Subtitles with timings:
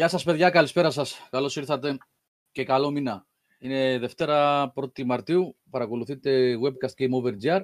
[0.00, 1.28] Γεια σας παιδιά, καλησπέρα σας.
[1.30, 1.98] Καλώς ήρθατε
[2.52, 3.26] και καλό μήνα.
[3.58, 5.56] Είναι Δευτέρα 1η Μαρτίου.
[5.70, 7.62] Παρακολουθείτε Webcast Game Over GR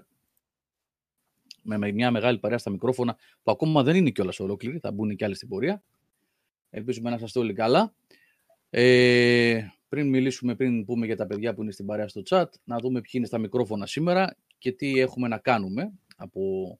[1.63, 4.79] με μια μεγάλη παρέα στα μικρόφωνα που ακόμα δεν είναι κιόλας ολόκληρη.
[4.79, 5.83] Θα μπουν και άλλοι στην πορεία.
[6.71, 7.95] Ελπίζουμε να είστε όλοι καλά.
[8.71, 12.79] Ε, πριν μιλήσουμε, πριν πούμε για τα παιδιά που είναι στην παρέα στο chat, να
[12.79, 16.79] δούμε ποιοι είναι στα μικρόφωνα σήμερα και τι έχουμε να κάνουμε από,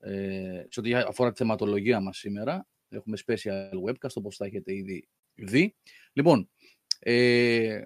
[0.00, 2.66] ε, σε ό,τι αφορά τη θεματολογία μας σήμερα.
[2.92, 5.74] Έχουμε special webcast, όπως θα έχετε ήδη δει.
[6.12, 6.48] Λοιπόν,
[6.98, 7.82] ε,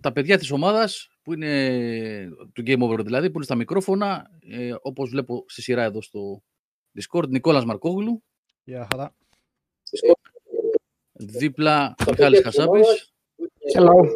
[0.00, 4.74] τα παιδιά της ομάδας, που είναι του Game Over δηλαδή, που είναι στα μικρόφωνα, ε,
[4.82, 6.42] όπως βλέπω στη σειρά εδώ στο
[7.00, 8.22] Discord, Νικόλας Μαρκόγλου.
[8.64, 9.14] Γεια χαρά.
[11.12, 13.12] Δίπλα Μιχάλης Χασάπης.
[13.76, 14.08] Hello.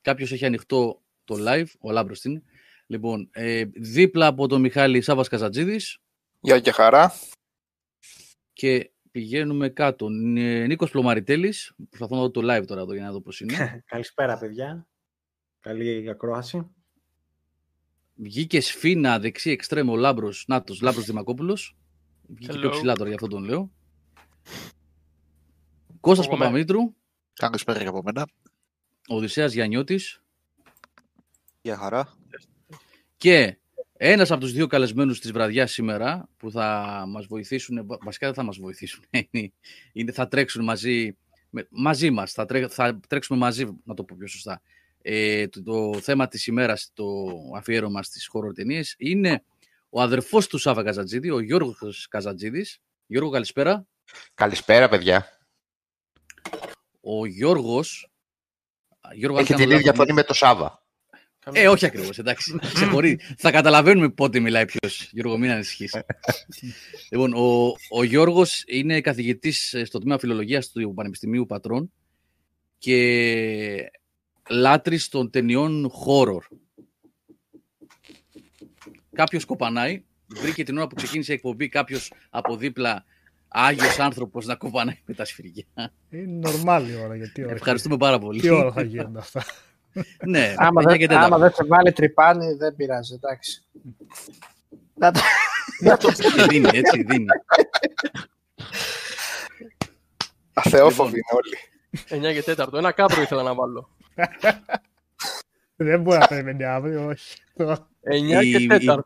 [0.00, 2.42] Κάποιος έχει ανοιχτό το live, ο Λάμπρος είναι.
[2.86, 5.98] Λοιπόν, ε, δίπλα από τον Μιχάλη Σάβας Καζατζίδης.
[6.40, 7.12] Γεια και χαρά.
[8.56, 10.08] Και πηγαίνουμε κάτω.
[10.08, 11.74] Νι- Νίκος Πλωμαριτέλης.
[11.88, 13.82] Προσπαθώ να δω το live τώρα εδώ για να δω πώς είναι.
[13.86, 14.86] Καλησπέρα, παιδιά.
[15.60, 16.70] Καλή ακρόαση.
[18.14, 21.76] Βγήκε σφίνα δεξί εξτρέμο ο Λάμπρος, Νάτος, Λάμπρος Δημακόπουλος.
[22.28, 22.72] Βγήκε πιο Hello.
[22.72, 23.70] ψηλά τώρα, γι' αυτό τον λέω.
[26.00, 26.44] Κώστας Εγώ με.
[26.44, 26.94] Παπαμήτρου,
[27.32, 28.26] Καλησπέρα και από μένα.
[29.08, 30.22] Οδυσσέας Γιαννιώτης
[31.62, 32.16] Γεια χαρά.
[33.16, 33.58] και
[33.98, 38.34] ένας από τους δύο καλεσμένους της βραδιάς σήμερα που θα μας βοηθήσουν, βα- βασικά δεν
[38.34, 39.52] θα μας βοηθήσουν, είναι,
[39.92, 41.16] είναι- θα τρέξουν μαζί,
[41.50, 44.62] με- μαζί μας, θα, τρέ- θα τρέξουμε μαζί, να το πω πιο σωστά.
[45.02, 47.04] Ε, το, το θέμα της ημέρας, το
[47.56, 49.42] αφιέρωμα στις horror ταινίες, είναι
[49.88, 52.78] ο αδερφός του Σάβα Καζατζίδη, ο Γιώργος Καζατζίδης.
[53.06, 53.86] Γιώργο, καλησπέρα.
[54.34, 55.38] Καλησπέρα, παιδιά.
[57.00, 58.10] Ο Γιώργος...
[59.14, 60.85] Γιώργο, αν Έχει κάνω την ίδια λάθος, φωνή με το Σάβα.
[61.52, 62.58] Ε, όχι ακριβώς, εντάξει.
[62.74, 63.16] Ξεχωρίζει.
[63.36, 65.08] Θα καταλαβαίνουμε πότε μιλάει ποιος.
[65.12, 65.94] Γιώργο, μην ανησυχείς.
[67.10, 71.92] λοιπόν, ο, ο Γιώργος είναι καθηγητής στο τμήμα φιλολογίας του Πανεπιστημίου Πατρών
[72.78, 73.90] και
[74.50, 76.56] λάτρης των ταινιών horror.
[79.12, 80.04] Κάποιος κοπανάει.
[80.26, 83.04] Βρήκε την ώρα που ξεκίνησε η εκπομπή κάποιος από δίπλα
[83.48, 85.64] Άγιος άνθρωπος να κοπανάει με τα σφυριά.
[86.10, 87.52] Είναι normal η ώρα, γιατί ώρα.
[87.52, 88.40] Ευχαριστούμε πάρα πολύ.
[88.40, 89.44] Τι ώρα θα γίνουν αυτά.
[90.26, 91.46] ναι, Άμα, παιδιά και δεν, άμα τέταρτα.
[91.46, 93.64] δεν σε βάλει τρυπάνι, δεν πειράζει, εντάξει.
[94.94, 97.26] Να το- Και δίνει, έτσι, δίνει.
[100.52, 102.28] Αθεόφοβοι είναι όλοι.
[102.28, 102.66] 9 και 4.
[102.78, 103.88] Ένα κάπρο ήθελα να βάλω.
[105.76, 107.36] δεν μπορεί να περιμένει αύριο, όχι.
[108.00, 108.98] 9 Η- και η- 4.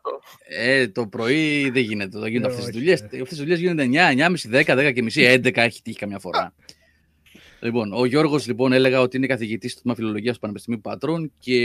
[0.47, 2.19] Ε, το πρωί δεν γίνεται.
[2.19, 3.01] Δεν γίνονται Ε, αυτές τις όχι, δουλειές.
[3.01, 3.05] ε.
[3.05, 6.53] Αυτές τις δουλειές γίνονται 9, 9.30, 10, 10 και μισή, 11 έχει τύχει καμιά φορά.
[7.61, 11.55] Λοιπόν, ο Γιώργος λοιπόν έλεγα ότι είναι καθηγητής στο τμήμα φιλολογίας του Πανεπιστημίου Πατρών και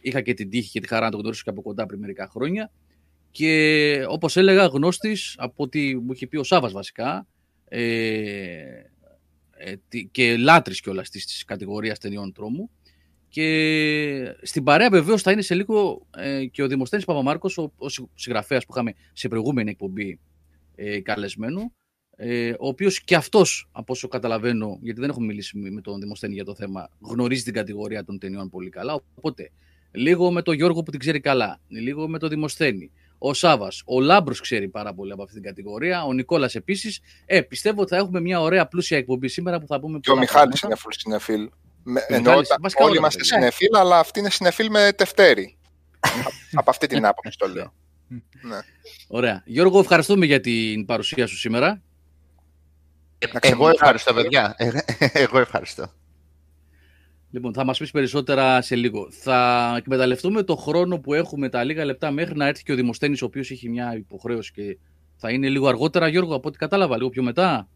[0.00, 2.28] είχα και την τύχη και τη χαρά να τον γνωρίσω και από κοντά πριν μερικά
[2.28, 2.70] χρόνια.
[3.30, 7.26] Και όπως έλεγα, γνώστης από ό,τι μου είχε πει ο Σάβα βασικά.
[7.68, 7.80] Ε,
[9.56, 12.70] ε, τι- και λάτρης κιόλας της κατηγορίας ταινιών τρόμου.
[13.28, 17.88] Και στην παρέα βεβαίως θα είναι σε λίγο ε, και ο Δημοσθένης Παπαμάρκος, ο, ο
[18.14, 20.18] συγγραφέας που είχαμε σε προηγούμενη εκπομπή
[20.74, 21.72] ε, καλεσμένο,
[22.22, 26.00] ε, ο οποίος και αυτός, από όσο καταλαβαίνω, γιατί δεν έχουμε μιλήσει με με τον
[26.00, 29.00] Δημοσθένη για το θέμα, γνωρίζει την κατηγορία των ταινιών πολύ καλά.
[29.14, 29.50] Οπότε,
[29.90, 34.00] λίγο με τον Γιώργο που την ξέρει καλά, λίγο με τον Δημοσθένη, ο Σάβας, ο
[34.00, 37.00] Λάμπρος ξέρει πάρα πολύ από αυτή την κατηγορία, ο Νικόλας επίσης.
[37.26, 40.14] Ε, πιστεύω ότι θα έχουμε μια ωραία πλούσια εκπομπή σήμερα που θα πούμε Και ο
[40.14, 40.82] πολλά Μιχάλης πράγματα.
[40.86, 41.50] είναι full συνεφίλ.
[41.82, 43.36] Με, Ο εννοώ Μιχάλης, ότι βασικά όλοι όλα τα είμαστε παιδιά.
[43.36, 45.56] συνεφίλ, αλλά αυτή είναι συνεφίλ με τευτέρι.
[46.52, 47.74] Από αυτή την άποψη το λέω.
[48.42, 48.58] ναι.
[49.18, 49.42] Ωραία.
[49.46, 51.82] Γιώργο, ευχαριστούμε για την παρουσία σου σήμερα.
[53.20, 53.72] Να Εγώ ξεμιλάμε.
[53.74, 54.54] ευχαριστώ, παιδιά.
[54.56, 54.70] Ε,
[55.12, 55.92] Εγώ ευχαριστώ.
[57.30, 59.10] Λοιπόν, θα μας πεις περισσότερα σε λίγο.
[59.10, 63.22] Θα εκμεταλλευτούμε το χρόνο που έχουμε τα λίγα λεπτά μέχρι να έρθει και ο Δημοσθένης,
[63.22, 64.78] ο οποίος έχει μια υποχρέωση και
[65.16, 67.68] θα είναι λίγο αργότερα, Γιώργο, από ό,τι κατάλαβα, λίγο πιο μετά.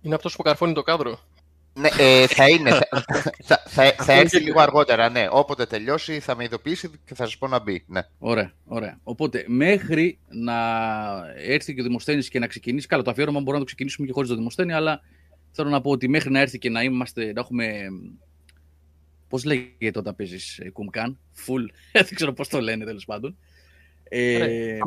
[0.00, 1.18] Είναι αυτός που καρφώνει το κάδρο.
[1.74, 2.70] Ναι, ε, θα είναι.
[2.70, 2.88] Θα,
[3.42, 5.26] θα, θα, θα έρθει και λίγο αργότερα, ναι.
[5.30, 7.84] Όποτε τελειώσει θα με ειδοποιήσει και θα σας πω να μπει.
[7.86, 8.00] Ναι.
[8.18, 8.98] Ωραία, ωραία.
[9.02, 10.54] Οπότε, μέχρι να
[11.36, 14.12] έρθει και ο Δημοσθένης και να ξεκινήσει, καλά, το αφιέρωμα μπορούμε να το ξεκινήσουμε και
[14.12, 15.00] χωρίς το Δημοσθένη, αλλά
[15.52, 17.86] θέλω να πω ότι μέχρι να έρθει και να είμαστε, να έχουμε...
[19.28, 23.36] Πώς λέγεται όταν παίζεις ε, κουμκάν, full, δεν ξέρω πώς το λένε τέλος πάντων.
[24.08, 24.78] Ε,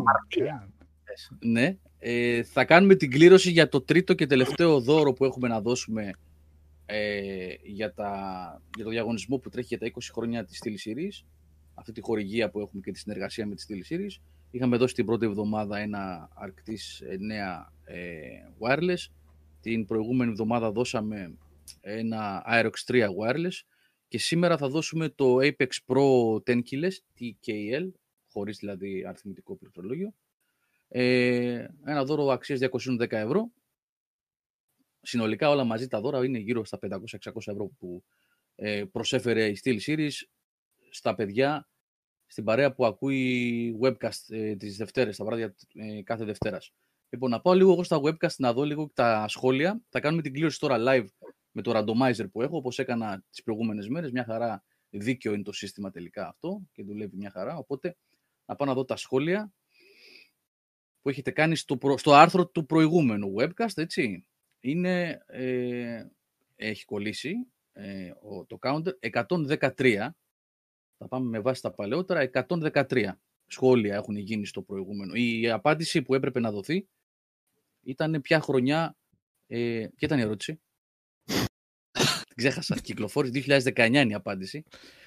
[1.40, 1.78] Ναι.
[2.00, 6.12] Ε, θα κάνουμε την κλήρωση για το τρίτο και τελευταίο δώρο που έχουμε να δώσουμε
[6.86, 11.26] ε, για, τα, για το διαγωνισμό που τρέχει για τα 20 χρόνια της Steel Series.
[11.74, 14.22] Αυτή τη χορηγία που έχουμε και τη συνεργασία με τη Steel Series.
[14.52, 18.20] Είχαμε δώσει την πρώτη εβδομάδα ένα Arctis 9 ε,
[18.60, 19.12] wireless.
[19.62, 21.38] Την προηγούμενη εβδομάδα δώσαμε
[21.82, 23.64] ένα Aerox 3 wireless.
[24.08, 27.92] Και σήμερα θα δώσουμε το Apex Pro 10 keyless, TKL,
[28.32, 30.14] χωρίς δηλαδή αριθμητικό πληκτρολόγιο
[30.88, 33.52] Ε, ένα δώρο αξίας 210 ευρώ.
[35.06, 36.98] Συνολικά όλα μαζί τα δώρα είναι γύρω στα 500-600
[37.36, 38.04] ευρώ που
[38.56, 40.12] ε, προσέφερε η Steel Series
[40.90, 41.70] στα παιδιά
[42.26, 46.74] στην παρέα που ακούει webcast ε, τις Δευτέρες, τα βράδια ε, κάθε Δευτέρας.
[47.10, 49.82] Λοιπόν, να πάω λίγο εγώ στα webcast να δω λίγο τα σχόλια.
[49.90, 51.08] Θα κάνουμε την κλήρωση τώρα live
[51.52, 54.12] με το randomizer που έχω, όπως έκανα τις προηγούμενες μέρες.
[54.12, 57.58] Μια χαρά δίκαιο είναι το σύστημα τελικά αυτό και δουλεύει μια χαρά.
[57.58, 57.98] Οπότε,
[58.46, 59.54] να πάω να δω τα σχόλια
[61.02, 64.26] που έχετε κάνει στο, προ- στο άρθρο του προηγούμενου webcast, έτσι.
[64.68, 66.06] Είναι, ε,
[66.56, 67.34] έχει κολλήσει
[67.74, 68.92] ε, ο, το counter
[69.78, 70.08] 113.
[70.98, 72.30] Θα πάμε με βάση τα παλαιότερα.
[72.48, 73.06] 113
[73.46, 75.14] σχόλια έχουν γίνει στο προηγούμενο.
[75.16, 76.88] Η απάντηση που έπρεπε να δοθεί
[77.84, 78.98] ήταν ποια χρονιά...
[79.48, 79.58] Ε,
[79.96, 80.62] ποια ήταν η ερώτηση;
[82.28, 82.76] Την ξέχασα.
[82.80, 84.64] Κυκλοφόρησε 2019 είναι η απάντηση.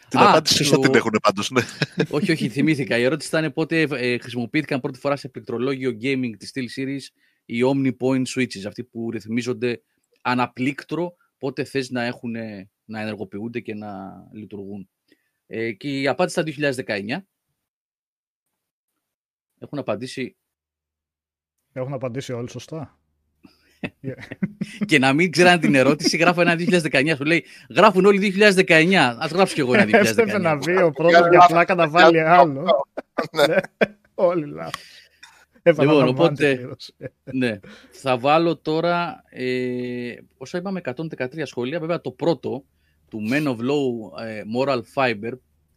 [0.09, 1.61] Την Α, απάντηση σωστά το- την έχουν πάντως, ναι.
[2.11, 2.99] όχι, όχι, θυμήθηκα.
[2.99, 7.07] Η ερώτηση ήταν πότε ε, χρησιμοποιήθηκαν πρώτη φορά σε πληκτρολόγιο gaming της Steel Series
[7.51, 9.83] οι Omni Point Switches, αυτοί που ρυθμίζονται
[10.23, 12.35] αναπλήκτρο, πότε θες να, έχουν,
[12.85, 14.89] να ενεργοποιούνται και να λειτουργούν.
[15.47, 17.17] Ε, και η απάντηση ήταν 2019.
[19.59, 20.37] Έχουν απαντήσει
[21.73, 22.99] Έχουν απαντήσει όλοι σωστά.
[24.89, 27.13] και να μην ξέραν την ερώτηση, γράφω ένα 2019.
[27.17, 28.95] Σου λέει, γράφουν όλοι 2019.
[29.19, 30.07] Ας γράψω κι εγώ ένα 2019.
[30.07, 32.65] Έπρεπε να βγει ο πρώτος για πλάκα να βάλει άλλο.
[33.33, 33.57] Ναι,
[34.15, 35.08] Όλοι λάθος.
[35.63, 36.95] Επαναλαμβάνεται οπότε- η κλήρωση.
[37.33, 37.59] ναι.
[37.91, 41.81] Θα βάλω τώρα, ε, όσα είπαμε, 113 σχόλια.
[41.81, 42.65] Βέβαια το πρώτο,
[43.09, 45.33] του Men of Low ε, Moral Fiber,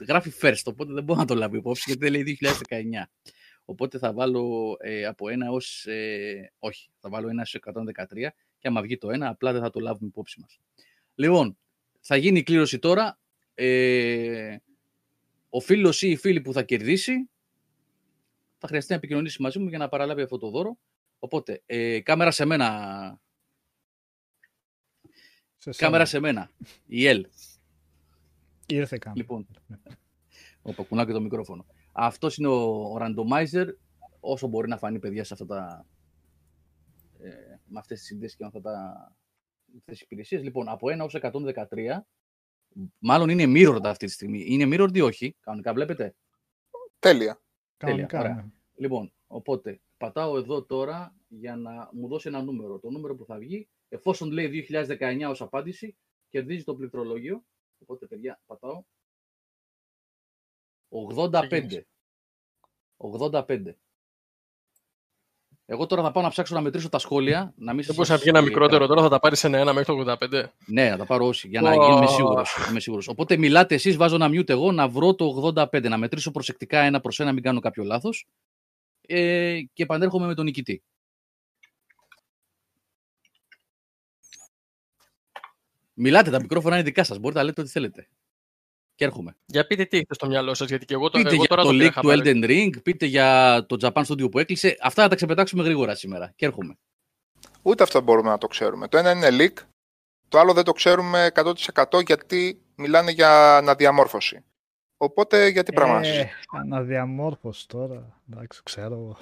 [0.07, 3.09] γράφει first, οπότε δεν μπορώ να το λάβει υπόψη, γιατί δεν λέει 2019.
[3.65, 8.67] Οπότε θα βάλω ε, από ένα ως, ε, όχι, θα βάλω ένα σε 113 και
[8.67, 10.59] άμα βγει το ένα, απλά δεν θα το λάβουμε υπόψη μας.
[11.15, 11.57] Λοιπόν,
[11.99, 13.19] θα γίνει η κλήρωση τώρα.
[13.53, 14.55] Ε,
[15.49, 17.29] ο φίλος ή η φίλη που θα κερδίσει
[18.61, 20.77] θα χρειαστεί να επικοινωνήσει μαζί μου για να παραλάβει αυτό το δώρο.
[21.19, 22.67] Οπότε, ε, κάμερα σε μένα.
[25.57, 25.75] Σε σένα.
[25.77, 26.51] Κάμερα σε μένα.
[26.85, 27.27] Η Ελ.
[28.67, 29.21] Ήρθε κάμερα.
[29.21, 29.47] Λοιπόν.
[30.61, 31.65] Όπα, κουνάω και το μικρόφωνο.
[31.91, 33.67] Αυτός είναι ο, ο randomizer.
[34.19, 35.85] Όσο μπορεί να φανεί, παιδιά, σε αυτά τα.
[37.19, 37.29] Ε,
[37.65, 38.95] με αυτές τις συνδέσεις και με αυτά τα.
[39.77, 40.41] Αυτές τις υπηρεσίες.
[40.43, 42.05] Λοιπόν, από 1 ως 113,
[42.99, 44.43] μάλλον είναι mirrored αυτή τη στιγμή.
[44.47, 46.15] Είναι mirrored ή όχι, κανονικά βλέπετε;
[46.99, 47.41] Τέλεια.
[47.81, 48.33] Κανονικά, ωραία.
[48.33, 48.45] ναι.
[48.75, 52.79] Λοιπόν, οπότε πατάω εδώ τώρα για να μου δώσει ένα νούμερο.
[52.79, 55.97] Το νούμερο που θα βγει, εφόσον λέει 2019 ως απάντηση,
[56.29, 57.43] κερδίζει το πληκτρολόγιο.
[57.77, 58.83] Οπότε, παιδιά, πατάω.
[60.89, 61.47] 85.
[61.47, 61.87] Ξεκίνησε.
[62.97, 63.75] 85.
[65.65, 67.53] Εγώ τώρα θα πάω να ψάξω να μετρήσω τα σχόλια.
[67.55, 69.73] Να μην Δεν σας- μπορούσε να βγει ένα ε, μικρότερο, τώρα θα τα πάρεις ένα-ένα
[69.73, 70.43] μέχρι το 85.
[70.65, 71.85] Ναι, να τα πάρω όσοι, για να Ω.
[71.85, 73.07] γίνουμε σίγουρος, είμαι σίγουρος.
[73.07, 76.99] Οπότε μιλάτε εσείς, βάζω ένα mute εγώ, να βρω το 85, να μετρήσω προσεκτικά ένα
[77.01, 78.27] προς ένα, μην κάνω κάποιο λάθος.
[79.07, 80.83] Ε, και επανέρχομαι με τον νικητή.
[85.93, 88.07] Μιλάτε, τα μικρόφωνα είναι δικά σας, μπορείτε να λέτε ό,τι θέλετε.
[89.01, 89.35] Και έρχομαι.
[89.45, 91.61] Για πείτε τι έχετε στο μυαλό σας, γιατί και εγώ, το, Πείτε εγώ για τώρα
[91.61, 92.21] το το πήρα leak του χαμπάρι.
[92.23, 94.77] Elden Ring, πείτε για το Japan Studio που έκλεισε.
[94.81, 96.33] Αυτά θα τα ξεπετάξουμε γρήγορα σήμερα.
[96.35, 96.77] Και έρχομαι.
[97.61, 98.87] Ούτε αυτό μπορούμε να το ξέρουμε.
[98.87, 99.63] Το ένα είναι leak,
[100.29, 104.43] το άλλο δεν το ξέρουμε 100% γιατί μιλάνε για αναδιαμόρφωση.
[104.97, 108.21] Οπότε γιατί πράγμα να Ε, συζητήσουμε; αναδιαμόρφωση τώρα.
[108.31, 108.93] Εντάξει, ξέρω.
[108.93, 109.17] εγώ.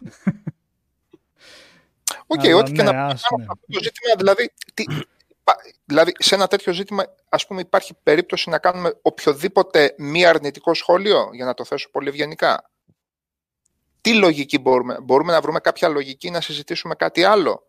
[2.28, 3.46] Οκ, Αλλά ό,τι και ναι, να ας, κάνω ναι.
[3.50, 5.06] αυτό το ζήτημα, δηλαδή, τι, πα-
[5.86, 11.30] δηλαδή σε ένα τέτοιο ζήτημα, ας πούμε, υπάρχει περίπτωση να κάνουμε οποιοδήποτε μη αρνητικό σχόλιο,
[11.34, 12.70] για να το θέσω πολύ ευγενικά;
[14.02, 17.64] Τι λογική μπορούμε, μπορούμε να βρούμε κάποια λογική να συζητήσουμε κάτι άλλο;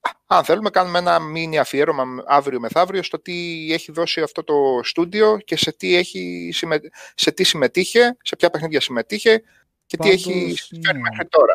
[0.00, 4.80] Α, Αν θέλουμε κάνουμε ένα μίνι αφιέρωμα αύριο μεθαύριο στο τι έχει δώσει αυτό το
[4.82, 6.84] στούντιο και σε τι, έχει, συμμε-
[7.14, 9.42] σε τι συμμετείχε, σε ποια παιχνίδια συμμετείχε
[9.86, 11.08] και τι Πάντως, έχει φέρει ναι.
[11.08, 11.54] μέχρι τώρα.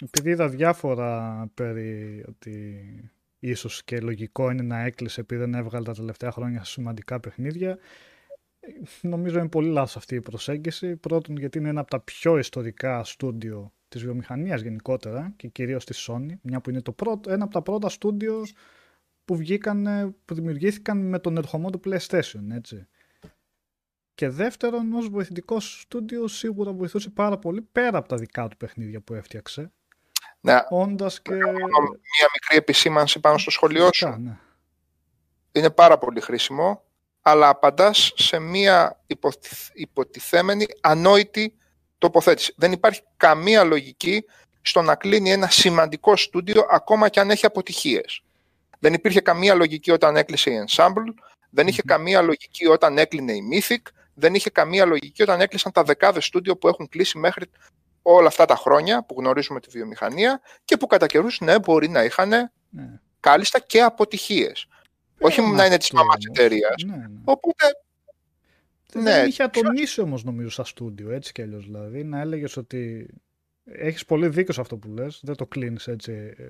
[0.00, 2.84] Επειδή είδα διάφορα περί ότι
[3.48, 7.78] ίσως και λογικό είναι να έκλεισε επειδή δεν έβγαλε τα τελευταία χρόνια σημαντικά παιχνίδια,
[9.00, 10.96] νομίζω είναι πολύ λάθος αυτή η προσέγγιση.
[10.96, 16.08] Πρώτον γιατί είναι ένα από τα πιο ιστορικά στούντιο της βιομηχανίας γενικότερα και κυρίως της
[16.10, 18.54] Sony, μια που είναι το πρώτο, ένα από τα πρώτα στούντιος
[19.24, 19.86] που βγήκαν,
[20.24, 22.86] που δημιουργήθηκαν με τον ερχομό του PlayStation, έτσι.
[24.14, 29.00] Και δεύτερον, ως βοηθητικός στούντιο σίγουρα βοηθούσε πάρα πολύ πέρα από τα δικά του παιχνίδια
[29.00, 29.72] που έφτιαξε.
[30.44, 31.34] Ναι, Όντας και...
[31.34, 33.90] μια μικρή επισήμανση πάνω στο σχολείο σου.
[33.90, 34.36] Φυσικά, ναι.
[35.52, 36.82] είναι πάρα πολύ χρήσιμο,
[37.22, 41.54] αλλά απαντάς σε μία υποθυ- υποτιθέμενη ανόητη
[41.98, 42.54] τοποθέτηση.
[42.56, 44.24] Δεν υπάρχει καμία λογική
[44.62, 48.22] στο να κλείνει ένα σημαντικό στούντιο ακόμα και αν έχει αποτυχίες.
[48.78, 51.14] Δεν υπήρχε καμία λογική όταν έκλεισε η Ensemble,
[51.50, 53.82] δεν είχε καμία λογική όταν έκλεινε η Mythic,
[54.14, 57.44] δεν είχε καμία λογική όταν έκλεισαν τα δεκάδες στούντιο που έχουν κλείσει μέχρι
[58.06, 62.04] όλα αυτά τα χρόνια που γνωρίζουμε τη βιομηχανία και που κατά καιρούς, ναι, μπορεί να
[62.04, 63.00] είχαν Ναι.
[63.20, 64.66] κάλλιστα και αποτυχίες.
[65.20, 66.38] Όχι Πέραν να είναι της αυτού μαμάς όμως.
[66.38, 66.82] εταιρείας.
[66.86, 67.20] Ναι, ναι.
[67.24, 67.64] Οπότε,
[68.92, 71.64] Δεν ναι, είχε ατονίσει όμως νομίζω στα στούντιο, έτσι κι αλλιώς.
[71.64, 73.08] Δηλαδή να έλεγες ότι.
[73.64, 75.20] Έχεις πολύ δίκιο σε αυτό που λες.
[75.22, 76.44] Δεν το κλείνεις έτσι ε,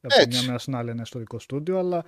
[0.00, 0.28] από τη Έτσι.
[0.28, 2.04] μια μέρα στην άλλη ένα ιστορικό στούντιο, αλλά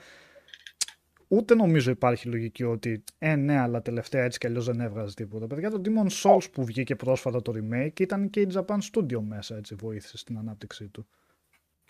[1.28, 5.46] ούτε νομίζω υπάρχει λογική ότι ε, ναι, αλλά τελευταία έτσι κι αλλιώς δεν έβγαζε τίποτα.
[5.46, 9.56] Παιδιά, το Demon Souls που βγήκε πρόσφατα το remake ήταν και η Japan Studio μέσα,
[9.56, 11.06] έτσι βοήθησε στην ανάπτυξή του.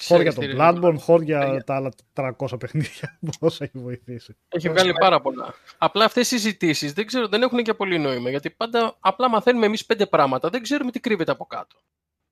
[0.03, 1.65] Χώρια Ξέρεις το τι, ρε, Bloodborne, χώρια Παιδιά.
[1.65, 4.37] τα άλλα 300 παιχνίδια, πώς έχει βοηθήσει.
[4.49, 5.55] Έχει βγάλει πάρα πολλά.
[5.79, 8.31] Απλά αυτές οι συζητήσεις δεν, ξέρω, δεν έχουν και πολύ νόημα.
[8.31, 10.49] Γιατί πάντα απλά μαθαίνουμε εμείς πέντε πράγματα.
[10.49, 11.77] Δεν ξέρουμε τι κρύβεται από κάτω.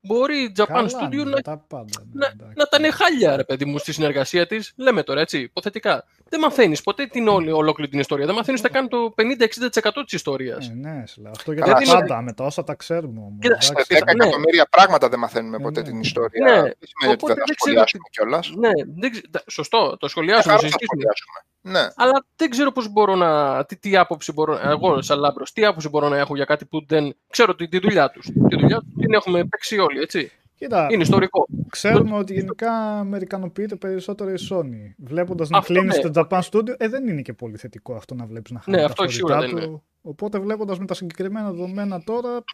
[0.00, 2.04] Μπορεί η Japan Καλά, Studio ναι, να, τα πάντα.
[2.12, 2.54] ναι, να, εντάξει.
[2.56, 4.72] να ήταν χάλια, ρε παιδί μου, στη συνεργασία της.
[4.76, 6.04] Λέμε τώρα έτσι, υποθετικά.
[6.34, 8.26] Δεν μαθαίνεις ποτέ την όλη, ολόκληρη την ιστορία.
[8.26, 10.68] Δεν μαθαίνεις ούτε καν το 50-60% της ιστορίας.
[10.68, 11.30] Ε, ναι, σε λέω.
[11.30, 13.38] Αυτό για Καλά, τα σε- πάντα, με τα όσα τα ξέρουμε όμως.
[13.40, 13.94] Κοίτα, σε εντάξει.
[13.98, 14.24] 10 ναι.
[14.24, 15.86] εκατομμύρια πράγματα δεν μαθαίνουμε ποτέ ναι.
[15.86, 16.44] την ιστορία.
[16.44, 16.52] Ναι.
[16.62, 18.52] Δεν σημαίνει ότι Οπότε δεν θα δεν ξέρω σχολιάσουμε κιόλας.
[18.56, 18.70] Ναι,
[19.00, 21.00] δεν ξε- τα- σωστό, το Ε, σχολιάζουμε, χαρά το θα συζητήσουμε.
[21.02, 21.38] σχολιάσουμε.
[21.60, 21.84] Ναι.
[21.96, 23.64] Αλλά δεν ξέρω πώς μπορώ να.
[23.64, 24.58] Τι, τι άποψη μπορώ.
[24.62, 27.16] Εγώ, σαν λάμπρος, τι άποψη μπορώ να έχω για κάτι που δεν.
[27.30, 28.26] Ξέρω τη, τη δουλειά τους.
[28.48, 30.32] Τη δουλειά τους την έχουμε παίξει όλοι, έτσι.
[30.56, 31.46] Κοίτα, Είναι ιστορικό.
[31.68, 34.94] ξέρουμε ότι γενικά αμερικανοποιείται περισσότερο η Sony.
[34.96, 36.10] Βλέποντας να Αυτό κλείνει ναι.
[36.10, 38.82] το Japan Studio, ε, δεν είναι και πολύ θετικό αυτό να βλέπεις να χάνει Ναι,
[38.82, 39.82] τα αυτό σίγουρα φορητά δεν του.
[40.02, 42.44] Οπότε βλέποντας με τα συγκεκριμένα δεδομένα τώρα.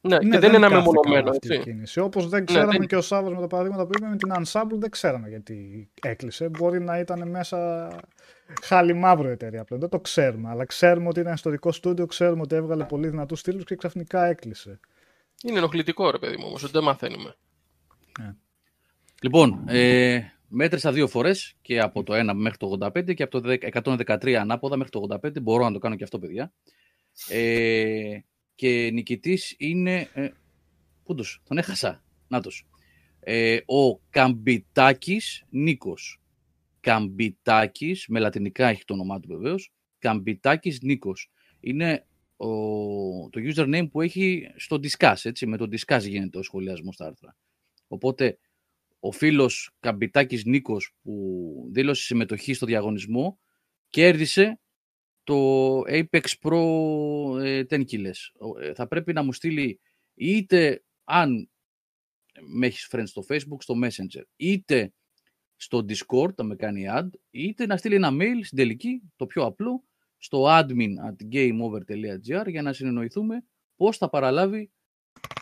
[0.00, 1.70] Ναι, ναι, και δεν είναι κάθεται μεμονωμένο, καλά αυτή η έτσι.
[1.70, 2.00] κίνηση.
[2.00, 4.78] Όπως δεν ξέραμε δεν- και ο Σάββας με τα παραδείγματα που είπε με την Ensemble,
[4.78, 6.48] δεν ξέραμε γιατί έκλεισε.
[6.48, 7.88] Μπορεί να ήταν μέσα
[8.62, 9.80] χάλι μαύρο η εταιρεία πλέον.
[9.80, 10.48] Δεν το ξέρουμε.
[10.50, 14.80] Αλλά ξέρουμε ότι ήταν ιστορικό στούντιο, ξέρουμε ότι έβγαλε πολύ δυνατούς τίτλου και ξαφνικά έκλεισε.
[15.46, 17.36] Είναι ενοχλητικό, ρε παιδί μου, όμως, ότι δεν μαθαίνουμε.
[19.22, 23.56] Λοιπόν, ε, μέτρησα δύο φορές και από το 1 μέχρι το 85 και από το
[23.72, 25.40] 113 ανάποδα μέχρι το 85.
[25.42, 26.52] Μπορώ να το κάνω και αυτό, παιδιά.
[27.28, 28.18] Ε,
[28.54, 30.08] και νικητής είναι.
[30.14, 30.28] Ε,
[31.04, 32.04] πού τους, τον έχασα.
[32.28, 32.66] Νάτος.
[33.20, 36.20] Ε, ο Καμπιτάκης Νίκος.
[36.80, 39.72] Καμπιτάκης, με λατινικά έχει το όνομά του βεβαίως.
[39.98, 41.30] Καμπιτάκης Νίκος.
[41.60, 42.06] Είναι
[42.46, 45.46] ο, το username που έχει στο Discuss, έτσι.
[45.46, 47.36] Με το Discuss γίνεται ο σχολιασμός στα άρθρα.
[47.88, 48.38] Οπότε
[49.00, 53.38] ο φίλος Καμπιτάκης Νίκος που δήλωσε συμμετοχή στο διαγωνισμό
[53.88, 54.58] κέρδισε
[55.22, 56.60] το Apex Pro
[57.42, 58.10] ε, 10 kills.
[58.38, 59.80] Ο- ε, Θα πρέπει να μου στείλει
[60.14, 61.50] είτε αν
[62.40, 64.92] με έχεις friends στο Facebook, στο Messenger, είτε
[65.56, 69.44] στο Discord, θα με κάνει ad, είτε να στείλει ένα mail στην τελική, το πιο
[69.44, 69.84] απλό,
[70.24, 73.44] στο admin at gameover.gr για να συνεννοηθούμε
[73.76, 74.70] πώς θα παραλάβει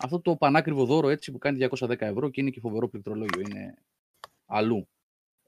[0.00, 3.40] αυτό το πανάκριβο δώρο έτσι που κάνει 210 ευρώ και είναι και φοβερό πληκτρολόγιο.
[3.40, 3.74] Είναι
[4.46, 4.88] αλλού.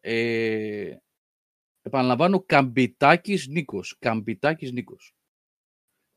[0.00, 0.96] Ε,
[1.82, 3.96] επαναλαμβάνω, Καμπιτάκης Νίκος.
[3.98, 5.14] Καμπιτάκης Νίκος.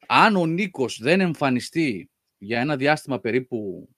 [0.07, 3.89] Αν ο Νίκος δεν εμφανιστεί για ένα διάστημα περίπου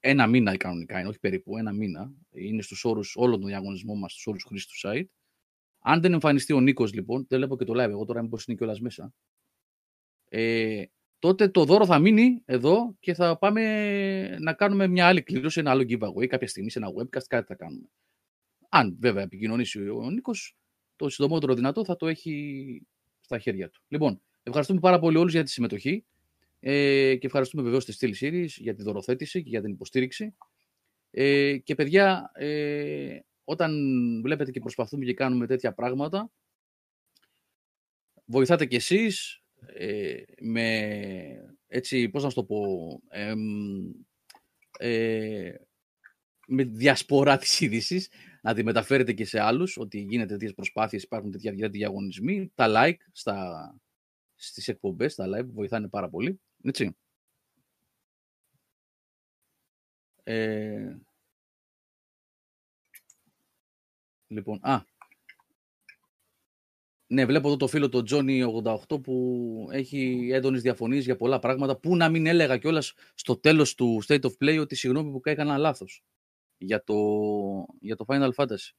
[0.00, 4.12] ένα μήνα κανονικά είναι, όχι περίπου, ένα μήνα, είναι στους όρους όλων των διαγωνισμών μας,
[4.12, 5.19] στους όρους χρήσης του site.
[5.80, 8.56] Αν δεν εμφανιστεί ο Νίκος λοιπόν, δεν βλέπω και το live εγώ τώρα μήπως είναι
[8.56, 9.12] κιόλας μέσα,
[10.28, 10.84] ε,
[11.18, 15.70] τότε το δώρο θα μείνει εδώ και θα πάμε να κάνουμε μια άλλη κλήρωση, ένα
[15.70, 17.88] άλλο giveaway κάποια στιγμή σε ένα webcast, κάτι θα κάνουμε.
[18.68, 20.56] Αν βέβαια επικοινωνήσει ο Νίκος,
[20.96, 22.82] το συντομότερο δυνατό θα το έχει
[23.20, 23.82] στα χέρια του.
[23.88, 26.04] Λοιπόν, ευχαριστούμε πάρα πολύ όλους για τη συμμετοχή
[26.60, 30.34] ε, και ευχαριστούμε βεβαίως τη Steel Series για τη δωροθέτηση και για την υποστήριξη.
[31.10, 33.72] Ε, και παιδιά, ε, όταν
[34.22, 36.30] βλέπετε και προσπαθούμε και κάνουμε τέτοια πράγματα,
[38.24, 42.64] βοηθάτε κι εσείς ε, με, έτσι, πώς να σου το πω,
[43.08, 43.40] εμ,
[44.78, 45.54] ε,
[46.46, 48.08] με διασπορά της είδηση,
[48.42, 52.66] να τη μεταφέρετε και σε άλλους, ότι γίνεται τέτοιες προσπάθειες, υπάρχουν τέτοια τέτοια διαγωνισμοί, τα
[52.68, 53.74] like στα,
[54.34, 56.96] στις εκπομπές, τα live, βοηθάνε πάρα πολύ, έτσι.
[60.22, 60.96] Ε,
[64.30, 64.84] λοιπόν, α,
[67.12, 71.96] ναι, βλέπω εδώ το φίλο το Johnny88 που έχει έντονες διαφωνίες για πολλά πράγματα που
[71.96, 76.04] να μην έλεγα κιόλας στο τέλος του State of Play ότι συγγνώμη που έκανα λάθος
[76.58, 76.96] για το,
[77.80, 78.70] για το Final Fantasy.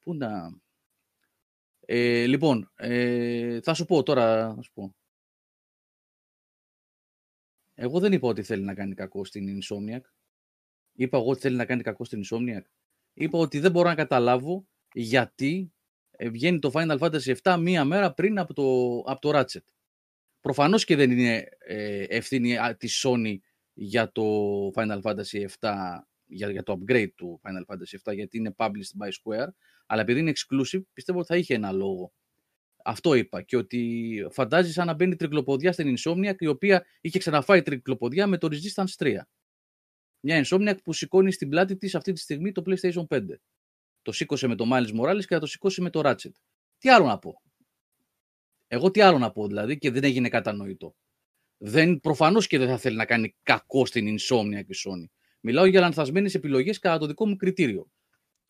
[0.00, 0.58] Πού να...
[1.80, 4.94] Ε, λοιπόν, ε, θα σου πω τώρα, θα σου πω.
[7.74, 10.00] Εγώ δεν είπα ότι θέλει να κάνει κακό στην Insomniac.
[10.92, 12.62] Είπα εγώ ότι θέλει να κάνει κακό στην Insomniac.
[13.20, 15.72] Είπα ότι δεν μπορώ να καταλάβω γιατί
[16.10, 19.64] ε, βγαίνει το Final Fantasy 7 μία μέρα πριν από το, από το Ratchet.
[20.40, 23.36] Προφανώς και δεν είναι ε, ευθύνη α, της Sony
[23.72, 24.22] για το
[24.74, 25.70] Final Fantasy 7,
[26.26, 29.48] για, για το upgrade του Final Fantasy 7, γιατί είναι published by Square,
[29.86, 32.12] αλλά επειδή είναι exclusive, πιστεύω ότι θα είχε ένα λόγο.
[32.84, 37.62] Αυτό είπα και ότι φαντάζει σαν να μπαίνει τρικλοποδιά στην Insomniac, η οποία είχε ξαναφάει
[37.62, 39.16] τρικλοποδιά με το Resistance 3.
[40.20, 43.22] Μια Insomniac που σηκώνει στην πλάτη της αυτή τη στιγμή το PlayStation 5.
[44.02, 46.32] Το σήκωσε με το Miles Morales και θα το σηκώσει με το Ratchet.
[46.78, 47.42] Τι άλλο να πω;
[48.66, 50.94] Εγώ τι άλλο να πω δηλαδή και δεν έγινε κατανοητό.
[51.56, 55.04] Δεν, προφανώς και δεν θα θέλει να κάνει κακό στην Insomniac η Sony.
[55.40, 57.90] Μιλάω για λανθασμένες επιλογές κατά το δικό μου κριτήριο.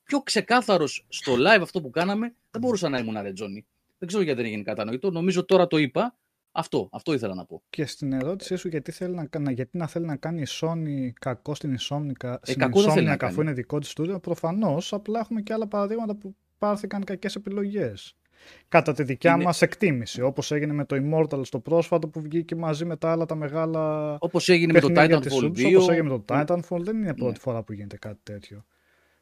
[0.02, 3.66] Πιο ξεκάθαρος στο live αυτό που κάναμε δεν μπορούσα να ήμουν ρε Τζόνι.
[3.98, 5.10] Δεν ξέρω γιατί δεν έγινε κατανοητό.
[5.10, 6.18] Νομίζω τώρα το είπα.
[6.52, 7.62] Αυτό, αυτό ήθελα να πω.
[7.70, 11.08] Και στην ερώτησή σου γιατί, θέλει να, κα- γιατί να θέλει να κάνει η Sony
[11.20, 13.40] κακό στην Insomnia, στην Ε, κακό δεν θέλει Insomnia να αφού κάνει.
[13.40, 18.16] είναι δικό της στούντιο, προφανώς, απλά έχουμε και άλλα παραδείγματα που πάρθηκαν κακές επιλογές.
[18.68, 22.54] Κατά τη δικιά Είναι- μας εκτίμηση, όπως έγινε με το Immortal στο πρόσφατο που βγήκε
[22.56, 25.74] μαζί με τα άλλα τα μεγάλα Όπως έγινε με το παιχνίδια της Titanfall Ubisoft, 2.
[25.76, 27.38] όπως έγινε με το Titanfall, δεν είναι πρώτη Ναι.
[27.38, 28.64] φορά που γίνεται κάτι τέτοιο.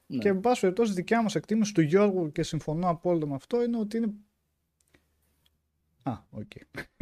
[0.07, 0.19] Ναι.
[0.19, 3.79] Και εν πάση περιπτώσει, δικιά μας εκτίμηση του Γιώργου και συμφωνώ απόλυτα με αυτό είναι
[3.79, 4.13] ότι είναι.
[6.07, 6.51] Α, οκ.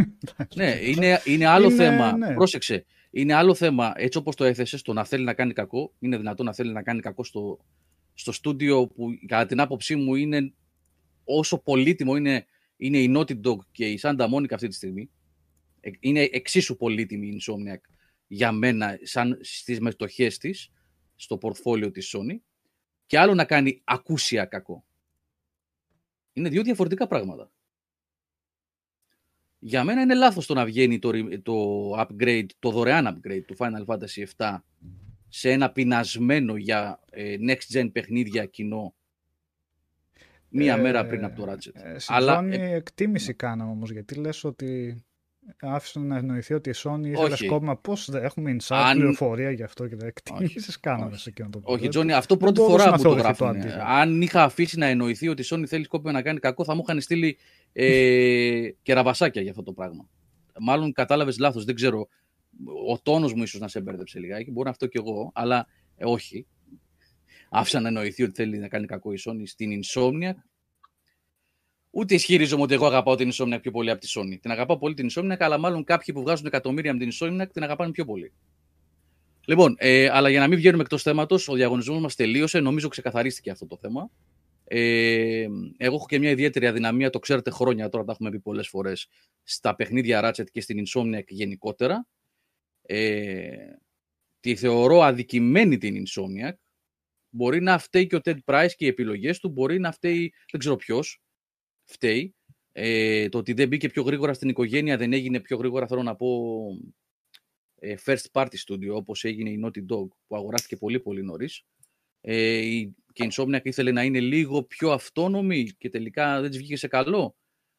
[0.57, 2.17] Ναι, είναι, είναι άλλο Είναι, θέμα.
[2.17, 2.35] ναι.
[2.35, 2.85] Πρόσεξε.
[3.11, 5.93] Είναι άλλο θέμα, έτσι όπως το έθεσες, το να θέλει να κάνει κακό.
[5.99, 7.59] Είναι δυνατό να θέλει να κάνει κακό στο,
[8.15, 10.53] στο στούντιο που κατά την άποψή μου είναι
[11.25, 15.11] όσο πολύτιμο είναι, είναι η Naughty Dog και η Santa Monica αυτή τη στιγμή.
[15.81, 17.81] Ε, Είναι εξίσου πολύτιμη η Insomniac
[18.27, 20.71] για μένα σαν στις μετοχές της
[21.17, 22.37] στο πορτφόλιο της Sony
[23.07, 24.85] και άλλο να κάνει ακούσια κακό.
[26.33, 27.51] Είναι δύο διαφορετικά πράγματα.
[29.67, 31.55] Για μένα είναι λάθος το να βγαίνει το, re- το
[32.01, 34.57] upgrade, το δωρεάν upgrade του Final Fantasy VII
[35.29, 38.95] σε ένα πεινασμένο για ε, next gen παιχνίδια κοινό
[40.49, 41.75] μία Ε, μέρα πριν από το Ratchet.
[41.75, 45.03] Ε, Αλλά, Αλλά, ε, εκτίμηση κάναμε όμως, γιατί λες ότι
[45.61, 47.45] άφησε να εννοηθεί ότι η Sony ήθελε Όχι.
[47.45, 51.21] σκόπιμα πώς δεν έχουμε inside Αν- πληροφορία γι' αυτό και δεν εκτίμησες κάναμε Όχι.
[51.21, 51.89] σε εκείνο το Όχι, περίοδο.
[51.91, 53.61] Τζόνι, αυτό πρώτη μπορούσε φορά να που το θεωρηθεί το γράφουν.
[53.61, 53.85] αντίθετο.
[53.87, 56.81] Αν είχα αφήσει να εννοηθεί ότι η Sony θέλει σκόπιμα να κάνει κακό, θα μου
[56.87, 57.39] είχαν στείλει
[57.73, 60.09] ε, κεραβασάκια για αυτό το πράγμα.
[60.61, 62.09] Μάλλον κατάλαβες λάθος, δεν ξέρω.
[62.91, 66.05] Ο τόνος μου ίσως να σε μπέρδεψε λιγάκι, μπορεί να αυτό κι εγώ, αλλά ε,
[66.07, 66.47] όχι.
[67.51, 70.31] Άφησα να εννοηθεί ότι θέλει να κάνει κακό η Sony στην Insomnia.
[71.97, 74.39] Ούτε ισχυρίζομαι ότι εγώ αγαπάω την Insomniac πιο πολύ από τη Sony.
[74.41, 77.63] Την αγαπάω πολύ την Insomniac, αλλά μάλλον κάποιοι που βγάζουν εκατομμύρια με την Insomniac την
[77.63, 78.33] αγαπάνε πιο πολύ.
[79.45, 82.61] Λοιπόν, ε, αλλά για να μην βγαίνουμε εκτός θέματος, ο διαγωνισμός μας τελείωσε.
[82.61, 84.11] Νομίζω ξεκαθαρίστηκε αυτό το θέμα.
[84.65, 88.69] Ε, εγώ έχω και μια ιδιαίτερη αδυναμία, το ξέρετε χρόνια τώρα, τα έχουμε πει πολλές
[88.69, 89.09] φορές,
[89.43, 92.07] στα παιχνίδια Ratchet και στην Insomniac γενικότερα.
[92.83, 93.49] Ε,
[94.41, 96.55] τη θεωρώ αδικημένη την Insomniac.
[97.29, 100.61] Μπορεί να φταίει και ο Ted Price και οι επιλογές του, μπορεί να φταίει, δεν
[100.61, 101.24] ξέρω ποιος
[101.85, 102.35] φταίει.
[102.73, 106.17] Ε, το ότι δεν μπήκε πιο γρήγορα στην οικογένεια, δεν έγινε πιο γρήγορα, θέλω να
[106.17, 106.61] πω,
[107.75, 111.63] ε, first party studio, όπως έγινε η Naughty Dog, που αγοράστηκε πολύ πολύ νωρίς.
[112.21, 116.59] Ε, η- και η Insomniac ήθελε να είναι λίγο πιο αυτόνομη και τελικά δεν της
[116.59, 117.37] βγήκε σε καλό.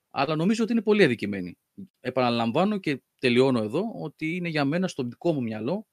[0.10, 1.58] Αλλά νομίζω ότι είναι πολύ αδικημένη.
[2.00, 5.88] Επαναλαμβάνω και τελειώνω εδώ ότι είναι για μένα στο δικό μου μυαλό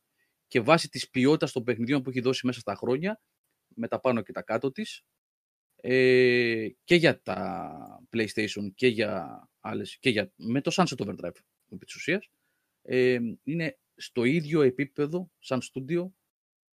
[0.46, 3.20] και βάσει της ποιότητας των παιχνιδιών που έχει δώσει μέσα στα χρόνια,
[3.74, 5.02] με τα πάνω και τα κάτω της,
[5.84, 11.84] ε, και για τα PlayStation και για άλλες, και για, με το Sunset Overdrive επί
[11.84, 12.28] της ουσίας,
[12.82, 16.14] ε, είναι στο ίδιο επίπεδο σαν στούντιο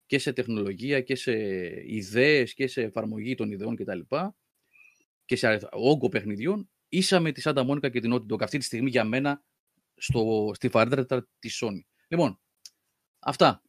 [0.06, 1.34] και σε τεχνολογία και σε
[1.86, 4.00] ιδέες και σε εφαρμογή των ιδεών κτλ.
[5.26, 8.42] Και σε αριθ- όγκο παιχνιδιών, ίσα με τη Santa Monica και την Naughty Dog.
[8.42, 9.44] Αυτή τη στιγμή για μένα
[9.96, 11.80] στο, στη βαρύτητα της Sony.
[12.08, 12.40] Λοιπόν,
[13.20, 13.62] αυτά.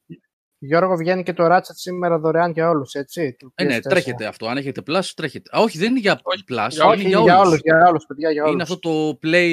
[0.59, 3.37] Γιώργο, βγαίνει και το Ratchet σήμερα δωρεάν για όλους, έτσι.
[3.39, 3.81] το Ε, ναι, PS4.
[3.83, 4.47] τρέχετε αυτό.
[4.47, 5.57] Αν έχετε Plus, τρέχετε.
[5.57, 7.49] Α, όχι, δεν είναι για Όχι, Plus, για- είναι Όχι, για, για όλους.
[7.49, 8.53] όλους, για όλους, παιδιά, για όλους.
[8.55, 9.51] Είναι αυτό το play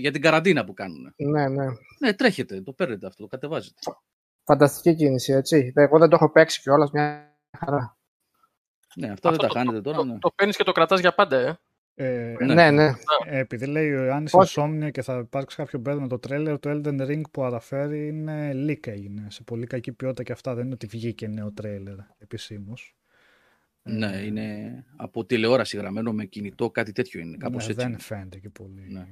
[0.00, 1.14] για την καραντίνα που κάνουν.
[1.16, 1.64] Ναι, ναι.
[1.98, 3.80] Ναι, τρέχετε, το παίρνετε αυτό, το κατεβάζετε.
[4.44, 5.72] Φανταστική κίνηση, έτσι.
[5.74, 7.96] Εγώ δεν το έχω παίξει κιόλας, μια χαρά.
[8.96, 9.96] Ναι, αυτά δεν Αυτό τα το- χάνετε τώρα.
[9.96, 10.18] Το, ναι.
[10.18, 11.58] το παίρνεις και το κρατάς για πάντα, ε.
[11.94, 12.54] Ε, Ναι.
[12.54, 12.92] Ναι, ναι.
[13.26, 14.60] ε, επειδή λέει ο Ιωάννης Όχι.
[14.60, 18.86] Insomnia και θα υπάρξει κάποιο μπέρδεμα το τρέλερ, το Elden Ring που αναφέρει είναι leak
[18.86, 19.26] έγινε.
[19.30, 20.54] Σε πολύ κακή ποιότητα και αυτά.
[20.54, 22.96] Δεν είναι ότι βγήκε νέο τρέλερ επισήμως.
[23.82, 27.36] Ναι, είναι από τηλεόραση γραμμένο με κινητό, κάτι τέτοιο είναι.
[27.36, 27.80] Κάπως έτσι.
[27.80, 27.98] δεν είναι.
[27.98, 28.86] φαίνεται και πολύ.
[28.88, 29.06] Ναι.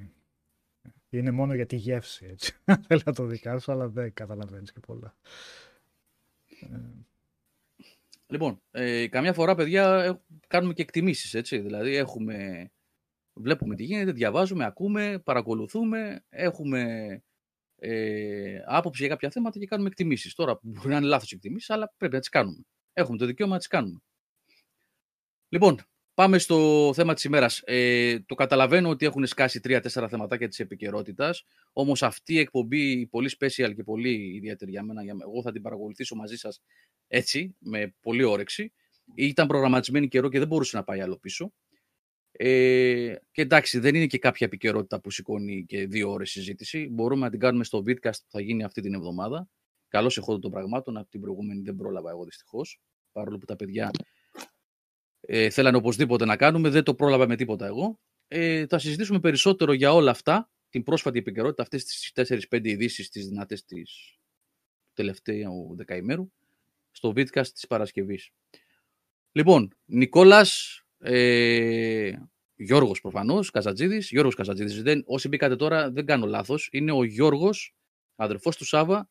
[1.08, 2.56] Είναι μόνο για τη γεύση, έτσι.
[2.86, 5.14] Θέλω να το δικάσω, αλλά δεν καταλαβαίνεις και πολλά.
[8.30, 11.58] Λοιπόν, ε, καμιά φορά, παιδιά, ε, κάνουμε και εκτιμήσεις, έτσι.
[11.58, 12.70] Δηλαδή, έχουμε,
[13.32, 16.82] βλέπουμε τι γίνεται, διαβάζουμε, ακούμε, παρακολουθούμε, έχουμε
[17.76, 20.34] ε, άποψη για κάποια θέματα και κάνουμε εκτιμήσεις.
[20.34, 22.62] Τώρα, μπορεί να είναι λάθος εκτιμήσεις, αλλά πρέπει να τις κάνουμε.
[22.92, 24.00] Έχουμε το δικαίωμα να τις κάνουμε.
[25.48, 25.80] Λοιπόν,
[26.14, 27.62] πάμε στο θέμα της ημέρας.
[27.64, 31.44] Ε, το καταλαβαίνω ότι έχουν σκάσει τρία-τέσσερα θεματάκια της επικαιρότητας.
[31.72, 35.52] Όμως αυτή η εκπομπή πολύ special και πολύ ιδιαίτερη για μένα, για μέ- εγώ θα
[35.52, 36.60] την παρακολουθήσω μαζί σας
[37.12, 38.72] έτσι, με πολύ όρεξη.
[39.14, 41.52] Ήταν προγραμματισμένη καιρό και δεν μπορούσε να πάει άλλο πίσω.
[42.32, 46.88] Ε, και εντάξει, δεν είναι και κάποια επικαιρότητα που σηκώνει και δύο ώρες συζήτηση.
[46.90, 49.48] Μπορούμε να την κάνουμε στο Vidcast που θα γίνει αυτή την εβδομάδα
[49.90, 50.96] Καλώς εχόντων των πραγμάτων.
[50.96, 52.80] Από την προηγούμενη δεν πρόλαβα εγώ δυστυχώς.
[53.12, 53.90] Παρόλο που τα παιδιά
[55.20, 58.00] ε, θέλανε οπωσδήποτε να κάνουμε, δεν το πρόλαβα με τίποτα εγώ.
[58.28, 62.12] Ε, θα συζητήσουμε περισσότερο για όλα αυτά, την πρόσφατη επικαιρότητα, αυτές τις
[62.50, 64.18] 4-5 ειδήσεις, τις δυνατές της
[64.92, 66.30] τελευταίου δεκαημέρου,
[66.90, 68.30] στο Vidcast της Παρασκευής.
[69.32, 72.12] Λοιπόν, Νικόλας, ε,
[72.54, 74.82] Γιώργος προφανώς, Καζατζίδης, Γιώργος Καζατζίδης.
[74.82, 77.74] Δεν, όσοι μπήκατε τώρα δεν κάνω λάθος, είναι ο Γιώργος,
[78.14, 79.10] αδερφός του Σάβα,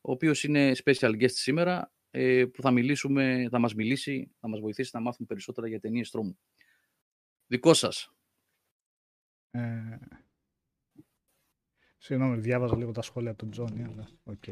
[0.00, 4.60] ο οποίος είναι special guest σήμερα, ε, που θα, μιλήσουμε, θα μας μιλήσει, θα μας
[4.60, 6.38] βοηθήσει να μάθουμε περισσότερα για ταινίες τρόμου.
[7.46, 8.12] Δικός σας.
[9.50, 9.98] Ε,
[11.96, 14.44] συγγνώμη, διάβαζα λίγο τα σχόλια του Τζόνι, αλλά οκ.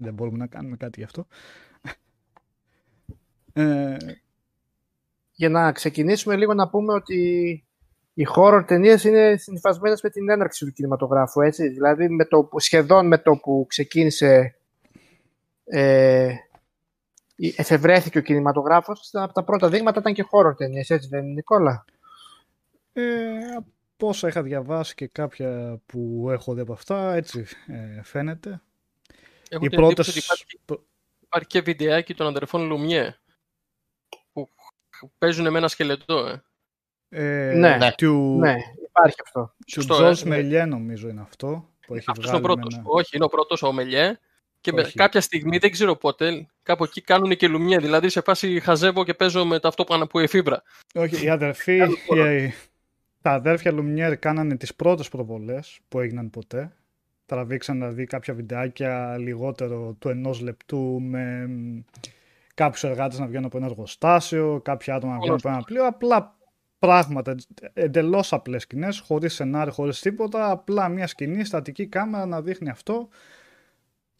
[0.00, 1.26] Δεν μπορούμε να κάνουμε κάτι γι' αυτό.
[3.52, 3.96] Ε,
[5.32, 7.16] Για να ξεκινήσουμε λίγο να πούμε ότι
[8.14, 11.40] οι horror ταινίες είναι συνυφασμένες με την έναρξη του κινηματογράφου.
[11.40, 11.68] Έτσι.
[11.68, 14.56] Δηλαδή με το, που- σχεδόν με το που ξεκίνησε
[15.64, 16.34] ε,
[17.36, 21.32] η- εφευρέθηκε ο κινηματογράφος από τα πρώτα δείγματα ήταν και horror ταινίες, έτσι δεν είναι
[21.32, 21.84] Νικόλα;
[22.92, 23.02] ε,
[23.56, 28.60] από όσα είχα διαβάσει και κάποια που έχω δει από αυτά, έτσι ε, φαίνεται.
[29.50, 30.08] Έχω Οι την εντύπωση πρώτες...
[30.08, 30.44] ότι υπάρχει,
[31.24, 33.16] υπάρχει και βιντεάκι των αδερφών Λουμιέ
[34.32, 34.48] που
[35.18, 36.26] παίζουν με ένα σκελετό.
[36.26, 36.42] Ε.
[37.10, 37.92] Ε, Ναι.
[37.96, 38.56] Του, Ναι,
[38.88, 39.54] υπάρχει αυτό.
[39.58, 40.26] του Σωστό, Τζορτζ ε.
[40.28, 41.68] Μελιέ νομίζω είναι αυτό.
[41.86, 42.76] Που έχει Αυτός είναι ο βγάλει με πρώτο.
[42.76, 44.18] ένα- Όχι, είναι ο πρώτος ο Μελιέ.
[44.60, 44.94] Και με- Όχι.
[44.96, 47.78] κάποια στιγμή, δεν ξέρω πότε, κάπου εκεί κάνουν και Λουμιέ.
[47.78, 50.62] Δηλαδή σε φάση χαζεύω και παίζω με το αυτό που, που εφήβρα.
[50.94, 52.30] Όχι, οι αδερφοί, Άλλο χώρο.
[52.30, 52.54] οι-
[53.22, 56.72] τα αδέρφια Λουμιέρ κάνανε τις πρώτες προβολές που έγιναν ποτέ.
[57.28, 61.80] Τραβήξαν δηλαδή κάποια βιντεάκια λιγότερο του ενός λεπτού με μ,
[62.54, 65.86] κάποιους εργάτες να βγαίνουν από ένα εργοστάσιο, κάποια άτομα να βγαίνουν από ένα πλοίο.
[65.86, 66.36] Απλά
[66.78, 67.34] πράγματα,
[67.72, 70.50] εντελώς απλές σκηνές, χωρίς σενάριο, χωρίς τίποτα.
[70.50, 73.08] Απλά μια σκηνή, στατική κάμερα να δείχνει αυτό.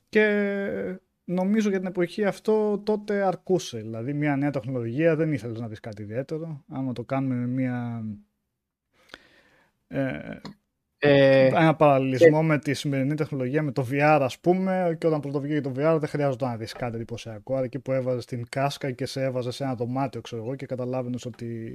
[0.09, 3.79] Και νομίζω για την εποχή αυτό τότε αρκούσε.
[3.79, 6.65] Δηλαδή μια νέα τεχνολογία δεν ήθελες να δεις κάτι ιδιαίτερο.
[6.69, 8.05] Άμα το κάνουμε με μια...
[9.89, 10.41] Ε,
[11.01, 15.61] Ε, ένα παραλληλισμό με τη σημερινή τεχνολογία, με το VR ας πούμε, και όταν πρωτοβγήκε
[15.61, 17.55] το VR δεν χρειάζεται να δεις κάτι εντυπωσιακό.
[17.55, 20.67] Άρα εκεί που έβαζες την κάσκα και σε έβαζες σε ένα δωμάτιο, ξέρω εγώ, και
[20.67, 21.73] καταλάβαινες ότι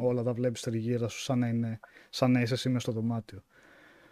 [0.00, 3.42] όλα τα βλέπεις τριγύρω σου σαν να, είναι, σαν να είσαι εσύ μες στο δωμάτιο.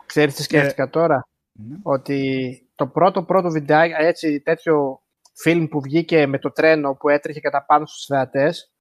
[0.07, 1.77] ξέρεις τι σκέφτηκα τώρα; Ναι.
[1.83, 5.03] Ότι το πρώτο πρώτο βιντεάκι, έτσι τέτοιο
[5.35, 8.72] φιλμ που βγήκε με το τρένο που έτρεχε κατά πάνω στους θεατές,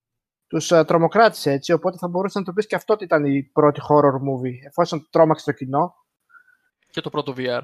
[0.51, 3.43] τους uh, τρομοκράτησε έτσι, οπότε θα μπορούσε να το πεις και αυτό ότι ήταν η
[3.43, 5.95] πρώτη horror movie, εφόσον τρόμαξε το κοινό,
[6.89, 7.61] Και το πρώτο VR.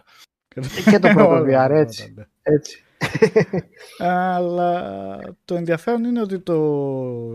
[0.90, 2.04] και το πρώτο Όλα, VR, έτσι.
[2.04, 2.56] όλα, ναι.
[2.56, 2.84] έτσι.
[3.98, 7.34] Αλλά το ενδιαφέρον είναι ότι το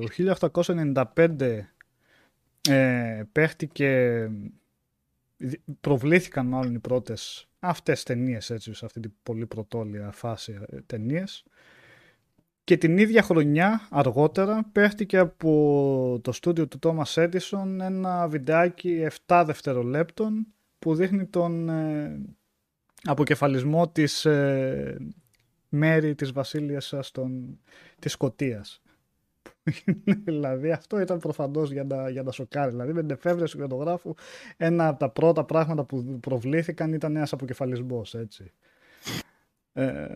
[0.55, 1.61] 1895
[2.69, 4.31] ε, παίχτηκε,
[5.81, 11.45] προβλήθηκαν μάλλον οι πρώτες αυτές ταινίες έτσι, σε αυτή την πολύ πρωτόλια φάση ε, ταινίες
[12.65, 19.43] και την ίδια χρονιά αργότερα παίχτηκε από το στούντιο του Thomas Edison ένα βιντεάκι 7
[19.47, 20.47] δευτερολέπτων
[20.79, 22.21] που δείχνει τον ε,
[23.03, 24.97] αποκεφαλισμό της ε,
[25.69, 27.61] μέρη της βασίλειας των,
[27.99, 28.83] της Σκοτίας.
[30.25, 32.71] δηλαδή αυτό ήταν προφανώς για να, για να σοκάρει.
[32.71, 34.15] Δηλαδή με την εφεύρεση του κινηματογράφου
[34.57, 38.53] ένα από τα πρώτα πράγματα που προβλήθηκαν ήταν ένας αποκεφαλισμός, έτσι.
[39.73, 40.07] Ε,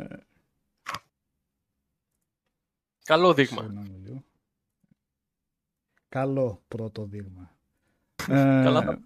[3.07, 3.63] Καλό δείγμα.
[3.63, 4.25] συγγνώμη λίγο.
[6.09, 7.57] Καλό πρώτο δείγμα.
[8.29, 9.01] Ε, Καλά τα-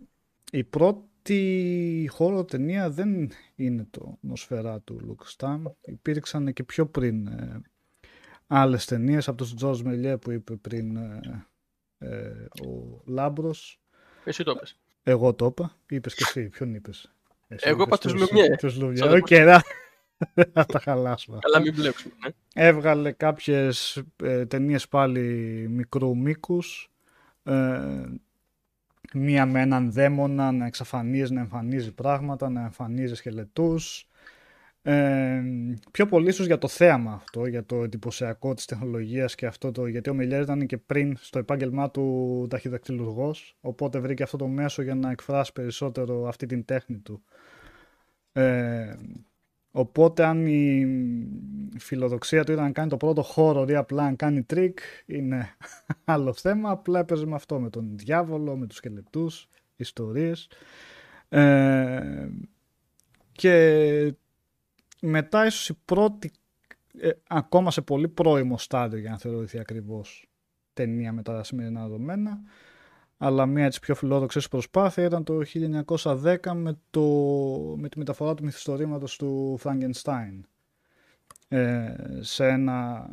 [0.53, 5.65] η πρώτη χώρο ταινία δεν είναι το νοσφαιρά του Λουκ Σταμ.
[5.81, 7.61] Υπήρξαν και πιο πριν ε,
[8.47, 11.21] άλλες ταινίες από τους Τζορτζ Μελιέ που είπε πριν ε,
[11.99, 13.81] ε, ο Λάμπρος.
[14.25, 14.77] Εσύ το πες.
[15.03, 15.77] Εγώ το είπα.
[15.91, 16.49] Είπες και εσύ.
[16.49, 17.13] Ποιον είπες.
[17.49, 18.57] Εσύ Εγώ είπα είπες τους Λουμιέ.
[18.57, 18.97] Τους Λουμιέ.
[18.97, 19.63] Σαν Οκ, να
[20.54, 21.38] θα τα χαλάσουμε.
[21.42, 22.14] Αλλά μην μπλέξουμε.
[22.24, 22.30] Ναι.
[22.66, 25.20] Έβγαλε κάποιες ε, ταινίες πάλι
[25.70, 26.90] μικρού μήκους.
[27.42, 27.80] Ε,
[29.14, 34.04] μία με έναν δαίμονα να εξαφανίζει, να εμφανίζει πράγματα, να εμφανίζει σκελετούς.
[34.83, 35.42] Ε,
[35.90, 39.87] πιο πολύ ίσως για το θέαμα αυτό, για το εντυπωσιακό της τεχνολογίας και αυτό το,
[39.87, 44.83] γιατί ο Μελιέ ήταν και πριν στο επάγγελμά του ταχυδακτυλουργός, οπότε βρήκε αυτό το μέσο
[44.83, 47.22] για να εκφράσει περισσότερο αυτή την τέχνη του.
[48.33, 48.94] Ε,
[49.70, 50.87] Οπότε αν η
[51.78, 55.56] φιλοδοξία του ήταν να κάνει το πρώτο horror ή απλά να κάνει τρικ είναι
[56.04, 56.70] άλλο θέμα.
[56.70, 60.48] Απλά έπαιζε με αυτό, με τον διάβολο, με τους σκελετούς, ιστορίες.
[61.28, 62.28] Ε,
[63.33, 64.14] και
[65.00, 66.30] μετά ίσως η πρώτη,
[67.00, 70.28] ε, ακόμα σε πολύ πρώιμο στάδιο για να θεωρηθεί ακριβώς
[70.72, 72.40] ταινία με τα σημερινά δεδομένα,
[73.22, 75.40] αλλά μία της πιο φιλόδοξες προσπάθεια ήταν το
[76.02, 77.02] 1910 με, το,
[77.76, 80.40] με τη μεταφορά του μυθιστορήματος του Frankenstein
[81.48, 83.09] ε, σε ένα,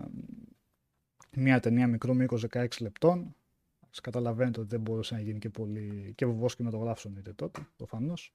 [1.36, 3.36] μια ταινία μικρού μήκος 16 λεπτών.
[3.92, 8.34] Ας καταλαβαίνετε ότι δεν μπορούσε να γίνει και πολύ, και βεβαίως κινηματογράφος είτε τότε, προφανώς.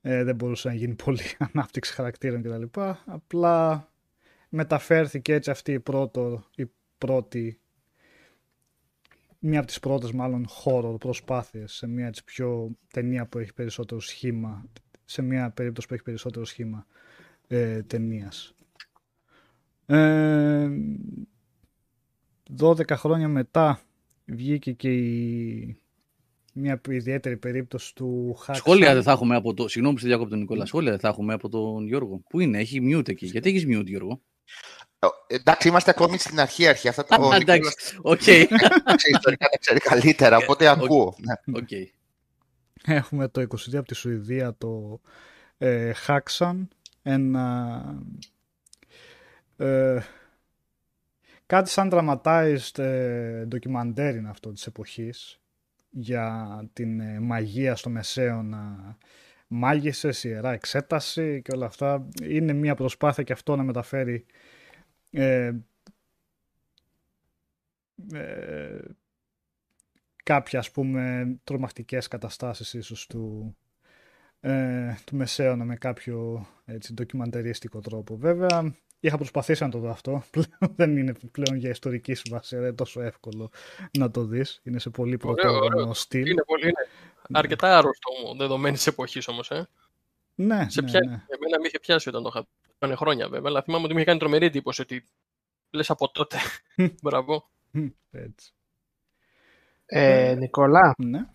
[0.00, 2.80] Ε, δεν μπορούσε να γίνει πολύ ανάπτυξη χαρακτήρων κτλ.
[3.04, 3.88] Απλά
[4.48, 6.66] μεταφέρθηκε έτσι αυτή η, πρώτο, η
[6.98, 7.60] πρώτη
[9.46, 14.00] μία από τις πρώτες μάλλον horror προσπάθειες σε μία της πιο ταινία που έχει περισσότερο
[14.00, 14.64] σχήμα
[15.04, 16.86] σε μία περίπτωση που έχει περισσότερο σχήμα
[17.46, 18.54] ε, ταινίας.
[19.86, 20.68] Ε,
[22.58, 23.80] 12 χρόνια μετά
[24.24, 25.78] βγήκε και η
[26.52, 29.68] μια ιδιαίτερη περίπτωση του Hack Σχόλια δεν θα έχουμε από το.
[29.68, 30.66] Συγγνώμη που σε διακόπτω τον Νικόλα.
[30.66, 32.22] Σχόλια δεν θα έχουμε από τον Γιώργο.
[32.28, 33.26] Πού είναι, έχει mute εκεί.
[33.26, 34.20] Γιατί έχεις mute, Γιώργο;
[35.26, 36.88] Ε, Εντάξει, είμαστε ακόμη στην αρχή αρχή.
[36.88, 37.96] Αυτά το Α, Εντάξει.
[38.02, 38.18] Οκ.
[38.96, 41.16] ξέρει ιστορικά τα ξέρει καλύτερα, οπότε ακούω.
[41.18, 41.56] Ναι.
[41.58, 41.68] Οκ.
[42.84, 45.00] Έχουμε το 22 από τη Σουηδία το
[45.58, 46.66] ε, Haxan,
[47.02, 47.80] ένα
[49.56, 49.98] ε,
[51.46, 55.40] κάτι σαν dramatized ε, ντοκιμαντέρ είναι αυτό της εποχής
[55.90, 58.96] για την ε, μαγεία στο Μεσαίωνα
[59.48, 62.08] μάγισσες, ιερά εξέταση και όλα αυτά.
[62.22, 64.26] Είναι μια προσπάθεια και αυτό να μεταφέρει
[65.22, 65.52] ε,
[68.12, 68.78] ε,
[70.24, 73.56] κάποια ας πούμε τρομακτικές καταστάσεις ίσως του,
[74.40, 78.16] ε, του Μεσαίωνα με κάποιο έτσι, ντοκιμαντερίστικο τρόπο.
[78.16, 82.66] Βέβαια είχα προσπαθήσει να το δω αυτό, πλέον δεν είναι πλέον για ιστορική συμβασία, δεν
[82.66, 83.50] είναι τόσο εύκολο
[83.98, 85.94] να το δεις, είναι σε πολύ Ωραίο, πρωτόγονο ωραίο.
[85.94, 86.26] στυλ.
[86.30, 89.50] Είναι πολύ, είναι αρκετά άρρωστο μου, δεδομένης εποχής όμως.
[89.50, 89.68] Ε.
[90.34, 91.00] Ναι, Σε ναι, πια...
[91.00, 91.10] ναι.
[91.12, 92.46] Εμένα με είχε πιάσει όταν το είχα.
[92.78, 95.04] Πάνε χρόνια βέβαια, αλλά θυμάμαι ότι μου είχε κάνει τρομερή εντύπωση ότι
[95.70, 96.36] λες από τότε.
[97.02, 97.50] Μπράβο.
[97.70, 98.52] Μμ, Έτσι.
[99.86, 101.26] Ε, Νικόλα, Ναι.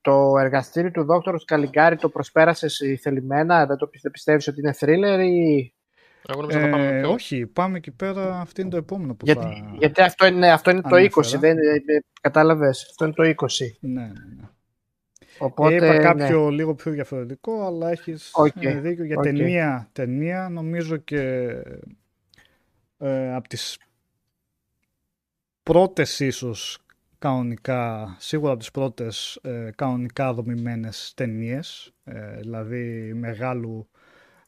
[0.00, 5.20] το εργαστήριο του Δόκτωρου Καλιγκάρη το προσπέρασες θελημένα, δεν το πιστε- πιστεύεις ότι είναι thriller
[5.24, 5.72] ή...
[6.28, 7.10] Εγώ νομίζω θα πάμε Ε, πιο...
[7.12, 9.74] όχι, πάμε εκεί πέρα, αυτή είναι το επόμενο που Γιατί, θα...
[9.78, 11.38] γιατί αυτό είναι, αυτό είναι το 20, ανέφερα.
[11.38, 13.46] δεν, είναι- κατάλαβες, αυτό είναι το 20.
[13.80, 14.48] Ναι, ναι, ναι.
[15.38, 15.98] Οπότε, Είπα ναι.
[15.98, 19.22] κάποιο λίγο πιο διαφορετικό, αλλά έχεις Οκ, ε, δίκιο για οκ.
[19.22, 20.48] ταινία, ταινία.
[20.48, 21.20] Νομίζω και
[22.98, 23.78] ε, από τις
[25.62, 26.78] πρώτες ίσως
[27.18, 33.88] κανονικά, σίγουρα από τις πρώτες ε, κανονικά δομημένες ταινίες, ε, δηλαδή μεγάλου,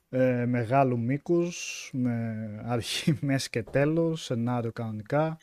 [0.08, 5.38] ε, μεγάλου μήκους, με αρχή, μέση και τέλος, σενάριο κανονικά.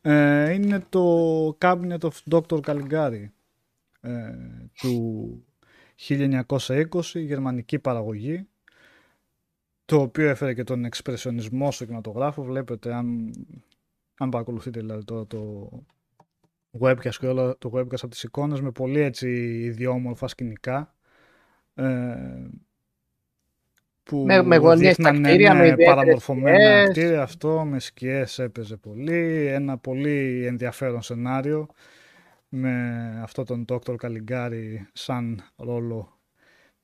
[0.00, 2.60] Ε, είναι το Cabinet of Dr.
[2.60, 3.26] Caligari
[4.06, 4.34] ε,
[4.80, 5.44] του
[6.08, 8.48] 1920, γερμανική παραγωγή,
[9.84, 12.42] το οποίο έφερε και τον εξπρεσιονισμό στο κινηματογράφο.
[12.42, 13.30] Βλέπετε, αν,
[14.18, 15.70] αν παρακολουθείτε δηλαδή τώρα το
[16.80, 19.28] webcast και όλα το webcast από τις εικόνες, με πολύ έτσι
[19.62, 20.94] ιδιόμορφα σκηνικά,
[21.74, 22.14] ε,
[24.02, 26.88] που Με- με γωνίες στα δείχνανε, κτίρια, με ναι, ιδιαίτερες παραμορφωμένα σκιές.
[26.88, 31.68] κτίρια, αυτό με σκιές έπαιζε πολύ, ένα πολύ ενδιαφέρον σενάριο
[32.48, 33.96] με αυτό τον Dr.
[33.96, 36.20] Καλιγκάρη σαν ρόλο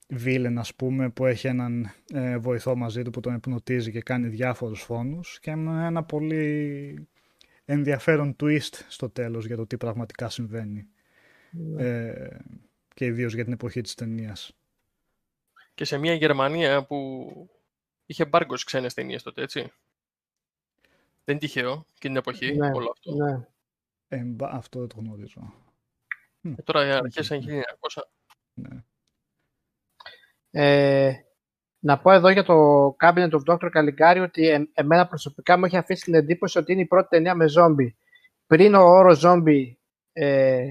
[0.08, 4.28] βίλεν ας πούμε που έχει έναν ε, βοηθό μαζί του που τον υπνοτίζει και κάνει
[4.28, 7.08] διάφορους φόνους και με ένα πολύ
[7.64, 10.86] ενδιαφέρον twist στο τέλος για το τι πραγματικά συμβαίνει
[11.50, 11.82] Ναι.
[11.84, 12.36] ε,
[12.94, 14.56] και ιδίως για την εποχή της ταινίας.
[15.74, 17.50] Και σε μια Γερμανία που
[18.06, 19.60] είχε μπάργκος ξένες ταινίες τότε, έτσι.
[21.24, 23.14] Δεν είναι τυχαίο και την εποχή Ναι, όλο αυτό.
[23.14, 23.46] ναι.
[24.12, 25.54] Ε, μπα- αυτό δεν το γνωρίζω.
[26.42, 28.10] Ε, τώρα οι αρχές σαν 1900.
[28.54, 28.84] Ναι.
[30.50, 31.12] Ε,
[31.78, 32.54] να πω εδώ για το
[32.98, 33.70] Cabinet of Dr.
[33.76, 37.34] Caligari ότι ε, εμένα προσωπικά μου έχει αφήσει την εντύπωση ότι είναι η πρώτη ταινία
[37.34, 37.96] με ζόμπι.
[38.46, 39.80] Πριν ο όρος ζόμπι
[40.12, 40.66] ε,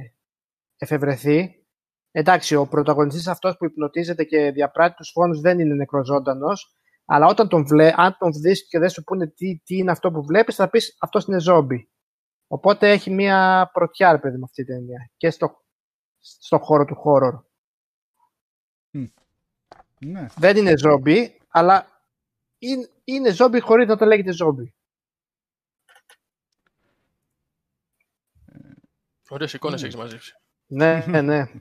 [0.78, 1.66] εφευρεθεί,
[2.12, 6.76] εντάξει, ο πρωταγωνιστής αυτός που υπνοτίζεται και διαπράττει τους φόνους δεν είναι νεκροζώντανος,
[7.06, 10.12] αλλά όταν τον βλέ, αν τον δεις και δεν σου πούνε τι, τι είναι αυτό
[10.12, 11.91] που βλέπεις, θα πεις αυτός είναι ζόμπι.
[12.54, 15.10] Οπότε έχει μία πρωτιά, ρε παιδί με αυτή η ταινία.
[15.18, 15.64] Και στο,
[16.20, 17.41] στο χώρο του horror.
[19.99, 20.28] ναι.
[20.38, 21.88] δεν είναι ζόμπι, αλλά
[22.58, 24.74] είναι, είναι ζόμπι χωρίς να το λέγεται ζόμπι.
[29.30, 29.88] Ωραίες εικόνες Ναι.
[29.88, 30.34] έχεις μαζέψει.
[30.66, 31.45] Ναι, ναι, ναι.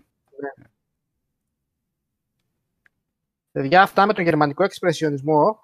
[3.52, 5.60] Παιδιά, αυτά με τον γερμανικό εξπρεσιονισμό,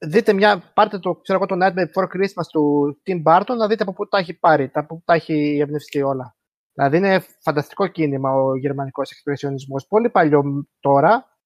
[0.00, 3.82] δείτε μια, πάρτε το, ξέρω εγώ, το Nightmare Before Christmas του Tim Burton, να δείτε
[3.82, 6.36] από πού τα έχει πάρει, τα πού τα έχει εμπνευστεί όλα.
[6.72, 9.86] Δηλαδή είναι φανταστικό κίνημα ο γερμανικός εξπρεσιονισμός.
[9.86, 11.38] Πολύ παλιό τώρα,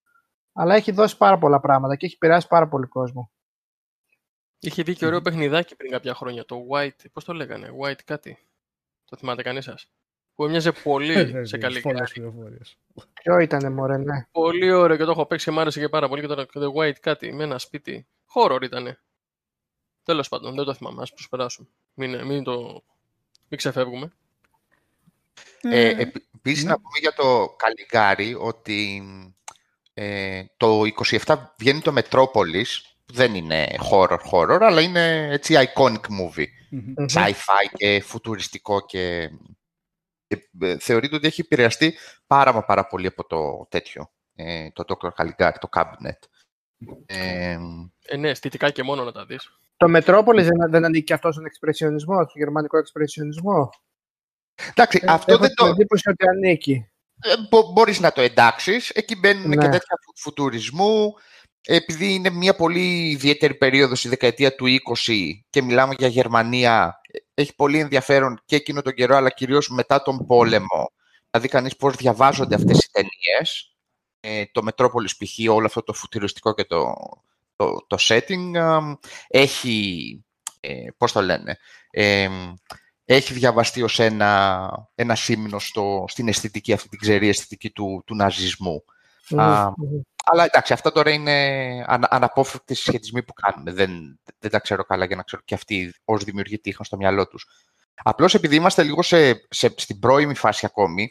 [0.53, 3.31] αλλά έχει δώσει πάρα πολλά πράγματα και έχει επηρεάσει πάρα πολύ κόσμο.
[4.59, 6.45] Είχε βγει και ωραίο παιχνιδάκι πριν κάποια χρόνια.
[6.45, 8.39] Το White, πώς το λέγανε, White κάτι.
[9.05, 9.91] Το θυμάται κανείς σας;
[10.35, 12.79] Που έμοιαζε πολύ σε καλή Πολλές πληροφορίες.
[13.13, 14.27] Ποιο ήτανε, μωρέ, ναι.
[14.31, 16.21] Πολύ ωραίο και το έχω παίξει και μ' άρεσε και πάρα πολύ.
[16.21, 18.07] Και τώρα το White κάτι με ένα σπίτι.
[18.35, 18.99] Horror ήτανε.
[20.03, 21.03] Τέλος πάντων, δεν το θυμάμαι.
[21.03, 21.69] Ας προσπεράσουμε.
[21.95, 22.85] Μην, μην, το...
[23.49, 24.13] μην ξεφεύγουμε.
[25.61, 29.03] Ε, Επίσης, να πούμε για το Καλιγκάρι ότι
[29.95, 30.83] ε, το
[31.25, 32.67] 27 βγαίνει το Metropolis,
[33.05, 36.47] που δεν είναι horror horror, αλλά είναι έτσι iconic movie.
[36.71, 37.05] Μμμ.
[37.13, 39.31] Sci-fi και φουτουριστικό και,
[40.27, 41.95] και ε, θεωρείται ότι έχει επηρεαστεί
[42.27, 45.09] πάρα μα πάρα πολύ από το τέτοιο, ε, το Dr.
[45.17, 46.19] Caligari, το Cabinet.
[47.07, 47.59] Ε,
[48.07, 49.49] Ε, ναι, αισθητικά και μόνο να τα δεις.
[49.77, 53.71] Το Μετρόπολης δεν, δεν ανήκει αυτός στον εξπρεσιονισμό, στον γερμανικό εξπρεσιονισμό;
[54.71, 56.89] εντάξει, αυτό Έχω δεν την το, εντύπωση ότι ανήκει.
[57.23, 58.91] Ε, μπο- μπορείς να το εντάξεις.
[58.91, 59.55] Εκεί μπαίνουν Ναι.
[59.57, 61.13] και τέτοια φου- φουτουρισμού.
[61.67, 67.19] Επειδή είναι μια πολύ ιδιαίτερη περίοδος η δεκαετία του 20 και μιλάμε για Γερμανία, ε,
[67.43, 70.93] έχει πολύ ενδιαφέρον και εκείνο τον καιρό, αλλά κυρίως μετά τον πόλεμο.
[71.31, 73.74] Να δει κανείς πώς διαβάζονται αυτές οι ταινίες.
[74.27, 75.51] Ε, το Metropolis π.χ.
[75.51, 76.95] όλο αυτό το φουτουριστικό και το,
[77.57, 78.81] το, το setting α,
[79.29, 80.25] έχει,
[80.61, 81.59] ε, πώς το λένε,
[81.91, 82.29] ε,
[83.05, 88.15] έχει διαβαστεί ως ένα, ένα σύμνο στο, στην αισθητική, αυτή την ξερή αισθητική του, του
[88.15, 88.85] ναζισμού.
[89.37, 90.01] Α, Μμμ.
[90.25, 91.35] Αλλά εντάξει, αυτά τώρα είναι
[91.87, 93.73] ανα, αναπόφευκτοι συσχετισμοί που κάνουμε.
[93.73, 96.97] Δεν, δεν τα ξέρω καλά για να ξέρω και αυτοί ως δημιουργοί τι είχαν στο
[96.97, 97.47] μυαλό τους.
[97.95, 101.11] Απλώς επειδή είμαστε λίγο σε, σε, στην πρώιμη φάση ακόμη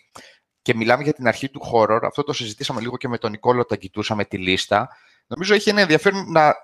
[0.63, 3.61] και μιλάμε για την αρχή του horror, αυτό το συζητήσαμε λίγο και με τον Νικόλο
[3.61, 4.89] όταν κοιτούσαμε τη λίστα,
[5.27, 6.55] νομίζω έχει ένα ενδιαφέρον να...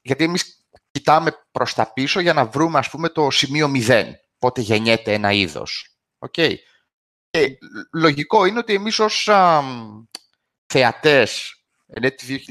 [0.00, 4.04] γιατί εμείς κοιτάμε προς τα πίσω για να βρούμε ας πούμε το σημείο 0,
[4.38, 5.96] πότε γεννιέται ένα είδος.
[6.18, 6.34] Οκ.
[7.30, 7.58] Και
[7.92, 9.62] λογικό είναι ότι εμείς ως α,
[10.66, 11.52] θεατές
[11.86, 12.44] εν έτη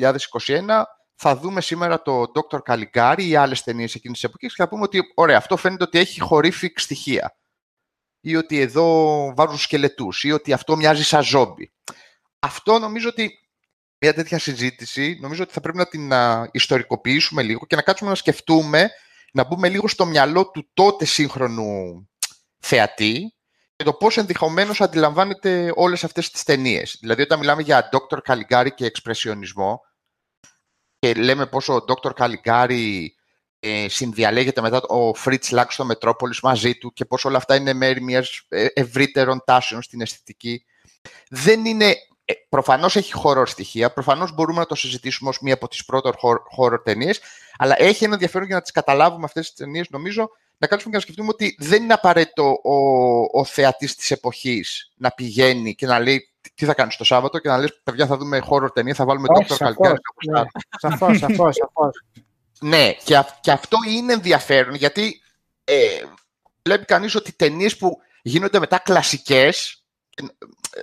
[0.47, 0.83] 2021
[1.15, 2.59] θα δούμε σήμερα το Dr.
[2.67, 5.99] Caligari ή άλλες ταινίες εκείνης της εποχής και θα πούμε ότι ωραία, αυτό φαίνεται ότι
[5.99, 7.37] έχει horrific στοιχεία
[8.21, 8.85] ή ότι εδώ
[9.35, 11.71] βάζουν σκελετούς ή ότι αυτό μοιάζει σαν ζόμπι.
[12.39, 13.31] Αυτό νομίζω ότι
[13.99, 18.09] μια τέτοια συζήτηση νομίζω ότι θα πρέπει να την α, ιστορικοποιήσουμε λίγο και να κάτσουμε
[18.09, 18.89] να σκεφτούμε,
[19.33, 22.09] να μπούμε λίγο στο μυαλό του τότε σύγχρονου
[22.59, 23.33] θεατή
[23.75, 26.97] και το πώς ενδεχομένως αντιλαμβάνεται όλες αυτές τις ταινίες.
[26.99, 28.17] Δηλαδή όταν μιλάμε για Dr.
[28.27, 29.81] Caligari και εξπρεσιονισμό
[30.99, 32.11] και λέμε πόσο ο Dr.
[32.11, 33.16] Caligari ε,
[33.87, 38.01] συνδιαλέγεται μετά ο Fritz Lang στο Metropolis μαζί του και πώς όλα αυτά είναι μέρη
[38.01, 40.65] μιας ε, ευρύτερων τάσεων στην αισθητική.
[41.29, 41.95] Δεν είναι...
[42.29, 46.11] Ε, προφανώς έχει horror στοιχεία, προφανώς μπορούμε να το συζητήσουμε ως μία από τις πρώτες
[46.21, 46.37] horror,
[46.73, 47.21] horror ταινίες,
[47.57, 50.97] αλλά έχει ένα ενδιαφέρον για να τις καταλάβουμε αυτές τις ταινίες, νομίζω, να κάτσουμε και
[50.97, 52.75] να σκεφτούμε ότι δεν είναι απαραίτητο ο,
[53.39, 57.39] ο θεατής της εποχής να πηγαίνει και να λέει «Τι- τι θα κάνεις το Σάββατο
[57.39, 59.55] και να λες παιδιά θα δούμε horror ταινία, θα βάλουμε Όχι, Dr.
[59.55, 59.95] σαφώς, Caligari.
[60.31, 60.43] ναι.
[62.57, 62.93] Σαφώς, σαφώς, σαφώς.
[62.93, 65.21] Ναι, και, αυ- και αυτό είναι ενδιαφέρον γιατί
[65.63, 66.03] ε,
[66.63, 69.83] βλέπει κανείς ότι ταινίες που γίνονται μετά κλασικές
[70.15, 70.81] ε, ε,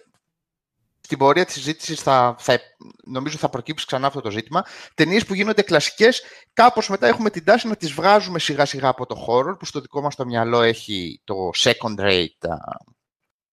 [1.00, 2.60] στην πορεία της συζήτησης θα, θα,
[3.04, 4.64] νομίζω θα προκύψει ξανά αυτό το ζήτημα.
[4.94, 6.22] Ταινίες που γίνονται κλασικές,
[6.52, 9.80] κάπως μετά έχουμε την τάση να τις βγάζουμε σιγά σιγά από το horror, που στο
[9.80, 12.56] δικό μας το μυαλό έχει το second rate, α,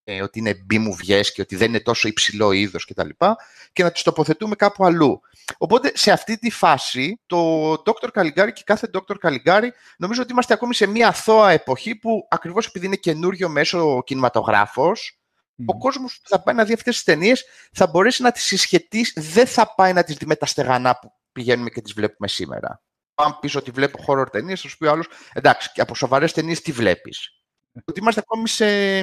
[0.04, 3.08] ε, ότι είναι B-movies και ότι δεν είναι τόσο υψηλό είδος κτλ.
[3.08, 3.36] Και,
[3.74, 5.22] και να τις τοποθετούμε κάπου αλλού.
[5.58, 8.10] Οπότε σε αυτή τη φάση το Dr.
[8.14, 9.16] Caligari και κάθε Dr.
[9.22, 13.96] Caligari νομίζω ότι είμαστε ακόμη σε μια αθώα εποχή που ακριβώς επειδή είναι καινούριο μέσο
[13.96, 15.22] ο κινηματογράφος
[15.66, 19.22] ο κόσμος που θα πάει να δει αυτές τις ταινίες θα μπορέσει να τις συσχετίσει,
[19.22, 22.82] δεν θα πάει να τις δει με τα στεγανά που πηγαίνουμε και τις βλέπουμε σήμερα.
[23.16, 26.34] Αν πεις ότι βλέπω horror ταινίες, θα σου πει ο άλλος, εντάξει, και από σοβαρές
[26.34, 27.41] ταινίες τι βλέπεις;
[27.86, 29.00] Ότι είμαστε ακόμη σε,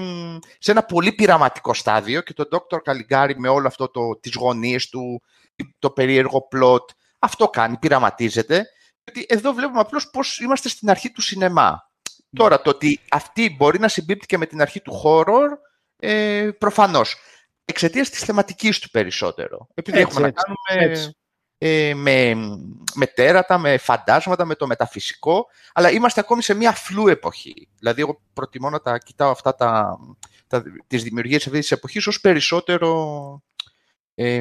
[0.58, 2.78] σε ένα πολύ πειραματικό στάδιο και το Dr.
[2.84, 5.22] Caligari με όλο αυτό το, τις γωνίες του,
[5.78, 6.84] το περίεργο plot,
[7.18, 8.66] αυτό κάνει, πειραματίζεται.
[9.04, 11.90] Γιατί εδώ βλέπουμε απλώς πώς είμαστε στην αρχή του σινεμά.
[12.36, 15.48] Τώρα, το ότι αυτή μπορεί να συμπίπτει και με την αρχή του horror,
[15.96, 17.16] ε, προφανώς.
[17.64, 19.68] Εξαιτίας της θεματικής του περισσότερο.
[19.74, 21.17] Επειδή Έτσι, έχουμε να έτσι, κάνουμε έτσι.
[21.58, 22.34] Ε, με,
[22.94, 27.68] με τέρατα, με φαντάσματα, με το μεταφυσικό, αλλά είμαστε ακόμη σε μια φλού εποχή.
[27.78, 29.98] Δηλαδή, εγώ προτιμώ να τα κοιτάω αυτά τα,
[30.46, 33.42] τα, τις δημιουργίες αυτής της εποχής ως περισσότερο,
[34.14, 34.40] ε,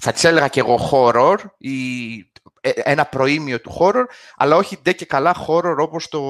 [0.00, 2.16] θα τις έλεγα και εγώ horror, ή
[2.60, 4.04] ε, ένα προήμιο του horror,
[4.36, 6.22] αλλά όχι ντε και καλά horror όπως το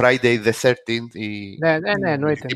[0.00, 2.46] Friday the 13th ή Ναι, ναι, ναι, εννοείται.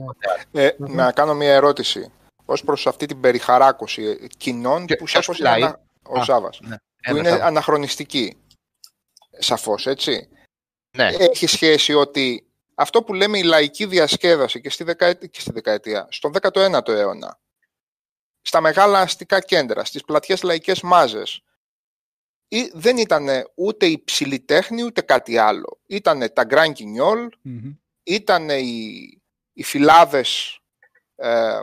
[0.51, 0.63] Ναι.
[0.63, 0.95] Ε, Μμμ.
[0.95, 2.13] Να κάνω μια ερώτηση
[2.45, 5.81] ως προς αυτή την περιχαράκωση ε, κοινών Και που ποιος σαφώς μιλάει; είναι ανα...
[6.15, 6.77] ο Α, Σάβας, ναι.
[6.77, 7.49] που Ένα είναι Σάββατο.
[7.49, 8.37] αναχρονιστική.
[9.39, 10.29] Σαφώς, έτσι.
[10.97, 11.07] Ναι.
[11.07, 16.07] Έχει σχέση ότι αυτό που λέμε η λαϊκή διασκέδαση και στη, δεκαετία, και στη δεκαετία,
[16.11, 17.41] στον 19ο αιώνα,
[18.43, 21.43] στα μεγάλα αστικά κέντρα, στις πλατιές λαϊκές μάζες,
[22.49, 25.81] ή δεν ήταν ούτε υψηλή τέχνη ούτε κάτι άλλο.
[25.87, 27.73] Ήταν τα Grand Guignol, Μμμ.
[28.03, 30.59] ήταν οι, οι φυλάδες
[31.17, 31.61] ε,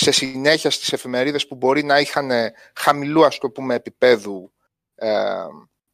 [0.00, 2.30] σε συνέχεια στις εφημερίδες που μπορεί να είχαν
[2.74, 4.52] χαμηλού ας το πούμε επίπεδου
[4.94, 5.44] ε,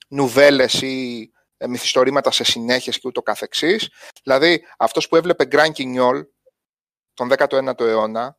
[0.09, 3.91] νουβέλες ή ε, μυθιστορήματα σε συνέχειες και ούτω καθεξής.
[4.23, 6.25] Δηλαδή, αυτός που έβλεπε Γκραν Κινιόλ
[7.15, 8.39] τον 19ο αιώνα,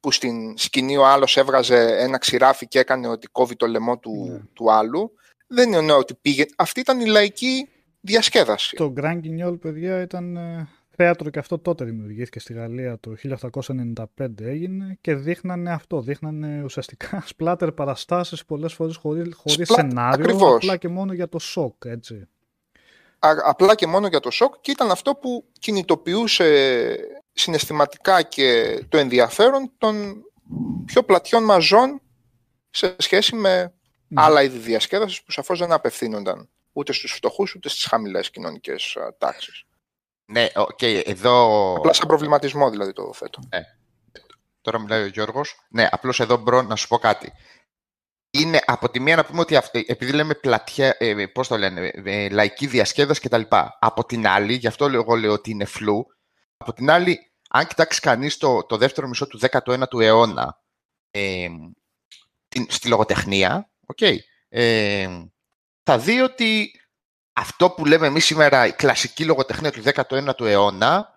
[0.00, 4.26] που στην σκηνή ο άλλος έβγαζε ένα ξηράφι και έκανε ότι κόβει το λαιμό του,
[4.30, 4.38] Ναι.
[4.52, 5.12] του άλλου,
[5.46, 6.44] δεν είναι ότι πήγε...
[6.56, 7.68] Αυτή ήταν η λαϊκή
[8.00, 8.76] διασκέδαση.
[8.76, 10.68] Το Grand Guignol, παιδιά, ήταν ε,
[11.00, 13.14] θέατρο και αυτό τότε δημιουργήθηκε στη Γαλλία το
[13.86, 14.04] 1895
[14.38, 20.54] έγινε και δείχνανε αυτό, δείχνανε ουσιαστικά σπλάτερ παραστάσεις πολλές φορές χωρίς, χωρίς Σπλάτερ, σενάριο, ακριβώς.
[20.54, 22.28] απλά και μόνο για το σοκ, έτσι.
[23.18, 26.96] Α- απλά και μόνο για το σοκ και ήταν αυτό που κινητοποιούσε
[27.32, 30.22] συναισθηματικά και το ενδιαφέρον των
[30.84, 32.00] πιο πλατιών μαζών
[32.70, 33.72] σε σχέση με
[34.08, 34.22] Ναι.
[34.22, 39.14] άλλα είδη διασκέδασης που σαφώς δεν απευθύνονταν ούτε στους φτωχούς ούτε στις χαμηλές κοινωνικές α,
[39.18, 39.62] τάξεις.
[40.30, 41.74] Ναι, οκ, εδώ...
[41.74, 43.40] Απλά σαν προβληματισμό δηλαδή το θέτω.
[44.60, 45.66] Τώρα μιλάει ο Γιώργος.
[45.70, 47.32] Ναι, απλώς εδώ bro να σου πω κάτι.
[48.30, 51.90] Είναι από τη μία να πούμε ότι αυτή, επειδή λέμε πλατιά, ε, πώς το λένε,
[52.04, 53.42] ε, λαϊκή διασκέδαση κτλ.
[53.78, 56.06] Από την άλλη, γι' αυτό λέω- εγώ λέω ότι είναι φλού,
[56.56, 60.62] από την άλλη, αν κοιτάξει κανείς το, το δεύτερο μισό του 19ου αιώνα
[61.10, 61.48] ε,
[62.48, 63.98] την, στη λογοτεχνία, οκ,
[64.48, 65.08] ε,
[65.82, 66.70] θα δει ότι
[67.38, 71.08] αυτό που λέμε εμείς σήμερα η κλασική λογοτεχνία του 19ου αιώνα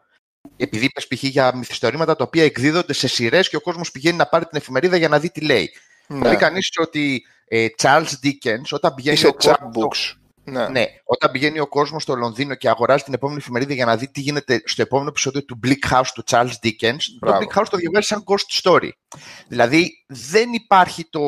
[0.57, 1.23] επειδή είπες π.χ.
[1.23, 4.97] για μυθιστορήματα τα οποία εκδίδονται σε σειρές και ο κόσμος πηγαίνει να πάρει την εφημερίδα
[4.97, 5.71] για να δει τι λέει.
[6.07, 6.29] Θα Ναι.
[6.29, 10.15] δει κανείς ότι ε, Charles Dickens, όταν πηγαίνει, Είσαι ο κόσμος, chatbooks.
[10.43, 10.67] Ναι.
[10.67, 14.07] ναι, όταν πηγαίνει ο κόσμος στο Λονδίνο και αγοράζει την επόμενη εφημερίδα για να δει
[14.11, 17.39] τι γίνεται στο επόμενο επεισόδιο του Bleak House του Charles Dickens, Μπράβο.
[17.39, 18.89] το Bleak House το διαβάζει σαν ghost story.
[19.47, 21.19] Δηλαδή δεν υπάρχει το.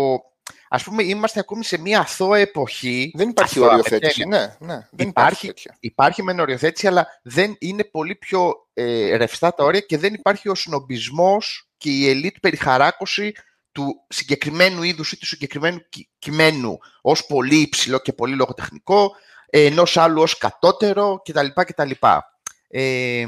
[0.76, 3.12] Α πούμε, είμαστε ακόμη σε μια αθώα εποχή.
[3.16, 4.26] Δεν υπάρχει Αθώα, οριοθέτηση.
[4.28, 4.88] με Ναι, ναι.
[4.92, 5.78] Δεν υπάρχει Υπάρχει- τέτοια.
[5.80, 10.50] Υπάρχει μεν οριοθέτηση, αλλά δεν είναι πολύ πιο ε, ρευστά τα όρια και δεν υπάρχει
[10.50, 13.34] ο σνομπισμός και η ελίτ περιχαράκωση
[13.72, 19.12] του συγκεκριμένου είδους ή του συγκεκριμένου κι- κειμένου ως πολύ υψηλό και πολύ λογοτεχνικό,
[19.50, 21.48] ε, ενός άλλου ως κατώτερο κτλ.
[21.54, 21.92] κτλ.
[22.68, 23.26] Ε,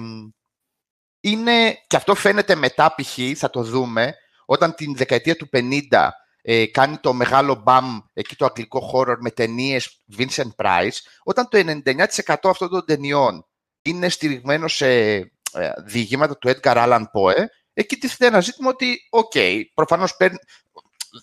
[1.19, 4.15] είναι, και αυτό φαίνεται μετά π.χ., θα το δούμε,
[4.45, 6.09] όταν την δεκαετία του 50
[6.47, 11.81] ε, κάνει το μεγάλο μπαμ εκεί το αγγλικό horror με ταινίες Vincent Price, όταν το
[11.85, 13.45] 99% αυτών των ταινιών
[13.81, 17.43] είναι στηριγμένο σε ε, διηγήματα του Edgar Allan Poe,
[17.73, 19.31] εκεί τίθεται ένα ζήτημα ότι, οκ,
[19.73, 20.39] προφανώς παίρνει-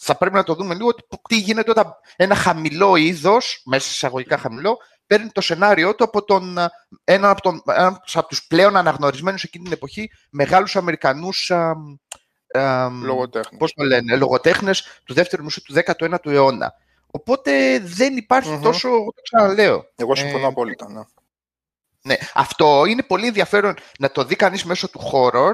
[0.01, 3.93] θα πρέπει να το δούμε λίγο ότι τι γίνεται όταν ένα χαμηλό είδος, μέσα σε
[3.93, 6.68] εισαγωγικά χαμηλό, παίρνει το σενάριό του από τον, ε,
[7.05, 11.75] έναν από, τον, ένας από τους πλέον αναγνωρισμένους εκείνη την εποχή μεγάλους Αμερικανούς α, α,
[11.75, 12.22] Λογοτέχνη.
[13.59, 16.75] Πώς το λένε, λογοτέχνες του δεύτερου μισού του 19ου αιώνα.
[17.11, 18.63] Οπότε δεν υπάρχει Μμμ.
[18.63, 19.85] τόσο, εγώ το ξαναλέω.
[19.97, 20.91] Εγώ συμφωνώ Ε, απόλυτα.
[20.91, 21.01] Ναι.
[22.05, 25.53] Ναι, αυτό είναι πολύ ενδιαφέρον να το δει κανείς μέσω του horror,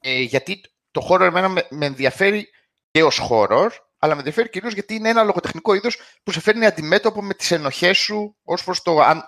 [0.00, 0.60] ε, γιατί
[0.90, 2.48] το horror εμένα με, με ενδιαφέρει
[2.90, 3.68] και ως horror,
[3.98, 7.50] αλλά με ενδιαφέρει κυρίως γιατί είναι ένα λογοτεχνικό είδος που σε φέρνει αντιμέτωπο με τις
[7.50, 9.24] ενοχές σου ως προς το αν,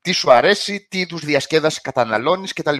[0.00, 2.76] τι σου αρέσει, τι είδους διασκέδαση καταναλώνεις κτλ.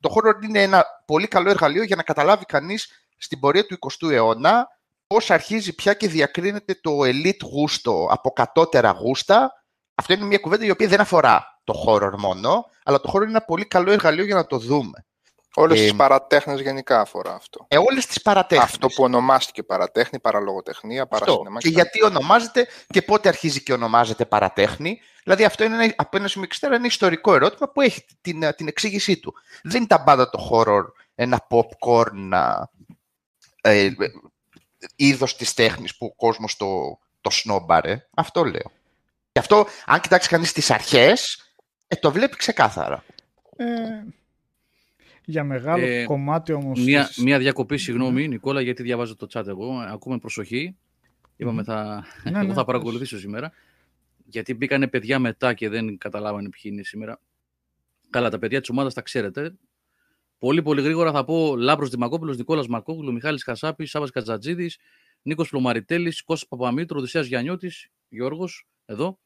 [0.00, 4.10] Το horror είναι ένα πολύ καλό εργαλείο για να καταλάβει κανείς στην πορεία του 20ου
[4.10, 4.66] αιώνα
[5.06, 9.62] πώς αρχίζει πια και διακρίνεται το elite γούστο από κατώτερα γούστα
[9.94, 13.30] αυτό είναι μια κουβέντα η οποία δεν αφορά το horror μόνο, αλλά το horror είναι
[13.30, 15.06] ένα πολύ καλό εργαλείο για να το δούμε.
[15.54, 17.64] Όλες Ε, τις παρατέχνες γενικά αφορά αυτό.
[17.68, 18.66] Ε, όλες τις παρατέχνες.
[18.66, 21.18] Αυτό που ονομάστηκε παρατέχνη, παραλογοτεχνία, Αυτό.
[21.18, 21.58] παρασυνεμά.
[21.58, 21.74] Και κτλ.
[21.74, 25.00] γιατί ονομάζεται και πότε αρχίζει και ονομάζεται παρατέχνη.
[25.22, 28.54] Δηλαδή αυτό είναι ένα, από ένα σημείο και ύστερα ένα ιστορικό ερώτημα που έχει την,
[28.56, 29.34] την εξήγησή του.
[29.62, 30.84] Δεν ήταν πάντα το horror
[31.14, 32.30] ένα popcorn
[33.60, 33.94] ε, ε,
[34.96, 38.06] είδος της τέχνης που ο κόσμος το, το σνόμπαρε.
[38.14, 38.70] Αυτό λέω.
[39.32, 41.52] Και αυτό, αν κοιτάξει κανείς τις αρχές,
[41.88, 43.04] ε, το βλέπει ξεκάθαρα.
[43.56, 43.64] Ε,
[45.24, 46.80] για μεγάλο Ε, κομμάτι όμως...
[46.84, 49.72] Μία, της- μία διακοπή, συγγνώμη, Νικόλα, γιατί διαβάζω το chat εγώ.
[49.78, 50.76] Ακούμε προσοχή.
[51.36, 53.52] Είπαμε θα, Ναι, εγώ ναι, θα παρακολουθήσω σήμερα.
[54.24, 57.20] Γιατί μπήκανε παιδιά μετά και δεν καταλάβανε ποιοι είναι σήμερα.
[58.10, 59.54] Καλά, τα παιδιά της ομάδας τα ξέρετε.
[60.38, 64.78] Πολύ πολύ γρήγορα θα πω Λάμπρος Δημακόπουλος, Νικόλας Μακόγλου, Μιχάλης Χασάπης, Σάβας Κατζατζίδης,
[65.22, 69.18] Νίκος Πλωμαριτέλης, Κώστας Παπαμήτρου, Οδυσσέας Γιαννιώτης, Γιώργος, εδώ.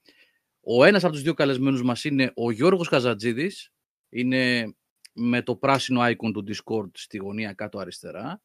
[0.61, 3.73] Ο ένας από τους δύο καλεσμένους μας είναι ο Γιώργος Καζατζίδης,
[4.09, 4.75] είναι
[5.19, 8.43] με το πράσινο icon του Discord στη γωνία κάτω αριστερά,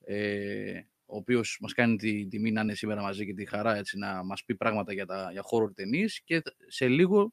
[0.00, 3.98] ε, ο οποίος μας κάνει τη τιμή να είναι σήμερα μαζί και τη χαρά έτσι,
[3.98, 7.32] να μας πει πράγματα για, τα, για horror ταινίες και σε λίγο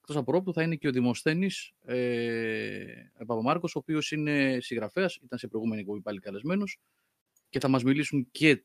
[0.00, 2.84] εκτός από ρόπτου θα είναι και ο Δημοσθένης ε,
[3.26, 6.78] Παπαμάρκος, ο οποίος είναι συγγραφέας, ήταν σε προηγούμενη εκπομπή πάλι καλεσμένος
[7.48, 8.64] και θα μας μιλήσουν και,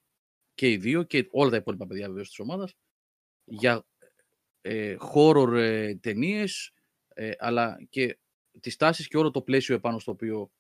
[0.53, 2.75] και οι δύο και όλα τα υπόλοιπα παιδιά βεβαίως της ομάδας
[3.43, 3.85] για
[4.61, 6.71] ε, horror ε, ταινίες
[7.07, 8.17] ε, αλλά και
[8.59, 10.51] τις τάσεις και όλο το πλαίσιο επάνω στο οποίο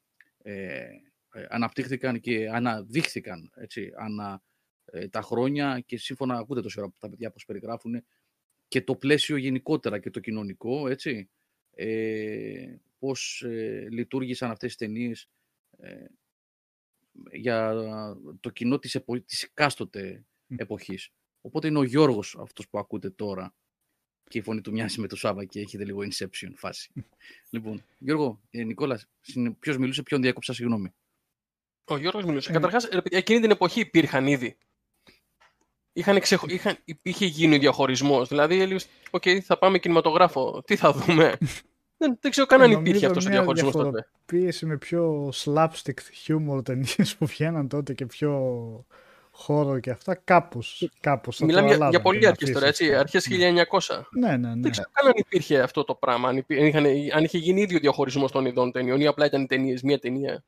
[0.41, 0.87] ε,
[1.33, 4.43] ε, αναπτύχθηκαν και αναδείχθηκαν έτσι, ανα
[4.85, 8.05] ε, τα χρόνια και σύμφωνα, ακούτε τόση ώρα τα παιδιά πώς περιγράφουν,
[8.67, 11.29] και το πλαίσιο γενικότερα και το κοινωνικό, έτσι.
[11.77, 15.29] Ε, πώς ε, λειτουργήσαν αυτές τις ταινίες
[15.77, 16.05] ε,
[17.31, 17.73] για
[18.39, 19.21] το κοινό της, επο...
[19.21, 20.25] της εκάστοτε
[20.55, 21.09] εποχής.
[21.41, 23.55] Οπότε είναι ο Γιώργος αυτός που ακούτε τώρα
[24.29, 26.91] και η φωνή του μοιάζει με το Σάβα και έχετε λίγο Inception φάση.
[27.49, 29.07] λοιπόν, Γιώργο, ε, Νικόλας,
[29.59, 30.93] ποιος μιλούσε, ποιον διέκοψα, συγγνώμη.
[31.85, 32.49] Ο Γιώργος μιλούσε.
[32.49, 34.57] Ε, Καταρχάς, εκείνη την εποχή υπήρχαν ήδη.
[35.93, 36.45] Είχαν ξεχω...
[36.49, 36.77] είχαν...
[37.01, 38.27] Είχε γίνει ο διαχωρισμός.
[38.27, 40.61] Δηλαδή, έλεγες, OK, okay, θα πάμε κινηματογράφο.
[40.65, 41.37] Τι θα δούμε;
[41.97, 44.07] δεν, δεν ξέρω καν αν υπήρχε αυτός ο διαχωρισμός τότε.
[44.25, 48.31] Πίεση με πιο slapstick humor ταινίες που βγαίναν τότε και πιο
[49.35, 50.89] horror και αυτά, κάπως.
[50.99, 54.01] Κάπως Μιλάμε για, για πολύ αρχές τώρα, έτσι, αρχές 1900.
[54.11, 54.61] Ναι, ναι, ναι.
[54.61, 58.31] Δεν ξέρω καν αν υπήρχε αυτό το πράγμα, αν, είχαν, αν είχε γίνει ίδιο διαχωρισμός
[58.31, 60.43] των ειδών ταινιών ή απλά ήταν ταινίες, μία ταινία.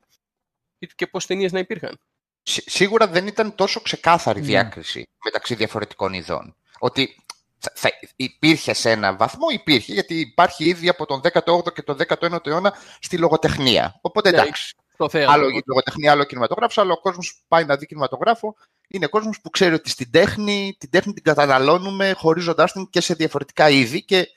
[0.94, 1.98] Και πώς ταινίες να υπήρχαν.
[2.42, 4.46] Σίγουρα δεν ήταν τόσο ξεκάθαρη ναι.
[4.46, 6.54] διάκριση μεταξύ διαφορετικών ειδών.
[6.78, 7.16] Ότι
[7.58, 12.46] θα, υπήρχε σε ένα βαθμό, υπήρχε, γιατί υπάρχει ήδη από τον 18ο και τον 19ο
[12.46, 13.98] αιώνα στη λογοτεχνία.
[14.00, 14.74] Οπότε ναι, εντάξει.
[14.96, 18.56] Το άλλο η λογοτεχνία, άλλο ο κινηματογράφος, άλλο ο κόσμος που πάει να δει κινηματογράφο
[18.88, 23.14] είναι κόσμος που ξέρει ότι στην τέχνη, την τέχνη την καταναλώνουμε χωρίζοντάς την και σε
[23.14, 24.28] διαφορετικά είδη και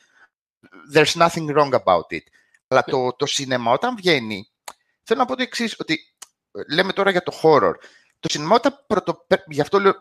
[0.93, 2.23] there's nothing wrong about it.
[2.67, 4.51] Αλλά το, το σινέμα όταν βγαίνει,
[5.03, 5.99] θέλω να πω το εξής, ότι
[6.69, 7.73] λέμε τώρα για το horror.
[8.19, 9.25] Το σινέμα όταν πρωτο...
[9.47, 9.93] γι' αυτό λέω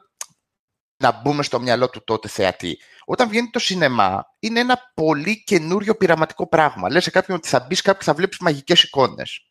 [0.96, 2.78] να μπούμε στο μυαλό του τότε θεατή.
[3.04, 6.90] Όταν βγαίνει το σινεμά, είναι ένα πολύ καινούριο πειραματικό πράγμα.
[6.90, 9.50] Λες σε κάποιον ότι θα μπεις κάπου και θα βλέπεις μαγικές εικόνες.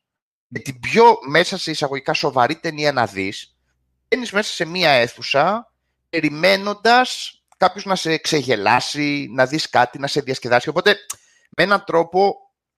[0.54, 3.59] Και την πιο μέσα σε εισαγωγικά σοβαρή ταινία να δεις,
[4.10, 5.74] μπαίνεις μέσα σε μία αίθουσα,
[6.10, 10.70] περιμένοντας κάποιος να σε ξεγελάσει, να δεις κάτι, να σε διασκεδάσει.
[10.70, 10.98] Οπότε,
[11.50, 12.36] με έναν τρόπο,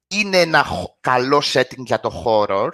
[0.07, 0.65] είναι ένα
[0.99, 2.69] καλό setting για το horror,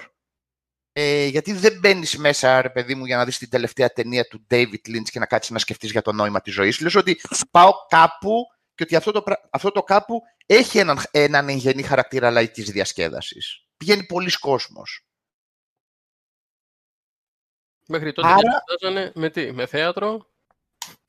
[0.93, 4.45] ε, γιατί δεν μπαίνεις μέσα, ρε παιδί μου, για να δεις την τελευταία ταινία του
[4.49, 6.79] David Lynch και να κάτσεις να σκεφτείς για το νόημα της ζωής.
[6.79, 8.45] Λες ότι πάω κάπου
[8.75, 13.65] και ότι αυτό το, αυτό το κάπου έχει έναν, έναν εγγενή χαρακτήρα λαϊκής διασκέδασης.
[13.77, 15.06] Πηγαίνει πολλοί κόσμος.
[17.87, 19.11] Μέχρι τότε Άρα...
[19.13, 20.27] με τι, με θέατρο,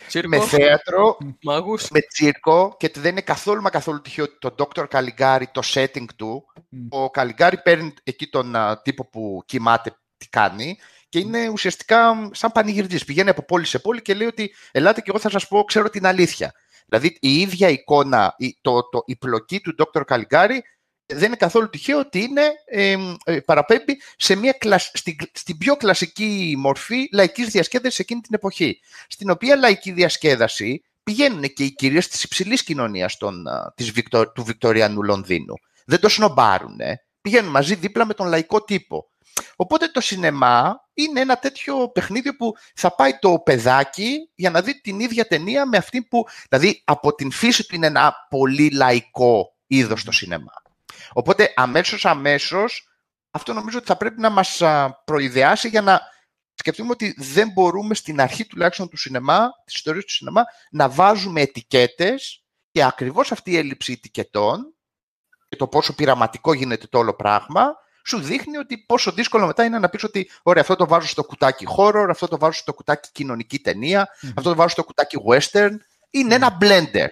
[0.07, 1.89] Τσίρκο, με θέατρο, μάγους.
[1.91, 4.87] με τσίρκο και δεν είναι καθόλου μα καθόλου τυχαίο ότι το Dr.
[4.89, 6.47] Caligari, το setting του,
[6.91, 13.05] ο Caligari παίρνει εκεί τον τύπο που κοιμάται τι κάνει και είναι ουσιαστικά σαν πανηγυρτής.
[13.05, 15.91] Πηγαίνει από πόλη σε πόλη και λέει ότι ελάτε και εγώ θα σας πω, ξέρω
[15.91, 16.53] την αλήθεια.
[16.87, 20.03] Δηλαδή η ίδια εικόνα, η, το, το, η πλοκή του Dr.
[20.09, 20.59] Caligari
[21.09, 22.43] δεν είναι καθόλου τυχαίο ότι είναι,
[23.25, 24.57] ε, παραπέμπει σε μια
[24.93, 28.81] στην, στην πιο κλασική μορφή λαϊκής διασκέδασης εκείνη την εποχή.
[29.09, 33.45] Στην οποία λαϊκή διασκέδαση πηγαίνουν και οι κυρίες της υψηλής κοινωνίας των,
[33.75, 33.93] της
[34.35, 35.55] του Βικτοριανού Λονδίνου.
[35.87, 36.77] Δεν το σνομπάρουν.
[37.21, 39.11] Πηγαίνουν μαζί δίπλα με τον λαϊκό τύπο.
[39.57, 44.81] Οπότε το σινεμά είναι ένα τέτοιο παιχνίδι που θα πάει το παιδάκι για να δει
[44.81, 49.57] την ίδια ταινία με αυτή που, δηλαδή από την φύση του είναι ένα πολύ λαϊκό
[49.67, 50.53] είδος το σινεμά.
[51.13, 52.89] Οπότε αμέσως αμέσως
[53.31, 54.63] αυτό νομίζω ότι θα πρέπει να μας
[55.05, 56.01] προειδεάσει για να
[56.55, 61.41] σκεφτούμε ότι δεν μπορούμε στην αρχή τουλάχιστον του σινεμά, της ιστορίας του σινεμά, να βάζουμε
[61.41, 64.75] ετικέτες και ακριβώς αυτή η έλλειψη ετικετών
[65.49, 67.75] και το πόσο πειραματικό γίνεται το όλο πράγμα,
[68.07, 71.25] σου δείχνει ότι πόσο δύσκολο μετά είναι να πεις ότι ωραία, αυτό το βάζω στο
[71.25, 75.73] κουτάκι horror, αυτό το βάζω στο κουτάκι κοινωνική ταινία, αυτό το βάζω στο κουτάκι western.
[76.11, 77.09] Είναι ένα blender.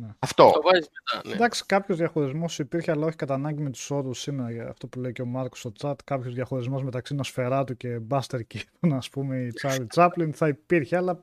[0.00, 0.08] Ναι.
[0.18, 0.50] Αυτό.
[0.54, 1.34] Το βάζεις μετά, ναι.
[1.34, 4.50] Εντάξει, κάποιος διαχωρισμός υπήρχε, αλλά όχι κατά ανάγκη με τους όρους σήμερα.
[4.50, 5.94] Για αυτό που λέει και ο Μάρκος στο chat.
[6.04, 11.22] Κάποιος διαχωρισμός μεταξύ Νοσφαιράτου και Buster Keaton, ας πούμε, η Charlie Chaplin θα υπήρχε, αλλά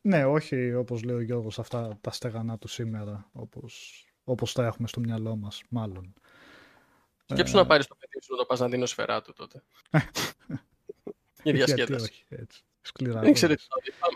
[0.00, 4.88] ναι, όχι όπως λέει ο Γιώργος, αυτά τα στεγανά του σήμερα, όπως όπως τα έχουμε
[4.88, 6.14] στο μυαλό μας, μάλλον.
[7.26, 7.60] Σκέψου ε...
[7.60, 9.62] να πάρει το παιδί σου να το πας να δει Νοσφαιράτου τότε;
[11.42, 11.86] Η διασκέδαση.
[11.86, 12.62] Γιατί όχι, έτσι.
[12.80, 13.20] Σκληρά.
[13.20, 14.06] Δεν ξέρω τι θα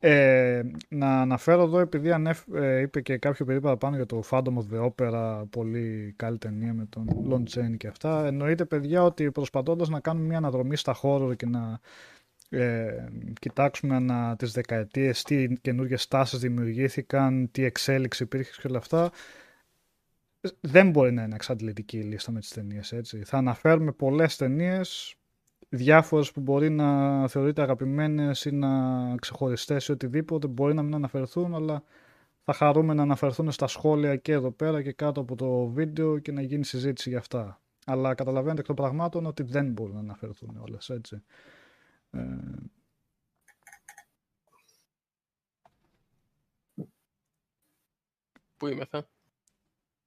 [0.00, 4.54] ε, να αναφέρω εδώ, επειδή ανέφ, ε, είπε και κάποιο παιδί παραπάνω για το Phantom
[4.54, 8.26] of the Opera, πολύ καλή ταινία με τον Lon Chaney και αυτά.
[8.26, 11.80] Εννοείται, παιδιά, ότι προσπαθώντας να κάνουμε μια αναδρομή στα χώρο και να
[12.48, 13.06] ε,
[13.40, 19.10] κοιτάξουμε ανα τις δεκαετίες τι καινούργιες τάσεις δημιουργήθηκαν, τι εξέλιξη υπήρχε και όλα αυτά,
[20.60, 23.22] δεν μπορεί να είναι εξαντλητική η λίστα με τις ταινίες, έτσι.
[23.24, 25.15] Θα αναφέρουμε πολλές ταινίες
[25.68, 31.54] διάφορες που μπορεί να θεωρείται αγαπημένες ή να ξεχωριστές ή οτιδήποτε μπορεί να μην αναφερθούν
[31.54, 31.82] αλλά
[32.42, 36.32] θα χαρούμε να αναφερθούν στα σχόλια και εδώ πέρα και κάτω από το βίντεο και
[36.32, 37.60] να γίνει συζήτηση για αυτά.
[37.86, 41.22] Αλλά καταλαβαίνετε εκ των πραγμάτων ότι δεν μπορούν να αναφερθούν όλες έτσι.
[42.10, 42.20] Ε...
[48.56, 49.08] Πού είμαι θα;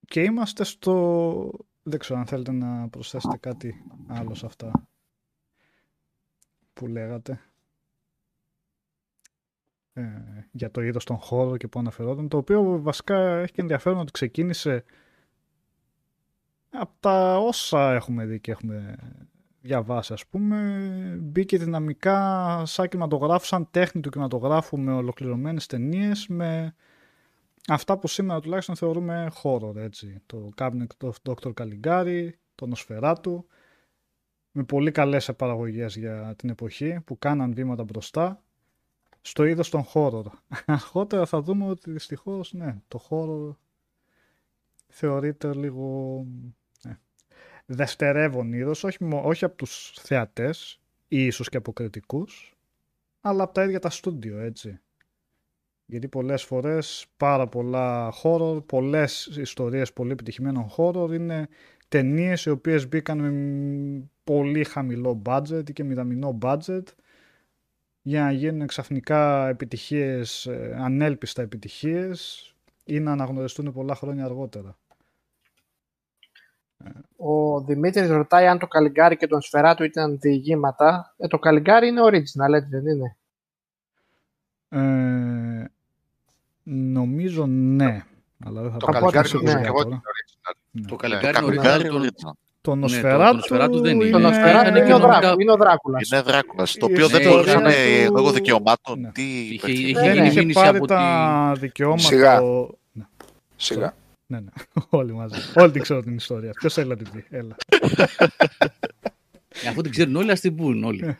[0.05, 1.51] Και είμαστε στο...
[1.84, 4.89] Δεν ξέρω αν θέλετε να προσθέσετε κάτι άλλο σε αυτά
[6.80, 7.39] που λέγατε.
[9.93, 10.01] ε,
[10.51, 14.11] για το είδος των χώρων και που αναφερόταν, το οποίο βασικά έχει και ενδιαφέρον ότι
[14.11, 14.84] ξεκίνησε
[16.69, 18.95] από τα όσα έχουμε δει και έχουμε
[19.61, 20.57] διαβάσει ας πούμε,
[21.21, 26.75] μπήκε δυναμικά σαν κινηματογράφος, σαν τέχνη του κινηματογράφου με ολοκληρωμένες ταινίες, με
[27.67, 30.21] αυτά που σήμερα τουλάχιστον θεωρούμε horror, έτσι.
[30.25, 31.53] Το Cabinet of Dr.
[31.53, 33.47] Caligari, το Νοσφαιράτου,
[34.51, 38.43] με πολύ καλές παραγωγές για την εποχή που κάναν βήματα μπροστά
[39.21, 40.25] στο είδος των horror.
[40.65, 43.55] Αργότερα θα δούμε ότι δυστυχώς, ναι, το horror
[44.87, 46.25] θεωρείται λίγο
[46.83, 46.97] ναι,
[47.65, 52.57] δευτερεύον είδος, όχι, όχι από τους θεατές ή ίσως και από κριτικούς,
[53.21, 54.79] αλλά από τα ίδια τα στούντιο, έτσι.
[55.85, 61.47] Γιατί πολλές φορές πάρα πολλά horror, πολλές ιστορίες πολύ επιτυχημένων horror είναι
[61.87, 63.29] ταινίες οι οποίες μπήκαν με
[64.30, 66.84] πολύ χαμηλό budget ή και μηδαμινό budget
[68.01, 72.53] για να γίνουν ξαφνικά επιτυχίες, ε, ανέλπιστα επιτυχίες
[72.84, 74.77] ή να αναγνωριστούν πολλά χρόνια αργότερα.
[77.15, 81.13] Ο Δημήτρης ρωτάει αν το Καλιγκάρι και τον σφαιρά του ήταν διηγήματα.
[81.17, 83.17] Ε, το Καλιγκάρι είναι original, έτσι δεν είναι;
[84.69, 85.65] Ε,
[86.63, 88.05] νομίζω ναι.
[88.45, 89.59] Αλλά δεν θα Το πω Καλιγκάρι σίγουρα ναι.
[89.59, 90.01] νομίζω και εγώ ότι τώρα.
[90.01, 90.53] είναι original.
[90.71, 90.88] Ναι.
[90.88, 92.32] Το Ναι, Καλιγκάρι το είναι Καλιγκάρι original, είναι
[92.70, 92.89] το- original.
[92.89, 94.09] Το Ναι, το Νοσφαιράτου, Νοσφαιράτου δεν είναι.
[94.09, 96.09] Το Ναι, Νοσφαιράτου ήταν είναι, και ο νομικά- Δράκου, είναι ο Δράκουλας.
[96.09, 96.74] Είναι Δράκουλας.
[96.74, 98.99] Το Η οποίο δεν το ιστορία είχαν του- λόγω δικαιωμάτων.
[98.99, 99.11] Ναι.
[99.11, 99.89] Τι Είχε- υπερθυμεί.
[99.89, 102.01] είχε δεν γίνει είχε μήνυση πάρει από τα δικαιώματα.
[102.07, 102.41] Σιγά.
[102.41, 103.03] ο- Ναι,
[103.55, 103.93] Σιγά.
[104.26, 104.49] ναι, ναι.
[104.89, 105.36] Όλοι μαζί.
[105.55, 106.51] Όλοι την ξέρουν την ιστορία.
[106.51, 107.26] Ποιος θέλει να την πει.
[107.30, 107.55] Έλα.
[109.63, 111.17] Ε, Αφού την ξέρουν όλοι, ας την πούν όλοι.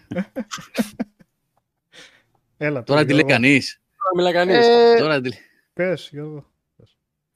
[2.58, 3.28] Έλα Τώρα τη λέει Γιώργο.
[3.34, 3.82] κανείς.
[3.98, 4.68] Τώρα μιλά κανείς.
[4.68, 5.38] Ε, Τώρα τη-
[5.74, 6.49] Πες, Γιώργο.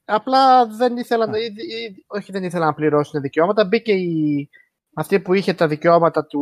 [0.04, 3.64] Απλά δεν ήθελαν, ή- ή- όχι δεν ήθελαν να πληρώσουν δικαιώματα.
[3.64, 4.48] Μπήκε η,
[4.94, 6.40] αυτή που είχε τα δικαιώματα του,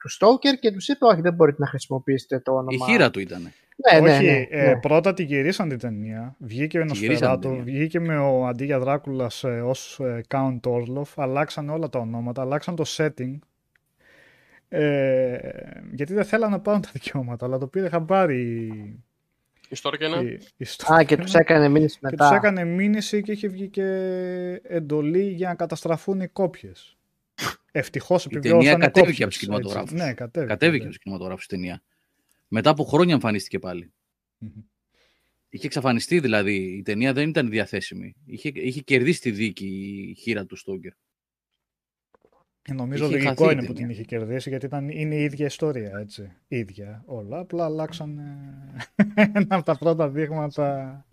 [0.00, 2.70] του Stoker και τους είπε όχι δεν μπορείτε να χρησιμοποιήσετε το όνομα.
[2.72, 3.52] Η χείρα του ήταν.
[3.92, 4.76] Ναι, ναι, Όχι, ναι, ε, ναι.
[4.80, 6.36] πρώτα τη γυρίσαν την ταινία.
[6.38, 7.62] Βγήκε ο Τη γυρίσαν την Νοσφαιράτο, ταινία.
[7.62, 11.04] βγήκε με ο αντί για Δράκουλας ε, ως ε, Count Orlov.
[11.16, 13.38] Αλλάξαν όλα τα ονόματα, αλλάξαν το setting.
[14.68, 15.36] Ε,
[15.92, 18.70] γιατί δεν θέλανε να πάρουν τα δικαιώματα, αλλά το πήρε χαμπάρι
[19.74, 20.22] η, Ιστορία και ένα.
[20.22, 20.94] η, η Stoker.
[20.94, 22.28] Α, και τους έκανε μήνυση Και μετά.
[22.28, 23.84] τους έκανε μήνυση και είχε βγει και
[24.62, 26.96] εντολή για να καταστραφούν οι κόπιες.
[27.72, 29.92] Ευτυχώς ταινία επιβιώσαν οι κατέβηκε κόπιες, από τους κινηματογράφους.
[29.92, 30.04] έτσι.
[30.04, 30.52] Ναι, κατέβηκε.
[30.52, 30.84] Κατέβηκε ναι.
[30.84, 31.82] από τους κινηματογράφους ταινία.
[32.48, 33.92] Μετά από χρόνια εμφανίστηκε πάλι.
[34.38, 34.50] Μμμ.
[35.48, 36.54] Είχε εξαφανιστεί δηλαδή.
[36.54, 38.14] Η ταινία δεν ήταν διαθέσιμη.
[38.24, 39.66] Είχε, είχε κερδίσει τη δίκη
[40.10, 40.92] η χείρα του Στόγκερ.
[42.68, 43.74] Ε, Νομίζω Είχε λογικό χαθεί η είναι που ταινία.
[43.74, 46.32] την είχε κερδίσει γιατί ήταν, είναι η ίδια ιστορία, έτσι.
[46.48, 47.38] ίδια όλα.
[47.38, 48.18] Απλά αλλάξαν
[49.34, 51.04] ένα από τα πρώτα δείγματα.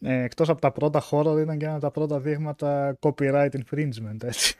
[0.00, 4.22] Ε, εκτός από τα πρώτα horror ήταν και ένα από τα πρώτα δείγματα copyright infringement,
[4.22, 4.56] έτσι.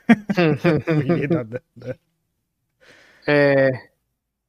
[0.85, 1.63] που γίνονται.
[1.73, 1.91] ναι.
[3.25, 3.69] Ε,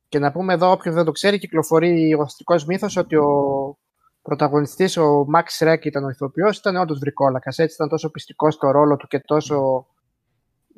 [0.10, 3.30] και να πούμε εδώ, όποιος δεν το ξέρει, κυκλοφορεί ο αστικός μύθος ότι ο
[4.22, 7.58] πρωταγωνιστής, ο Max Ρέκ ήταν ο ηθοποιός, ήταν όντως βρικόλακας.
[7.60, 9.88] Έτσι ήταν τόσο πιστικός στο ρόλο του και τόσο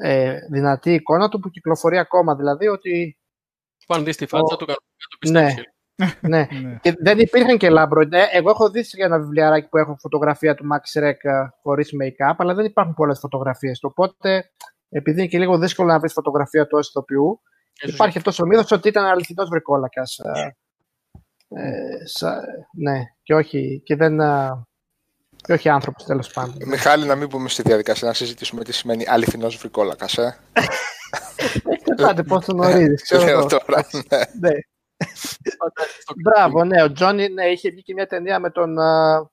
[0.05, 2.35] ε, δυνατή η εικόνα του που κυκλοφορεί ακόμα.
[2.35, 3.17] Δηλαδή ότι
[3.87, 4.83] Πάνε δεις στη φάτσα Ο- του, κανονικά
[5.19, 5.45] το Ναι.
[5.45, 5.69] πιστέψει.
[6.21, 6.77] ναι, Ναι.
[6.81, 8.03] Και δεν υπήρχαν και λάμπρο.
[8.03, 11.13] Ναι, εγώ έχω δει για ένα βιβλιαράκι που έχω φωτογραφία του Max Rec
[11.61, 13.83] χωρίς make-up, αλλά δεν υπάρχουν πολλές φωτογραφίες.
[13.83, 14.51] Οπότε,
[14.89, 17.41] επειδή είναι και λίγο δύσκολο να βρεις φωτογραφία του ως ηθοποιού,
[17.81, 20.17] Ίσως υπάρχει αυτός ο μύθος ότι ήταν αληθινός βρικόλακας.
[21.47, 22.41] Ε, σα-
[22.77, 24.63] ναι, και όχι, και δεν, α,
[25.43, 26.57] και όχι άνθρωπος τέλος πάντων.
[26.65, 30.05] Μιχάλη, να μην μπούμε στη διαδικασία να συζητήσουμε τι σημαίνει αληθινός βρικόλακα.
[30.17, 30.37] Ε.
[31.83, 32.95] Κοιτάτε πόσο νωρί.
[33.11, 33.85] Λέω τώρα.
[34.09, 34.17] ναι.
[34.17, 34.55] ναι.
[35.57, 38.79] φαντάζεσαι στο Μπράβο, ναι, ο Τζόνι ναι, είχε βγει και μια ταινία με τον.
[38.79, 39.25] α,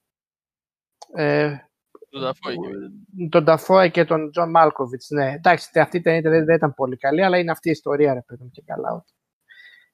[1.15, 1.69] ε,
[2.09, 3.29] Το Dafoe είχε.
[3.29, 5.11] τον Νταφόε και τον Τζον Μάλκοβιτς.
[5.11, 8.15] Ναι, εντάξει, αυτή η ταινία δεν, δεν ήταν πολύ καλή, αλλά είναι αυτή η ιστορία,
[8.15, 8.93] ρε παιδί μου, και καλά.
[8.93, 9.13] ότι.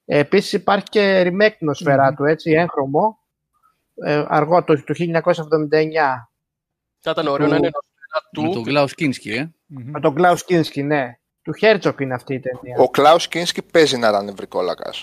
[0.05, 3.19] Ε, Επίσης υπάρχει και remake του Νοσφαιράτου, έτσι, έγχρωμο,
[4.05, 5.13] ε, αργό το, το 1979,
[6.99, 7.69] Θα ήταν ωραίο να είναι
[8.33, 8.61] Με τον του.
[8.61, 9.51] Κλάους Κίνσκι, ε.
[9.65, 9.89] Μμμ.
[9.91, 11.17] με τον Κλάους Κίνσκι, ναι.
[11.41, 12.77] Του Χέρτσογκ είναι αυτή η ταινία.
[12.77, 14.93] Ο Κλάους Κίνσκι παίζει να ήταν βρικόλακα.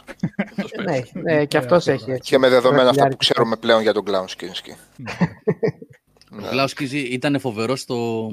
[0.84, 2.30] ναι, ναι, και αυτός έχει έτσι.
[2.30, 3.16] Και με δεδομένα αυτά που Βρετιλιάρικη.
[3.32, 4.70] ξέρουμε πλέον για τον Κλάους Κίνσκι.
[4.70, 6.49] Ο Ναι.
[6.49, 8.28] Γκλάου Κίνσκι ήταν φοβερός στο.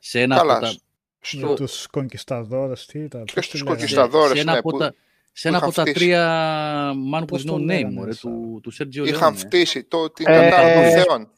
[0.00, 0.52] σε ένα Καλά.
[0.56, 0.68] από τα.
[0.70, 0.76] Με
[1.20, 1.54] Στο...
[1.54, 3.24] τους κονκισταδόρες, τι ήταν.
[3.24, 3.76] Ποιος πώς τους τη λέγανε.
[3.78, 4.94] κονκισταδόρες; σε ένα ναι, από που- τα,
[5.38, 5.98] σε ένα είχαν από τα φτύσει.
[5.98, 9.36] τρία Man Πώς with το No Name, λέγανε, μωρέ, σαν- του, του Σέρτζιο Είχαν Λεόνε.
[9.38, 11.30] φτύσει το, την Ε, κατάρα των ε, θεών.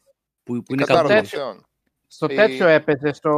[0.43, 1.37] Που, που Την είναι κατάρα των καμπούρη.
[1.37, 1.65] θεών.
[2.07, 3.31] Στο η- τέτοιο έπαιζε, στο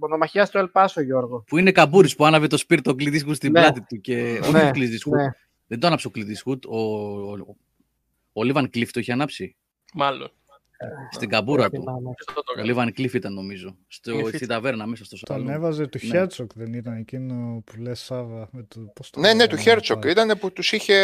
[0.00, 1.44] μονομαχία στο Ελπάσο, Γιώργο.
[1.46, 3.60] Που είναι καμπούρης που άναβε το σπίρτο κλειδίσκου στην Ναι.
[3.60, 4.00] πλάτη του.
[4.00, 4.38] Και...
[4.50, 5.14] Ναι, Όχι κλειδίσκου.
[5.14, 5.26] Ναι.
[5.66, 6.58] Δεν το άναψε ο κλειδίσκου.
[6.68, 7.56] Ο, ο,
[8.32, 9.56] ο Λίβαν Κλειφ το είχε ανάψει.
[9.94, 10.30] Μάλλον.
[11.10, 11.76] Στην καμπούρα Δεν του.
[11.80, 12.10] θυμάμαι.
[12.28, 12.66] Αυτό το Ο έκανα.
[12.66, 13.76] Λίβαν Κλίφ ήταν νομίζω.
[13.86, 14.48] Στο, Cliff στη ήταν.
[14.48, 15.52] ταβέρνα μέσα στο Τον σαλόν.
[15.54, 16.22] έβαζε του Ναι.
[16.24, 18.48] Herzog, δεν ήταν εκείνο που λες Σάβα.
[18.52, 20.00] Με το, πώς το Ναι, ναι, λένε, του να Χέρτσοκ.
[20.02, 20.10] πάει.
[20.12, 20.94] Ήταν που τους είχε...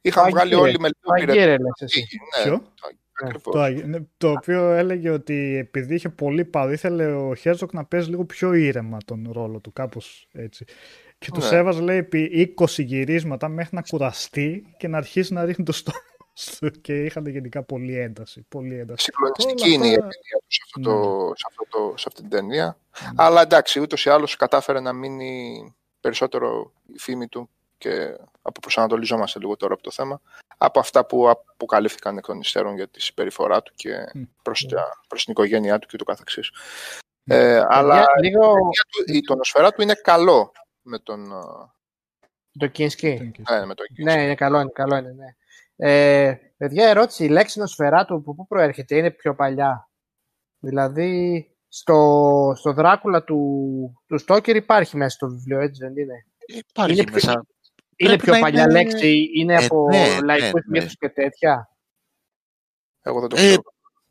[0.00, 0.68] είχαν Το βγάλει Αγγίρε.
[0.70, 2.00] όλοι με Το λίγο Αγγίρε λες εσύ.
[2.00, 3.28] Ναι, Ποιο; Ναι.
[3.28, 3.54] ακριβώς.
[3.54, 7.84] Το, Αγ- ναι, το οποίο έλεγε ότι επειδή είχε πολύ πάρει, ήθελε ο Χέρτσοκ να
[7.84, 10.64] παίζει λίγο πιο ήρεμα τον ρόλο του, κάπως έτσι.
[11.18, 11.56] Και τους Ναι.
[11.56, 15.98] έβαζε, λέει, επί 20 γυρίσματα μέχρι να κουραστεί και να αρχίσει να ρίχνει το στόμα
[15.98, 16.15] του.
[16.80, 18.44] Και είχαν γενικά πολύ ένταση.
[18.48, 19.04] Πολύ ένταση.
[19.04, 20.84] Συγκλονιστική Όλα είναι η αυτά- εμπειρία τους σε, αυτό Ναι.
[20.86, 22.78] το, σε, αυτό το, σε αυτή την ταινία.
[23.16, 29.56] Αλλά εντάξει, ούτως ή άλλως κατάφερε να μείνει περισσότερο η φήμη του και αποπροσανατολιζόμαστε λίγο
[29.56, 30.20] τώρα από το θέμα
[30.58, 34.22] από αυτά που αποκαλύφθηκαν εκ των υστέρων για τη συμπεριφορά του και Μμ.
[34.42, 36.50] προς, τα- προς την οικογένειά του και το καθεξής.
[37.24, 41.28] Ε, αλλά Παιδιά, λίγο η ταινία του- η τονοσφαιρά του είναι καλό με τον,
[42.58, 43.32] το Κίνσκι.
[43.50, 45.26] ναι, με τον Ναι, είναι καλό, είναι καλό, είναι, ναι.
[45.76, 49.90] Ε, παιδιά, ερώτηση, η λέξη νοσφαιρά του από πού προέρχεται, είναι πιο παλιά.
[50.58, 56.92] Δηλαδή, στο, στο Δράκουλα του, του Στόκερ υπάρχει μέσα στο βιβλίο, έτσι δεν είναι; Υπάρχει
[56.92, 57.46] Είναι πιο- μέσα.
[57.96, 60.78] Είναι Πρέπει πιο να παλιά είναι- λέξη, είναι Ε, από ναι, ναι, λαϊκούς ναι.
[60.78, 61.70] μύθους και τέτοια.
[63.02, 63.62] Εγώ δεν το Ε, ξέρω.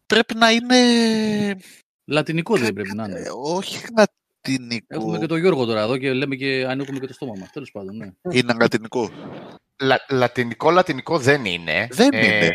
[0.06, 0.76] Πρέπει να είναι.
[2.06, 3.20] Λατινικό δεν πρέπει να είναι.
[3.20, 4.86] ε, όχι λατινικό.
[4.88, 7.52] Έχουμε και τον Γιώργο τώρα εδώ και λέμε και ανοίγουμε και το στόμα μας.
[7.52, 8.12] Τέλος πάντων, ναι.
[8.32, 9.10] Είναι λατινικό.
[9.80, 11.88] Λα, λατινικό, λατινικό δεν είναι.
[11.92, 12.54] Δεν Ε, είναι.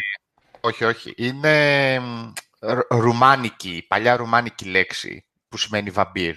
[0.61, 1.13] Όχι, όχι.
[1.17, 6.35] Είναι μ, ρ- ρουμάνικη, παλιά ρουμάνικη λέξη που σημαίνει βαμπύρ.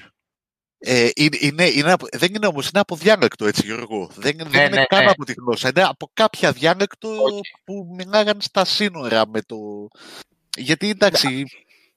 [0.78, 4.10] Ε, είναι, είναι, είναι από- δεν είναι όμως, είναι από διάλεκτο έτσι Γιώργο.
[4.16, 5.10] Δεν, δεν είναι ναι, καν ναι.
[5.10, 5.68] από τη γλώσσα.
[5.70, 7.42] Είναι από κάποια διάλεκτο Όχι.
[7.64, 9.58] που μιλάγαν στα σύνορα με το...
[10.58, 11.44] Γιατί εντάξει,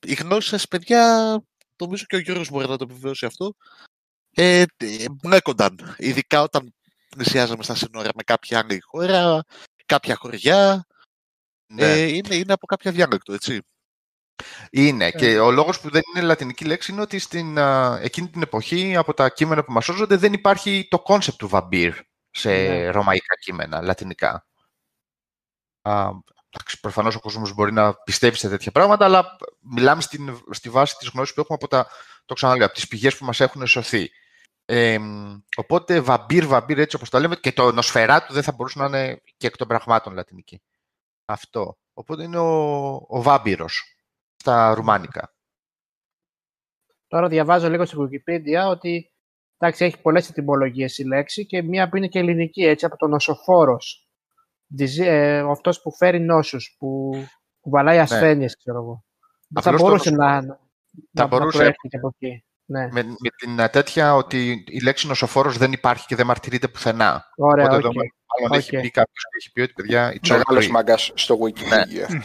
[0.06, 1.42] οι γλώσσες παιδιά,
[1.76, 3.54] νομίζω και ο Γιώργος μπορεί να το επιβεβαιώσει αυτό,
[4.34, 5.94] ε, ε, μπλέκονταν.
[5.98, 6.74] Ειδικά όταν
[7.08, 9.44] πλησιάζαμε στα σύνορα με κάποια άλλη χώρα,
[9.86, 10.86] κάποια χωριά.
[11.66, 11.92] Ναι.
[11.92, 13.60] Ε, είναι, είναι από κάποια διάλεκτο, έτσι.
[14.70, 15.10] Είναι.
[15.10, 18.96] Και ο λόγος που δεν είναι λατινική λέξη είναι ότι στην, α, εκείνη την εποχή,
[18.96, 21.94] από τα κείμενα που μας σώζονται, δεν υπάρχει το concept του βαμπίρ
[22.30, 22.88] σε Ναι.
[22.90, 24.46] ρωμαϊκά κείμενα, λατινικά.
[25.82, 26.10] Α,
[26.50, 30.96] εντάξει, προφανώς ο κόσμος μπορεί να πιστεύει σε τέτοια πράγματα, αλλά μιλάμε στην, στη βάση
[30.96, 31.86] της γνώσης που έχουμε από τα,
[32.24, 34.10] το ξαναλέω, από τις πηγές που μας έχουν σωθεί.
[34.68, 38.52] Ε, μ, οπότε βαμπύρ, βαμπύρ έτσι όπως το λέμε και το νοσφαιρά του δεν θα
[38.52, 40.62] μπορούσε να είναι και εκ των πραγμάτων λατινική.
[41.24, 41.78] Αυτό.
[41.94, 43.96] Οπότε είναι ο, ο βάμπυρος
[44.36, 45.34] στα ρουμάνικα.
[47.08, 49.12] Τώρα διαβάζω λίγο στην Wikipedia ότι
[49.58, 53.10] εντάξει, έχει πολλές ετυμολογίες η λέξη και μία που είναι και ελληνική, έτσι, από τον
[53.10, 54.08] νοσοφόρος.
[54.66, 57.10] Διζή- ε, αυτός που φέρει νόσους, που
[57.60, 59.04] κουβαλάει ασθένειες, ξέρω εγώ.
[59.48, 60.58] Δεν θα Απλώς το μπορούσε νοσο- να, να,
[61.10, 62.44] να μπορούσε- προέρχεται και από εκεί.
[62.68, 66.68] Ναι, Με, με την α, τέτοια ότι η λέξη νοσοφόρος δεν υπάρχει και δεν μαρτυρείται
[66.68, 67.24] πουθενά.
[67.36, 67.84] ωραία, Οπότε οκ.
[67.84, 67.92] εδώ
[68.40, 68.82] μάλλον έχει Οκ.
[68.82, 70.70] πει κάποιος και έχει πει ότι παιδιά it's all Μεγάλος free.
[70.70, 72.06] μαγκάς στο Wikipedia.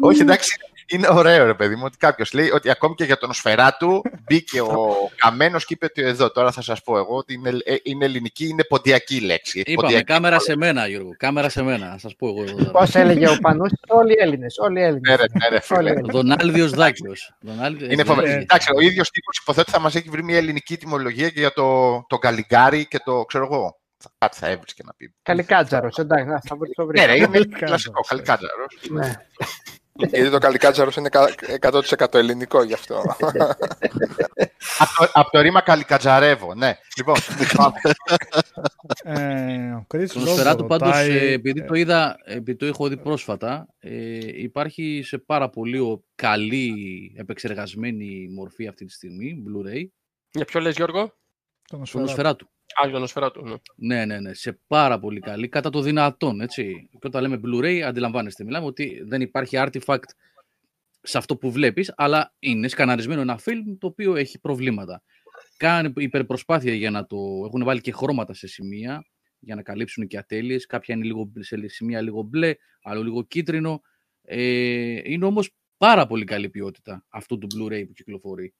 [0.00, 0.50] Όχι, εντάξει,
[0.90, 4.02] είναι ωραίο ρε παιδί μου ότι κάποιος λέει ότι ακόμη και για τον σφαιρά του
[4.22, 7.74] μπήκε ο καμένος και είπε ότι εδώ τώρα θα σας πω εγώ ότι είναι, ε,
[7.82, 9.58] είναι ελληνική, είναι ποντιακή λέξη.
[9.60, 10.04] Είπαμε, Ποντιακή.
[10.04, 11.10] κάμερα σε μένα, Γιώργο.
[11.16, 11.88] Κάμερα σε μένα.
[11.88, 12.42] Να σας πω εγώ.
[12.42, 12.70] εδώ τώρα.
[12.70, 15.16] Πώς έλεγε ο Πανούς, όλοι οι Έλληνες, όλοι οι Ναι, Έλληνες.
[15.16, 15.78] ρε, ναι, ρε, φίλε.
[15.78, 16.14] Όλοι οι Έλληνες.
[16.14, 17.32] Δονάλδιος Δάκιος.
[17.40, 18.30] Δονάλδιος- Είναι φοβερός.
[18.30, 21.52] Ε, Εντάξει, ο ίδιος τύπος υποθέτω θα μας έχει βρει μια ελληνική τιμολογία και για
[21.52, 23.78] το, το γκαλιγκάρι και το ξέρω εγώ.
[24.02, 25.14] Θα- Κάτι θα έβρισκε να πει.
[25.22, 26.98] Καλικάτζαρος, εντάξει, να, θα βρει το βρει.
[27.00, 28.00] Ναι, ρε, είναι Καλικάτζαρος, κλασικό.
[28.04, 28.08] ε.
[28.08, 28.64] Καλικάτζαρο.
[30.00, 30.08] Ναι.
[30.18, 33.02] Γιατί το καλικάτζαρος είναι κα- 100% ελληνικό γι' αυτό.
[34.78, 36.78] Από το, απ' το ρήμα καλικατζαρεύω, ναι.
[36.96, 37.14] Λοιπόν,
[37.56, 37.78] πάμε.
[39.04, 42.58] Ε, ο Chris Στον Lobo σφαιρά του πάντως, ρωτάει, ε, επειδή ε, το είδα, επειδή
[42.58, 46.72] το έχω δει πρόσφατα, ε, υπάρχει σε πάρα πολύ ο- καλή
[47.16, 49.82] επεξεργασμένη μορφή αυτή τη στιγμή, Blu-ray,
[50.30, 51.14] Για ποιο λες, Γιώργο;
[51.70, 52.20] Τον στον Οσφαιρά.
[52.20, 52.50] σφαιρά του.
[52.80, 53.44] Α, για τον νοσφαιρά του.
[53.44, 53.56] Ναι.
[53.76, 56.88] Ναι, ναι, ναι, σε πάρα πολύ καλή, κατά το δυνατόν, έτσι.
[56.90, 60.08] Και όταν λέμε Blu-ray, αντιλαμβάνεστε, μιλάμε ότι δεν υπάρχει artifact
[61.02, 65.02] σε αυτό που βλέπεις, αλλά είναι σκαναρισμένο ένα φιλμ το οποίο έχει προβλήματα.
[65.56, 67.16] Κάνει υπερπροσπάθεια για να το...
[67.46, 69.06] Έχουν βάλει και χρώματα σε σημεία
[69.38, 70.66] για να καλύψουν και ατέλειες.
[70.66, 73.80] Κάποια είναι λίγο, σε σημεία λίγο μπλε, άλλο λίγο κίτρινο.
[74.22, 78.54] Ε, είναι όμως πάρα πολύ καλή ποιότητα αυτού του Blu-ray που κυκλοφορεί.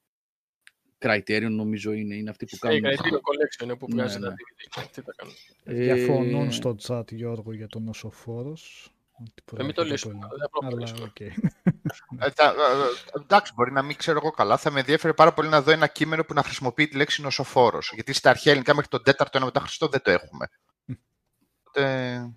[1.02, 2.96] Criterion νομίζω είναι, είναι αυτοί που Ε, η κάνουν...
[2.98, 4.26] Criterion Collection είναι που Ναι, βγάζει ναι.
[4.28, 4.86] τα DVD.
[4.92, 5.34] Τι θα κάνουν.
[5.64, 8.90] Διαφωνούν Ε, στο chat Γιώργο για τον νοσοφόρος.
[9.20, 10.18] ότι Ε, μην το προέρχεται λύσουμε.
[10.24, 11.02] από- Δεν θα Αλλά προχωρήσουμε.
[11.04, 11.20] οκ.
[11.20, 14.56] Ε, τα- ε, ε, εντάξει, μπορεί να μην ξέρω εγώ καλά.
[14.56, 17.90] Θα με ενδιαφέρει πάρα πολύ να δω ένα κείμενο που να χρησιμοποιεί τη λέξη νοσοφόρος.
[17.94, 20.48] Γιατί στα αρχαία ελληνικά μέχρι τον 4ο αιώνα μετά Χριστό δεν το έχουμε.
[21.64, 22.34] Οπότε.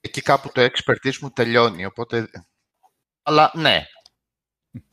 [0.00, 1.84] Εκεί κάπου το expertise μου τελειώνει.
[1.84, 2.28] Οπότε.
[3.22, 3.84] Αλλά ναι.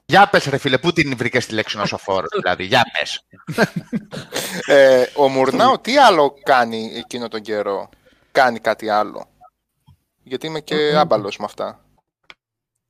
[0.09, 3.25] Για πες ρε φίλε, πού την βρήκες τη λέξη νοσοφόρος, δηλαδή, για πες.
[4.75, 7.89] ε, ο Μουρνάου τι άλλο κάνει εκείνο τον καιρό;
[8.31, 9.25] Κάνει κάτι άλλο;
[10.23, 11.85] Γιατί είμαι και άμπαλος με αυτά.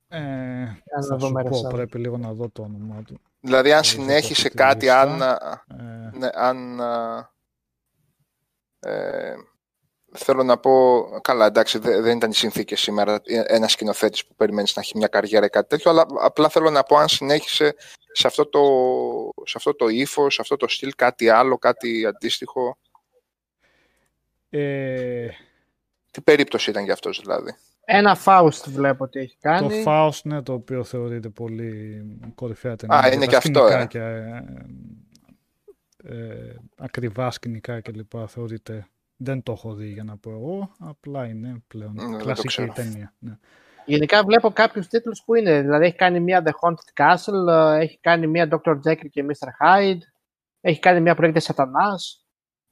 [0.08, 1.76] Ε, να θα δω σου μέρες πω, άλλο.
[1.76, 3.22] πρέπει λίγο να δω το όνομά του.
[3.40, 5.00] Δηλαδή, αν Μπορείς να συνέχισε το κάτι, λίστα.
[5.02, 6.80] αν, Ε, ναι, αν
[8.80, 9.34] ε,
[10.12, 14.76] θέλω να πω, καλά εντάξει δε- δεν ήταν οι συνθήκες σήμερα ένας σκηνοθέτης που περιμένεις
[14.76, 17.76] να έχει μια καριέρα ή κάτι τέτοιο, αλλά απλά θέλω να πω αν συνέχισε
[18.12, 18.62] σε αυτό το,
[19.46, 22.78] σε αυτό το ύφος, σε αυτό το στυλ κάτι άλλο, κάτι αντίστοιχο.
[24.50, 25.28] ε,
[26.12, 27.56] Τι περίπτωση ήταν για αυτός δηλαδή;
[27.86, 29.84] Ένα Faust βλέπω ότι έχει το κάνει.
[29.88, 32.04] Faust, ναι, το οποίο θεωρείται πολύ
[32.36, 32.98] κορυφαία ταινία.
[32.98, 33.86] Α, για είναι τα και αυτό, σκηνικά ε.
[33.86, 34.44] Και, ε,
[36.16, 38.88] ε, ακριβά σκηνικά και λοιπά θεωρείται.
[39.18, 42.48] Δεν το έχω δει για να πω εγώ, απλά είναι πλέον Ναι, δεν το κλασική
[42.48, 42.74] ξέρω.
[42.74, 43.14] ταινία.
[43.20, 43.38] Ναι.
[43.86, 45.62] Γενικά βλέπω κάποιους τίτλους που είναι.
[45.62, 48.72] Δηλαδή έχει κάνει μία The Haunted Castle, ε, έχει κάνει μία Dr.
[48.86, 49.48] Jekyll και Mr.
[49.66, 49.98] Hyde,
[50.62, 52.26] έχει κάνει μία που λέγεται Σατανάς.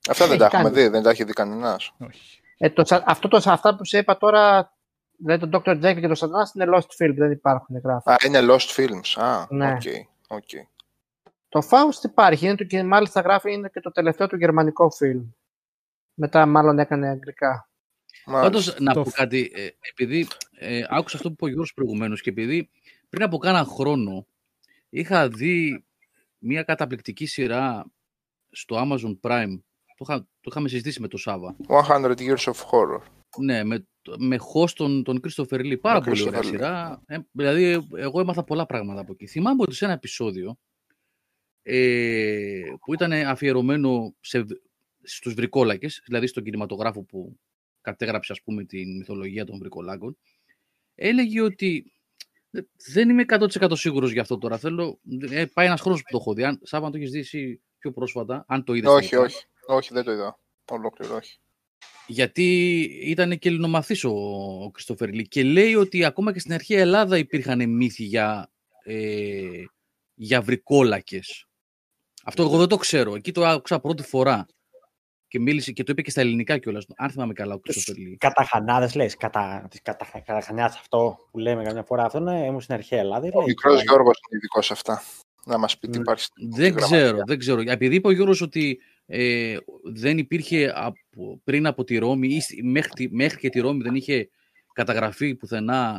[0.09, 0.81] Αυτά δεν Έχει τα έχουμε κάνει.
[0.83, 1.91] δει, δεν τα έχει δει κανένας.
[2.07, 2.39] Όχι.
[2.57, 4.73] Ε, το, σα- αυτό το, αυτά που σε είπα τώρα,
[5.17, 5.71] δηλαδή το Dr.
[5.71, 8.09] Jekyll και το Σατανάς είναι Lost Film, δεν υπάρχουν γράφει.
[8.09, 9.21] Α, είναι Lost Films.
[9.23, 9.51] Α, οκ.
[9.51, 9.77] Ναι.
[10.27, 10.49] οκ.
[11.49, 15.23] Το Faust υπάρχει, είναι το, και μάλιστα γράφει είναι και το τελευταίο του γερμανικό φιλμ.
[16.15, 17.69] Μετά μάλλον έκανε αγγλικά.
[18.25, 18.49] Μάλιστα.
[18.51, 21.73] Πάντως, να Το πω φ- κάτι, ε, επειδή ε, άκουσα αυτό που είπε ο Γιώργος
[21.73, 22.69] προηγουμένως και επειδή
[23.09, 24.27] πριν από κάνα χρόνο
[24.89, 25.85] είχα δει
[26.37, 27.85] μια καταπληκτική σειρά
[28.49, 29.59] στο Amazon Prime.
[29.97, 31.55] Το, είχα, το είχαμε συζητήσει με τον Σάβα.
[31.67, 33.01] 100 Years of Horror.
[33.37, 33.87] Ναι, με,
[34.17, 35.79] με host τον, τον Christopher Lee.
[35.81, 36.49] Πάρα Ο πολύ ωραία Christopher Lee.
[36.49, 37.01] σειρά.
[37.05, 39.27] Ε, δηλαδή, εγώ έμαθα πολλά πράγματα από εκεί.
[39.27, 40.57] Θυμάμαι ότι σε ένα επεισόδιο
[41.61, 44.45] ε, που ήταν αφιερωμένο σε,
[45.05, 47.39] στους βρικόλακες, δηλαδή στον κινηματογράφο που
[47.81, 50.17] κατέγραψε ας πούμε την μυθολογία των βρικολάκων,
[50.95, 51.95] έλεγε ότι
[52.93, 54.57] δεν είμαι 100% σίγουρος γι' αυτό τώρα.
[54.57, 54.99] Θέλω,
[55.29, 56.43] ε, πάει ένας χρόνος που το έχω δει.
[56.43, 58.91] Αν, Σάβα, αν το έχεις δει εσύ πιο πρόσφατα, αν το είδες.
[58.91, 59.27] όχι, τελικά.
[59.27, 59.45] όχι.
[59.67, 60.39] Όχι, δεν το είδα.
[60.71, 61.39] Ολόκληρο, όχι.
[62.07, 64.11] Γιατί ήταν και ελληνομαθής ο,
[64.63, 68.51] ο Κριστοφέρ Λί και λέει ότι ακόμα και στην αρχαία Ελλάδα υπήρχαν μύθοι για,
[68.83, 69.63] ε,
[70.13, 71.45] για βρικόλακες.
[72.23, 73.15] Αυτό εγώ δεν το ξέρω.
[73.15, 74.45] Εκεί το άκουσα πρώτη φορά.
[75.35, 76.85] Και μίλησε και το είπε και στα ελληνικά κιόλας.
[76.95, 78.17] Αν θυμάμαι καλά ο Κριστοφέρ Λί.
[78.17, 79.67] Καταχανάδες λες, κατα...
[79.69, 80.07] τις κατα...
[80.25, 83.27] καταχανιάς αυτό που λέμε καμιά φορά, αυτό είναι ήμουν στην αρχαία Ελλάδα.
[83.33, 85.03] Ο λέει, μικρός και- Γιώργος είναι ειδικός σε αυτά.
[85.45, 86.23] Να μας πει τι Μ, υπάρχει.
[86.23, 86.97] στην Δεν γραμματεία.
[86.97, 87.61] ξέρω, δεν ξέρω.
[87.65, 92.63] Επειδή είπε ο Γιώργος ότι ε, δεν υπήρχε από, πριν από τη Ρώμη ή στη-
[92.63, 94.29] μέχρι, τη- μέχρι και τη Ρώμη δεν είχε
[94.73, 95.97] καταγραφεί πουθενά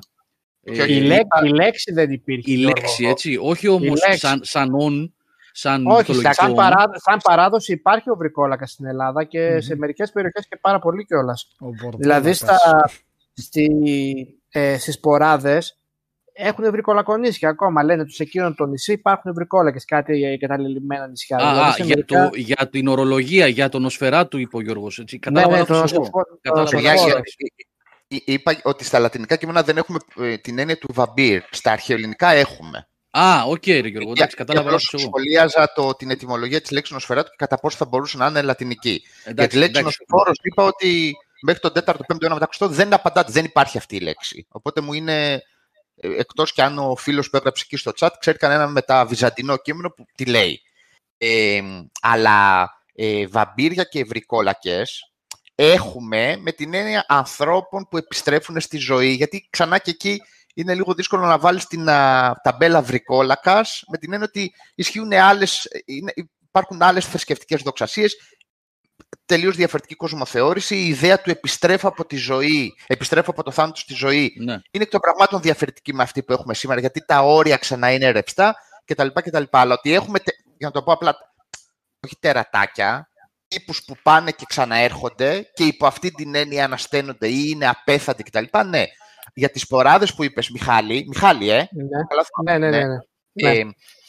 [0.63, 2.51] Και ε, Η, λέ, η λέξη δεν υπήρχε.
[2.51, 2.75] η Γιώργο.
[2.81, 3.39] λέξη, έτσι.
[3.41, 4.19] Όχι όμως λέξη.
[4.19, 5.15] σαν, σαν όν,
[5.59, 6.55] σαν Όχι, μυθολογικό σαν, όν.
[6.57, 9.59] παράδοση, σαν παράδοση υπάρχει ο βρικόλακα στην Ελλάδα και Μμμ.
[9.61, 11.49] σε μερικές περιοχές και πάρα πολύ κιόλας.
[11.61, 11.99] Ο Μπορδόλακας.
[12.01, 12.59] Δηλαδή στα,
[13.33, 13.69] στη,
[14.49, 15.79] ε, στις ποράδες
[16.33, 17.83] έχουν βρικολακονίσια ακόμα.
[17.83, 21.37] Λένε τους εκείνων το νησί υπάρχουν βρικόλακες, κάτι εγκαταλελειμμένα νησιά.
[21.37, 24.61] Α, δηλαδή α, σε για, μερικά- το, για την ορολογία, για τον Οσφαιράτου, είπε ο
[24.61, 24.99] Γιώργος.
[24.99, 25.15] Έτσι.
[25.15, 26.03] Ναι, Κατάλαβα ναι, λάθος το εγώ.
[26.03, 27.07] Νοσφο- Κατάλαβα το Παιδιά, λάθος.
[27.07, 27.23] Νοσφόρο.
[28.09, 31.43] ε, ε, είπα ότι στα λατινικά κείμενα δεν έχουμε ε, την έννοια του βαμπύρ.
[31.51, 32.89] Στα αρχαιοελληνικά έχουμε.
[33.19, 35.11] Α, οκ, ρε Γιώργο, εντάξει, Για- κατάλαβα για λάθος απλώς εγώ.
[35.11, 38.91] Σχολίαζα το, την ετυμολογία της λέξης νοσφαιράτου και κατά πόσο θα μπορούσε να είναι λατινική.
[38.91, 39.99] για τη Εντάξει, λέξη εντάξει.
[40.09, 41.13] νοσφόρος είπα ότι
[41.43, 44.47] μέχρι τον 4ο-5ο αιώνα μετά Χριστό δεν απαντάτε, δεν υπάρχει αυτή η λέξη.
[44.49, 45.33] Οπότε μου είναι,
[45.97, 49.91] ε, εκτός και αν ο φίλος που έγραψε εκεί στο chat ξέρει κανένα μεταβυζαντινό κείμενο
[49.91, 50.61] που τι λέει.
[51.19, 51.61] Ε,
[52.01, 55.13] αλλά ε, βαμπύρια και βρικόλακες
[55.55, 60.23] έχουμε με την έννοια ανθρώπων που επιστρέφουν στη ζωή, γιατί ξανά και εκεί
[60.57, 65.69] είναι λίγο δύσκολο να βάλεις την α, ταμπέλα βρικόλακας με την έννοια ότι ισχύουν άλλες,
[65.85, 66.13] είναι,
[66.49, 68.17] υπάρχουν άλλες θρησκευτικές δοξασίες,
[69.27, 73.95] τελείως διαφορετική κοσμοθεώρηση, η ιδέα του επιστρέφω από τη ζωή, επιστρέφω από το θάνατο στη
[73.95, 74.53] ζωή, Ναι.
[74.71, 78.11] είναι εκ των πραγμάτων διαφορετική με αυτή που έχουμε σήμερα, γιατί τα όρια ξανά είναι
[78.11, 79.07] ρευστά κτλ.
[79.15, 79.43] κτλ.
[79.51, 81.17] Αλλά ότι έχουμε, τε- για να το πω απλά,
[82.07, 83.11] όχι τερατάκια,
[83.49, 88.45] τύπους που πάνε και ξαναέρχονται και υπό αυτή την έννοια ανασταίνονται ή είναι απέθαντοι κτλ.
[88.67, 88.85] Ναι.
[89.39, 92.05] Για τις ποράδες που είπες, Μιχάλη, Μιχάλη, ε, Ναι.
[92.09, 92.87] καλά Ναι, ναι, ναι.
[92.87, 92.97] ναι.
[93.33, 93.51] Ναι.
[93.59, 93.65] ε,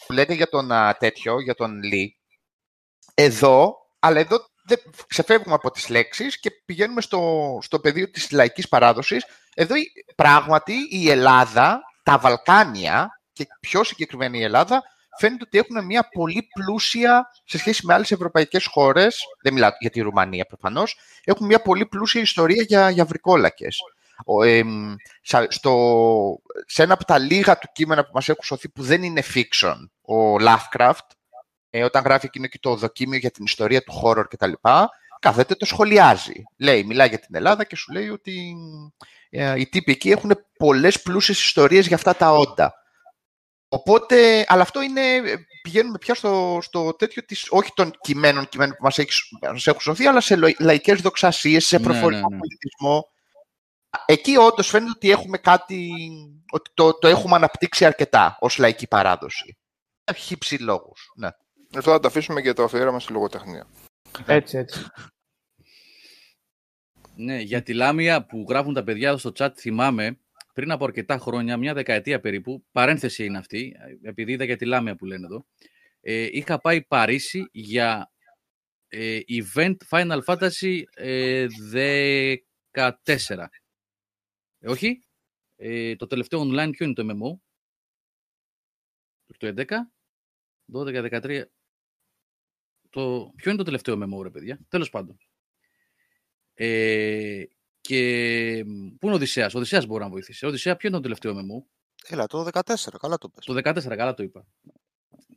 [0.05, 2.17] που λέτε για τον α, τέτοιο, για τον Λί,
[3.13, 8.67] εδώ, αλλά εδώ δεν, ξεφεύγουμε από τις λέξεις και πηγαίνουμε στο, στο πεδίο της λαϊκής
[8.67, 9.25] παράδοσης.
[9.55, 14.83] Εδώ η- πράγματι η Ελλάδα, τα Βαλκάνια και πιο συγκεκριμένα η Ελλάδα,
[15.19, 19.89] φαίνεται ότι έχουν μια πολύ πλούσια, σε σχέση με άλλες ευρωπαϊκές χώρες, δεν μιλάω για
[19.89, 23.77] τη Ρουμανία προφανώς, έχουν μια πολύ πλούσια ιστορία για, για βρικόλακες.
[24.25, 28.69] Ο, εμ, σα- στο, σε ένα από τα λίγα του κείμενα που μας έχουν σωθεί
[28.69, 31.07] που δεν είναι fiction, ο Lovecraft,
[31.69, 34.51] ε, όταν γράφει εκείνο και το δοκίμιο για την ιστορία του horror κτλ.
[35.19, 36.43] Κάθεται το σχολιάζει.
[36.57, 38.55] Λέει, μιλάει για την Ελλάδα και σου λέει ότι
[39.29, 42.73] ε, οι τύποι εκεί έχουν πολλές πλούσιες ιστορίες για αυτά τα όντα.
[43.69, 45.01] Οπότε, αλλά αυτό είναι,
[45.61, 49.81] πηγαίνουμε πια στο, στο τέτοιο της, όχι των κειμένων, κειμένων που μας, έχεις, μας έχουν
[49.81, 52.37] σωθεί, αλλά σε λο- λαϊκές δοξασίες, σε Ναι, προφορικό ναι, ναι.
[52.41, 53.09] πολιτισμό.
[54.05, 55.91] Εκεί όντως φαίνεται ότι έχουμε κάτι,
[56.51, 59.57] ότι το, το έχουμε αναπτύξει αρκετά ως λαϊκή παράδοση.
[60.03, 61.29] Έχει χύψει λόγους, ναι.
[61.75, 63.67] Αυτό θα το αφήσουμε για το αφιέρωμα στη λογοτεχνία.
[64.25, 64.85] Έτσι, έτσι.
[67.15, 70.19] Ναι, για τη Λάμια που γράφουν τα παιδιά εδώ στο chat θυμάμαι
[70.53, 74.95] πριν από αρκετά χρόνια, μια δεκαετία περίπου, παρένθεση είναι αυτή, επειδή είδα για τη Λάμια
[74.95, 75.45] που λένε εδώ,
[76.01, 78.11] ε, είχα πάει Παρίσι για
[78.87, 81.45] ε, event Final Fantasy ε,
[82.73, 82.91] 14.
[84.59, 85.03] Ε, όχι,
[85.55, 87.39] ε, το τελευταίο online ποιο είναι το MMO,
[89.37, 89.65] το 11,
[90.73, 91.43] 12, 13,
[92.89, 93.33] το...
[93.35, 95.17] Ποιο είναι το τελευταίο MMO, ρε παιδιά, τέλος πάντων.
[96.53, 97.43] Ε,
[97.81, 98.63] και
[98.99, 100.45] πού είναι ο Οδυσσέας, ο Οδυσσέας μπορεί να βοηθήσει.
[100.45, 101.77] Ο Οδυσσέα ποιο είναι το τελευταίο MMO,
[102.09, 103.45] Έλα, το 14, καλά το πες.
[103.45, 104.47] το 14, καλά το είπα.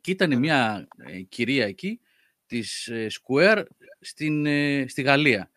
[0.01, 1.99] Και ήταν μια ε, κυρία εκεί
[2.45, 3.63] της ε, Square
[3.99, 5.51] στην, ε, στη Γαλλία.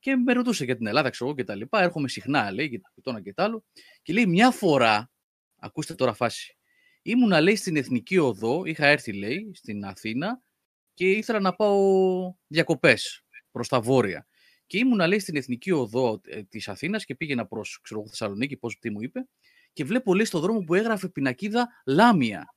[0.00, 1.82] Και με ρωτούσε για την Ελλάδα, ξέρω εγώ και τα λοιπά.
[1.82, 3.64] Έρχομαι συχνά, λέει, και το ένα και το άλλο.
[4.02, 5.10] Και λέει, μια φορά,
[5.56, 6.56] ακούστε τώρα φάση,
[7.02, 10.42] ήμουνα, λέει, στην Εθνική Οδό, είχα έρθει, λέει, στην Αθήνα
[10.94, 14.26] και ήθελα να πάω διακοπές προς τα βόρεια.
[14.66, 18.56] Και ήμουνα, λέει, στην Εθνική Οδό ε, της Αθήνας και πήγαινα προς, ξέρω εγώ, Θεσσαλονίκη,
[18.56, 19.28] πώς, τι μου είπε,
[19.72, 22.54] και βλέπω, λέει, στο δρόμο που έγραφε πινακίδα Λάμια.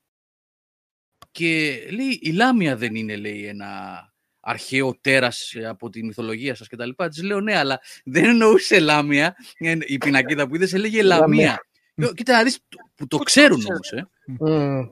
[1.31, 4.12] Και λέει, η Λάμια δεν είναι, λέει, ένα
[4.43, 6.89] αρχαίο τέρας ε, από τη μυθολογία σας κτλ.
[7.09, 9.35] Της λέω, ναι, αλλά δεν εννοούσε Λάμια.
[9.57, 11.65] Ε, Η πινακίδα που είδες έλεγε Λαμία.
[11.95, 12.59] Λέω, Κοίτα να δεις,
[12.95, 14.07] που το ξέρουν; όμως, ε.
[14.25, 14.87] Μμ.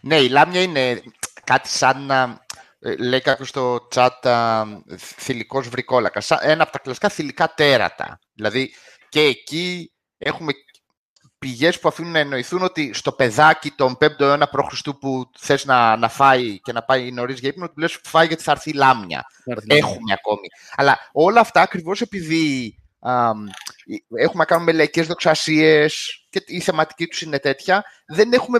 [0.00, 1.02] Ναι, η Λάμια είναι
[1.44, 2.44] κάτι σαν να
[2.78, 4.64] ε, λέει κάποιος στο chat α,
[4.96, 6.26] θηλυκός βρικόλακας.
[6.26, 8.18] Σαν Ένα από τα κλασικά θηλυκά τέρατα.
[8.32, 8.74] Δηλαδή
[9.08, 10.52] και εκεί έχουμε
[11.40, 14.80] πηγές που αφήνουν να εννοηθούν ότι στο παιδάκι τον 5ο αιώνα π.Χ.
[15.00, 18.42] που θες να, να φάει και να πάει νωρίς για ύπνο, του λες φάει γιατί
[18.42, 19.24] θα έρθει η Λάμια.
[19.66, 20.48] Έχουμε ακόμη.
[20.74, 23.46] Αλλά όλα αυτά ακριβώς επειδή αμ,
[24.14, 28.58] έχουμε να κάνουμε λαϊκές δοξασίες και η θεματική τους είναι τέτοια, δεν, έχουμε,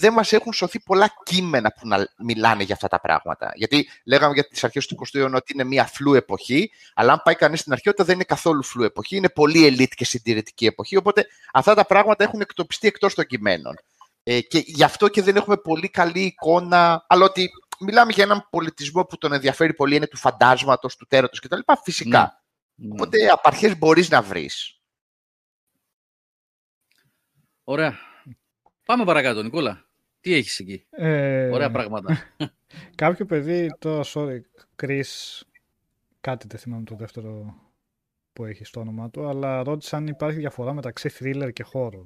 [0.00, 3.52] δεν μας έχουν σωθεί πολλά κείμενα που να μιλάνε για αυτά τα πράγματα.
[3.54, 7.20] Γιατί λέγαμε για τις αρχές του 20ου αιώνα ότι είναι μια φλού εποχή, αλλά αν
[7.24, 10.96] πάει κανείς στην αρχαιότητα δεν είναι καθόλου φλού εποχή, είναι πολύ ελίτ και συντηρητική εποχή,
[10.96, 13.74] οπότε αυτά τα πράγματα έχουν εκτοπιστεί εκτός των κειμένων.
[14.22, 17.50] Ε, και γι' αυτό και δεν έχουμε πολύ καλή εικόνα, αλλά ότι
[17.80, 21.58] μιλάμε για έναν πολιτισμό που τον ενδιαφέρει πολύ, είναι του φαντάσματος, του τέρατος κτλ.
[21.82, 22.42] Φυσικά.
[22.74, 22.92] Ναι.
[22.92, 24.74] Οπότε από αρχές μπορείς να βρεις.
[27.64, 27.98] Ωραία.
[28.84, 29.89] Πάμε παρακάτω, Νικόλα.
[30.20, 32.18] Τι έχεις εκεί; Ε, Ωραία πράγματα.
[32.94, 34.40] Κάποιο παιδί, το sorry,
[34.82, 35.40] Chris,
[36.20, 37.54] κάτι δεν θυμάμαι το δεύτερο
[38.32, 42.04] που έχει στο όνομά του, αλλά ρώτησε αν υπάρχει διαφορά μεταξύ thriller και horror.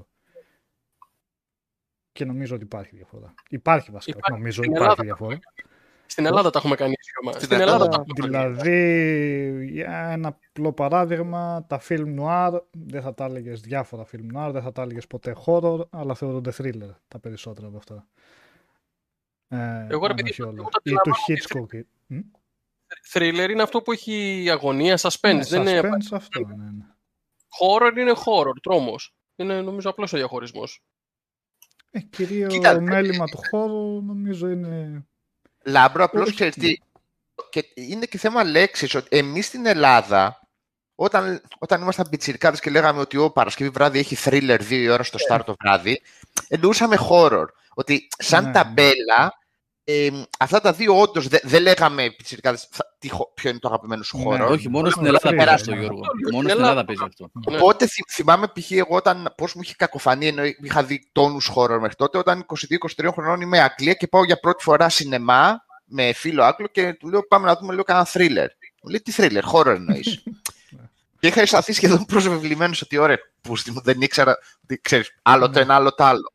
[2.13, 3.35] Και νομίζω ότι υπάρχει διαφορά.
[3.49, 4.41] Υπάρχει βασικά, Υπάρχει.
[4.41, 5.39] νομίζω Στην υπάρχει Ελλάδα διαφορά.
[6.07, 7.35] Στην Ελλάδα τα έχουμε κάνει έτσι μας.
[7.35, 8.55] Στην Στην Ελλάδα τα Α, έχουμε κάνει.
[8.55, 14.51] Δηλαδή, για ένα απλό παράδειγμα, τα film noir, δεν θα τα έλεγες διάφορα film noir,
[14.53, 18.07] δεν θα τα έλεγες ποτέ horror, αλλά θεωρούνται thriller τα περισσότερα από αυτά.
[19.49, 20.63] Ε, Εγώ, ρε αν παιδί, όχι εγώ όλα.
[20.63, 21.81] το Ή του αντιλαμβάνομαι Hitchcock.
[22.07, 22.19] Μ;
[23.13, 25.35] Thriller είναι αυτό που έχει αγωνία, suspense.
[25.35, 25.81] Ναι, δεν είναι...
[25.81, 26.85] suspense αυτό, ναι, ναι.
[27.61, 29.15] Horror είναι horror, τρόμος.
[29.37, 30.85] Είναι νομίζω απλώς ο διαχωρισμός.
[31.91, 35.05] Ε, κυρίως Κοίτα, μέλημα του χώρου νομίζω είναι...
[35.65, 36.35] Λάμπρο, απλώς Όχι.
[36.35, 36.77] ξέρεις τι,
[37.51, 40.41] και είναι και θέμα λέξης, ότι εμείς στην Ελλάδα,
[40.95, 45.03] όταν, όταν ήμασταν πιτσιρικάδες και λέγαμε ότι ο Παρασκευή βράδυ έχει thriller δύο η ώρα
[45.03, 46.01] στο Star το βράδυ,
[46.49, 47.45] εννοούσαμε horror.
[47.75, 48.53] Ότι σαν Ναι.
[48.53, 49.39] ταμπέλα,
[49.85, 50.09] ε,
[50.39, 54.19] αυτά τα δύο όντως δεν λέγαμε πιτσιρικάδες θα- τι, χο- ποιο είναι το αγαπημένο σου
[54.19, 54.49] Ναι, horror.
[54.51, 55.81] Όχι, μόνο στην Thriller, Ελλάδα παίζει αυτό, ναι.
[55.81, 56.03] Γιώργο.
[56.05, 56.69] Στην Μόνο στην Ελλάδα.
[56.71, 57.31] Ελλάδα παίζει αυτό.
[57.51, 57.57] Ναι.
[57.57, 58.71] Οπότε θυ- θυμάμαι π.χ.
[58.71, 62.47] εγώ όταν πώς μου είχε κακοφανεί, ενώ είχα δει τόνους horror μέχρι τότε, όταν
[62.99, 67.09] 22-23 χρονών είμαι Αγγλία και πάω για πρώτη φορά σινεμά με φίλο Άγγλο και του
[67.09, 68.49] λέω πάμε να δούμε λίγο κανένα thriller.
[68.83, 70.23] Μου λέει τι thriller, horror εννοείς.
[71.21, 75.53] και είχα αισθανθεί σχεδόν προσβεβλημένος ότι ωραία, πούστη μου, δεν ήξερα ότι ξέρεις, άλλο το
[75.53, 75.61] Ναι.
[75.61, 76.33] ένα, άλλο το άλλο.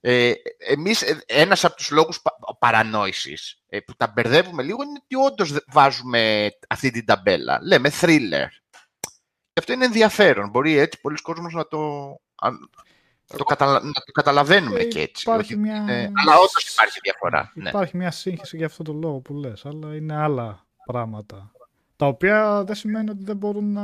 [0.00, 4.98] Ε, εμείς, ε, ένας από τους λόγους πα, παρανόησης ε, που τα μπερδεύουμε λίγο είναι
[5.02, 7.58] ότι όντως βάζουμε αυτή την ταμπέλα.
[7.62, 8.46] Λέμε thriller.
[9.52, 10.48] Και αυτό είναι ενδιαφέρον.
[10.48, 12.70] Μπορεί έτσι πολλοί κόσμος να το, αν-
[13.32, 15.22] να το, καταλα- να το καταλαβαίνουμε Ε, και έτσι.
[15.26, 17.52] υπάρχει ότι μια- είναι- αλλά όντως υπάρχει διαφορά.
[17.54, 17.68] Ναι.
[17.68, 21.52] Υπάρχει μια σύγχυση για αυτό το λόγο που λες, αλλά είναι άλλα πράγματα.
[21.96, 23.82] Τα οποία δεν σημαίνει ότι δεν μπορούν να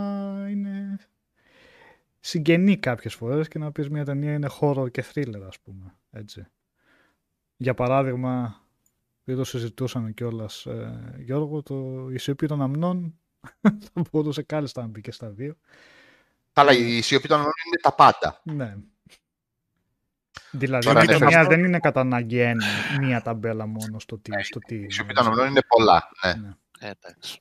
[0.50, 0.98] είναι
[2.26, 5.94] συγγενή κάποιες φορές και να πεις μια ταινία είναι horror και thriller ας πούμε.
[6.10, 6.46] Έτσι.
[7.56, 8.60] Για παράδειγμα,
[9.24, 13.18] δεν το συζητούσαμε κιόλας ε, Γιώργο, το η σιωπή των αμνών
[13.92, 15.56] θα μπορούσε κάλλιστα να μπει και στα δύο.
[16.52, 18.40] Αλλά η σιωπή των ονών είναι τα πάντα.
[18.44, 18.76] Ναι.
[20.50, 22.64] Δηλαδή Τώρα, η ναι, ταινία αυτό- δεν είναι κατά ανάγκη ένα,
[23.00, 24.42] μία ταμπέλα μόνο στο τι.
[24.42, 26.08] Στο τι Η σιωπή των ονών είναι πολλά.
[26.24, 26.32] Ναι.
[26.34, 26.54] Ναι.
[26.78, 27.40] Ε, εντάξει.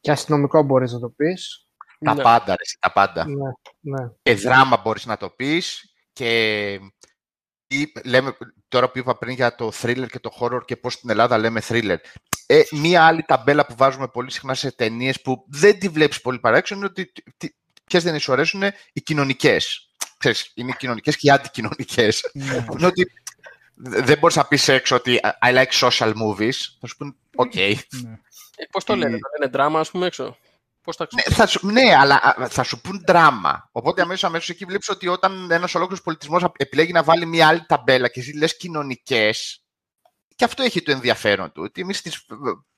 [0.00, 1.66] Και αστυνομικό μπορείς να το πεις.
[2.04, 2.22] Τα Ναι.
[2.22, 3.26] πάντα, ρε, εσύ, τα πάντα.
[3.26, 3.50] Ναι,
[3.80, 4.08] ναι.
[4.22, 6.70] Και δράμα μπορείς να το πεις και
[7.66, 8.36] ή, λέμε,
[8.68, 11.62] τώρα που είπα πριν για το thriller και το horror και πώς στην Ελλάδα λέμε
[11.68, 11.96] thriller.
[12.46, 16.38] Ε, μία άλλη ταμπέλα που βάζουμε πολύ συχνά σε ταινίες που δεν τη βλέπεις πολύ
[16.38, 17.12] παράξενο είναι ότι
[17.84, 18.62] ποιες δεν σου αρέσουν
[18.92, 19.90] οι κοινωνικές.
[20.18, 22.30] Ξέρεις, είναι οι κοινωνικές και οι αντικοινωνικές.
[22.32, 22.66] Ναι.
[22.72, 23.06] είναι ότι
[23.74, 26.54] δεν μπορείς να πεις έξω ότι I like social movies.
[26.80, 27.54] Θα σου πούν, οκ.
[27.54, 27.62] ναι.
[28.56, 30.36] Ε, Πώς το λένε, Η- θα λένε δράμα, ας πούμε έξω.
[30.82, 33.68] Πώς τα Ναι, θα σου, ναι, αλλά α, θα σου πούν δράμα.
[33.72, 37.64] Οπότε αμέσως αμέσως εκεί βλέπεις ότι όταν ένας ολόκληρος πολιτισμός επιλέγει να βάλει μια άλλη
[37.66, 39.64] ταμπέλα και εσύ λες κοινωνικές,
[40.36, 41.62] και αυτό έχει το ενδιαφέρον του.
[41.64, 42.02] Ότι εμείς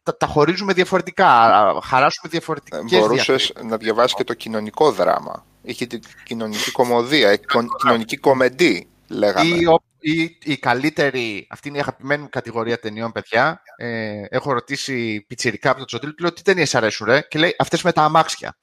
[0.03, 5.45] τα, τα χωρίζουμε διαφορετικά, α, χαράσουμε διαφορετικές Μπορούσες να διαβάσεις και το κοινωνικό δράμα.
[5.63, 9.57] Είχε την κοινωνική κωμωδία, η κο- κοινωνική κομεντί, λέγαμε.
[9.57, 13.63] Ή, ο- ή η καλύτερη, αυτή είναι η αγαπημένη μου κατηγορία ταινιών, παιδιά.
[13.77, 17.55] Ε, έχω ρωτήσει πιτσιρικά από το Τσοτήλ, του λέω τι ταινίες αρέσουν, ρε, και λέει
[17.59, 18.59] αυτές με τα αμάξια.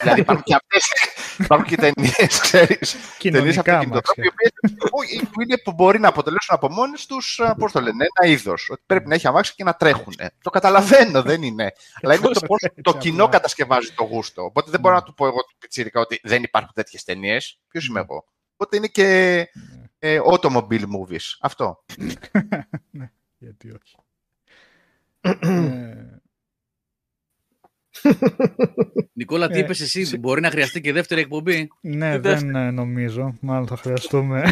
[0.00, 0.92] δηλαδή υπάρχουν και αυτές.
[1.38, 2.96] υπάρχουν και ταινίες, ξέρεις.
[3.18, 4.24] Κοινωνικά αμάξια.
[5.30, 8.68] που, είναι, που μπορεί να αποτελέσουν από μόνες τους, πώς το λένε, ένα είδος.
[8.70, 10.14] Ότι πρέπει να έχει αμάξια και να τρέχουν.
[10.42, 11.72] Το καταλαβαίνω, δεν είναι.
[12.02, 13.36] Αλλά είναι το πώς Έτσι το κοινό απλά.
[13.36, 14.42] κατασκευάζει το γούστο.
[14.44, 17.60] Οπότε δεν μπορώ να του πω εγώ του πιτσίρικα ότι δεν υπάρχουν τέτοιες ταινίες.
[17.68, 18.24] Ποιος είμαι εγώ;
[18.64, 19.48] Οπότε είναι και
[19.98, 21.36] ε, automobile movies.
[21.40, 21.84] Αυτό.
[23.38, 23.96] Γιατί όχι.
[25.20, 26.18] Ε,
[29.12, 32.50] Νικόλα, τι Ε, είπες εσύ, μπορεί να χρειαστεί και δεύτερη εκπομπή; ναι, δεύτερη.
[32.52, 33.34] δεν ε, νομίζω.
[33.40, 34.42] Μάλλον θα χρειαστούμε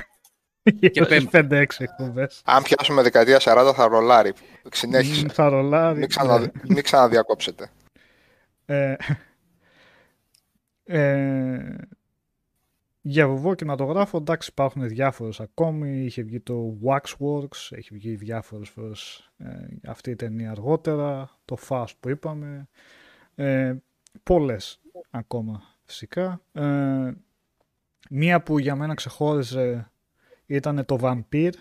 [0.62, 1.56] γύρω στις πέμπτη.
[1.56, 2.42] 5-6 εκπομπές.
[2.44, 4.32] Αν πιάσουμε δεκαετία 40 θα ρολάρει.
[4.72, 5.24] Συνέχισε.
[5.24, 5.98] Μ, Θα ρολάρει.
[5.98, 6.46] Μην, ξανα, ναι.
[6.68, 7.70] μην ξαναδιακόψετε.
[8.66, 8.94] Ε,
[10.84, 11.76] ε,
[13.04, 16.04] για βουβό κινηματογράφο, εντάξει, υπάρχουν διάφορες ακόμη.
[16.04, 19.50] Είχε βγει το Waxworks, έχει βγει διάφορες φορές ε,
[19.86, 22.68] αυτή η ταινία αργότερα, το Fast που είπαμε.
[23.34, 23.74] Ε,
[24.22, 24.80] πολλές
[25.10, 26.40] ακόμα φυσικά.
[26.52, 27.12] Ε,
[28.10, 29.90] μία που για μένα ξεχώριζε
[30.46, 31.52] ήταν το Vampire.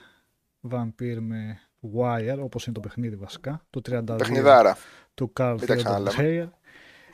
[0.72, 1.60] Vampire με
[1.96, 4.78] Wire, όπως είναι το παιχνίδι βασικά, το 32 Παιχνιδάρα.
[5.14, 6.14] του Carl Μην τα Theodor ξαναλέμε.
[6.18, 6.50] Dreyer.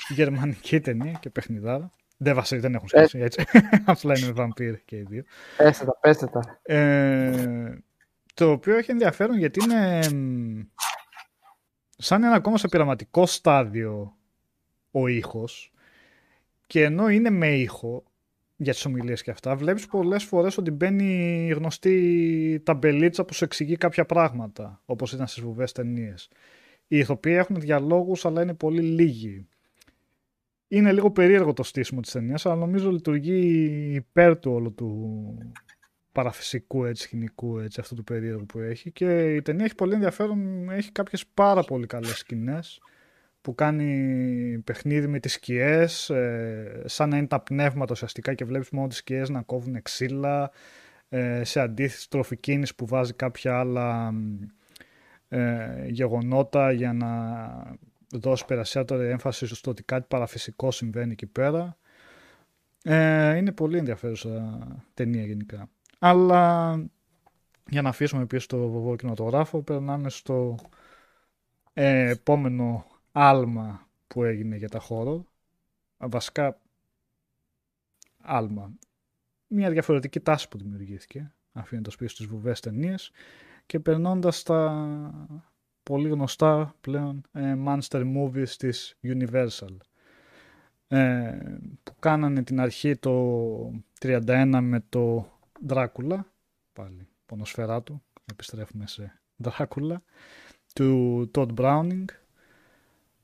[0.10, 1.90] Γερμανική ταινία και παιχνιδάρα.
[2.18, 3.46] Δεν, βασί, δεν έχουν σχέση έτσι.
[3.86, 5.24] Απλά είναι βαμπύρ και οι δύο.
[5.58, 6.60] Πέστε τα, πέστε τα.
[6.74, 7.84] Ε,
[8.34, 10.62] το οποίο έχει ενδιαφέρον γιατί είναι μ,
[11.98, 14.18] σαν ένα ακόμα σε πειραματικό στάδιο
[14.92, 15.72] ο ήχος
[16.68, 18.04] και ενώ είναι με ήχο
[18.56, 23.44] για τις ομιλίες και αυτά βλέπεις πολλές φορές ότι μπαίνει η γνωστή ταμπελίτσα που σου
[23.44, 26.30] εξηγεί κάποια πράγματα όπως ήταν στις βουβές ταινίες.
[26.88, 29.48] Οι ηθοποιοί έχουν διαλόγους αλλά είναι πολύ λίγοι.
[30.68, 33.42] Είναι λίγο περίεργο το στήσιμο της ταινίας αλλά νομίζω λειτουργεί
[33.94, 35.38] υπέρ του όλου του
[36.12, 38.92] παραφυσικού έτσι, σκηνικού έτσι, αυτού του περίεργου που έχει.
[38.92, 42.80] Και η ταινία έχει πολύ ενδιαφέρον, έχει κάποιες πάρα πολύ καλές σκηνές
[43.42, 48.70] που κάνει παιχνίδι με τις σκιές ε, σαν να είναι τα πνεύματα ουσιαστικά και βλέπεις
[48.70, 50.52] μόνο τις σκιές να κόβουν ξύλα
[51.10, 54.14] ε, σε αντίθεση τροφικίνης που βάζει κάποια άλλα
[55.28, 57.08] ε, γεγονότα για να
[58.12, 61.78] δώσει περισσότερη έμφαση στο ότι κάτι παραφυσικό συμβαίνει εκεί πέρα.
[62.84, 64.58] Ε, είναι πολύ ενδιαφέρουσα
[64.94, 65.70] ταινία γενικά.
[66.00, 66.74] Αλλά
[67.70, 70.56] για να αφήσουμε πίσω το βοβό κινηματογράφο, περνάμε στο
[71.74, 75.26] ε, επόμενο άλμα που έγινε για τα χώρο.
[75.98, 76.60] Βασικά,
[78.18, 78.72] άλμα.
[79.48, 83.12] Μια διαφορετική τάση που δημιουργήθηκε, αφήνοντας πίσω τις βουβές ταινίες
[83.66, 84.90] και περνώντας τα
[85.88, 89.78] πολύ γνωστά πλέον ε, monster movies της Universal.
[90.88, 91.38] Ε,
[91.84, 95.32] που κάνανε την αρχή το 31 με το
[95.68, 96.20] Dracula
[96.74, 99.96] πάλι πονοσφαιρά του επιστρέφουμε σε Dracula
[100.74, 102.06] του Todd Browning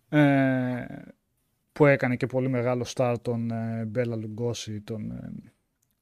[0.10, 0.86] ε,
[1.74, 5.32] που έκανε και πολύ μεγάλο στάρ τον ε, Μπέλα Λουγκώση τον ε,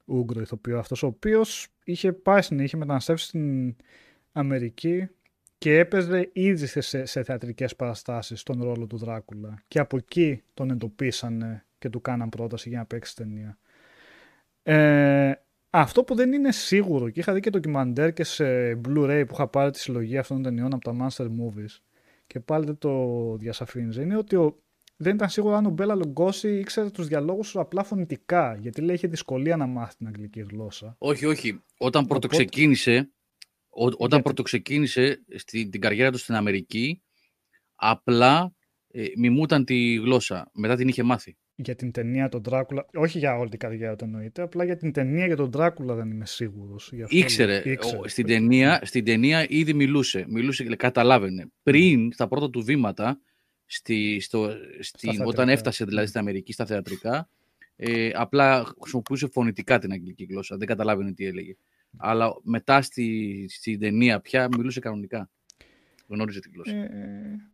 [0.04, 3.76] Ούγκρο ηθοποιό αυτός ο οποίος είχε πάει στην είχε μεταναστεύσει στην
[4.32, 5.08] Αμερική
[5.62, 10.70] και έπαιζε ήδη σε, σε θεατρικές παραστάσεις τον ρόλο του Δράκουλα και από εκεί τον
[10.70, 13.58] εντοπίσανε και του κάναν πρόταση για να παίξει ταινία.
[14.62, 15.32] Ε,
[15.70, 19.48] αυτό που δεν είναι σίγουρο και είχα δει και ντοκιμαντέρ και σε Blu-ray που είχα
[19.48, 21.80] πάρει τη συλλογή αυτών των ταινιών από τα Monster Movies
[22.26, 24.56] και πάλι δεν το διασαφήνιζε είναι ότι ο,
[24.96, 29.08] δεν ήταν σίγουρο αν ο Μπέλα Λογκώση ήξερε τους διαλόγους απλά φωνητικά γιατί λέει είχε
[29.08, 30.94] δυσκολία να μάθει την αγγλική γλώσσα.
[30.98, 31.62] Όχι, όχι.
[31.78, 33.10] Όταν πρώτο Οπότε- ξεκίνησε,
[33.74, 37.02] ό, όταν Γιατί; πρώτο ξεκίνησε στην την καριέρα του στην Αμερική,
[37.74, 38.52] απλά
[38.88, 40.50] ε, μιμούταν τη γλώσσα.
[40.54, 41.36] Μετά την είχε μάθει.
[41.54, 44.92] για την ταινία τον Δράκουλα, όχι για όλη την καριέρα του εννοείται, απλά για την
[44.92, 46.90] ταινία για τον Δράκουλα δεν είμαι σίγουρος.
[46.92, 47.98] Γι' αυτό Ήξερε, λέω.
[48.00, 51.46] ο- στην, ταινία, στην ταινία ήδη μιλούσε, μιλούσε, καταλάβαινε.
[51.62, 53.20] Πριν, στα πρώτα του βήματα,
[53.66, 54.50] στη, στο,
[54.80, 55.26] στην, θεατρικά.
[55.26, 57.28] όταν έφτασε δηλαδή στην Αμερική στα θεατρικά,
[57.76, 60.56] ε, απλά χρησιμοποιούσε φωνητικά την αγγλική γλώσσα.
[60.56, 61.56] Δεν καταλάβαινε τι έλεγε.
[61.96, 65.30] Αλλά μετά στη, στην ταινία πια μιλούσε κανονικά.
[66.08, 66.76] Γνώριζε την γλώσσα.
[66.76, 67.52] Ε,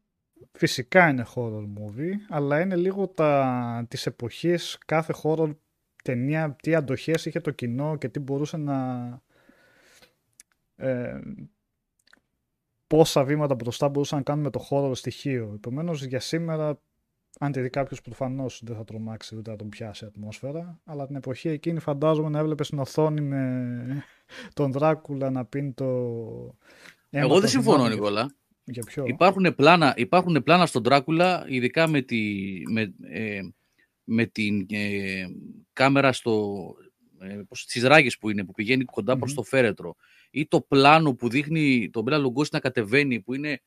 [0.52, 5.56] φυσικά είναι horror movie, αλλά είναι λίγο τα, της εποχής κάθε horror
[6.05, 9.20] ταινία, τι αντοχές είχε το κοινό και τι μπορούσε να...
[10.77, 11.20] Ε,
[12.86, 15.52] πόσα βήματα μπροστά μπορούσε να κάνουμε το horror στοιχείο.
[15.55, 16.81] Επομένως, για σήμερα,
[17.39, 21.06] αν τη δει κάποιος προφανώς δεν θα τρομάξει ούτε να τον πιάσει η ατμόσφαιρα, αλλά
[21.06, 24.02] την εποχή εκείνη φαντάζομαι να έβλεπε στην οθόνη με
[24.55, 25.85] τον Δράκουλα να πίνει το.
[27.10, 27.97] αίμα Εγώ των δεν συμφωνώ, θυμάτων.
[27.98, 28.35] Νικόλα.
[28.65, 33.40] Για ποιο; Υπάρχουν πλάνα, υπάρχουν πλάνα στον Τράκουλα, ειδικά με, τη, με, ε,
[34.05, 35.27] με την ε,
[35.73, 36.65] κάμερα στο,
[37.20, 39.36] ε, πώς- στις ράγες που είναι, που πηγαίνει κοντά προς Μμμ.
[39.36, 39.94] το φέρετρο.
[40.31, 43.60] Ή το πλάνο που δείχνει τον Μπέλα Λουγκώση να κατεβαίνει, που είναι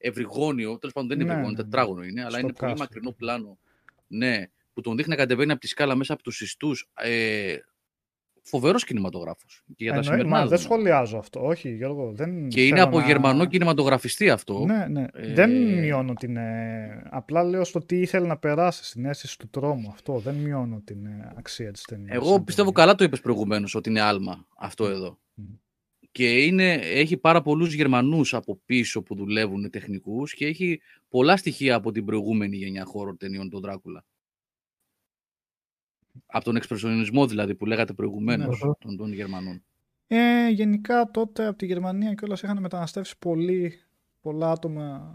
[0.00, 1.70] ευρυγόνιο, τέλος πάντων δεν είναι Ναι, ευρυγόνιο, ναι, ναι.
[1.70, 2.78] τετράγωνο είναι, αλλά Στο είναι πολύ κάστρο.
[2.88, 3.58] μακρινό πλάνο.
[4.06, 6.88] Ναι, που τον δείχνει να κατεβαίνει από τη σκάλα μέσα από τους ιστούς.
[6.94, 7.56] Ε,
[8.42, 9.62] φοβερός κινηματογράφος.
[9.66, 10.74] Και για τα Εννοεί- σημερινά μα δεν δεδομένα.
[10.82, 11.46] σχολιάζω αυτό.
[11.46, 12.12] Όχι, Γιώργο.
[12.12, 14.64] Δεν Και είναι θέλω από να- γερμανό κινηματογραφιστή αυτό.
[14.64, 15.06] Ναι, ναι.
[15.12, 16.36] Ε, Δεν μειώνω την.
[16.36, 19.90] ε, απλά λέω στο τι ήθελε να περάσει στην αίσθηση του τρόμου.
[19.90, 22.14] Αυτό δεν μειώνω την ε, αξία της ταινίας.
[22.16, 25.18] Εγώ πιστεύω καλά το είπες προηγουμένως ότι είναι άλμα αυτό εδώ.
[25.34, 25.44] Μμ.
[26.12, 31.74] Και είναι, έχει πάρα πολλούς Γερμανούς από πίσω που δουλεύουν τεχνικούς και έχει πολλά στοιχεία
[31.74, 34.04] από την προηγούμενη γενιά χώρο ταινιών τον Δράκουλα.
[36.26, 38.70] Από τον εξπρεσιονισμό δηλαδή που λέγατε προηγουμένως Ναι.
[38.78, 39.62] των, των Γερμανών.
[40.06, 43.80] Ε, γενικά τότε από τη Γερμανία και όλα είχαν μεταναστεύσει πολύ,
[44.20, 45.14] πολλά άτομα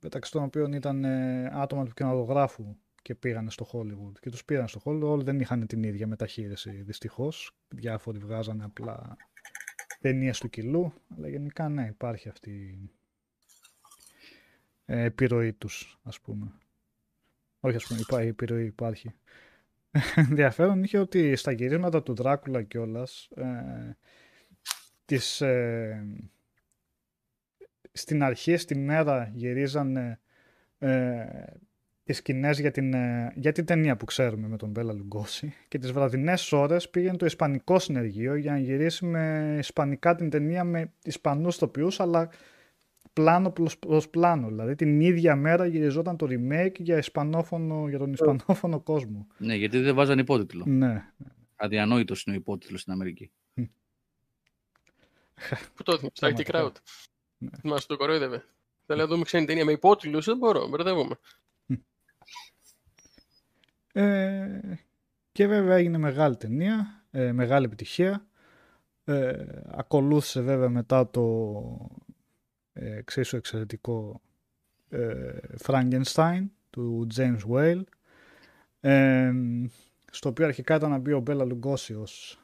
[0.00, 4.68] μεταξύ των οποίων ήταν ε, άτομα του κινηματογράφου και πήγανε στο Hollywood και τους πήραν
[4.68, 9.16] στο Hollywood όλοι δεν είχαν την ίδια μεταχείριση δυστυχώς διάφοροι βγάζανε απλά
[10.06, 12.90] ταινίες του κιλού αλλά γενικά ναι υπάρχει αυτή η
[14.84, 16.52] ε, επιρροή τους ας πούμε
[17.60, 19.14] όχι ας πούμε υπάρχει επιρροή υπάρχει
[20.28, 23.28] ενδιαφέρον είχε ότι στα γυρίσματα του Δράκουλα κιόλας.
[23.36, 23.96] Ε,
[25.04, 26.06] τις, ε,
[27.92, 30.20] στην αρχή, στη μέρα γυρίζανε
[30.78, 31.26] ε,
[32.06, 35.78] τις σκηνές για την, ε, για την ταινία που ξέρουμε με τον Μπέλα Λουγκόση και
[35.78, 40.92] τις βραδινές ώρες πήγαινε το Ισπανικό συνεργείο για να γυρίσει με Ισπανικά την ταινία με
[41.02, 42.30] Ισπανούς τοπιούς αλλά
[43.12, 44.48] πλάνο προς, προς πλάνο.
[44.48, 49.26] Δηλαδή την ίδια μέρα γυριζόταν το remake για, ισπανόφωνο, για τον Ισπανόφωνο κόσμο.
[49.38, 50.64] Ναι, γιατί δεν βάζανε υπότιτλο.
[50.66, 51.12] Ναι.
[51.56, 53.30] Αδιανόητος είναι ο υπότιτλος στην Αμερική.
[55.74, 56.62] Πού το έδινε, στα IT Πραγματικά.
[56.62, 57.60] Crowd.
[57.62, 58.44] Μας το κοροϊδεύε.
[58.86, 61.18] Θέλω να δούμε ξένη ταινία με υπότιτλους, δεν μπορώ, μπερδεύομαι.
[63.96, 64.60] Ε,
[65.32, 68.26] και βέβαια έγινε μεγάλη ταινία, ε, μεγάλη επιτυχία.
[69.04, 71.22] Ε, ακολούθησε βέβαια μετά το
[72.72, 74.20] ε, εξίσου εξαιρετικό
[74.88, 75.32] ε,
[75.62, 77.82] Frankenstein του James Whale
[78.80, 79.32] ε,
[80.10, 82.40] στο οποίο αρχικά ήταν να μπει ο Μπέλα Λουγκόση ως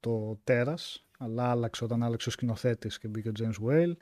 [0.00, 3.96] το τέρας αλλά άλλαξε όταν άλλαξε ο σκηνοθέτης και μπήκε ο James Whale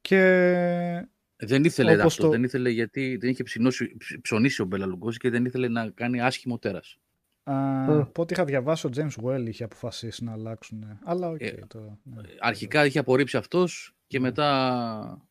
[0.00, 1.08] και
[1.44, 4.86] Δεν ήθελε Όπως αυτό, το- δεν ήθελε γιατί δεν είχε ψινώσει, ψ- ψωνίσει ο Μπέλα
[4.86, 6.98] Λουγκώση και δεν ήθελε να κάνει άσχημο τέρας.
[7.46, 7.54] α,
[7.88, 8.00] Mm.
[8.00, 11.98] από ό,τι είχα διαβάσει ο James Whale είχε αποφασίσει να αλλάξουν αλλά οκ Ε, τώρα,
[12.02, 12.22] ναι.
[12.40, 14.24] Αρχικά είχε απορρίψει αυτός και Ναι.
[14.26, 14.48] μετά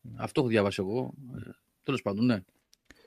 [0.02, 0.11] Ναι.
[0.18, 1.14] αυτό έχω διαβάσει εγώ.
[1.38, 1.49] Ε,
[1.84, 2.34] Τέλος πάντων, ναι.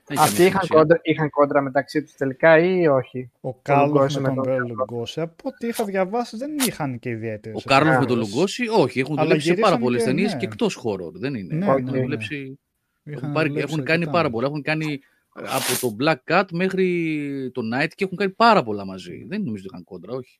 [0.09, 0.77] Δεν έχει Αυτοί καμία είχαν σημασία.
[0.77, 4.53] κόντρα, είχαν κόντρα μεταξύ τους τελικά ή όχι; Ο Κάρλος Λουγκόση με με τον τον
[4.53, 5.21] Μπέλ Λουγκόση.
[5.21, 7.63] Από ό,τι είχα διαβάσει δεν είχαν και ιδιαίτερες.
[7.65, 10.31] Ο Κάρλος με τον Λουγκώση, όχι, έχουν Αλλά δουλέψει σε πάρα γυρίσανε πολλές και, ταινίες
[10.33, 10.39] ναι.
[10.39, 11.55] και εκτός horror, δεν είναι.
[11.55, 12.01] Ναι, έχουν, ναι, ναι.
[12.01, 12.59] δουλέψει,
[13.07, 14.47] έχουν, πάρει- έχουν κάνει πάρα πολλά.
[14.47, 14.99] Έχουν κάνει
[15.35, 19.25] ε, από το Black Cat μέχρι το Night και έχουν κάνει πάρα πολλά μαζί.
[19.27, 20.39] Δεν νομίζω ότι είχαν κόντρα, όχι.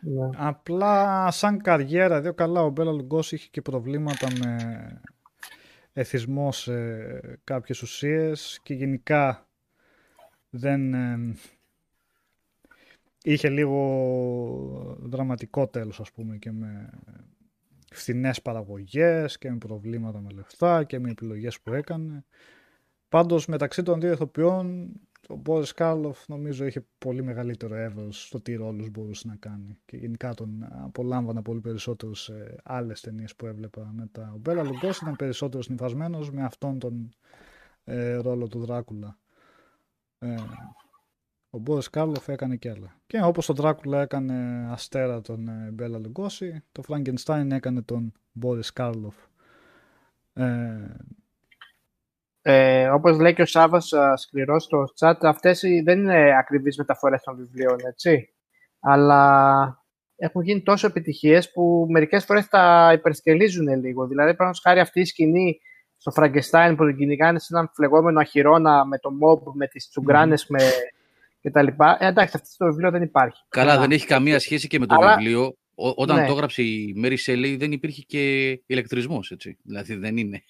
[0.00, 0.30] Ναι.
[0.36, 4.56] Απλά σαν καριέρα, δύο καλά, ο Μπέλα Λουγκόση είχε και προβλήματα με
[5.92, 6.74] εθισμός σε
[7.44, 9.48] κάποιες ουσίες και γενικά
[10.50, 11.34] δεν ε,
[13.22, 16.90] είχε λίγο δραματικό τέλος ας πούμε και με
[17.94, 22.24] φθηνές παραγωγές και με προβλήματα με λεφτά και με επιλογές που έκανε.
[23.08, 24.92] Πάντως μεταξύ των δύο ηθοποιών
[25.28, 29.96] ο Μπόρις Κάρλοφ νομίζω είχε πολύ μεγαλύτερο εύρος στο τι ρόλους μπορούσε να κάνει και
[29.96, 34.32] γενικά τον απολάμβανα πολύ περισσότερο σε άλλες ταινίες που έβλεπα μετά.
[34.34, 37.14] Ο Μπέλα Λουγκόζι ήταν περισσότερο συνυφασμένος με αυτόν τον
[37.84, 39.18] ε, ρόλο του Δράκουλα.
[40.18, 40.34] Ε,
[41.54, 42.96] ο Μπόρις Κάρλοφ έκανε και άλλα.
[43.06, 48.72] Και όπως τον Δράκουλα έκανε αστέρα τον ε, Μπέλα Λουγκόζι, το Φρανκενστάιν έκανε τον Μπόρις
[48.72, 49.14] Κάρλοφ.
[50.32, 50.44] Ε,
[52.46, 56.76] Ε, όπως λέει και ο Σάββας α, σκληρός στο chat, αυτές οι- δεν είναι ακριβείς
[56.78, 58.34] μεταφορές των βιβλίων, έτσι.
[58.80, 59.82] Αλλά
[60.16, 64.06] έχουν γίνει τόσο επιτυχίες που μερικές φορές τα υπερσκελίζουν λίγο.
[64.06, 65.60] Δηλαδή, πάνω χάρη αυτή η σκηνή
[65.96, 70.46] στο Φραγκεστάιν που τον κυνηγάνε σε έναν φλεγόμενο αχυρώνα με το mob, με τις τσουγκράνες
[70.48, 70.58] με...
[71.44, 71.96] και τα λοιπά.
[72.00, 73.42] Ε, εντάξει, αυτό στο βιβλίο δεν υπάρχει.
[73.48, 75.56] Καλά, Αλλά- δεν έχει καμία σχέση και με το Αλλά- βιβλίο.
[75.74, 76.26] Ό, όταν Ναι.
[76.26, 79.56] το έγραψε η Μέρι Σέλεϊ δεν υπήρχε και ηλεκτρισμός, έτσι.
[79.62, 80.42] Δηλαδή δεν είναι.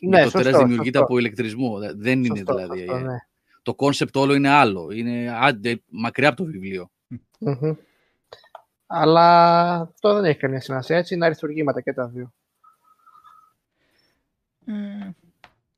[0.00, 1.00] Ναι, το τεράστιο σωστό, δημιουργείται σωστό.
[1.02, 1.78] από ηλεκτρισμό.
[1.78, 2.78] Δε- Δεν είναι Σωστό, δηλαδή.
[2.78, 3.16] σωστό, ε, ναι.
[3.62, 4.90] Το concept όλο είναι άλλο.
[4.92, 6.90] Είναι άντε, μακριά από το βιβλίο.
[7.38, 7.72] Μμμ.
[8.86, 10.96] Αλλά αυτό δεν έχει καμία σημασία.
[10.96, 12.32] Έτσι είναι αριστουργήματα και τα δύο.
[14.66, 14.72] Ε,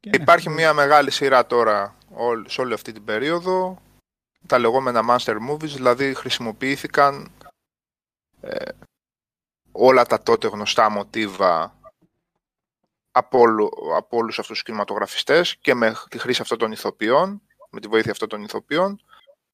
[0.00, 3.78] και ναι, Υπάρχει ε, μια μεγάλη σειρά τώρα όλη- σε όλη αυτή την περίοδο,
[4.46, 7.30] τα λεγόμενα monster movies, δηλαδή χρησιμοποιήθηκαν
[8.40, 8.70] ε,
[9.72, 11.78] όλα τα τότε γνωστά μοτίβα
[13.10, 17.80] από, όλου, από όλους αυτούς τους κινηματογραφιστές και με τη χρήση αυτών των ηθοποιών, με
[17.80, 19.02] τη βοήθεια αυτών των ηθοποιών,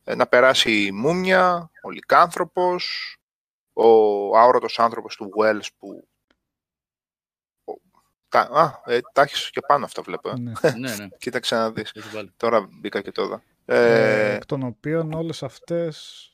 [0.05, 3.15] ε, να περάσει η Μούμια, ο Λυκάνθρωπος,
[3.73, 3.89] ο
[4.39, 6.09] άορατος άνθρωπος του Wells που...
[7.65, 7.81] ο-
[8.29, 10.29] Τα, α, ε, τα έχεις και πάνω αυτά βλέπω.
[10.29, 10.35] ε.
[10.39, 10.53] ναι.
[10.77, 11.09] ναι, ναι.
[11.19, 11.91] Κοίταξε να δεις.
[11.95, 12.33] Έχει βάλει.
[12.37, 13.43] Τώρα μπήκα και τώρα.
[13.73, 16.25] Ε, Ε, εκ των οποίων όλες αυτές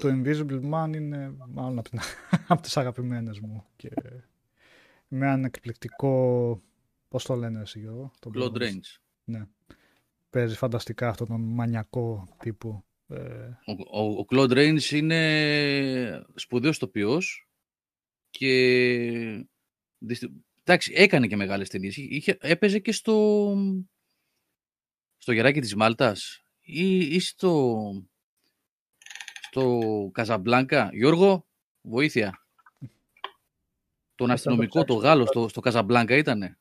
[0.00, 1.98] το Invisible Man είναι μάλλον από, την,
[2.48, 3.88] από τις αγαπημένες μου και
[5.08, 6.60] με έναν εκπληκτικό
[7.08, 8.58] πώς το λένε εσύ Γιώργο τον Claude πρώτο.
[8.60, 8.96] Rains.
[9.24, 9.42] ναι.
[10.30, 17.48] παίζει φανταστικά αυτόν τον μανιακό τύπο ε, Ο, ο, ο Claude Rains είναι σπουδαίος τοπιός
[18.30, 19.46] και
[19.98, 20.32] δυστη-
[20.64, 21.96] εντάξει, έκανε και μεγάλες ταινίες.
[21.96, 23.54] Είχε, έπαιζε και στο,
[25.16, 27.76] στο Γεράκι της Μάλτας ή, ή στο,
[29.40, 29.80] στο
[30.12, 30.90] Καζαμπλάνκα.
[30.92, 31.46] Γιώργο,
[31.80, 32.40] βοήθεια.
[34.14, 36.58] Τον αστυνομικό, το Γάλλο, στο, στο Καζαμπλάνκα ήτανε.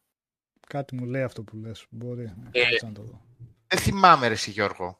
[0.68, 3.22] κάτι μου λέει αυτό που λες μπορεί ναι, Ε, κάτσε να το δω.
[3.68, 5.00] Δεν θυμάμαι, ρε, εσύ, Γιώργο.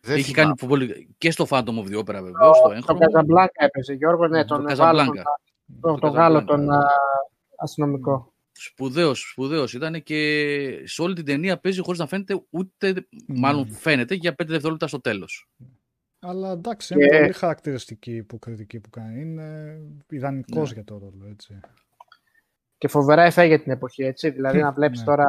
[0.00, 0.54] Δεν Έχει θυμάμαι.
[0.56, 1.14] κάνει πολύ...
[1.18, 3.00] και στο Phantom of the Opera βεβαίως, στο Τον έγχρωμο.
[3.00, 5.22] Καζαμπλάνκα έπαιζε, Γιώργο, ναι, Το τον Καζαμπλάνκα.
[5.22, 5.24] Γάλλο,
[5.66, 6.72] τον, τον, Το τον Γάλλο, Καζαμπλάνκα.
[6.76, 6.88] τον α,
[7.56, 8.31] αστυνομικό.
[8.64, 14.14] Σπουδαίος, σπουδαίος ήταν και σε όλη την ταινία παίζει χωρίς να φαίνεται ούτε, μάλλον φαίνεται
[14.14, 15.48] για 5 δευτερόλεπτα στο τέλος.
[16.24, 19.78] αλλά εντάξει Και- είναι πολύ χαρακτηριστική η υποκριτική που κάνει είναι
[20.10, 20.74] ιδανικός Ναι.
[20.74, 21.60] για το ρόλο έτσι
[22.78, 24.30] Και φοβερά εφέ για την εποχή, έτσι.
[24.30, 25.04] Δηλαδή να βλέπεις Ναι.
[25.04, 25.28] τώρα.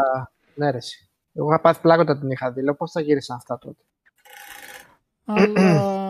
[0.56, 1.10] Ναι, ρε, εσύ.
[1.34, 2.62] Εγώ είχα πάθει πλάκο όταν την είχα δει.
[2.64, 3.84] Λέω πώς θα γύρισαν αυτά τότε.
[5.26, 5.48] αλλά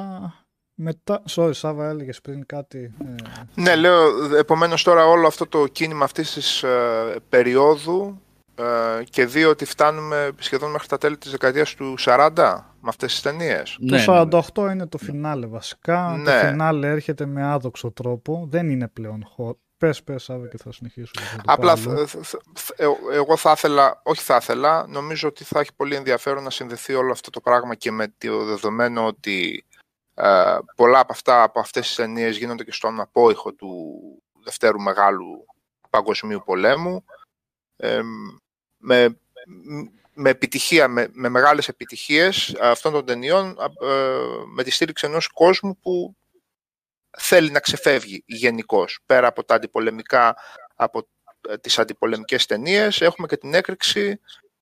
[0.75, 6.03] μετά sorry Σάβα έλεγες πριν κάτι ε, ναι, λέω, επομένως τώρα όλο αυτό το κίνημα
[6.03, 8.21] αυτής της ε, περίοδου
[8.55, 12.29] ε, και δει ότι φτάνουμε σχεδόν μέχρι τα τέλη της δεκαετίας του 40
[12.79, 13.77] με αυτές τις ταινίες.
[13.79, 16.15] Ναι, Το ναι, 48 είναι το φινάλε βασικά.
[16.23, 16.23] Ναι.
[16.41, 18.47] Το φινάλε έρχεται με άδοξο τρόπο.
[18.49, 19.57] Δεν είναι πλέον χώρο.
[19.77, 21.11] Πες, πες, Σάβα, και θα συνεχίσω.
[21.17, 22.07] για το Απλά παράλληλο.
[22.07, 25.95] θ- θ- θ- ε- εγώ θα ήθελα, όχι θα ήθελα, νομίζω ότι θα έχει πολύ
[25.95, 29.65] ενδιαφέρον να συνδεθεί όλο αυτό το πράγμα και με το δεδομένο ότι
[30.13, 34.01] ε, πολλά από αυτά, από αυτές τις ταινίες γίνονται και στον απόϊχο του
[34.43, 35.45] Δευτέρου Μεγάλου
[35.89, 37.05] Παγκοσμίου Πολέμου
[37.75, 38.01] ε,
[38.77, 39.17] με,
[40.13, 43.87] με επιτυχία, με, με μεγάλες επιτυχίες αυτών των ταινιών ε,
[44.45, 46.15] με τη στήριξη ενός κόσμου που
[47.17, 48.99] θέλει να ξεφεύγει γενικώς.
[49.05, 50.35] Πέρα από τα αντιπολεμικά,
[50.75, 51.07] από
[51.49, 54.19] ε, τις αντιπολεμικές ταινίες, έχουμε και την έκρηξη,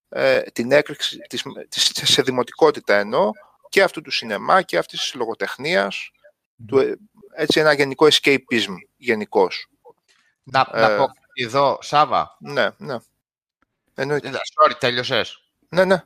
[0.08, 3.30] ε, την έκρηξη της, της, σε δημοτικότητα εννοώ,
[3.72, 6.10] και αυτού του σινεμά και αυτής της λογοτεχνίας,
[6.66, 6.96] του, ε,
[7.34, 9.68] έτσι ένα γενικό escapism γενικώς.
[10.42, 10.80] Να, Ε.
[10.80, 12.36] να πω κάτι εδώ, Σάβα.
[12.40, 12.96] Ναι, ναι.
[13.94, 14.28] Εννοείται.
[14.28, 15.42] Ε, Sorry, τέλειωσες.
[15.68, 16.04] Ναι, ναι.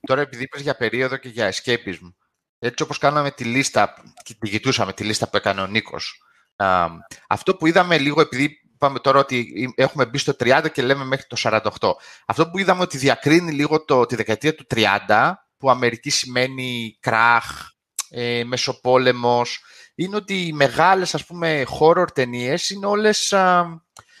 [0.00, 2.12] Τώρα επειδή είπες για περίοδο και για escapism,
[2.58, 6.22] έτσι όπως κάναμε τη λίστα, και τη γητούσαμε τη λίστα που έκανε ο Νίκος,
[6.56, 6.86] α,
[7.28, 11.26] αυτό που είδαμε λίγο, επειδή είπαμε τώρα ότι έχουμε μπει στο 30 και λέμε μέχρι
[11.26, 11.92] το 48,
[12.26, 17.68] αυτό που είδαμε ότι διακρίνει λίγο το, τη δεκαετία του 30, που Αμερική σημαίνει κράχ,
[18.10, 19.60] ε, μεσοπόλεμος,
[19.94, 23.66] είναι ότι οι μεγάλες, ας πούμε, horror ταινίες είναι όλες, α,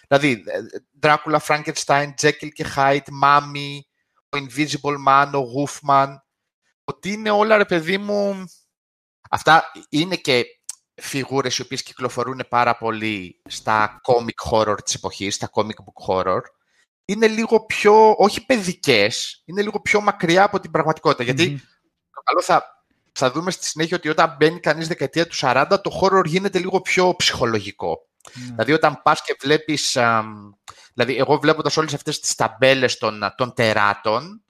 [0.08, 0.44] δηλαδή,
[1.00, 3.78] Dracula, Frankenstein, Jekyll και Hyde, Mummy,
[4.28, 6.14] ο Invisible Man, ο Wolfman,
[6.84, 8.44] ότι είναι όλα, ρε παιδί μου,
[9.30, 10.44] αυτά είναι και
[10.94, 16.40] φιγούρες οι οποίες κυκλοφορούν πάρα πολύ στα comic horror της εποχής, στα comic book horror,
[17.06, 21.22] είναι λίγο πιο, όχι παιδικές, είναι λίγο πιο μακριά από την πραγματικότητα.
[21.22, 21.58] Γιατί Μμμ.
[22.10, 26.00] το καλό θα, θα δούμε στη συνέχεια ότι όταν μπαίνει κανείς δεκαετία του 40, το
[26.00, 28.06] horror γίνεται λίγο πιο ψυχολογικό.
[28.34, 28.44] Ναι.
[28.44, 29.96] Δηλαδή, όταν πας και βλέπεις...
[29.96, 30.24] α,
[30.94, 34.42] δηλαδή, εγώ βλέποντας όλες αυτές τις ταμπέλες των, των τεράτων,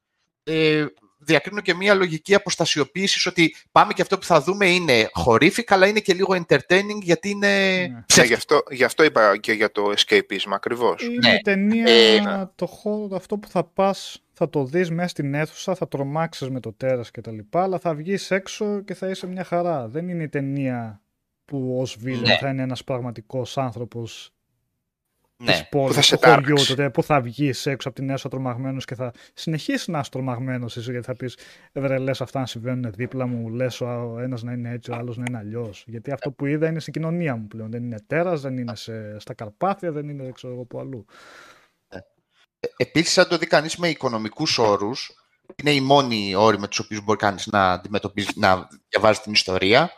[0.45, 0.87] ε,
[1.27, 5.87] διακρίνω και μία λογική αποστασιοποίησης ότι πάμε και αυτό που θα δούμε είναι χορήφικα, αλλά
[5.87, 7.87] είναι και λίγο entertaining, γιατί είναι Ναι.
[7.87, 8.27] ναι ψεύτικο.
[8.27, 11.03] γι, αυτό, γι' αυτό είπα και για το escapism ακριβώς.
[11.03, 11.39] Είναι Ναι.
[11.41, 15.89] ταινία, Ε, το χώρο, αυτό που θα πας, θα το δεις μέσα στην αίθουσα, θα
[15.89, 19.45] τρομάξεις με το τέρας και τα λοιπά, αλλά θα βγεις έξω και θα είσαι μια
[19.45, 19.89] χαρά.
[19.89, 21.01] Δεν είναι η ταινία
[21.45, 22.37] που ως βίλεν Ναι.
[22.37, 24.31] θα είναι ένας πραγματικός άνθρωπος
[25.39, 25.53] Ναι.
[25.53, 26.75] της πόλης, που θα σε του χωριού τάρξει.
[26.75, 30.77] του, που θα βγεις έξω από την έσω τρομαγμένος και θα συνεχίσεις να είσαι τρομαγμένος
[30.77, 31.39] εσύ, γιατί θα πεις
[31.73, 34.95] «Ε, βρε λες αυτά να συμβαίνουν δίπλα μου, λες ο ένας να είναι έτσι, ο
[34.95, 35.85] άλλος να είναι αλλιώς.
[35.87, 37.71] Γιατί αυτό που είδα είναι στην κοινωνία μου πλέον.
[37.71, 41.05] Δεν είναι τέρας, δεν είναι σε, στα Καρπάθια, δεν είναι δεν ξέρω εγώ που αλλού.
[42.77, 45.11] Επίσης, αν το δει κανείς με οικονομικούς όρους,
[45.57, 49.91] είναι οι μόνοι όροι με τους οποίους μπορεί κανείς να αντιμετωπίζει, να διαβάζει την ιστορία,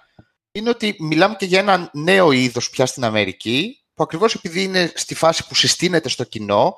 [0.52, 4.92] είναι ότι μιλάμε και για ένα νέο είδος πια στην Αμερική, που ακριβώς επειδή είναι
[4.94, 6.74] στη φάση που συστήνεται στο κοινό,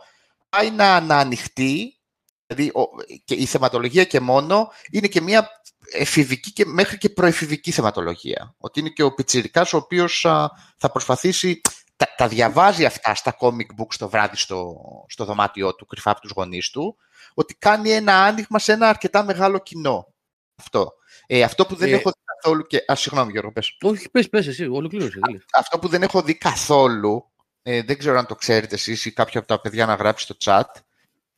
[0.49, 1.99] πάει να, να ανοιχτεί,
[2.47, 2.89] δηλαδή ο-
[3.25, 5.49] και η θεματολογία και μόνο είναι και μια
[5.93, 8.55] εφηβική και μέχρι και προεφηβική θεματολογία.
[8.59, 11.61] Ότι είναι και ο πιτσιρικάς ο οποίος α, θα προσπαθήσει,
[11.97, 14.75] τα, τα διαβάζει αυτά στα comic books το βράδυ στο,
[15.09, 16.97] στο δωμάτιό του, κρυφά από τους γονείς του,
[17.35, 20.15] ότι κάνει ένα άνοιγμα σε ένα αρκετά μεγάλο κοινό.
[20.57, 20.93] Αυτό.
[21.27, 22.85] Ε, αυτό που δεν Ε, έχω δει καθόλου και...
[22.93, 23.77] Α, συγγνώμη Γιώργο, πες.
[23.83, 25.19] Όχι, πες, πες εσύ, ολοκλήρωσε.
[25.23, 25.45] τι λες.
[25.53, 27.31] Αυτό που δεν έχω δει καθόλου,
[27.63, 30.37] ε, δεν ξέρω αν το ξέρετε εσείς ή κάποιο από τα παιδιά να γράψει στο
[30.45, 30.81] chat,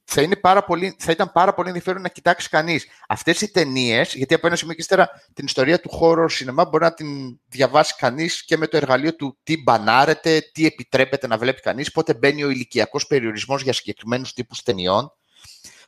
[0.05, 4.15] θα, είναι πάρα πολύ, θα ήταν πάρα πολύ ενδιαφέρον να κοιτάξει κανείς αυτές οι ταινίες,
[4.15, 7.95] γιατί από ένα σημείο και ύστερα την ιστορία του horror cinema μπορεί να την διαβάσει
[7.99, 12.45] κανείς και με το εργαλείο του τι μπανάρεται, τι επιτρέπεται να βλέπει κανείς, πότε μπαίνει
[12.45, 15.13] ο ηλικιακός περιορισμός για συγκεκριμένους τύπους ταινιών.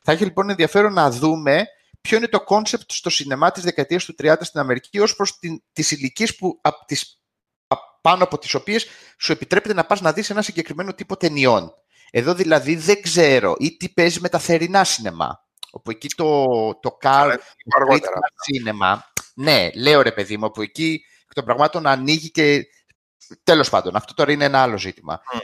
[0.03, 1.65] Θα έχει λοιπόν ενδιαφέρον να δούμε
[2.05, 5.63] ποιο είναι το concept στο σινεμά της δεκαετίας του 30 στην Αμερική ως προς την,
[5.73, 7.21] τις ηλικίες που, απ' τις,
[7.67, 8.87] απ' πάνω από τις οποίες
[9.19, 11.73] σου επιτρέπεται να πας να δεις ένα συγκεκριμένο τύπο ταινιών.
[12.11, 15.43] Εδώ δηλαδή δεν ξέρω ή τι παίζει με τα θερινά σινεμά.
[15.71, 16.45] Όπου εκεί το,
[16.79, 18.13] το car, το αργότερα.
[18.19, 18.97] street cinema,
[19.35, 22.65] ναι, λέω ρε παιδί μου, όπου εκεί εκ των πραγμάτων ανοίγει και
[23.43, 25.21] τέλος πάντων, αυτό τώρα είναι ένα άλλο ζήτημα.
[25.31, 25.37] Ε,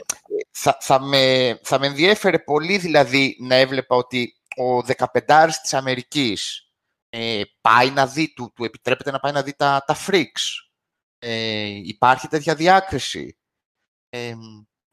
[0.50, 4.78] Θα, θα, με, θα με ενδιέφερε πολύ δηλαδή να έβλεπα ότι ο
[5.22, 6.70] 15 της Αμερικής
[7.08, 10.66] ε, πάει να δει, του, του επιτρέπεται να πάει να δει τα, τα freaks.
[11.18, 13.36] Ε, υπάρχει τέτοια διάκριση.
[14.08, 14.34] Ε,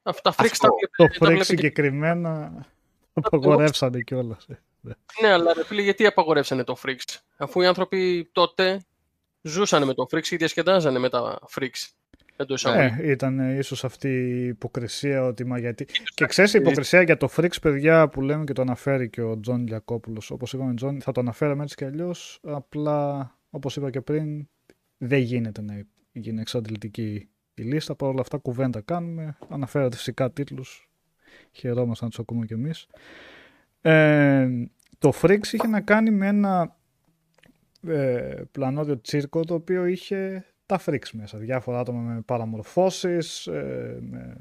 [0.04, 2.52] Αυτά freaks Αυτό, τα Το βλέπετε- τα Freak βλέπετε και- συγκεκριμένα
[3.14, 4.46] το απαγορεύσανε κιόλας.
[5.22, 7.18] Ναι, αλλά ρε φίλε, γιατί απαγορεύσανε το freaks.
[7.38, 8.86] Αφού οι άνθρωποι τότε
[9.42, 11.88] ζούσαν με το freaks ή διασκεδάζανε με τα freaks.
[12.42, 13.06] Εντός εισαγωγικών.
[13.06, 15.86] Ε, ήταν ίσως αυτή η υποκρισία ότι μα γιατί.
[16.14, 19.40] Και ξέρεις η υποκρισία για το Freaks, παιδιά, που λέμε και το αναφέρει και ο
[19.40, 20.22] Τζον Λιακόπουλος.
[20.30, 22.40] Όπως είπαμε, Τζον, θα το αναφέραμε έτσι κι αλλιώς.
[22.44, 24.48] Απλά, όπως είπα και πριν,
[24.98, 27.96] δεν γίνεται να γίνει εξαντλητική η λίστα.
[27.96, 29.38] Παρ' όλα αυτά, κουβέντα κάνουμε.
[29.50, 30.90] Αναφέρατε φυσικά τίτλους.
[31.52, 32.88] Χαιρόμαστε να τους ακούμε κι εμείς.
[33.82, 34.50] Ε,
[34.98, 36.78] το Freaks είχε να κάνει με ένα
[37.88, 41.38] ε, πλανόδιο τσίρκο το οποίο είχε τα freaks μέσα.
[41.38, 44.38] Διάφορα άτομα με παραμορφώσεις, ε, με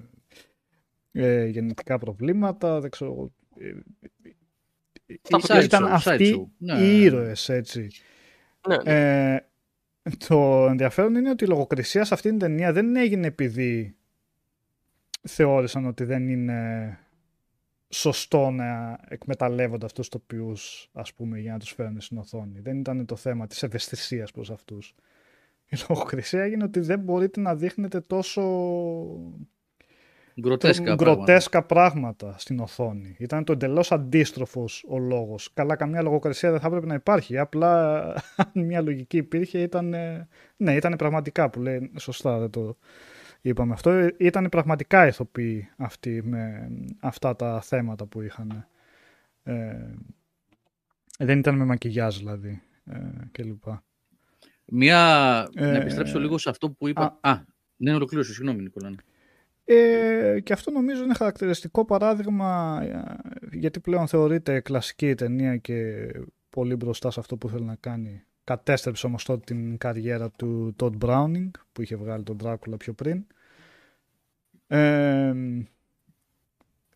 [1.12, 3.12] ε, γενετικά προβλήματα, δεν ξέρω.
[3.12, 3.72] εγώ, ε,
[5.32, 6.46] Αυτά ε, που ήταν sideshow, αυτοί sideshow.
[6.58, 6.80] Ναι.
[6.80, 7.88] οι ήρωες, έτσι.
[8.68, 9.34] Ναι, ναι.
[9.34, 9.46] Ε,
[10.28, 13.96] το ενδιαφέρον είναι ότι η λογοκρισία σε αυτήν την ταινία δεν έγινε επειδή
[15.22, 16.98] θεώρησαν ότι δεν είναι
[17.88, 22.60] σωστό να εκμεταλλεύονται αυτούς τους τοπιούς, ας πούμε, για να τους φέρουν στην οθόνη.
[22.60, 24.94] Δεν ήταν το θέμα της ευαισθησίας προς αυτούς.
[25.68, 28.42] Η λογοκρισία έγινε ότι δεν μπορείτε να δείχνετε τόσο
[30.40, 30.82] Γκροτέσκα.
[30.82, 31.04] πράγματα.
[31.14, 33.16] γκροτέσκα πράγματα στην οθόνη.
[33.18, 35.50] Ήταν το εντελώς αντίστροφος ο λόγος.
[35.54, 37.38] Καλά, καμία λογοκρισία δεν θα έπρεπε να υπάρχει.
[37.38, 38.02] Απλά,
[38.54, 39.94] αν μια λογική υπήρχε, ήταν.
[39.94, 41.92] ε, Ναι, ήταν πραγματικά που λέει.
[41.98, 42.76] Σωστά, δεν το
[43.40, 44.08] είπαμε αυτό.
[44.18, 46.68] Ήταν πραγματικά ηθοποιοί αυτοί με
[47.00, 48.66] αυτά τα θέματα που είχαν.
[49.42, 49.94] Ε,
[51.18, 52.98] δεν ήταν με μακιγιάζ δηλαδή ε,
[53.32, 53.64] κλπ.
[54.70, 55.48] Μια...
[55.54, 57.18] Ε, Να επιστρέψω λίγο σε αυτό που είπα.
[57.20, 57.36] Α,
[57.76, 58.32] ναι, ολοκλήρωσε.
[58.32, 58.94] Συγγνώμη, Νικόλα.
[59.64, 66.08] Ε, και αυτό νομίζω είναι χαρακτηριστικό παράδειγμα ε, γιατί πλέον θεωρείται κλασική ταινία και
[66.50, 68.22] πολύ μπροστά σε αυτό που θέλει να κάνει.
[68.44, 73.26] Κατέστρεψε όμως τότε την καριέρα του Todd Browning που είχε βγάλει τον Dracula πιο πριν.
[74.66, 75.34] Ε,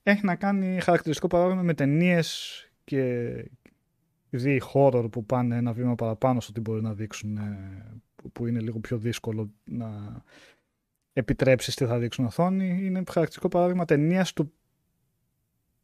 [0.02, 3.32] έχει να κάνει χαρακτηριστικό παράδειγμα με ταινίες και
[4.36, 7.84] δι horror που πάνε ένα βήμα παραπάνω στο τι μπορεί να δείξουν ε,
[8.16, 10.22] που- που είναι λίγο πιο δύσκολο να
[11.12, 14.52] επιτρέψεις τι θα δείξουν οθόνη είναι χαρακτηριστικό παράδειγμα ταινίας του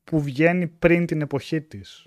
[0.05, 2.07] που βγαίνει πριν την εποχή της.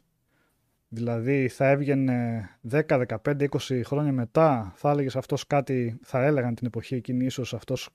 [0.88, 2.82] Δηλαδή θα έβγαινε 10,
[3.24, 7.90] 15, 20 χρόνια μετά θα έλεγες αυτός κάτι, θα έλεγαν την εποχή εκείνη ίσως αυτός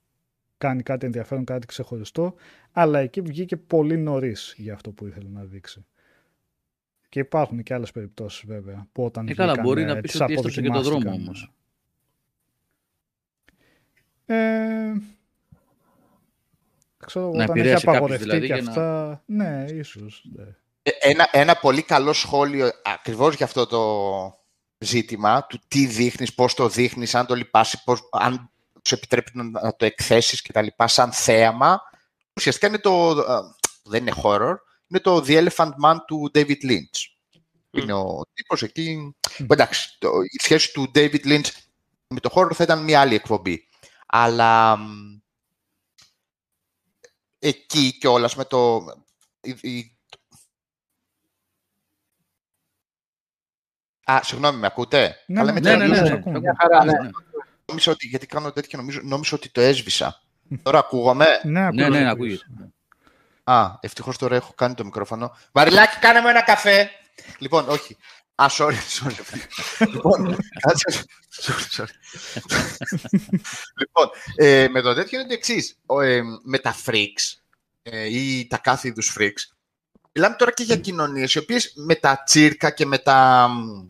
[0.59, 2.35] κάνει κάτι ενδιαφέρον, κάτι ξεχωριστό
[2.73, 5.85] αλλά εκεί βγήκε πολύ νωρίς για αυτό που ήθελε να δείξει.
[7.09, 10.11] Και υπάρχουν και άλλες περιπτώσεις βέβαια που όταν Ε, καλά, βγήκαν, μπορεί ε, να πεις
[10.11, 11.24] τις ότι έστρεψε και το δρόμο αποδοκιμάστηκαν.
[11.27, 11.51] όμως.
[14.27, 14.93] Ε,
[17.07, 19.23] ξέρω, εγώ, Να όταν έχει επηρέασε κάποιους απαγορευτεί δηλαδή και για να- αυτά.
[19.27, 20.23] Ναι, ίσως.
[20.37, 20.45] Ναι.
[20.83, 24.41] Ε, Ένα, ένα πολύ καλό σχόλιο ακριβώς για αυτό το
[24.78, 28.51] ζήτημα του τι δείχνεις, πώς το δείχνεις, αν το λυπάσαι, πώς, αν
[28.83, 31.81] σου επιτρέπει να, να το εκθέσεις και τα λοιπά σαν θέαμα.
[32.37, 33.15] Ουσιαστικά είναι το,
[33.83, 34.55] που δεν είναι horror,
[34.89, 37.15] είναι το The Elephant Man του David Lynch.
[37.71, 39.17] Είναι ο τύπος εκεί...
[39.39, 41.49] Εντάξει, το, η σχέση του David Lynch
[42.15, 43.69] με το horror θα ήταν μια άλλη εκπομπή.
[44.07, 45.17] Αλλά μ,
[47.39, 48.85] εκεί κιόλας με το...
[49.41, 49.91] η- η-
[54.11, 55.99] Α, συγγνώμη, με ακούτε; Ναι, Καλά, ναι, με Ναι, ναι, ναι.
[55.99, 56.19] Ακούμε, ναι.
[56.19, 56.37] ακούμε.
[56.37, 56.55] Ακούμε.
[56.59, 56.93] χαρά, ναι.
[57.03, 57.11] Ναι,
[57.67, 60.23] Νόμιζα ότι, γιατί κάνω τέτοιο, νομίζω, νόμιζα ότι το έσβησα.
[60.63, 61.27] Τώρα ακούγομαι.
[61.43, 61.89] Ναι, Ναι, ακούγεται.
[61.89, 62.45] ναι, ακούγεται.
[63.48, 65.36] Α, ευτυχώς τώρα έχω κάνει το μικρόφωνο.
[65.52, 66.90] Βαριλάκι, κάνε μου ένα καφέ.
[67.39, 67.97] Λοιπόν, όχι.
[68.35, 69.14] Α, sorry, sorry.
[69.93, 71.05] λοιπόν, κάτσε.
[71.43, 71.94] Sorry, sorry.
[73.81, 75.78] λοιπόν, ε, με το τέτοιο είναι το εξής.
[76.43, 77.40] με τα freaks
[77.82, 79.56] ε, ή τα κάθε είδους freaks,
[80.12, 83.48] μιλάμε τώρα και για κοινωνίες οι οποίες με τα τσίρκα και με τα.
[83.48, 83.89] μ,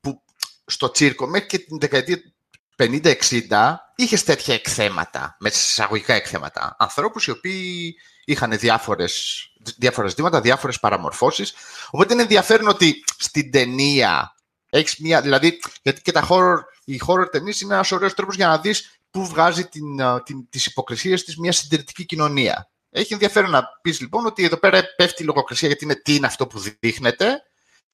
[0.00, 0.22] που
[0.66, 2.32] στο τσίρκο μέχρι και την δεκαετία του
[2.76, 6.76] 50-60 είχες τέτοια εκθέματα, με εισαγωγικά εκθέματα.
[6.78, 9.46] Ανθρώπους οι οποίοι είχαν διάφορες,
[9.76, 11.54] διάφορα ζητήματα, διάφορες παραμορφώσεις.
[11.90, 14.34] Οπότε είναι ενδιαφέρον ότι στην ταινία
[14.70, 18.46] έχεις μία, δηλαδή, γιατί και τα horror, οι horror ταινίες είναι ένας ωραίος τρόπος για
[18.46, 22.70] να δεις πού βγάζει την, α, την, τις υποκρισίες της μια συντηρητική κοινωνία.
[22.90, 26.26] Έχει ενδιαφέρον να πεις λοιπόν ότι εδώ πέρα πέφτει η λογοκρισία γιατί είναι τι είναι
[26.26, 27.42] αυτό που δείχνεται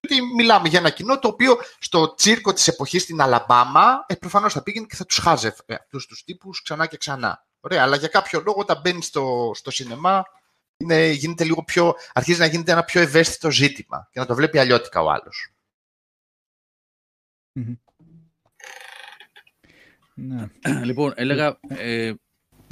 [0.05, 4.53] ότι μιλάμε για ένα κοινό το οποίο στο τσίρκο της εποχής στην Αλαμπάμα ε, προφανώς
[4.53, 7.47] θα πήγαινε και θα τους χάζευε αυτούς τους τύπους ξανά και ξανά.
[7.61, 10.25] Ωραία, αλλά για κάποιο λόγο όταν μπαίνεις στο, στο σινεμά
[10.77, 14.59] είναι, γίνεται λίγο πιο, αρχίζει να γίνεται ένα πιο ευαίσθητο ζήτημα και να το βλέπει
[14.59, 15.53] αλλιώτικα ο άλλος.
[17.53, 17.75] Μμμ.
[20.15, 20.51] Ναι.
[20.85, 22.13] Λοιπόν, έλεγα ε,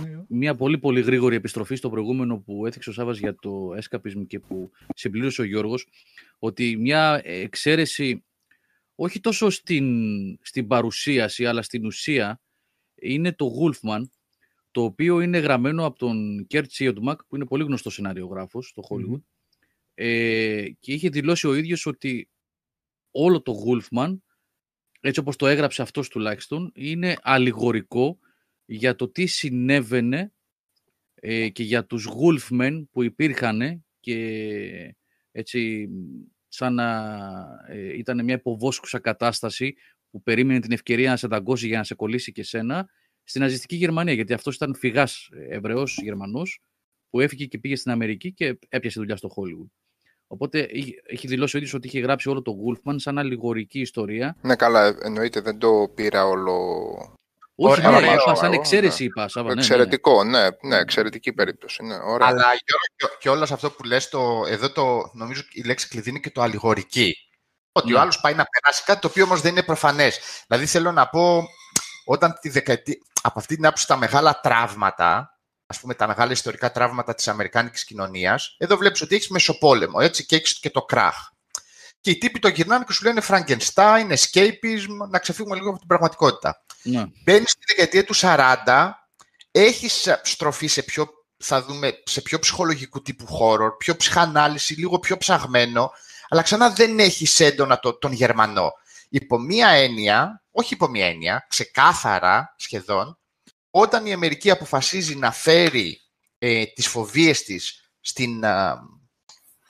[0.03, 4.27] Ναι, μια πολύ πολύ γρήγορη επιστροφή στο προηγούμενο που έθιξε ο Σάβας για το escapism
[4.27, 5.89] και που συμπλήρωσε ο Γιώργος,
[6.39, 8.25] ότι μια εξαίρεση
[8.95, 9.87] όχι τόσο στην,
[10.43, 12.41] στην παρουσίαση αλλά στην ουσία
[12.95, 14.03] είναι το Wolfman,
[14.77, 19.23] το οποίο είναι γραμμένο από τον Κερτ Σιόντμακ, που είναι πολύ γνωστός σεναριογράφος στο Hollywood,
[19.95, 22.31] ε, και είχε δηλώσει ο ίδιος ότι
[23.11, 24.19] όλο το Wolfman,
[25.01, 28.19] έτσι όπως το έγραψε αυτός τουλάχιστον, είναι αλληγορικό
[28.65, 30.33] για το τι συνέβαινε
[31.15, 34.95] ε, και για τους Wolfmen που υπήρχαν και
[35.31, 35.89] έτσι
[36.49, 37.19] σαν να
[37.69, 39.75] ε, ήταν μια υποβόσκουσα κατάσταση
[40.11, 42.89] που περίμενε την ευκαιρία να σε δαγκώσει για να σε κολλήσει και σένα
[43.29, 46.61] στην ναζιστική Γερμανία, γιατί αυτός ήταν φυγάς Εβραίος Γερμανός
[47.11, 49.71] που έφυγε και πήγε στην Αμερική και έπιασε δουλειά στο Hollywood.
[50.27, 54.37] Οπότε έχει- έχει δηλώσει ο ίδιος ότι είχε γράψει όλο το Wolfman σαν αλληγορική ιστορία.
[54.43, 56.55] Ναι, καλά, εννοείται, δεν το πήρα όλο.
[57.59, 59.09] Όχι, Ωραία, ναι, ωραίο, είπα, σαν ωραίο, εξαίρεση ναι.
[59.09, 59.29] είπα.
[59.29, 59.67] Σάβα, ναι, ναι, ναι.
[59.67, 61.83] Εξαιρετικό, ναι, ναι, εξαιρετική περίπτωση.
[61.85, 62.27] Ναι, ωραία.
[62.29, 66.19] Αλλά Γιώργο, και όλος αυτό που λες, το, εδώ το, νομίζω η λέξη κλειδί είναι
[66.19, 67.15] και το αλληγορική.
[67.73, 68.01] Ότι ο Ναι.
[68.01, 70.21] άλλος πάει να περάσει κάτι το οποίο όμως δεν είναι προφανές.
[70.47, 71.49] Δηλαδή θέλω να πω,
[72.09, 76.73] όταν τη δεκαετία, από αυτή την άποψη τα μεγάλα τραύματα, ας πούμε τα μεγάλα ιστορικά
[76.73, 81.15] τραύματα της Αμερικάνικης κοινωνίας, εδώ βλέπεις ότι έχεις μεσοπόλεμο, έτσι, και έχεις και το κράχ.
[82.01, 85.87] Και οι τύποι το γυρνάνε και σου λένε Frankenstein, escapism, να ξεφύγουμε λίγο από την
[85.87, 86.65] πραγματικότητα.
[86.83, 87.05] Ναι.
[87.25, 88.91] Μπαίνεις στη δεκαετία του 40,
[89.51, 94.99] έχεις ε, στροφή σε πιο, θα δούμε, σε πιο ψυχολογικού τύπου horror, πιο ψυχανάλυση, λίγο
[94.99, 95.91] πιο ψαγμένο,
[96.29, 98.73] αλλά ξανά δεν έχεις έντονα το, τον Γερμανό.
[99.09, 103.19] Υπό μία έννοια, όχι υπό μία έννοια, ξεκάθαρα σχεδόν,
[103.71, 106.01] όταν η Αμερική αποφασίζει να φέρει
[106.39, 108.79] ε, τις φοβίες της στην, α,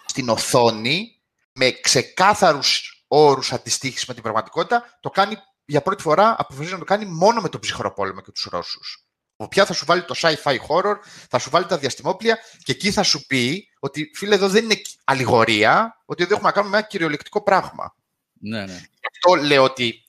[0.07, 1.21] στην οθόνη,
[1.53, 6.85] με ξεκάθαρους όρους αντιστοίχησης με την πραγματικότητα, το κάνει για πρώτη φορά αποφασίζει να το
[6.85, 9.07] κάνει μόνο με τον ψυχρό πόλεμο και τους Ρώσους.
[9.37, 10.97] Από πια θα σου βάλει το sci-fi horror,
[11.31, 14.81] θα σου βάλει τα διαστημόπλια και εκεί θα σου πει ότι φίλε εδώ δεν είναι
[15.05, 17.95] αλληγορία, ότι εδώ έχουμε να κάνουμε ένα κυριολεκτικό πράγμα.
[18.41, 18.75] Ναι, ναι.
[18.75, 20.06] Γι' αυτό λέω ότι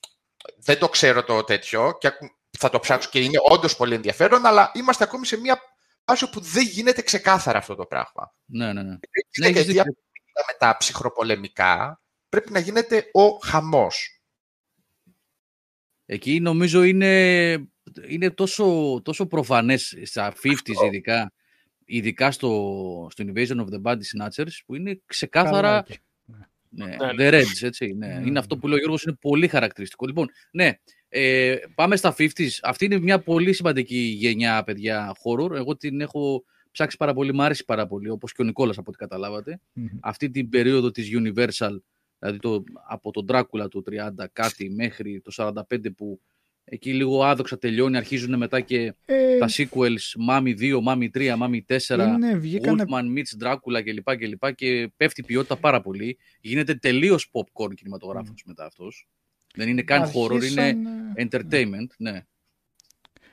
[0.68, 2.10] δεν το ξέρω το τέτοιο και
[2.58, 5.60] θα το ψάξω και είναι όντως πολύ ενδιαφέρον, αλλά είμαστε ακόμη σε μια
[6.04, 8.34] φάση όπου δεν γίνεται ξεκάθαρα αυτό το πράγμα.
[8.44, 8.96] ναι, ναι, ναι.
[9.30, 9.92] Στη Ναι, έχεις δεκαετία δίκιο.
[9.92, 14.22] που με τα ψυχροπολεμικά πρέπει να γίνεται ο χαμός.
[16.06, 17.52] Εκεί νομίζω είναι,
[18.08, 21.32] είναι τόσο, τόσο προφανές στα 50s ειδικά,
[21.84, 25.98] ειδικά στο, στο Invasion of the Body Snatchers, που είναι ξεκάθαρα Καλά εκεί.
[26.86, 27.94] Ναι, Ναι, The Reds, έτσι.
[27.96, 28.06] Ναι.
[28.06, 28.26] Ναι.
[28.26, 30.06] Είναι αυτό που λέει ο Γιώργος, είναι πολύ χαρακτηριστικό.
[30.06, 30.72] Λοιπόν, ναι,
[31.08, 32.48] ε, πάμε στα 50s.
[32.62, 35.50] Αυτή είναι μια πολύ σημαντική γενιά, παιδιά, horror.
[35.50, 38.90] Εγώ την έχω ψάξει πάρα πολύ, μου άρεσε πάρα πολύ, όπως και ο Νικόλας από
[38.90, 39.60] ό,τι καταλάβατε.
[39.72, 39.86] Μμμ.
[40.00, 41.76] Αυτή την περίοδο της Universal,
[42.18, 45.32] δηλαδή το, από τον Dracula του 30 κάτι μέχρι το
[45.70, 46.20] 45 που
[46.70, 51.60] εκεί λίγο άδοξα τελειώνει, αρχίζουν μετά και Ε, τα sequels Mami 2, Mami 3, Mami
[51.66, 54.16] 4, είναι, βγήκανε Wolfman meets Dracula κλπ.
[54.18, 56.18] Και, λοιπά και πέφτει η ποιότητα πάρα πολύ.
[56.40, 59.08] Γίνεται τελείως popcorn κινηματογράφος μετά αυτός.
[59.54, 61.86] Δεν είναι καν horror, είναι αρχίσαν, ε, entertainment.
[61.98, 62.22] Ναι.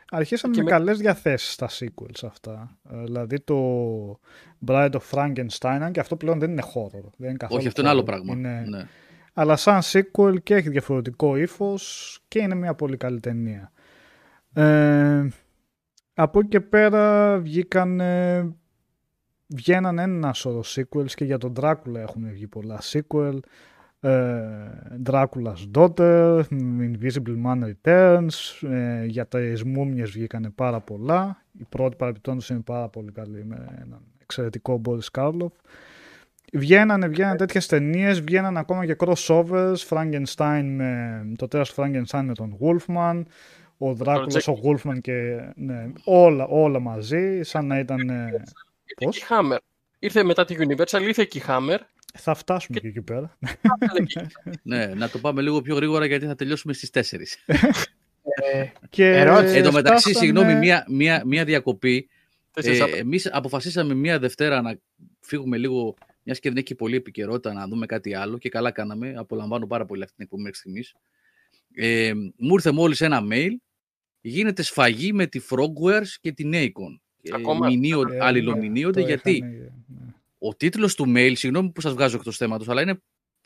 [0.10, 2.80] αρχίσαν Και με με- καλές διαθέσεις στα sequels αυτά.
[2.92, 4.20] Ε, δηλαδή το
[4.66, 7.10] Bride of Frankenstein, αν και αυτό πλέον δεν είναι horror.
[7.18, 8.06] Δεν είναι καθόλου Όχι, αυτό είναι άλλο horror.
[8.06, 8.34] πράγμα.
[8.34, 8.88] Είναι- Ναι.
[9.38, 13.72] Αλλά σαν sequel και έχει διαφορετικό ύφος και είναι μια πολύ καλή ταινία.
[14.54, 15.28] Ε,
[16.14, 18.56] από εκεί και πέρα βγήκαν, ε,
[19.48, 23.40] βγαίναν ένα σωρό sequels και για τον Dracula έχουν βγει πολλά sequel.
[24.00, 24.42] Ε,
[25.06, 26.44] Dracula's Daughter,
[26.80, 31.44] Invisible Man Returns, ε, για τις μούμιες βγήκανε πάρα πολλά.
[31.60, 35.52] Η πρώτη παρεπιπτόντως είναι πάρα πολύ καλή με έναν εξαιρετικό Boris Karloff.
[36.54, 42.34] Βγαίνανε, βγαίνανε τέτοιες ταινίες, βγαίνανε ακόμα και crossovers, Frankenstein με, το τέρας του Frankenstein με
[42.34, 43.24] τον Wolfman,
[43.78, 48.10] ο Δράκουλας, ο Wolfman και ναι, όλα, όλα μαζί, σαν να ήταν...
[48.10, 49.58] ε, Ήρθε Πώς; και η Hammer.
[50.00, 51.78] Ήρθε μετά τη Universal, ήρθε και η Hammer.
[52.14, 53.38] θα φτάσουμε και εκεί πέρα.
[54.64, 57.02] ναι, να το πάμε λίγο πιο γρήγορα γιατί θα τελειώσουμε στις 4.
[58.54, 59.56] Ε, Και Ερώτηση.
[59.58, 62.10] Εν τω μεταξύ, φτάσανε- συγγνώμη, μία, μία, μία διακοπή.
[62.54, 62.96] Τέσσερις Ε, άπλα.
[62.98, 64.78] εμείς αποφασίσαμε μία Δευτέρα να
[65.20, 65.96] φύγουμε λίγο,
[66.26, 69.14] μιας και δεν έχει πολύ επικαιρότητα, να δούμε κάτι άλλο και καλά κάναμε.
[69.18, 70.96] Απολαμβάνω πάρα πολύ αυτή την εκπομπή μέχρι στιγμής.
[71.74, 73.52] Ε, μου ήρθε μόλις ένα mail.
[74.22, 77.00] Γίνεται σφαγή με τη Frogwares και την Nacon.
[77.34, 80.14] Ακόμα; Ε, μηνύω- Ε, ναι, αλληλομηνύονται το γιατί είχαν, ε, ναι.
[80.38, 83.02] ο τίτλος του mail, συγγνώμη που σας βγάζω εκτός θέματος, αλλά είναι,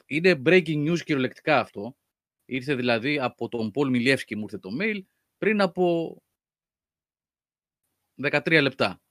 [0.06, 1.96] είναι breaking news κυριολεκτικά αυτό.
[2.46, 5.00] Ήρθε δηλαδή από τον Πολ Μιλιεύσκη μου ήρθε το mail
[5.38, 6.16] πριν από
[8.22, 9.02] 13 λεπτά.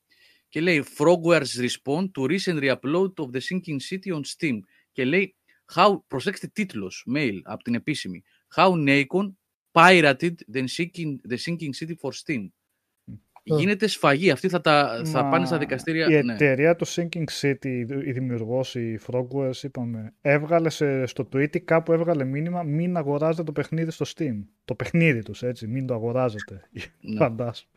[0.48, 4.58] Και λέει Frogwares respond to recent re-upload of the Sinking City on Steam.
[4.92, 5.34] Και λέει,
[5.74, 8.22] how, προσέξτε τίτλος, mail από την επίσημη.
[8.54, 9.32] How Nacon
[9.72, 12.48] pirated the Sinking, the sinking City for Steam.
[13.56, 14.30] Γίνεται σφαγή.
[14.30, 16.06] Αυτοί θα, τα, θα Μα πάνε στα δικαστήρια.
[16.06, 16.32] Η ναι.
[16.32, 21.92] εταιρεία του Sinking City, η δημιουργός, η Frogwares, είπαμε, έβγαλε σε, στο tweet ή κάπου
[21.92, 24.44] έβγαλε μήνυμα μην αγοράζετε το παιχνίδι στο Steam.
[24.64, 26.68] Το παιχνίδι τους, έτσι, μην το αγοράζετε.
[27.00, 27.16] Ναι.
[27.16, 27.68] Φαντάσου.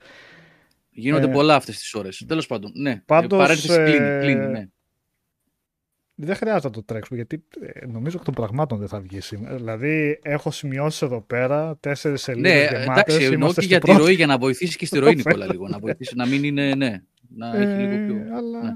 [0.93, 2.23] Γίνονται Ε, πολλά αυτές τις ώρες.
[2.27, 3.01] Τέλος πάντων, ναι.
[3.05, 4.65] πάντως, ε, παρένθεση κλείνει, ε, κλείνει, ναι.
[6.15, 9.55] Δεν χρειάζεται να το τρέξουμε γιατί ε, νομίζω εκ των πραγμάτων δεν θα βγει σήμερα.
[9.55, 12.85] Δηλαδή έχω σημειώσει εδώ πέρα τέσσερις σελίδες Ναι, γεμάτες.
[13.15, 14.01] εντάξει, εννοώ είμαστε και στην για τη πρώτη.
[14.01, 15.29] ροή, για να βοηθήσεις και στη Το ροή, φαίνεται.
[15.35, 15.67] Νικόλα, λίγο.
[15.67, 17.01] Να βοηθήσεις να μην είναι, ναι,
[17.35, 18.35] να έχει λίγο Ε, πιο...
[18.37, 18.61] αλλά...
[18.63, 18.75] ναι.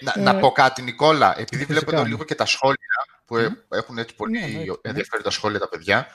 [0.00, 2.08] Να, Ε, να πω κάτι, Νικόλα, επειδή φυσικά, βλέπω εδώ ναι.
[2.08, 2.76] λίγο και τα σχόλια
[3.24, 4.64] που ε, έχουν έτσι πολύ Ναι, ναι, ναι.
[4.82, 6.06] ενδιαφέροντα σχόλια τα παιδιά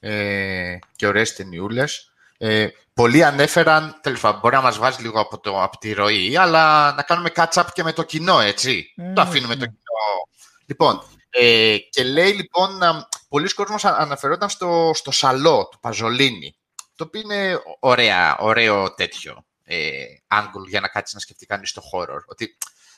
[0.00, 2.13] ε, και ωραίες ταινιούλες.
[2.38, 6.36] Ε, πολλοί ανέφεραν, τέλος πάντων, μπορεί να μας βάζει λίγο από, το, από τη ροή,
[6.36, 8.92] αλλά να κάνουμε catch-up και με το κοινό, έτσι.
[8.96, 9.60] Ε, το αφήνουμε ναι.
[9.60, 10.28] το κοινό.
[10.66, 16.56] Λοιπόν, ε, και λέει λοιπόν, α, πολλοί κόσμος α- αναφερόταν στο, στο σαλό του Παζολίνη,
[16.96, 20.04] το οποίο είναι ωραία, ωραίο τέτοιο ε,
[20.34, 22.20] angle για να κάτσεις να σκεφτεί κανείς το horror.
[22.26, 22.56] Ότι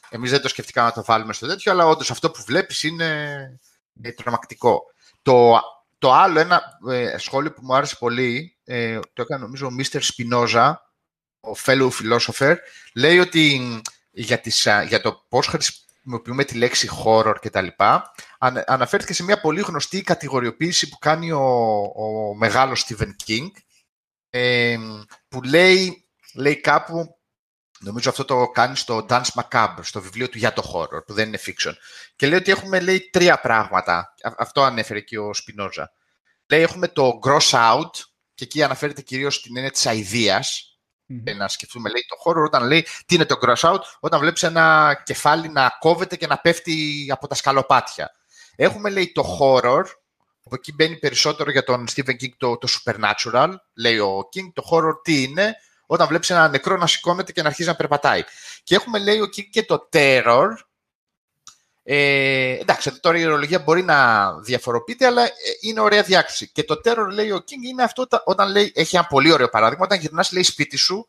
[0.08, 3.08] εμείς δεν το σκεφτήκαμε να το βάλουμε στο τέτοιο, αλλά όντως αυτό που βλέπεις είναι
[4.02, 4.82] ε, τρομακτικό.
[5.22, 5.60] Το,
[5.98, 10.00] το άλλο ένα ε, σχόλιο που μου άρεσε πολύ, ε, το έκανε νομίζω ο Mr.
[10.00, 10.74] Spinoza,
[11.40, 12.54] ο fellow philosopher,
[12.94, 17.60] λέει ότι μ, για, τις, α, για το πώς χρησιμοποιούμε τη λέξη horror και τα
[17.60, 21.46] λοιπά, αν, αναφέρθηκε σε μια πολύ γνωστή κατηγοριοποίηση που κάνει ο,
[21.96, 23.46] ο μεγάλος Stephen King,
[24.30, 24.78] ε,
[25.28, 27.15] που λέει, λέει κάπου,
[27.80, 31.28] νομίζω αυτό το κάνεις στο Dance Macabre, στο βιβλίο του για το horror, που δεν
[31.28, 31.72] είναι fiction.
[32.16, 34.14] Και λέει ότι έχουμε λέει, τρία πράγματα.
[34.22, 35.92] Α- Αυτό ανέφερε και ο Σπινόζα.
[36.48, 37.90] Λέει έχουμε το gross out,
[38.34, 41.22] και εκεί αναφέρεται κυρίως στην έννοια της αηδίας, Μμμ.
[41.24, 44.42] ε, να σκεφτούμε λέει το horror όταν λέει τι είναι το gross out, όταν βλέπεις
[44.42, 48.10] ένα κεφάλι να κόβεται και να πέφτει από τα σκαλοπάτια.
[48.56, 49.82] Έχουμε λέει το horror,
[50.44, 54.68] από εκεί μπαίνει περισσότερο για τον Stephen King το, το supernatural, λέει ο King, το
[54.70, 55.56] horror τι είναι,
[55.86, 58.22] όταν βλέπεις ένα νεκρό να σηκώνεται και να αρχίζει να περπατάει.
[58.62, 60.48] Και έχουμε λέει ο King και το terror,
[61.82, 65.30] ε, εντάξει, εδώ τώρα η ορολογία μπορεί να διαφοροποιείται, αλλά ε,
[65.60, 66.50] είναι ωραία διάκριση.
[66.52, 69.48] Και το terror, λέει ο King, είναι αυτό τα- όταν λέει, έχει ένα πολύ ωραίο
[69.48, 71.08] παράδειγμα, όταν γυρνάς, λέει, σπίτι σου,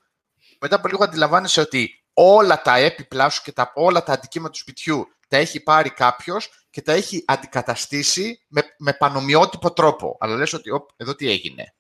[0.60, 4.58] μετά από λίγο αντιλαμβάνεσαι ότι όλα τα έπιπλά σου και τα, όλα τα αντικείμενα του
[4.58, 10.18] σπιτιού τα έχει πάρει κάποιος και τα έχει αντικαταστήσει με, με πανομοιότυπο τρόπο.
[10.20, 11.74] Αλλά λες ότι οπ, εδώ τι έγινε.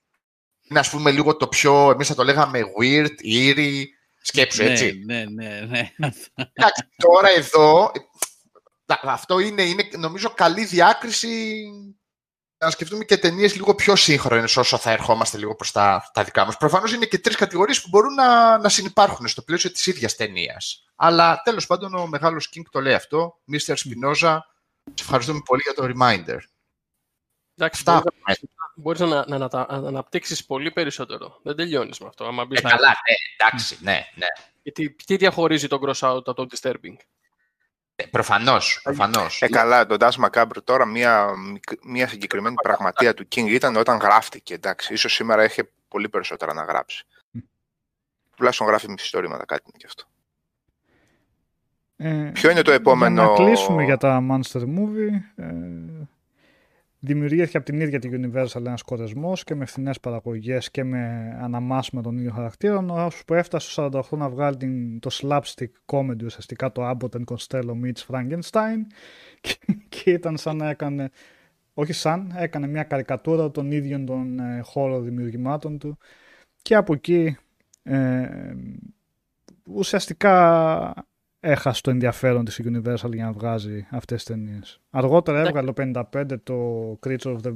[0.69, 3.83] Είναι ας πούμε λίγο το πιο, εμείς θα το λέγαμε weird, eerie,
[4.21, 5.01] σκέψου έτσι.
[5.05, 6.11] Ναι, ναι, ναι, ναι.
[6.53, 7.91] Εντάξει, τώρα εδώ,
[8.85, 11.63] τα- αυτό είναι, είναι νομίζω καλή διάκριση
[12.59, 16.45] να σκεφτούμε και ταινίες λίγο πιο σύγχρονες όσο θα ερχόμαστε λίγο προς τα, τα δικά
[16.45, 16.57] μας.
[16.57, 20.83] Προφανώς είναι και τρεις κατηγορίες που μπορούν να, να συνεπάρχουν στο πλαίσιο της ίδιας ταινίας.
[20.95, 23.33] Αλλά τέλος πάντων ο μεγάλος King το λέει αυτό.
[23.51, 23.73] Mr.
[23.73, 24.37] Spinoza,
[24.93, 26.37] σε ευχαριστούμε πολύ για το reminder.
[27.59, 28.01] Εντάξει, Αυτά.
[28.25, 28.39] μπορείς,
[28.75, 31.39] μπορείς να, να, να, τα- να αναπτύξεις πολύ περισσότερο.
[31.43, 32.25] Δεν τελειώνεις με αυτό.
[32.25, 34.25] Άμα μπεις Ε, να- καλά, ναι, εντάξει, ναι, ναι.
[34.63, 36.95] Γιατί τι διαχωρίζει τον cross out από το disturbing;
[38.11, 39.41] Προφανώς, προφανώς.
[39.41, 43.97] Ε, καλά, τον Dash Macabre τώρα μία, μικ- μία συγκεκριμένη πραγματεία του King ήταν όταν
[43.97, 44.93] γράφτηκε, εντάξει.
[44.93, 47.05] Ίσως σήμερα έχει πολύ περισσότερα να γράψει.
[48.35, 50.03] τουλάχιστον γράφει μυθιστορήματα, κάτι είναι και αυτό.
[51.97, 53.21] Ε, Ποιο είναι το επόμενο...
[53.23, 55.11] Για να κλείσουμε για τα Monster Movie.
[55.35, 55.45] Ε,
[57.07, 62.01] δημιουργήθηκε από την ίδια τη Universal ένας κορεσμός και με φθηνές παραγωγές και με αναμάσμα
[62.01, 66.71] των ίδιων χαρακτήρων ώσπου που έφτασε στο 48 να βγάλει την, το slapstick comedy ουσιαστικά
[66.71, 68.77] το Abbott and Costello meets Frankenstein
[69.41, 69.55] και,
[69.89, 71.09] και ήταν σαν να έκανε
[71.79, 75.97] όχι σαν, έκανε μια καρικατούρα των ίδιων των ε, χώρων δημιουργημάτων του.
[76.61, 77.37] Και από εκεί
[77.83, 78.29] ε,
[79.63, 81.06] ουσιαστικά
[81.39, 84.81] έχασε το ενδιαφέρον της Universal για να βγάζει αυτές τις ταινίες.
[84.89, 87.55] Αργότερα έβγαλε το 55 το Creature of the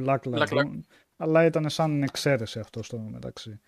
[0.00, 0.80] Black Lagoon,
[1.16, 3.60] αλλά ήταν σαν εξαίρεση αυτό στο μεταξύ.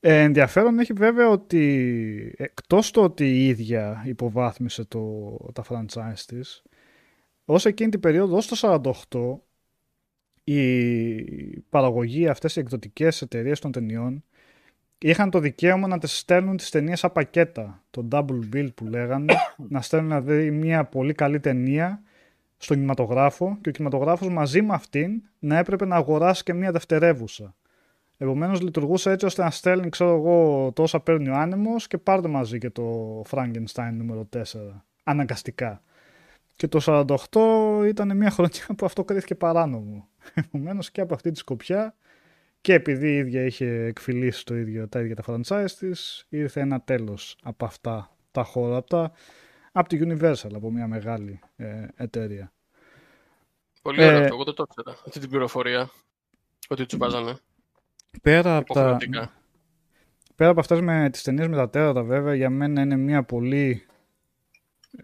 [0.00, 6.62] Ε, ενδιαφέρον έχει βέβαια ότι εκτός το ότι η ίδια υποβάθμισε το, τα franchise της,
[7.44, 14.24] ως εκείνη την περίοδο, ως το 48, η παραγωγή αυτές οι εκδοτικές εταιρείες των ταινιών
[14.98, 17.82] είχαν το δικαίωμα να τις στέλνουν τις ταινίες σαν πακέτα.
[17.90, 19.34] Το double bill που λέγανε,
[19.74, 22.02] να στέλνουν δηλαδή μια πολύ καλή ταινία
[22.56, 27.54] στον κινηματογράφο και ο κινηματογράφος μαζί με αυτήν να έπρεπε να αγοράσει και μια δευτερεύουσα.
[28.20, 32.58] Επομένως, λειτουργούσε έτσι ώστε να στέλνει, ξέρω εγώ, τόσα παίρνει ο άνεμος και πάρτε μαζί
[32.58, 34.40] και το Frankenstein νούμερο 4.
[35.04, 35.82] Αναγκαστικά.
[36.56, 40.08] Και το 48 ήταν μια χρονιά που αυτό κρίθηκε παράνομο.
[40.34, 41.94] Επομένως και από αυτή τη σκοπιά
[42.60, 46.80] και επειδή η ίδια είχε εκφυλίσει το ίδιο, τα ίδια τα franchise της, ήρθε ένα
[46.80, 49.12] τέλος από αυτά τα χώρα, από, τα,
[49.72, 52.52] από τη Universal, από μια μεγάλη ε, εταιρεία.
[53.82, 55.90] Πολύ ωραία ε, αυτό, εγώ δεν το ήξερα, αυτή την πληροφορία,
[56.68, 57.36] ότι τους βάζανε.
[58.22, 58.98] Πέρα από, τα,
[60.34, 63.86] πέρα από αυτές με τις ταινίες με τα τέρατα βέβαια, για μένα είναι μια πολύ,
[64.90, 65.02] ε,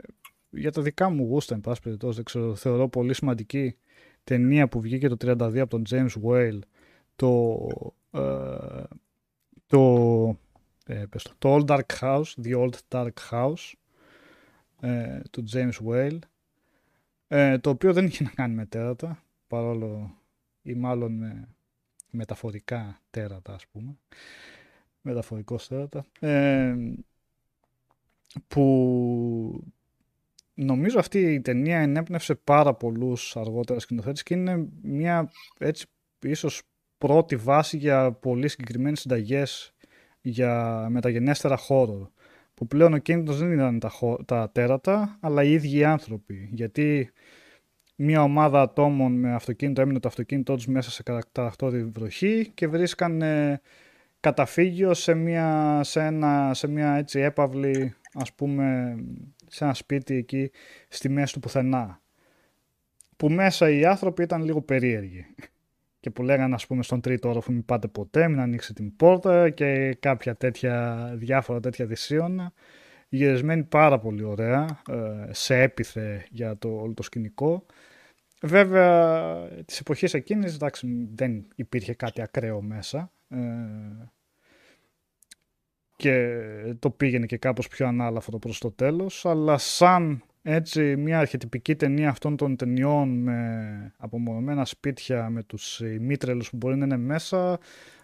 [0.51, 3.77] για τα δικά μου γούστα, εν πάση περιπτώσει, δεν ξέρω, θεωρώ πολύ σημαντική
[4.25, 6.59] ταινία που βγήκε το 32 από τον James Whale,
[7.17, 7.67] το,
[8.11, 8.85] ε,
[9.67, 10.39] το,
[10.87, 11.05] ε,
[11.39, 13.73] το Old Dark House, The Old Dark House
[14.81, 16.19] ε, του James Whale
[17.29, 20.19] ε, το οποίο δεν είχε να κάνει με τέρατα παρόλο
[20.63, 21.49] ή μάλλον με
[22.11, 23.97] μεταφορικά τέρατα ας πούμε
[25.01, 26.75] μεταφορικός τέρατα ε,
[28.47, 29.65] που
[30.55, 35.87] νομίζω αυτή η ταινία ενέπνευσε πάρα πολλούς αργότερα σκηνοθέτες και είναι μια έτσι
[36.23, 36.63] ίσως
[36.99, 39.75] πρώτη βάση για πολύ συγκεκριμένες συνταγές
[40.21, 42.13] για μεταγενέστερα χώρο.
[42.55, 43.91] Που πλέον ο κίνητος δεν ήταν τα,
[44.25, 46.49] τα τέρατα, αλλά οι ίδιοι οι άνθρωποι.
[46.53, 47.11] Γιατί
[47.97, 53.23] μια ομάδα ατόμων με αυτοκίνητο έμεινε το αυτοκίνητό τους μέσα σε κατακτόρη βροχή και βρίσκαν
[54.21, 58.97] καταφύγιο σε μια, σε, ένα, σε μια έτσι έπαυλη, ας πούμε,
[59.47, 60.51] σε ένα σπίτι εκεί
[60.89, 62.03] στη μέση του πουθενά.
[63.17, 65.27] Που μέσα οι άνθρωποι ήταν λίγο περίεργοι
[66.05, 69.51] και που λέγανε ας πούμε στον τρίτο όροφο μην πάτε ποτέ, μην ανοίξετε την πόρτα
[69.51, 72.53] και κάποια τέτοια διάφορα τέτοια δυσίωνα
[73.09, 77.67] γυρισμένη πάρα πολύ ωραία ε, σε έπιθε για το όλο το σκηνικό.
[78.43, 83.39] Βέβαια της εποχής εκείνης εντάξει, δεν υπήρχε κάτι ακραίο μέσα ε,
[85.97, 86.39] και
[86.79, 92.09] το πήγαινε και κάπως πιο ανάλαφρο προς το τέλος αλλά σαν έτσι μια αρχιτυπική ταινία
[92.09, 97.59] αυτών των ταινιών με απομονωμένα σπίτια με τους ημίτρελους που μπορεί να είναι μέσα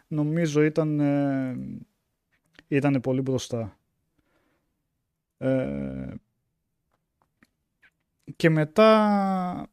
[0.09, 1.57] νομίζω ήταν, ε,
[2.69, 3.79] ήταν πολύ μπροστά.
[5.39, 6.15] Ε,
[8.37, 9.71] και μετά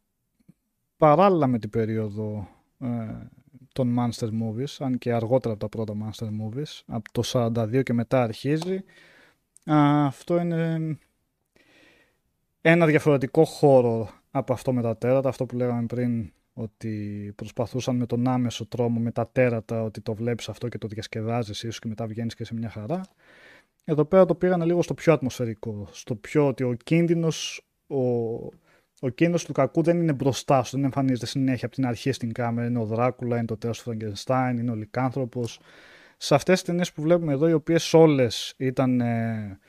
[0.97, 2.47] παράλληλα με την περίοδο
[2.79, 3.27] ε,
[3.73, 7.93] των Monster Movies, αν και αργότερα από τα πρώτα Monster Movies, από το 42 και
[7.93, 8.83] μετά αρχίζει,
[9.65, 10.97] αυτό είναι
[12.69, 18.05] ένα διαφορετικό χώρο από αυτό με τα τέρατα, αυτό που λέγαμε πριν ότι προσπαθούσαν με
[18.05, 21.87] τον άμεσο τρόμο με τα τέρατα ότι το βλέπεις αυτό και το διασκεδάζεις ίσως και
[21.87, 23.01] μετά βγαίνεις και σε μια χαρά.
[23.83, 27.99] Εδώ πέρα το πήγανε λίγο στο πιο ατμοσφαιρικό, στο πιο ότι ο κίνδυνος, ο,
[28.99, 32.31] ο κίνδυνος του κακού δεν είναι μπροστά σου, δεν εμφανίζεται συνέχεια από την αρχή στην
[32.31, 35.59] κάμερα, είναι ο Δράκουλα, είναι το τέος του Φραγκενστάιν, είναι ο Λικάνθρωπος.
[36.17, 39.59] Σε αυτές τις ταινίες που βλέπουμε εδώ, οι οποίες όλες ήταν ε,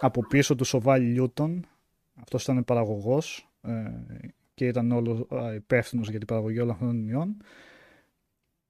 [0.00, 1.66] από πίσω τους Σοβάλ Λιούτον,
[2.24, 3.72] αυτός ήταν παραγωγός ε,
[4.54, 7.36] και ήταν όλο υπεύθυνος για την παραγωγή όλων αυτών των ταινιών.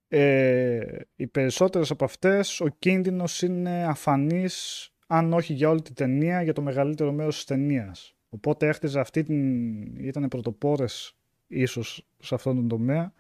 [0.09, 0.81] Ε,
[1.17, 6.53] οι περισσότερες από αυτές ο κίνδυνος είναι αφανής αν όχι για όλη την ταινία, για
[6.53, 8.15] το μεγαλύτερο μέρος της ταινίας.
[8.29, 9.83] Οπότε έχτιζε αυτή την...
[9.97, 11.17] ήταν πρωτοπόρες
[11.47, 13.13] ίσως σε αυτόν τον τομέα.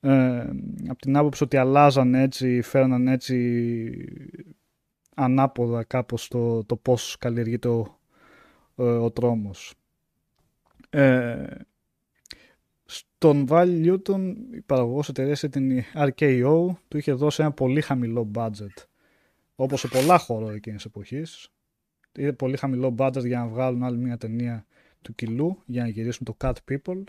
[0.00, 0.50] Ε,
[0.88, 4.08] από την άποψη ότι αλλάζαν έτσι, φέρναν έτσι
[5.14, 8.03] ανάποδα κάπως το, το πώς καλλιεργείται ο, ε,
[8.74, 9.74] ο τρόμος.
[10.90, 11.44] Ε,
[12.84, 18.30] στον Val Newton η παραγωγός εταιρείας ήταν η RKO του είχε δώσει ένα πολύ χαμηλό
[18.34, 18.84] budget
[19.54, 21.48] όπως σε πολλά χώρο εκείνης της εποχής.
[22.18, 24.66] Είναι πολύ χαμηλό budget για να βγάλουν άλλη μια ταινία
[25.02, 27.02] του κιλού για να γυρίσουν το Cat People.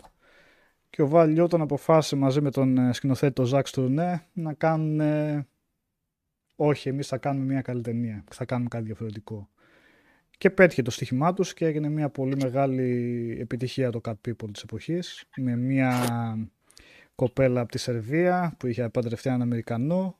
[0.90, 5.00] Και ο Βάλ Λιώτον αποφάσισε μαζί με τον ε, σκηνοθέτη τον Ζακ Στουρνέ να κάνουν
[5.00, 5.46] ε,
[6.56, 9.48] όχι εμείς θα κάνουμε μια καλή ταινία, θα κάνουμε κάτι διαφορετικό.
[10.38, 14.62] Και πέτυχε το στοίχημά τους και έγινε μια πολύ μεγάλη επιτυχία το Cat People της
[14.62, 16.06] εποχής με μια
[17.14, 20.18] κοπέλα από τη Σερβία που είχε παντρευτεί έναν Αμερικανό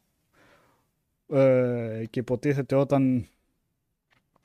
[1.28, 3.26] ε, και υποτίθεται όταν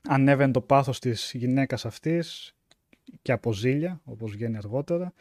[0.08, 2.54] ανέβαινε το πάθος της γυναίκας αυτής
[3.22, 5.12] και από ζήλια, όπως βγαίνει αργότερα,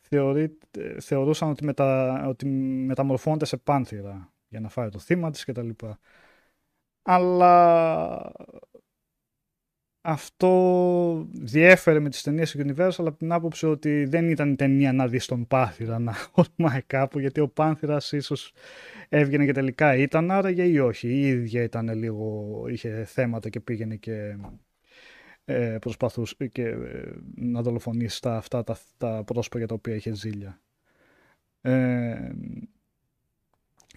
[0.00, 0.58] θεωρεί,
[1.00, 2.46] θεωρούσαν ότι, μετα, ότι
[2.86, 5.68] μεταμορφώνεται σε πάνθυρα για να φάει το θύμα της κτλ.
[7.02, 8.32] Αλλά
[10.02, 14.92] αυτό διέφερε με τις ταινίες του Universal από την άποψη ότι δεν ήταν η ταινία
[14.92, 18.52] να δεις τον Πάνθυρα να ορμάει κάπου γιατί ο Πάνθυρας ίσως
[19.08, 21.08] έβγαινε και τελικά ήταν άραγε ή όχι.
[21.08, 24.36] Η ίδια ήταν λίγο, είχε θέματα και πήγαινε και
[25.44, 30.14] ε, προσπαθούσε και, ε, να δολοφονήσει τα, αυτά τα, τα πρόσωπα για τα οποία είχε
[30.14, 30.60] ζήλια.
[31.60, 32.30] Ε,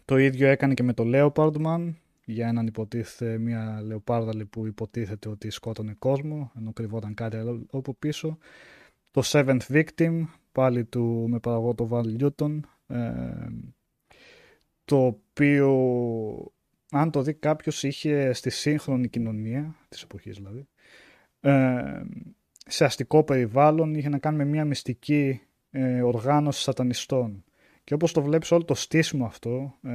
[0.05, 1.93] το ίδιο έκανε και με το Leopardman
[2.25, 7.93] για έναν υποτίθεται μια λεοπάρδαλη που υποτίθεται ότι σκότωνε κόσμο ενώ κρυβόταν κάτι άλλο από
[7.93, 8.37] πίσω.
[9.11, 13.47] Το Seventh Victim πάλι του με παραγωγό το Val Newton ε,
[14.85, 15.71] το οποίο
[16.91, 20.67] αν το δει κάποιος είχε στη σύγχρονη κοινωνία της εποχής δηλαδή
[21.39, 22.01] ε,
[22.65, 27.43] σε αστικό περιβάλλον είχε να κάνει με μια μυστική ε, οργάνωση σατανιστών
[27.83, 29.91] και όπως το βλέπεις όλο το στήσιμο αυτό ε,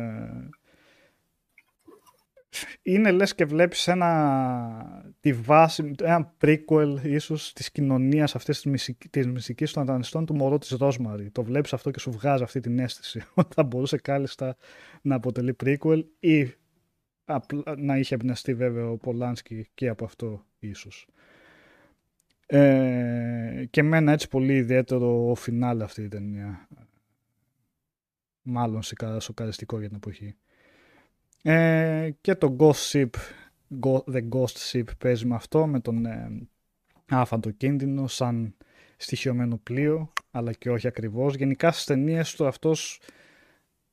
[2.82, 9.10] είναι λες και βλέπεις ένα, τη βάση, ένα prequel ίσως της κοινωνίας αυτής της, μυστικής,
[9.10, 11.30] της μυστικής των αντανιστών του μωρό της Ρόσμαρη.
[11.30, 14.56] Το βλέπεις αυτό και σου βγάζει αυτή την αίσθηση ότι θα μπορούσε κάλλιστα
[15.02, 16.52] να αποτελεί prequel ή
[17.76, 21.08] να είχε εμπνευστεί βέβαια ο Πολάνσκι και από αυτό ίσως.
[22.46, 26.68] Ε, και μένα έτσι πολύ ιδιαίτερο ο φινάλ αυτή η ταινία.
[28.42, 28.82] Μάλλον
[29.18, 30.36] σοκαριστικό για την εποχή.
[31.50, 33.10] Ε, και το Ghost Ship,
[33.82, 36.48] The Ghost Ship παίζει με αυτό, με τον ε,
[37.08, 38.54] άφαντο κίνδυνο σαν
[38.96, 41.34] στοιχειωμένο πλοίο, αλλά και όχι ακριβώς.
[41.34, 43.00] Γενικά στις ταινίες του αυτός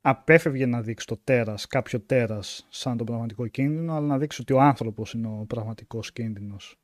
[0.02, 4.54] απέφευγε να δείξει το τέρας, κάποιο τέρας σαν τον πραγματικό κίνδυνο, αλλά να δείξει ότι
[4.54, 6.80] ο άνθρωπος είναι ο πραγματικός κίνδυνος.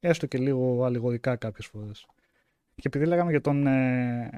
[0.00, 2.06] Έστω και λίγο αλληγορικά κάποιες φορές.
[2.74, 4.30] Και επειδή λέγαμε για τον, ε,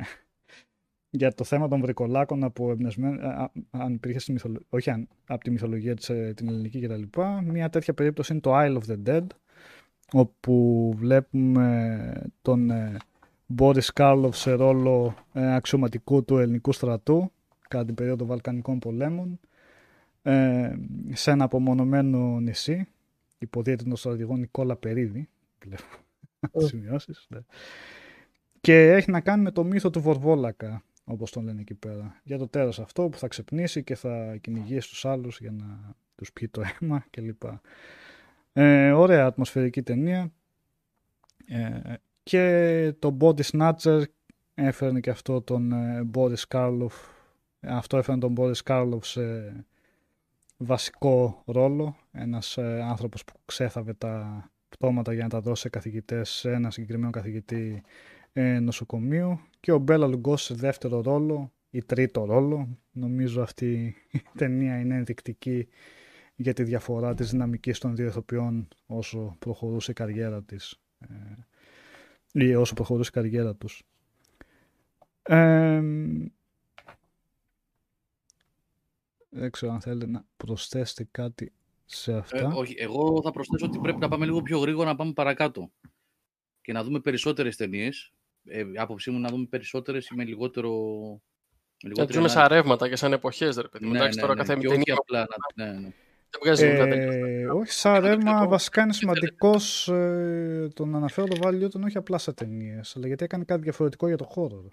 [1.17, 5.51] για το θέμα των βρικολάκων από εμπνευσμένο, αν υπήρχε στη μυθολογία, όχι αν, από τη
[5.51, 7.03] μυθολογία της, ε, την ελληνική κτλ.
[7.45, 9.27] Μια τέτοια περίπτωση είναι το Isle of the Dead,
[10.13, 12.13] όπου βλέπουμε
[12.43, 12.97] τον ε,
[13.59, 17.33] Boris Karloff σε ρόλο ε, αξιωματικού του ελληνικού στρατού
[17.69, 19.41] κατά την περίοδο των Βαλκανικών πολέμων
[21.13, 22.89] σε ένα απομονωμένο νησί
[23.39, 25.29] υποδίεται τον στρατηγό Νικόλα Περίδη
[25.65, 27.39] βλέπω σημειώσεις ναι.
[28.61, 32.21] και έχει να κάνει με το μύθο του Βορβόλακα όπως τον λένε εκεί πέρα.
[32.25, 36.33] Για το τέρας αυτό που θα ξεπνήσει και θα κυνηγήσει τους άλλους για να τους
[36.33, 37.43] πιει το αίμα κλπ.
[38.53, 40.33] Ε, ωραία ατμοσφαιρική ταινία.
[41.47, 44.03] Ε, και το Body Snatcher
[44.55, 47.15] έφερνε και αυτό τον ε, Boris Karloff
[47.69, 49.55] αυτό έφερνε τον Boris Karloff σε
[50.57, 51.97] βασικό ρόλο.
[52.13, 56.71] Ένας ε, άνθρωπος που ξέθαβε τα πτώματα για να τα δώσει σε καθηγητές σε ένα
[56.71, 57.83] συγκεκριμένο καθηγητή
[58.39, 62.79] ε, νοσοκομείου και ο Μπέλα Λουγκός σε δεύτερο ρόλο ή τρίτο ρόλο.
[62.93, 65.69] Νομίζω αυτή η ταινία είναι ενδεικτική
[66.37, 70.81] για τη διαφορά της δυναμικής των δύο ηθοποιών όσο προχωρούσε η καριέρα της
[72.33, 73.83] ε, ή όσο προχωρούσε η καριέρα τους.
[75.23, 75.83] Ε,
[79.29, 81.53] δεν ξέρω αν θέλετε να προσθέσετε κάτι
[81.85, 82.39] σε αυτά.
[82.39, 85.71] Ε, όχι, εγώ θα προσθέσω ότι πρέπει να πάμε λίγο πιο γρήγορα να πάμε παρακάτω
[86.61, 88.11] και να δούμε περισσότερες ταινίες
[88.47, 90.73] ε, άποψή μου να δούμε περισσότερες ή με λιγότερο.
[91.83, 93.87] Με λιγότερο ζούμε σαν ρεύματα και σαν εποχές, ρε παιδί.
[93.87, 94.95] Ναι, Εντάξει, ναι, τώρα ναι, κάθε ταινία.
[94.99, 95.89] Απλά, ναι, ναι.
[96.45, 101.97] Ε, όχι σαν ρεύμα, βασικά είναι σημαντικός ε, το να αναφέρω το Βάλιο όταν όχι
[101.97, 104.69] απλά σε ταινίες, αλλά γιατί έκανε κάτι διαφορετικό για το χώρο.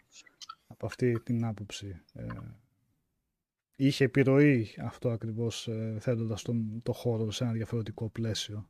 [0.68, 2.02] Από αυτή την άποψη.
[2.14, 2.26] Ε,
[3.76, 8.70] είχε επιρροή αυτό ακριβώς ε, θέτοντας τον, το χώρο σε ένα διαφορετικό πλαίσιο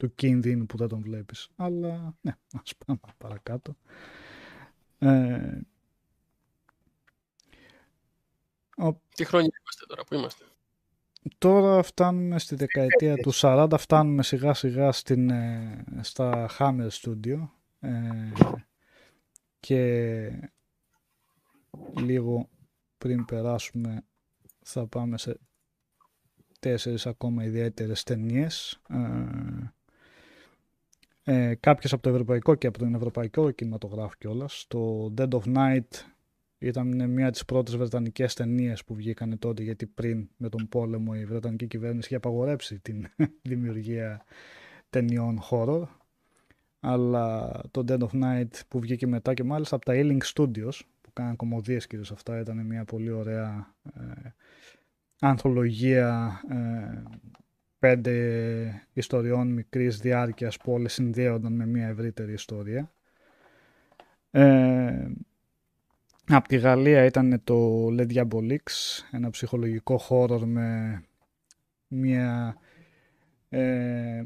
[0.00, 1.48] του κίνδυνου που δεν τον βλέπεις.
[1.56, 2.32] Αλλά ναι,
[2.62, 3.76] ας πάμε παρακάτω.
[4.98, 5.60] Ε,
[9.14, 10.44] Τι χρόνια είμαστε τώρα, πού είμαστε;
[11.38, 17.48] Τώρα φτάνουμε στη δεκαετία του 40, φτάνουμε σιγά σιγά στην, ε, στα Hammer Studio
[17.80, 18.32] ε,
[19.60, 20.52] και
[21.96, 22.48] λίγο
[22.98, 24.04] πριν περάσουμε
[24.62, 25.38] θα πάμε σε
[26.60, 28.80] τέσσερις ακόμα ιδιαίτερες ταινίες.
[28.88, 28.98] Ε,
[31.24, 34.64] ε, κάποιες από το ευρωπαϊκό και από τον ευρωπαϊκό κινηματογράφο κιόλας.
[34.68, 36.10] Το Dead of Night
[36.58, 41.12] ήταν μια από τις πρώτες βρετανικές ταινίες που βγήκαν τότε γιατί πριν με τον πόλεμο
[41.16, 43.06] η βρετανική κυβέρνηση είχε απαγορέψει την
[43.42, 44.24] δημιουργία
[44.90, 45.82] ταινιών horror
[46.80, 51.12] αλλά το Dead of Night που βγήκε μετά και μάλιστα από τα Ealing Studios που
[51.12, 54.30] κάναν κομμωδίες κυρίως αυτά ήταν μια πολύ ωραία ε,
[55.20, 57.02] ανθολογία ε,
[57.80, 62.92] πέντε ιστοριών μικρής διάρκειας που όλες συνδέονταν με μια ευρύτερη ιστορία.
[64.30, 65.10] Ε,
[66.28, 68.58] από τη Γαλλία ήταν το Le Diabolix,
[69.10, 71.00] ένα ψυχολογικό χώρο με
[71.88, 72.56] μια,
[73.48, 74.22] ε,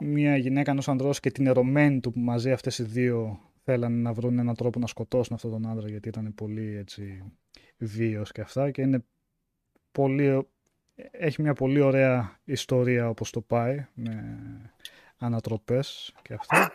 [0.00, 4.12] μια γυναίκα ενός ανδρός και την ερωμένη του που μαζί αυτές οι δύο θέλανε να
[4.12, 7.22] βρουν έναν τρόπο να σκοτώσουν αυτόν τον άντρα γιατί ήταν πολύ έτσι
[7.76, 9.04] βίος και αυτά και είναι
[9.92, 10.46] πολύ,
[11.10, 14.36] έχει μια πολύ ωραία ιστορία όπως το πάει με
[15.18, 16.72] ανατροπές και αυτά.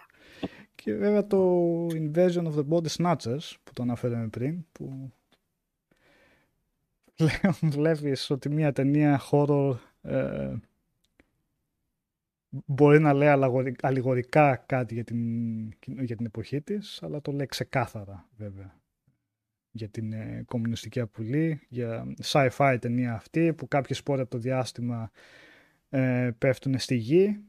[0.76, 5.12] Και βέβαια το Invasion of the Body Snatchers που το αναφέραμε πριν που
[7.16, 10.54] πλέον βλέπεις ότι μια ταινία horror ε,
[12.50, 13.30] μπορεί να λέει
[13.82, 15.20] αλληγορικά κάτι για την,
[15.86, 18.81] για την εποχή της αλλά το λέει ξεκάθαρα βέβαια
[19.72, 25.12] για την ε, κομμουνιστική απουλή, για sci-fi ταινία αυτή που κάποιες σπόροι από το διάστημα
[25.90, 27.40] ε, πέφτουν στη γη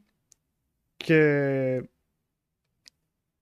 [0.97, 1.83] και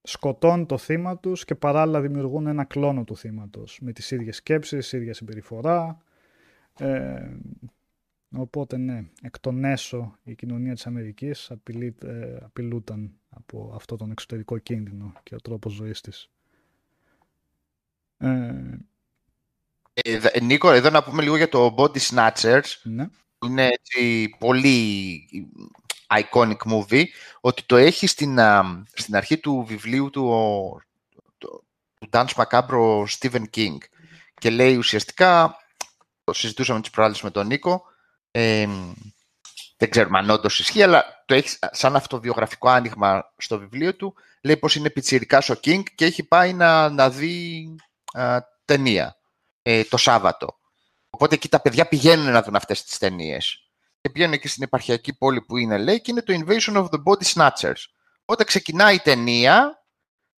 [0.01, 4.91] σκοτώνουν το θύμα τους και παράλληλα δημιουργούν ένα κλόνο του θύματος με τις ίδιες σκέψεις,
[4.91, 6.03] ίδια συμπεριφορά.
[6.79, 7.29] Ε,
[8.35, 14.11] οπότε ναι, εκ των έσω η κοινωνία της Αμερικής απειλεί, ε, απειλούταν από αυτό τον
[14.11, 16.31] εξωτερικό κίνδυνο και ο τρόπος ζωής της.
[18.21, 22.79] Ε, ε, Νίκο, εδώ να πούμε λίγο για το Body Snatchers.
[22.83, 23.07] Ναι.
[23.45, 25.27] Είναι έτσι πολύ
[26.07, 27.03] iconic movie,
[27.41, 28.39] ότι το έχει στην,
[28.93, 30.81] στην αρχή του βιβλίου του, ο,
[31.37, 31.63] το,
[31.99, 33.77] του Dance Macabre Stephen King.
[34.33, 35.55] Και λέει ουσιαστικά,
[36.23, 37.83] το συζητούσαμε τις προάλλες με τον Νίκο,
[38.31, 38.67] ε,
[39.77, 44.15] δεν ξέρουμε αν όντως ισχύει, αλλά το έχει σαν αυτοβιογραφικό άνοιγμα στο βιβλίο του.
[44.43, 47.75] Λέει πως είναι πιτσιρικάς ο King και έχει πάει να, να δει
[48.65, 49.15] ταινία
[49.61, 50.59] ε, το Σάββατο.
[51.09, 53.71] Οπότε εκεί τα παιδιά πηγαίνουν να δουν αυτές τις ταινίες.
[54.01, 57.03] Και πηγαίνουν εκεί στην επαρχιακή πόλη που είναι, λέει, και είναι το Invasion of the
[57.03, 57.81] Body Snatchers.
[58.21, 59.83] Οπότε ξεκινάει η ταινία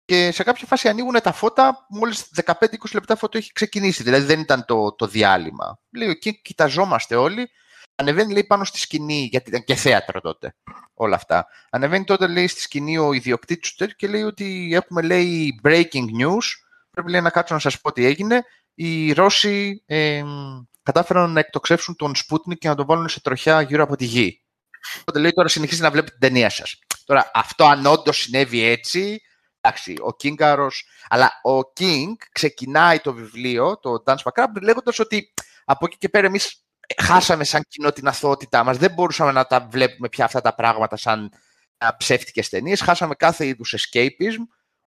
[0.06, 2.54] και σε κάποια φάση ανοίγουν τα φώτα, μόλις 15-20
[2.94, 4.04] λεπτά φώτο έχει ξεκινήσει.
[4.04, 5.80] Δηλαδή δεν ήταν το, το διάλειμμα.
[5.92, 7.50] Λέει, εκεί κοιταζόμαστε όλοι.
[7.96, 10.56] Ανεβαίνει, λέει, πάνω στη σκηνή, γιατί ήταν και θέατρο τότε
[10.94, 11.48] όλα αυτά.
[11.70, 16.46] Ανεβαίνει τότε, λέει, στη σκηνή ο ιδιοκτήτης του και λέει ότι έχουμε, λέει, breaking news
[16.94, 18.44] πρέπει λέει, να κάτσω να σας πω τι έγινε.
[18.74, 20.24] Οι Ρώσοι ε,
[20.84, 24.44] κατάφεραν να εκτοξεύσουν τον Σπούτνικ και να τον βάλουν σε τροχιά γύρω από τη γη.
[25.00, 26.80] Οπότε λέει τώρα συνεχίζει να βλέπει την ταινία σας.
[27.06, 29.22] Τώρα αυτό αν όντως συνέβη έτσι,
[29.62, 35.34] εντάξει, ο Κίνγκαρος, αλλά ο King ξεκινάει το βιβλίο, το Dance Macabre, λέγοντας ότι
[35.66, 36.64] από εκεί και πέρα εμείς
[37.02, 40.96] χάσαμε σαν κοινό την αθωότητά μας, δεν μπορούσαμε να τα βλέπουμε πια αυτά τα πράγματα
[40.96, 41.32] σαν
[41.98, 44.42] ψεύτικες ταινίες, χάσαμε κάθε είδους escapism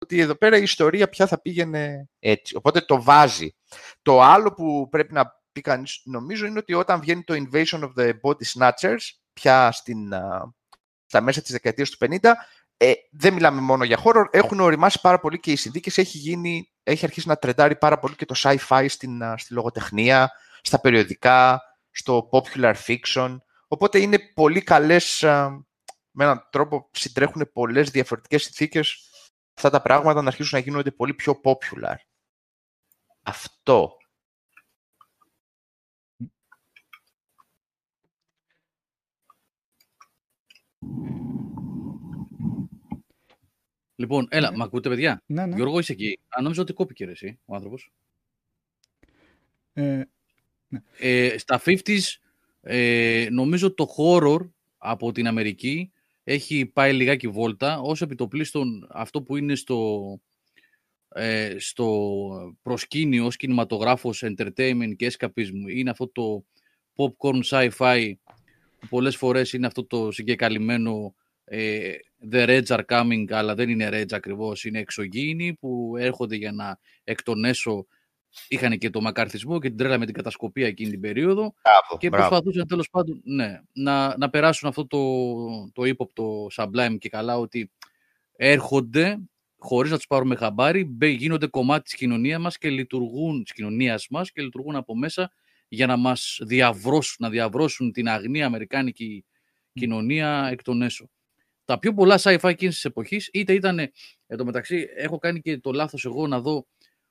[0.03, 2.57] ότι εδώ πέρα η ιστορία πια θα πήγαινε έτσι.
[2.57, 3.55] Οπότε το βάζει.
[4.03, 7.93] Το άλλο που πρέπει να πει κανείς, νομίζω, είναι ότι όταν βγαίνει το Invasion of
[7.97, 9.01] the Body Snatchers,
[9.33, 10.13] πια στην,
[11.07, 12.33] στα μέσα της δεκαετίας του 50,
[12.77, 16.73] ε, δεν μιλάμε μόνο για horror, έχουν οριμάσει πάρα πολύ και οι συνθήκες, έχει, γίνει,
[16.83, 20.31] έχει αρχίσει να τρεντάρει πάρα πολύ και το sci-fi στην, στη λογοτεχνία,
[20.63, 23.37] στα περιοδικά, στο popular fiction,
[23.69, 25.21] οπότε είναι πολύ καλές,
[26.11, 29.10] με έναν τρόπο συντρέχουν πολλές διαφορετικές συνθήκες
[29.61, 31.97] αυτά τα πράγματα να αρχίσουν να γίνονται πολύ πιο popular.
[33.23, 33.97] Αυτό.
[43.95, 44.63] Λοιπόν, έλα, ναι.
[44.63, 45.57] ακούτε, παιδιά; Ναι, ναι.
[45.57, 46.19] Γιώργο, είσαι εκεί.
[46.29, 47.93] Αν νόμιζα ότι κόπηκε ρε, εσύ, ο άνθρωπος.
[49.73, 50.03] Ε,
[50.69, 50.81] ναι.
[50.99, 52.01] ε, στα 50s,
[52.61, 55.93] ε, νομίζω το horror από την Αμερική
[56.33, 60.21] έχει πάει λιγάκι βόλτα, όσο επιτοπλίστων αυτό που είναι στο,
[61.09, 66.45] ε, στο προσκήνιο ως κινηματογράφος entertainment και escapism είναι αυτό το
[66.97, 68.13] popcorn sci-fi
[68.79, 71.93] που πολλές φορές είναι αυτό το συγκεκαλυμμένο ε,
[72.31, 76.79] the Reds are coming αλλά δεν είναι Reds ακριβώς, είναι εξωγήινοι που έρχονται για να
[77.05, 77.87] εκ των έσω
[78.49, 81.55] είχαν και το μακαρθισμό και την τρέλα με την κατασκοπία εκείνη την περίοδο
[81.99, 82.29] και μπράβο.
[82.29, 85.01] προσπαθούσαν τέλος πάντων ναι, να, να περάσουν αυτό το,
[85.73, 87.71] το ύποπτο sublime και καλά ότι
[88.37, 89.19] έρχονται
[89.59, 94.33] χωρίς να τους πάρουμε χαμπάρι, γίνονται κομμάτι της κοινωνίας μας και λειτουργούν, της κοινωνίας μας
[94.33, 95.33] και λειτουργούν από μέσα
[95.69, 99.25] για να μας διαβρώσουν, να διαβρώσουν την αγνή αμερικάνικη
[99.73, 101.11] κοινωνία εκ των έσω.
[101.65, 103.79] Τα πιο πολλά sci-fi εκείνης της εποχής είτε ήταν,
[104.27, 106.67] εν τω μεταξύ έχω κάνει και το λάθος εγώ να δω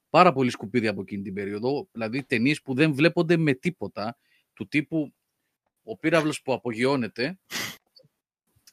[0.09, 4.17] πάρα πολύ σκουπίδια από εκείνη την περίοδο, δηλαδή ταινίες που δεν βλέπονται με τίποτα,
[4.53, 5.13] του τύπου
[5.83, 7.39] ο πύραυλος που απογειώνεται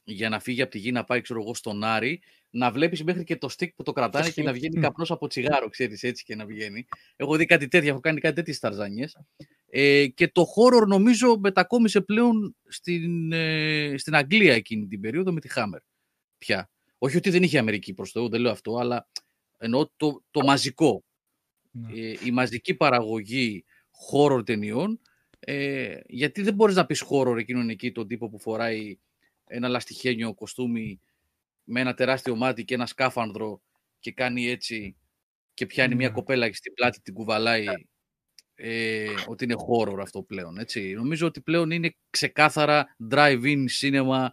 [0.04, 3.24] για να φύγει από τη γη να πάει ξέρω εγώ στον Άρη, να βλέπεις μέχρι
[3.24, 6.34] και το stick που το κρατάνε και να βγαίνει καπνός από τσιγάρο, ξέρεις, έτσι και
[6.34, 6.86] να βγαίνει.
[7.16, 9.16] Έχω δει κάτι τέτοια, έχω κάνει κάτι τέτοιες ταρζάνιες.
[9.70, 15.40] Ε, και το horror νομίζω μετακόμισε πλέον στην, ε, στην Αγγλία εκείνη την περίοδο με
[15.40, 15.80] τη Hammer.
[16.38, 16.70] Πια.
[16.98, 19.08] Όχι ότι δεν είχε Αμερική προς Θεού, δεν λέω αυτό, αλλά
[19.58, 21.04] εννοώ το, το μαζικό.
[21.80, 22.00] Ναι.
[22.00, 23.64] Ε, η μαζική παραγωγή
[24.12, 25.00] horror ταινιών
[25.38, 28.98] ε, γιατί δεν μπορείς να πεις horror εκείνον εκεί τον τύπο που φοράει
[29.46, 31.00] ένα λαστιχένιο κοστούμι
[31.64, 33.60] με ένα τεράστιο μάτι και ένα σκάφανδρο
[33.98, 34.96] και κάνει έτσι
[35.54, 36.14] και πιάνει μια Ναι.
[36.14, 37.64] κοπέλα και στην πλάτη την κουβαλάει
[38.54, 40.58] ε, ότι είναι horror αυτό πλέον.
[40.58, 40.92] Έτσι.
[40.92, 44.26] Νομίζω ότι πλέον είναι ξεκάθαρα drive-in cinema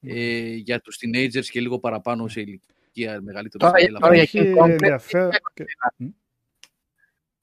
[0.00, 3.64] ε, για τους teenagers και λίγο παραπάνω σε ηλικία μεγαλύτερο.
[3.66, 3.98] Τώρα- σκέλα.
[3.98, 5.30] τώρα για Έχει King Kong, ενδιαφέρον.
[5.54, 5.64] και-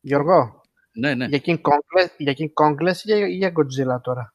[0.06, 0.62] Γιώργο,
[0.94, 1.26] Ναι, ναι.
[1.26, 4.34] για King Kong, λες- για King Kong λες ή για, ή για Godzilla τώρα;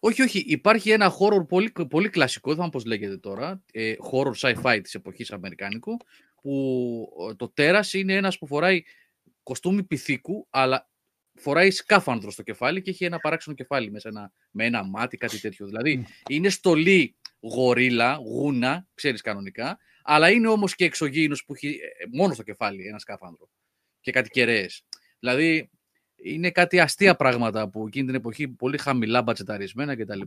[0.00, 0.38] Όχι, όχι.
[0.38, 4.94] Υπάρχει ένα horror πολύ, πολύ κλασικό, δεν θυμάμαι πώς λέγεται τώρα, ε, horror sci-fi της
[4.94, 5.96] εποχής αμερικάνικου,
[6.42, 6.52] που
[7.30, 8.82] ε, το τέρας είναι ένας που φοράει
[9.42, 10.88] κοστούμι πυθίκου, αλλά
[11.34, 15.40] φοράει σκάφανδρο στο κεφάλι και έχει ένα παράξενο κεφάλι μέσα ένα, με ένα μάτι, κάτι
[15.40, 15.66] τέτοιο.
[15.66, 22.16] Δηλαδή, είναι στολή γορίλα, γούνα, ξέρεις κανονικά, αλλά είναι όμως και εξωγήινος που έχει ε,
[22.16, 23.48] μόνο στο κεφάλι ένα σκάφανδρο
[24.00, 24.84] και κάτι κεραίες.
[25.20, 25.70] Δηλαδή,
[26.16, 30.20] είναι κάτι αστεία πράγματα που εκείνη την εποχή πολύ χαμηλά μπατσεταρισμένα κτλ.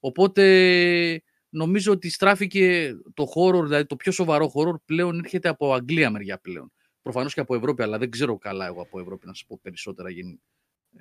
[0.00, 6.10] Οπότε νομίζω ότι στράφηκε το χώρο, δηλαδή το πιο σοβαρό χώρο πλέον έρχεται από Αγγλία
[6.10, 6.72] μεριά πλέον.
[7.02, 10.10] Προφανώς και από Ευρώπη, αλλά δεν ξέρω καλά εγώ από Ευρώπη να σας πω περισσότερα
[10.10, 10.40] γίνει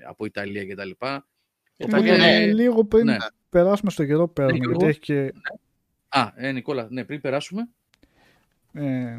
[0.07, 0.89] από Ιταλία κτλ.
[1.77, 2.53] Ιταλία, Ε, ναι.
[2.53, 3.18] Λίγο πριν Ναι.
[3.49, 4.80] περάσουμε στο καιρό παίρνουμε, Γιώργο.
[4.85, 5.34] γιατί έχει και
[6.07, 7.69] Α, ε, Νικόλα, ναι, πριν περάσουμε.
[8.73, 9.18] Ε,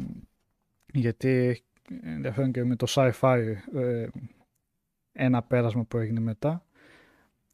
[0.93, 1.63] γιατί έχει
[2.03, 4.07] ενδιαφέρον και με το sci-fi ε,
[5.11, 6.63] ένα πέρασμα που έγινε μετά.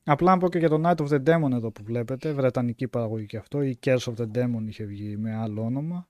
[0.04, 3.26] Απλά να πω και για το Night of the Demon εδώ που βλέπετε, βρετανική παραγωγή
[3.26, 6.08] και αυτό, η Curse of the Demon είχε βγει με άλλο όνομα.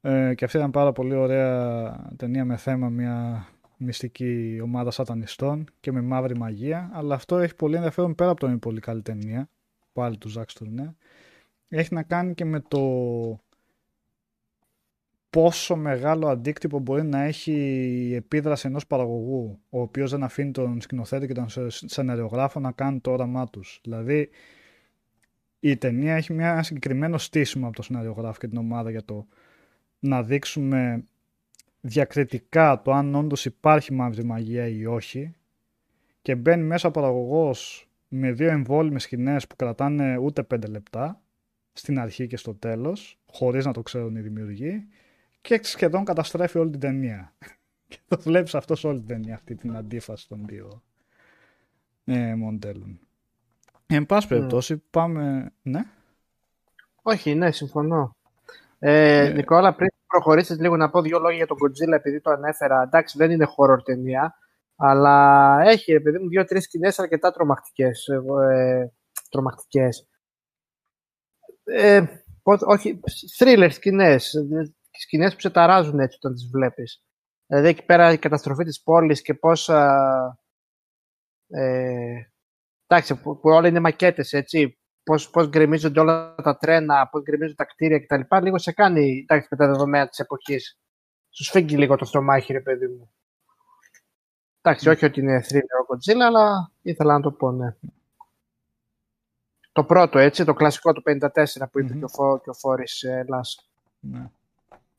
[0.00, 5.92] Ε, και αυτή ήταν πάρα πολύ ωραία ταινία με θέμα μια μυστική ομάδα σατανιστών και
[5.92, 9.48] με μαύρη μαγεία, αλλά αυτό έχει πολύ ενδιαφέρον πέρα από το είναι πολύ καλή ταινία,
[9.92, 10.96] πάλι του Ζακ Στουρνέ.
[11.68, 12.80] Έχει να κάνει και με το
[15.30, 17.52] πόσο μεγάλο αντίκτυπο μπορεί να έχει
[18.08, 22.72] η επίδραση ενός παραγωγού ο οποίος δεν αφήνει τον σκηνοθέτη και τον σε- σεναριογράφο να
[22.72, 23.80] κάνουν το όραμά τους.
[23.82, 24.28] Δηλαδή
[25.60, 29.26] η ταινία έχει μια συγκεκριμένο στήσιμο από τον σεναριογράφο και την ομάδα για το
[29.98, 31.04] να δείξουμε
[31.80, 35.34] διακριτικά το αν όντως υπάρχει μαύρη μαγεία ή όχι
[36.22, 41.22] και μπαίνει μέσα ο παραγωγός με δύο εμβόλυμες σκηνές που κρατάνε ούτε πέντε λεπτά
[41.72, 44.86] στην αρχή και στο τέλος χωρίς να το ξέρουν οι δημιουργοί
[45.48, 47.32] και σχεδόν καταστρέφει όλη την ταινία.
[47.88, 50.82] Και το βλέπεις αυτός σε όλη την ταινία, αυτή την αντίφαση των δύο
[52.04, 53.00] ε, μοντέλων.
[53.86, 55.52] Εν πάση περιπτώσει, πάμε...
[55.62, 55.80] Ναι.
[57.02, 58.16] Όχι, ναι, συμφωνώ.
[58.78, 62.30] Ε, Ε, Νικόλα, πριν προχωρήσεις λίγο να πω δύο λόγια για τον Godzilla, επειδή το
[62.30, 62.82] ανέφερα.
[62.82, 64.34] Εντάξει, δεν είναι horror ταινία,
[64.76, 68.06] αλλά έχει, επειδή μου, δύο-τρεις σκηνές αρκετά τρομακτικές.
[68.50, 68.92] Ε,
[69.30, 70.08] τρομακτικές.
[71.64, 72.04] Ε,
[72.42, 73.00] πώς- όχι,
[73.38, 74.34] thriller σκηνές.
[74.98, 77.02] Ε, Σκηνές που σε ταράζουν έτσι όταν τις βλέπεις.
[77.46, 79.68] Δηλαδή εκεί πέρα η καταστροφή της πόλης και πώς...
[79.68, 80.38] α,
[81.48, 82.30] ε,
[82.86, 84.78] εντάξει, που, που όλα είναι μακέτες, έτσι.
[85.02, 88.36] Πώς, πώς γκρεμίζονται όλα τα τρένα, πώς γκρεμίζονται τα κτίρια κτλ.
[88.42, 90.78] Λίγο σε κάνει, εντάξει, με τα δεδομένα της εποχής.
[91.30, 93.12] Σου σφίγγει λίγο το στομάχι, ρε παιδί μου.
[94.60, 97.74] Εντάξει, όχι ότι είναι thriller ο Godzilla, αλλά ήθελα να το πω, ναι.
[99.72, 101.18] Το πρώτο, έτσι, το κλασικό του 54
[101.72, 101.98] που είπε Μμμ.
[101.98, 103.70] και ο, Φω, και ο Φόρης ε, Λάς.
[104.00, 104.30] ναι.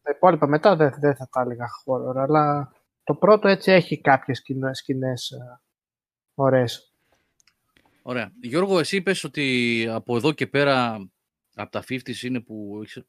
[0.01, 2.73] Τα υπόλοιπα μετά δεν, δεν θα τα έλεγα horror, αλλά
[3.03, 5.61] το πρώτο έτσι έχει κάποιες σκηνές, σκηνές ε,
[6.33, 6.93] ωραίες.
[8.01, 8.31] Ωραία.
[8.41, 11.07] Γιώργο, εσύ είπες ότι από εδώ και πέρα,
[11.55, 13.03] από τα 50 είναι που έχεις,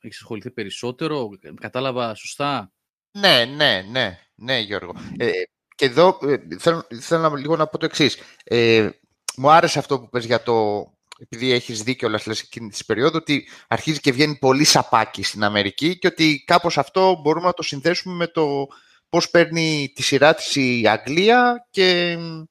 [0.00, 1.28] έχεις ασχοληθεί περισσότερο.
[1.60, 2.72] Κατάλαβα σωστά;
[3.10, 4.94] Ναι, ναι, ναι, ναι, Γιώργο.
[5.16, 5.30] Ε,
[5.74, 8.18] και εδώ ε, θέλω, θέλω να, λίγο να πω το εξής.
[8.44, 8.90] Ε,
[9.36, 10.86] μου άρεσε αυτό που πες για το,
[11.18, 15.44] επειδή έχεις δίκιο όλα λες εκείνη της περίοδου, ότι αρχίζει και βγαίνει πολύ σαπάκι στην
[15.44, 18.66] Αμερική και ότι κάπως αυτό μπορούμε να το συνδέσουμε με το
[19.08, 22.42] πώς παίρνει τη σειρά της η Αγγλία και μ,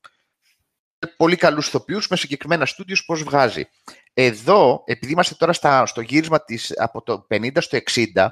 [1.17, 3.69] πολύ καλούς ηθοποιούς με συγκεκριμένα στούντιος πώς βγάζει.
[4.13, 8.27] Εδώ, επειδή είμαστε τώρα στα, στο γύρισμα της από το 50 στο 60,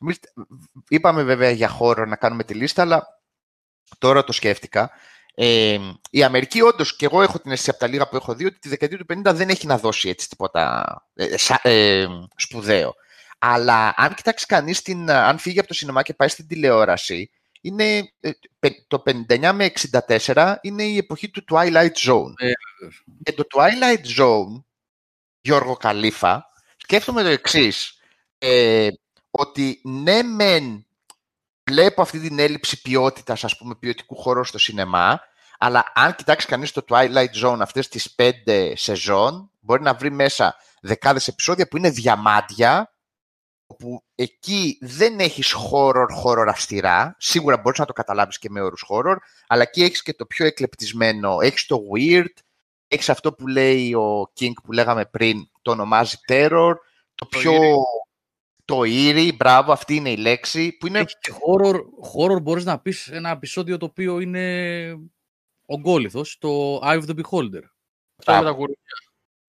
[0.00, 0.18] εμείς
[0.88, 3.06] είπαμε βέβαια για χώρο να κάνουμε τη λίστα, αλλά
[3.98, 4.90] τώρα το σκέφτηκα.
[5.34, 5.78] Ε,
[6.10, 8.58] η Αμερική, όντως, και εγώ έχω την αίσθηση από τα λίγα που έχω δει, ότι
[8.58, 10.84] τη δεκαετία του 50 δεν έχει να δώσει έτσι τίποτα
[11.14, 12.94] ε, σα- ε, σπουδαίο.
[13.38, 17.30] Αλλά αν κοιτάξει κανείς, αν φύγει από το σινεμά και πάει στην τηλεόραση,
[17.60, 22.32] είναι, ε, πε- το 59 με 64 είναι η εποχή του Twilight Zone.
[22.36, 22.50] Ε,
[23.22, 24.62] Και το Twilight Zone,
[25.40, 26.46] Γιώργο Καλήφα,
[26.76, 27.98] σκέφτομαι το εξής.
[28.38, 28.88] Ε,
[29.30, 30.86] ότι ναι μεν
[31.70, 35.20] βλέπω αυτή την έλλειψη ποιότητας, ας πούμε, ποιοτικού χώρου στο σινεμά,
[35.58, 40.56] αλλά αν κοιτάξει κανείς το Twilight Zone αυτές τις πέντε σεζόν, μπορεί να βρει μέσα
[40.80, 42.94] δεκάδες επεισόδια που είναι διαμάντια,
[43.66, 47.14] όπου εκεί δεν έχεις horror, horror αυστηρά.
[47.18, 49.16] Σίγουρα μπορείς να το καταλάβεις και με όρους horror,
[49.46, 51.36] αλλά εκεί έχεις και το πιο εκλεπτισμένο.
[51.40, 52.32] Έχεις το weird,
[52.88, 56.74] έχεις αυτό που λέει ο King που λέγαμε πριν, το ονομάζει terror,
[57.14, 57.52] το πιο...
[58.70, 61.74] Το eerie, μπράβο, αυτή είναι η λέξη, που είναι Έχει και horror,
[62.14, 64.94] horror μπορείς να πεις ένα επεισόδιο το οποίο είναι
[65.66, 67.62] ογκόληθος, το Eye of the Beholder.
[68.18, 68.76] Αυτό με τα γουρούνια.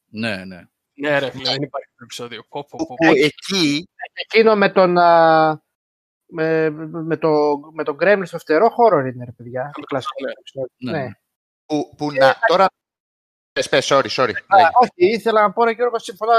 [0.06, 0.61] Ναι, ναι.
[0.93, 2.45] Ναι, ρε, φίλε, δεν υπάρχει το επεισόδιο.
[2.49, 3.11] Πω, πω, πω, που πω.
[3.11, 4.98] εκεί Εκείνο με τον.
[4.98, 5.61] α,
[6.26, 9.69] με, με, το, με τον Gremlin στο φτερό χώρο είναι, ρε παιδιά.
[9.73, 10.31] Το κλασικό ναι.
[10.31, 10.72] επεισόδιο.
[10.77, 10.91] Ναι.
[10.91, 11.11] Ναι.
[11.65, 12.68] που, που να, τώρα...
[13.53, 14.34] Πες, πες, sorry, sorry.
[14.48, 14.69] Α, λέγε.
[14.82, 16.32] όχι, ήθελα να πω, ρε Γιώργο, συμφωνώ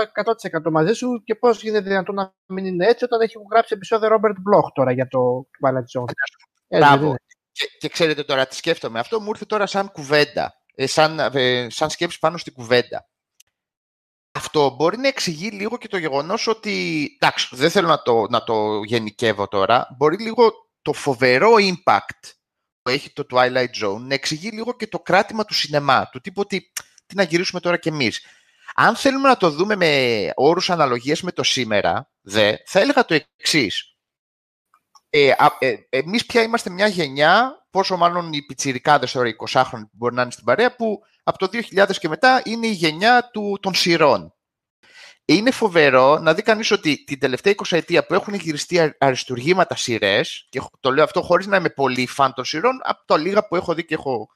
[0.66, 4.08] 100% μαζί σου και πώς γίνεται δυνατόν να μην είναι έτσι όταν έχει γράψει επεισόδιο
[4.08, 6.08] Robert Bloch τώρα για το Twilight Zone.
[6.08, 6.96] Έτσι, Μπράβο.
[6.96, 7.18] δεν είναι.
[7.52, 8.98] Και, και ξέρετε τώρα τι σκέφτομαι.
[8.98, 10.54] Αυτό μου ήρθε τώρα σαν κουβέντα.
[10.74, 13.06] Ε, σαν, ε, σαν σκέψη πάνω στην κουβέντα.
[14.32, 18.42] Αυτό μπορεί να εξηγεί λίγο και το γεγονός ότι, εντάξει, δεν θέλω να το, να
[18.42, 20.52] το γενικεύω τώρα, μπορεί λίγο
[20.82, 22.30] το φοβερό impact
[22.82, 26.40] που έχει το Twilight Zone να εξηγεί λίγο και το κράτημα του σινεμά, του τύπου
[26.44, 26.72] ότι
[27.12, 28.20] τι να γυρίσουμε τώρα κι εμείς.
[28.74, 33.14] Αν θέλουμε να το δούμε με όρους αναλογίας με το σήμερα, δε, θα έλεγα το
[33.36, 33.96] εξής.
[35.10, 39.62] Ε, α, ε, εμείς πια είμαστε μια γενιά, πόσο μάλλον οι πιτσιρικάδες τώρα, οι 20
[39.70, 43.30] που μπορεί να είναι στην παρέα, που από το 2000 και μετά είναι η γενιά
[43.32, 44.34] του, των σειρών.
[45.24, 49.76] Είναι φοβερό να δει κανείς ότι την τελευταία 20 ετία που έχουν γυριστεί α- αριστουργήματα
[49.76, 53.18] σειρές, και χ- το λέω αυτό χωρίς να είμαι πολύ φαν των σειρών, από τα
[53.18, 54.28] λίγα που έχω δει και έχω...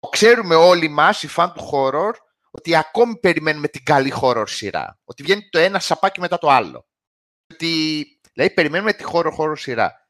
[0.00, 2.12] Το ξέρουμε όλοι μας, οι φαν του horror,
[2.50, 4.98] ότι ακόμη περιμένουμε την καλή horror σειρά.
[5.04, 6.86] Ότι βγαίνει το ένα σαπάκι μετά το άλλο.
[7.52, 10.08] Ότι, δηλαδή, περιμένουμε τη horror horror σειρά.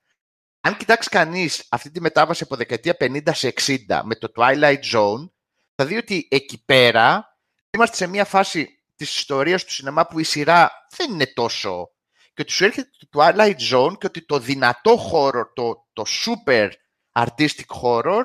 [0.61, 5.31] Αν κοιτάξει κανείς αυτή τη μετάβαση από δεκαετία 50 σε 60 με το Twilight Zone,
[5.75, 7.37] θα δει ότι εκεί πέρα
[7.71, 11.91] είμαστε σε μια φάση της ιστορίας του σινεμά που η σειρά δεν είναι τόσο
[12.35, 16.71] και ότι σου έρχεται το Twilight Zone και ότι το δυνατό horror, το, το super
[17.13, 18.23] artistic horror,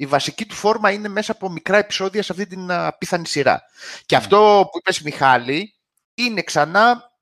[0.00, 3.62] η βασική του φόρμα είναι μέσα από μικρά επεισόδια σε αυτή την α, απίθανη σειρά.
[4.06, 5.74] Και αυτό που είπες Μιχάλη,
[6.14, 7.12] είναι ξανά,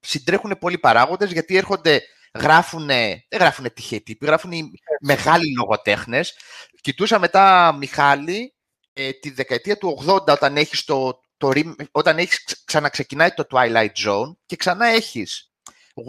[0.00, 2.02] συντρέχουν πολλοί παράγοντες γιατί έρχονται,
[2.34, 4.70] γράφουνε, δεν γράφουνε τυχαίοι τύποι, γράφουν οι
[5.00, 6.34] μεγάλοι λογοτέχνες.
[6.80, 8.54] Κοιτούσα μετά, Μιχάλη,
[8.92, 13.46] ε, τη δεκαετία του 80 όταν έχεις, το, το, rem- όταν έχεις ξ- ξαναξεκινάει το
[13.50, 15.52] Twilight Zone και ξανά έχεις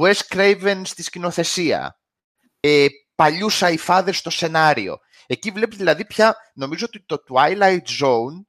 [0.02, 2.00] Wes Craven στη σκηνοθεσία,
[2.60, 2.86] ε,
[3.16, 5.00] παλιούς sci στο σενάριο.
[5.28, 8.46] Εκεί βλέπεις δηλαδή πια, νομίζω ότι το Twilight Zone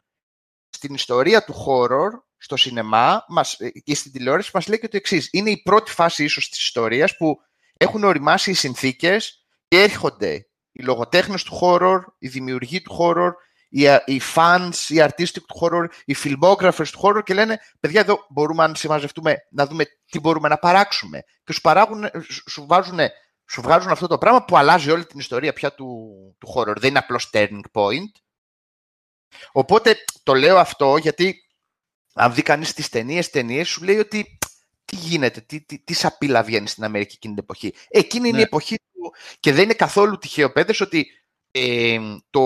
[0.69, 4.97] στην ιστορία του horror, στο σινεμά μας, ε, και στην τηλεόραση μας λέει και το
[4.97, 5.29] εξής.
[5.33, 7.37] Είναι η πρώτη φάση ίσως της ιστορίας που
[7.77, 13.31] έχουν οριμάσει οι συνθήκες και έρχονται οι λογοτέχνες του horror, οι δημιουργοί του horror,
[13.69, 18.01] οι, α- οι fans, οι artistic του horror, οι filmographers του horror και λένε παιδιά
[18.01, 21.23] εδώ μπορούμε αν συμμαζευτούμε να δούμε τι μπορούμε να παράξουμε.
[21.45, 22.99] Και σου, παράγουν, σου, σου βάζουν,
[23.51, 26.09] σου βγάζουν αυτό το πράγμα που αλλάζει όλη την ιστορία πια του,
[26.39, 26.77] του horror.
[26.77, 28.13] Δεν είναι απλώς turning point.
[29.53, 31.37] Οπότε το λέω αυτό γιατί
[32.15, 34.39] αν δει κανείς τις ταινίες, ταινίες σου λέει ότι
[34.85, 37.75] τι γίνεται, τι, τι, τι σαπίλα βγαίνει στην Αμερική εκείνη την εποχή.
[37.89, 38.43] Εκείνη είναι Ναι.
[38.43, 41.07] η εποχή του και δεν είναι καθόλου τυχαίο παιδες ότι
[41.51, 41.99] ε,
[42.31, 42.41] το,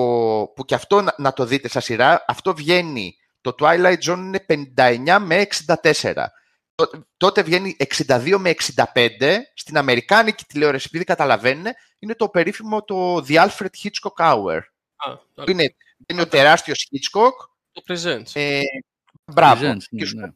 [0.56, 4.44] που και αυτό να, να το δείτε σαν σειρά, αυτό βγαίνει, το Twilight Zone είναι
[4.76, 5.46] 59 με
[5.82, 6.14] 64.
[6.86, 7.76] Τό- Τότε βγαίνει
[8.06, 11.64] 62 με 65 στην Αμερικάνικη τηλεόραση, επειδή καταλαβαίνουν,
[11.98, 14.58] είναι το περίφημο το The Alfred Hitchcock Hour.
[14.96, 15.74] Α, Που είναι,
[16.06, 17.32] είναι ο τεράστιος Hitchcock.
[17.72, 18.30] το presents.
[18.32, 18.60] Ε,
[19.24, 19.60] μπράβο.
[19.70, 20.28] Presents, Και ναι, σου ναι.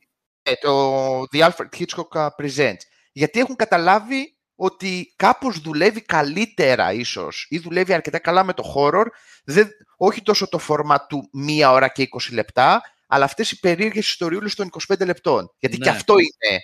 [0.42, 2.80] ε, το The Alfred Hitchcock uh, Presents.
[3.12, 9.04] Γιατί έχουν καταλάβει ότι κάπως δουλεύει καλύτερα ίσως ή δουλεύει αρκετά καλά με το horror,
[9.44, 14.08] δεν, όχι τόσο το φόρμα του μία ώρα και 20 λεπτά, αλλά αυτές οι περίεργες
[14.08, 15.52] ιστοριούλες των 25 λεπτών.
[15.58, 15.96] Γιατί και Ναι.
[15.96, 16.60] αυτό είναι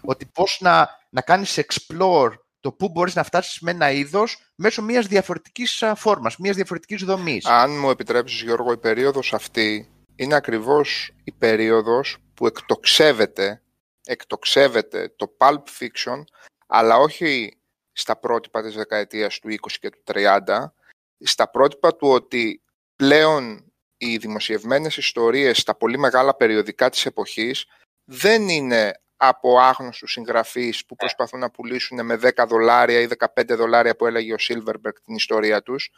[0.00, 4.82] ότι πώς να, να κάνεις explore το πού μπορείς να φτάσεις με ένα είδος μέσω
[4.82, 7.44] μιας διαφορετικής α, φόρμας, μιας διαφορετικής δομής.
[7.44, 13.62] Αν μου επιτρέψεις Γιώργο, η περίοδος αυτή είναι ακριβώς η περίοδος που εκτοξεύεται,
[14.04, 16.22] εκτοξεύεται το pulp fiction,
[16.66, 17.58] αλλά όχι
[17.92, 20.74] στα πρότυπα της δεκαετίας του 20 και του 30,
[21.18, 22.62] στα πρότυπα του ότι
[22.96, 23.65] πλέον
[23.96, 27.66] οι δημοσιευμένες ιστορίες στα πολύ μεγάλα περιοδικά της εποχής
[28.04, 33.96] δεν είναι από άγνωστους συγγραφείς που προσπαθούν να πουλήσουν με 10 δολάρια ή 15 δολάρια
[33.96, 35.90] που έλεγε ο Silverberg την ιστορία τους.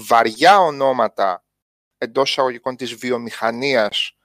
[0.00, 1.44] Βαριά ονόματα
[1.98, 4.16] εντός εισαγωγικών της βιομηχανίας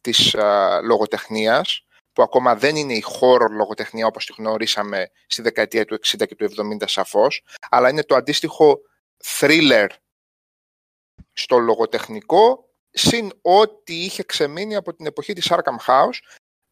[0.00, 5.84] της α, λογοτεχνίας, που ακόμα δεν είναι η horror λογοτεχνία όπως τη γνωρίσαμε στη δεκαετία
[5.84, 6.48] του 60 και του
[6.80, 8.80] 70 σαφώς, αλλά είναι το αντίστοιχο
[9.24, 9.88] thriller
[11.32, 16.18] στο λογοτεχνικό, συν ό,τι είχε ξεμείνει από την εποχή της Arkham House,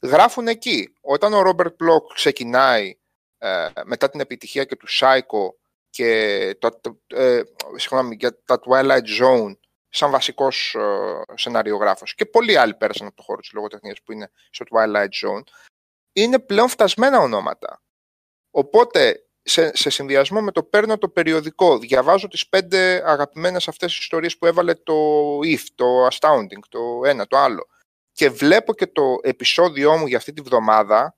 [0.03, 0.95] γράφουν εκεί.
[1.01, 2.99] Όταν ο Ρόμπερτ Μπλοκ ξεκινάει
[3.39, 5.55] ε, μετά την επιτυχία και του Psycho
[5.91, 7.43] και το, το, ε,
[7.77, 9.57] συγγνώμη, για τα Twilight Zone
[9.89, 14.31] σαν βασικός ε, σεναριογράφος και πολλοί άλλοι πέρασαν από το χώρο της λογοτεχνίας που είναι
[14.51, 15.43] στο Twilight Zone
[16.13, 17.83] είναι πλέον φτασμένα ονόματα.
[18.51, 24.39] Οπότε σε, σε συνδυασμό με το παίρνω το περιοδικό, διαβάζω τις πέντε αγαπημένες αυτές ιστορίες
[24.39, 24.95] που έβαλε το
[25.39, 27.67] If, το Astounding, το ένα, το άλλο.
[28.13, 31.17] Και βλέπω και το επεισόδιό μου για αυτή τη βδομάδα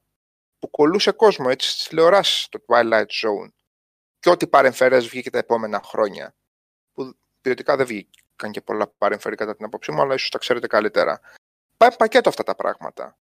[0.59, 3.49] που κολούσε κόσμο έτσι στις τηλεοράσεις το Twilight Zone.
[4.21, 6.35] Και ό,τι παρεμφερές βγήκε τα επόμενα χρόνια.
[6.93, 10.67] Που ποιοτικά δεν βγήκαν και πολλά παρεμφερή κατά την απόψη μου αλλά ίσως τα ξέρετε
[10.67, 11.21] καλύτερα.
[11.77, 13.19] Πάει πακέτο αυτά τα πράγματα.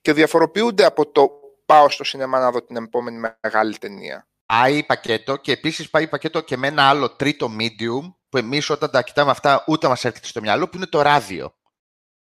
[0.00, 4.26] Και διαφοροποιούνται από το πάω στο σινεμά να δω την επόμενη μεγάλη ταινία.
[4.46, 8.90] Πάει πακέτο και επίσης πάει πακέτο και με ένα άλλο τρίτο medium που εμείς όταν
[8.90, 11.54] τα κοιτάμε αυτά ούτε μας έρχεται στο μυαλό που είναι το ράδιο.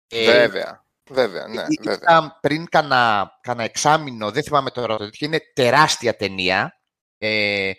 [0.09, 0.85] Ε, βέβαια.
[1.11, 2.39] Βέβαια, ναι, βέβαια.
[2.41, 6.81] Πριν κάνα, κάνα εξάμηνο, δεν θυμάμαι τώρα το είναι τεράστια ταινία.
[7.19, 7.73] Ε,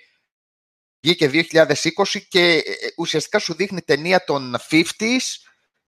[1.00, 1.74] βγήκε 2020
[2.28, 2.64] και ε, ε,
[2.98, 5.20] ουσιαστικά σου δείχνει ταινία των 50s,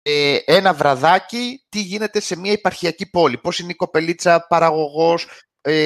[0.02, 3.39] ε, ένα βραδάκι, τι γίνεται σε μια υπαρχιακή πόλη.
[3.39, 5.28] Πώς είναι η κοπελίτσα παραγωγός ε,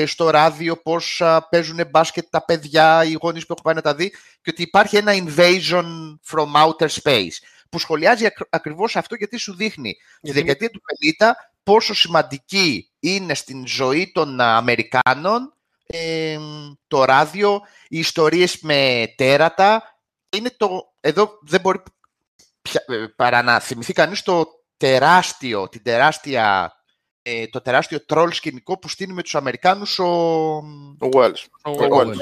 [0.06, 3.94] στο ράδιο, πώς α, παίζουν μπάσκετ τα παιδιά, οι γονείς που έχουν πάει να τα
[3.94, 4.10] δει
[4.42, 5.84] και ότι υπάρχει ένα invasion
[6.30, 7.36] from outer space
[7.68, 10.80] που σχολιάζει ακ, ακριβώς αυτό γιατί σου δείχνει τη δεκαετία του
[11.18, 11.30] 50
[11.62, 15.54] πόσο σημαντική είναι στην ζωή των Αμερικάνων
[15.86, 16.38] ε,
[16.88, 19.98] το ράδιο, οι ιστορίες με τέρατα.
[20.36, 21.82] Είναι το, εδώ δεν μπορεί
[22.62, 24.46] πια, ε, παρά να θυμηθεί κανείς το
[24.76, 26.72] τεράστιο, την τεράστια,
[27.26, 30.04] ε, το τεράστιο τρόλ σκηνικό που στείνει με τους Αμερικάνους ο...
[30.98, 31.44] Ο Wells.
[31.64, 32.14] Ο, ο, ναι,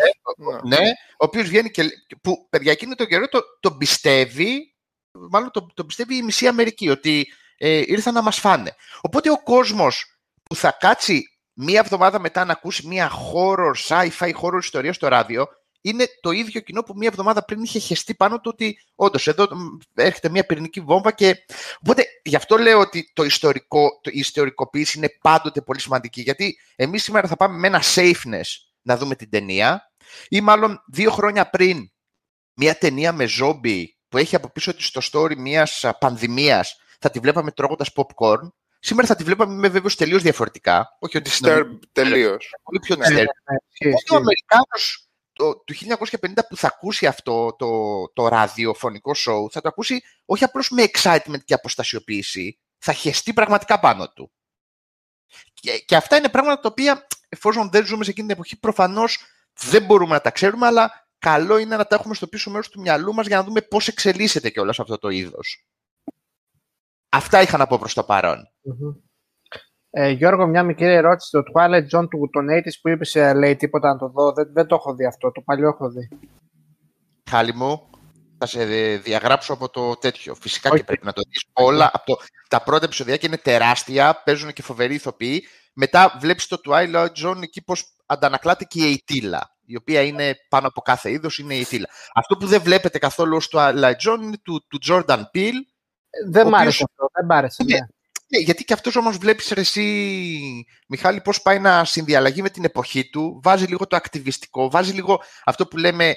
[0.64, 1.84] ναι, ο οποίος βγαίνει και...
[2.22, 4.72] που παιδιά εκείνο το καιρό το, το πιστεύει
[5.12, 7.26] μάλλον το, το πιστεύει η μισή Αμερική, ότι
[7.56, 8.74] ε, ήρθαν να μας φάνε.
[9.00, 14.58] Οπότε ο κόσμος που θα κάτσει μία εβδομάδα μετά να ακούσει μία horror, sci-fi horror
[14.58, 15.46] ιστορία στο ράδιο,
[15.82, 19.48] είναι το ίδιο κοινό που μία εβδομάδα πριν είχε χεστεί πάνω του ότι όντως εδώ
[19.94, 21.44] έρχεται μία πυρηνική βόμβα και...
[21.80, 26.58] Οπότε γι' αυτό λέω ότι το ιστορικό, το, η ιστορικοποίηση είναι πάντοτε πολύ σημαντική γιατί
[26.76, 28.48] εμείς σήμερα θα πάμε με ένα safeness
[28.82, 29.92] να δούμε την ταινία
[30.28, 31.90] ή μάλλον δύο χρόνια πριν
[32.54, 35.68] μία ταινία με ζόμπι που έχει από πίσω της στο story μια
[35.98, 38.48] πανδημίας, θα τη βλέπαμε τρώγοντας popcorn.
[38.78, 40.96] Σήμερα θα τη βλέπαμε με βέβαιο τελείως διαφορετικά.
[40.98, 42.50] Όχι ότι Disturb τελείως.
[42.62, 43.10] Πολύ πιο ναι, disturb.
[43.10, 45.08] Ναι, ναι, ο Αμερικάνος
[45.64, 47.68] του 1950 που θα ακούσει αυτό το,
[48.12, 53.80] το ραδιοφωνικό show, θα το ακούσει όχι απλώς με excitement και αποστασιοποίηση, θα χεστεί πραγματικά
[53.80, 54.32] πάνω του.
[55.54, 59.18] Και, και αυτά είναι πράγματα τα οποία, εφόσον δεν ζούμε σε εκείνη την εποχή, προφανώς
[59.52, 62.80] δεν μπορούμε να τα ξέρουμε, αλλά καλό είναι να τα έχουμε στο πίσω μέρος του
[62.80, 65.66] μυαλού μας για να δούμε πώς εξελίσσεται και όλα αυτό το είδος.
[67.08, 68.52] Αυτά είχα να πω προς το παρον
[69.94, 71.30] Ε, Γιώργο, μια μικρή ερώτηση.
[71.30, 74.32] Το Twilight Zone του τον 80's που είπες, ε, λέει τίποτα να το δω.
[74.32, 75.32] Δεν, δεν το έχω δει αυτό.
[75.32, 76.08] Το παλιό έχω δει.
[77.30, 77.90] Χάλι μου,
[78.38, 78.64] θα σε
[78.96, 80.34] διαγράψω από το τέτοιο.
[80.34, 81.90] Φυσικά και πρέπει να το δεις όλα.
[81.92, 82.16] Από το,
[82.48, 85.42] τα πρώτα επεισόδια και είναι τεράστια, παίζουν και φοβεροί ηθοποιοί.
[85.72, 90.66] Μετά βλέπεις το Twilight Zone εκεί πώς αντανακλάται και η Αιτήλα η οποία είναι πάνω
[90.66, 91.88] από κάθε είδος, είναι η θύλα.
[92.14, 95.60] Αυτό που δεν βλέπετε καθόλου στο Light Zone είναι του, του Jordan Peele.
[96.28, 97.64] Δεν μ' άρεσε αυτό, δεν μ' άρεσε.
[97.64, 97.78] Ναι.
[98.32, 103.10] Ναι, γιατί και αυτός όμως βλέπεις εσύ, Μιχάλη, πώς πάει να συνδιαλλαγεί με την εποχή
[103.10, 106.14] του, βάζει λίγο το ακτιβιστικό, βάζει λίγο αυτό που λέμε,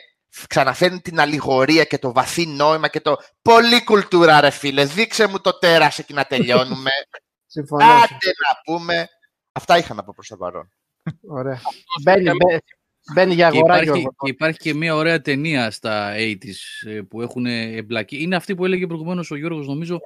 [0.47, 5.39] ξαναφέρνει την αλληγορία και το βαθύ νόημα και το πολύ κουλτούρα ρε φίλε, δείξε μου
[5.39, 6.89] το τέρας εκεί να τελειώνουμε.
[7.55, 7.85] Συμφωνώ.
[7.85, 9.07] Άντε να πούμε.
[9.51, 10.69] Αυτά είχα να πω προς το παρόν.
[11.27, 11.61] Ωραία.
[12.03, 12.31] Μπαίνει,
[13.13, 17.21] Μπαίνει για αγορά, και υπάρχει, και υπάρχει και μια ωραία ταινία στα 80's ε, που
[17.21, 18.21] έχουν εμπλακεί.
[18.21, 19.99] Είναι αυτή που έλεγε προηγουμένως ο Γιώργος, νομίζω,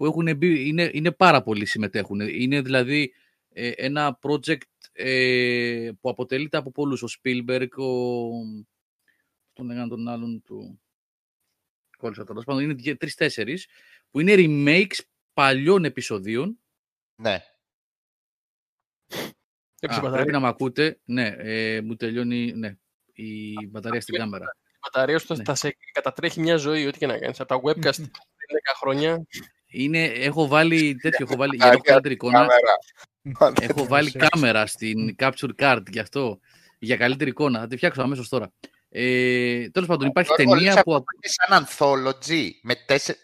[0.00, 2.20] που έχουν μπει, είναι, είναι πάρα πολλοί συμμετέχουν.
[2.20, 3.14] Είναι δηλαδή
[3.48, 7.02] ε, ένα project ε, που αποτελείται από πολλούς.
[7.02, 7.86] Ο Spielberg, ο...
[9.52, 10.80] τον έναν τον άλλον του...
[11.96, 12.42] Κόλλησα τώρα.
[12.42, 13.58] Πάντων, είναι τρει-τέσσερι
[14.10, 16.58] που είναι remakes παλιών επεισοδίων.
[17.14, 17.44] Ναι.
[19.80, 21.00] Α, πρέπει να με ακούτε.
[21.04, 22.76] Ναι, ε, μου τελειώνει ναι,
[23.12, 24.56] η μπαταρία στην κάμερα.
[24.66, 25.44] Η μπαταρία σου ναι.
[25.44, 27.40] θα σε κατατρέχει μια ζωή, ό,τι και να κάνεις.
[27.40, 28.04] Από τα webcast
[28.80, 29.26] χρόνια.
[29.70, 32.38] Είναι, έχω βάλει τέτοιο, έχω βάλει, για να έχω καλύτερη εικόνα.
[32.38, 33.54] Κάμερα.
[33.60, 36.40] Έχω βάλει κάμερα στην capture card γι' αυτό,
[36.78, 37.58] για καλύτερη εικόνα.
[37.58, 38.52] Θα τη φτιάξω αμέσως τώρα.
[38.92, 41.04] Ε, Τέλος πάντων, υπάρχει Γιώργο, λες ταινία αυτό που.
[41.14, 42.74] είναι σαν anthology με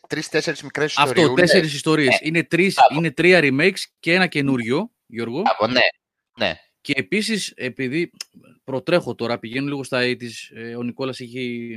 [0.08, 1.22] τρει-τέσσερι μικρές ιστορίε.
[1.22, 2.18] Αυτό, τέσσερις ιστορίες.
[2.22, 2.94] Είναι, τρεις, μπράβο.
[2.94, 5.42] είναι τρία remakes και ένα καινούριο, Γιώργο.
[5.70, 5.80] Ναι,
[6.46, 6.54] ναι.
[6.80, 8.10] Και επίσης, επειδή
[8.64, 11.76] προτρέχω τώρα, πηγαίνω λίγο στα 80's, ε, ο Νικόλας έχει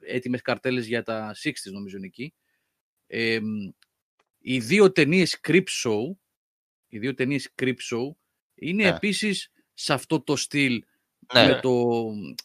[0.00, 2.34] έτοιμες καρτέλες για τα 60's, νομίζω είναι εκεί.
[3.06, 3.38] Ε,
[4.40, 6.16] οι δύο ταινίες Creep Show,
[6.88, 8.14] οι δύο ταινίες Creep Show,
[8.54, 8.88] είναι Ναι.
[8.88, 10.84] επίσης σε αυτό το στυλ
[11.34, 11.46] ναι.
[11.46, 11.88] με το,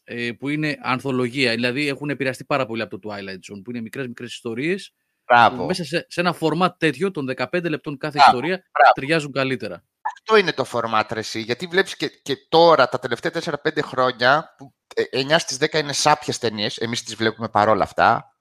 [0.03, 1.51] ε, που είναι ανθολογία.
[1.51, 4.93] Δηλαδή έχουν επηρεαστεί πάρα πολύ από το Twilight Zone, που είναι μικρές μικρές ιστορίες
[5.25, 5.57] Μπράβο.
[5.57, 8.91] που μέσα σε, σε ένα φορμάτ τέτοιο των 15 λεπτών κάθε Μπράβο, ιστορία μπράβο.
[8.93, 9.83] ταιριάζουν καλύτερα.
[10.01, 13.31] Αυτό είναι το format ρε εσύ, γιατί βλέπεις και, και τώρα τα τελευταία
[13.63, 18.35] 4-5 χρόνια που ε, 9 στις 10 είναι σάπιες ταινίες, εμείς τις βλέπουμε παρόλα αυτά,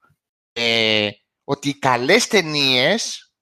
[0.53, 1.09] ε,
[1.45, 3.34] ότι οι καλές ταινίες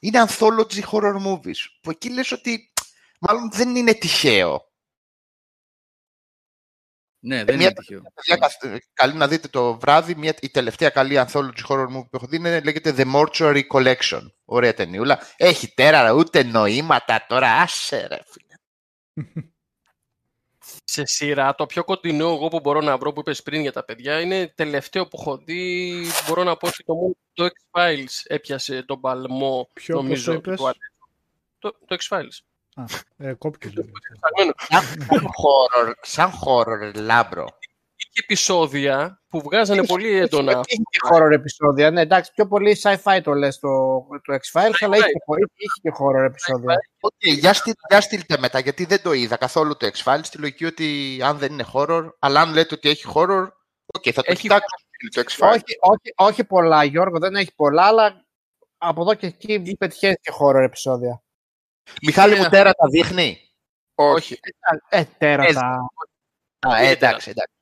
[0.00, 2.72] είναι anthology horror movies, που εκεί λες ότι
[3.20, 4.66] μάλλον δεν είναι τυχαίο.
[7.20, 8.02] Ναι, δεν μια- είναι τυχαίο.
[8.14, 12.02] Παιδιά, καθ- ε, καλή να δείτε το βράδυ, μια, η τελευταία καλή anthology horror movie
[12.10, 14.20] που έχω δει είναι, λέγεται The Mortuary Collection.
[14.44, 15.20] Ωραία ταινιούλα.
[15.36, 18.54] Έχει τέρα, ούτε νοήματα τώρα, άσε ρε φίλε.
[20.90, 23.84] Σε σειρά, το πιο κοντινό εγώ που μπορώ να βρω που είπες πριν για τα
[23.84, 25.92] παιδιά είναι τελευταίο που έχω δει.
[26.28, 29.68] Μπορώ να πω ότι το, μόνο- το X-Files έπιασε τον παλμό.
[29.72, 31.06] Ποιο, πώς νομίζω, το του είπες; Twilight.
[31.58, 32.38] Το, το X-Files.
[32.74, 32.84] Α,
[33.16, 33.88] ε, κόπηκε λίγο.
[34.20, 34.54] Ψαγμένο.
[34.58, 37.46] Σαν, σαν horror, σαν horror, λάμπρο.
[38.18, 40.50] Είχε επεισόδια που βγάζανε πολύ έντονα.
[40.50, 41.90] Είχε και horror επεισόδια.
[41.90, 43.68] Ναι, εντάξει, πιο πολύ sci-fi το λες το,
[44.22, 46.76] το X-Files, αλλά είχε, και- είχε και horror επεισόδια.
[47.00, 50.64] Οκ, για, στείλ, για στείλτε μετά, γιατί δεν το είδα καθόλου το X-Files, στη λογική
[50.64, 53.48] ότι αν δεν είναι horror, αλλά αν λέτε ότι έχει horror,
[53.96, 54.66] οκ, θα το Έχει κοιτάξω.
[55.14, 55.50] Το X-Files.
[55.50, 58.24] όχι, όχι, όχι πολλά, Γιώργο, δεν έχει πολλά, αλλά
[58.78, 61.22] από εδώ και εκεί πετυχαίνει και horror επεισόδια.
[62.02, 63.38] Μιχάλη Ε, μου τέρα τα δείχνει;
[63.94, 64.40] Όχι.
[64.88, 65.86] Ε, τέρατα.
[66.68, 67.52] Α, ε, εντάξει, εντάξει.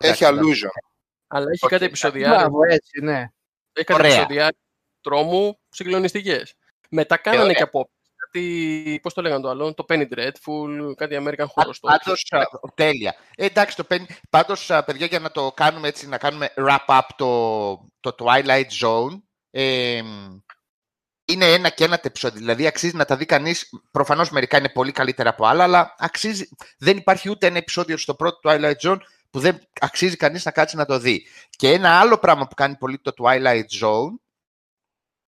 [0.00, 0.50] Έχει εντάξει.
[0.50, 0.90] allusion.
[1.26, 2.28] Αλλά έχει Οκ, κάτι επεισόδια.
[2.28, 3.26] Μπράβο, έτσι, ναι.
[3.72, 4.12] Έχει κάτι Ωραία.
[4.12, 4.52] επεισόδια
[5.00, 6.54] τρόμου συγκλονιστικές.
[6.90, 7.54] Μετά κάνανε ωραία.
[7.54, 8.98] και από κάτι.
[9.02, 11.80] Πώς το λέγανε το άλλο, το Penny Dreadful, κάτι American Horror Story.
[11.80, 12.42] Πάντως, α,
[12.74, 13.14] τέλεια.
[13.34, 14.06] Ε, εντάξει, το παίρνει.
[14.30, 19.20] Πάντως, α, παιδιά, για να το κάνουμε έτσι, να κάνουμε wrap-up το, το Twilight Zone,
[19.50, 20.02] ε,
[21.24, 22.38] είναι ένα και ένα επεισόδιο.
[22.38, 23.70] Δηλαδή, αξίζει να τα δει κανείς.
[23.90, 26.48] Προφανώς μερικά είναι πολύ καλύτερα από άλλα, αλλά αξίζει.
[26.78, 28.98] Δεν υπάρχει ούτε ένα επεισόδιο στο πρώτο Twilight Zone
[29.30, 31.26] που δεν αξίζει κανείς να κάτσει να το δει.
[31.50, 34.10] Και ένα άλλο πράγμα που κάνει πολύ το Twilight Zone,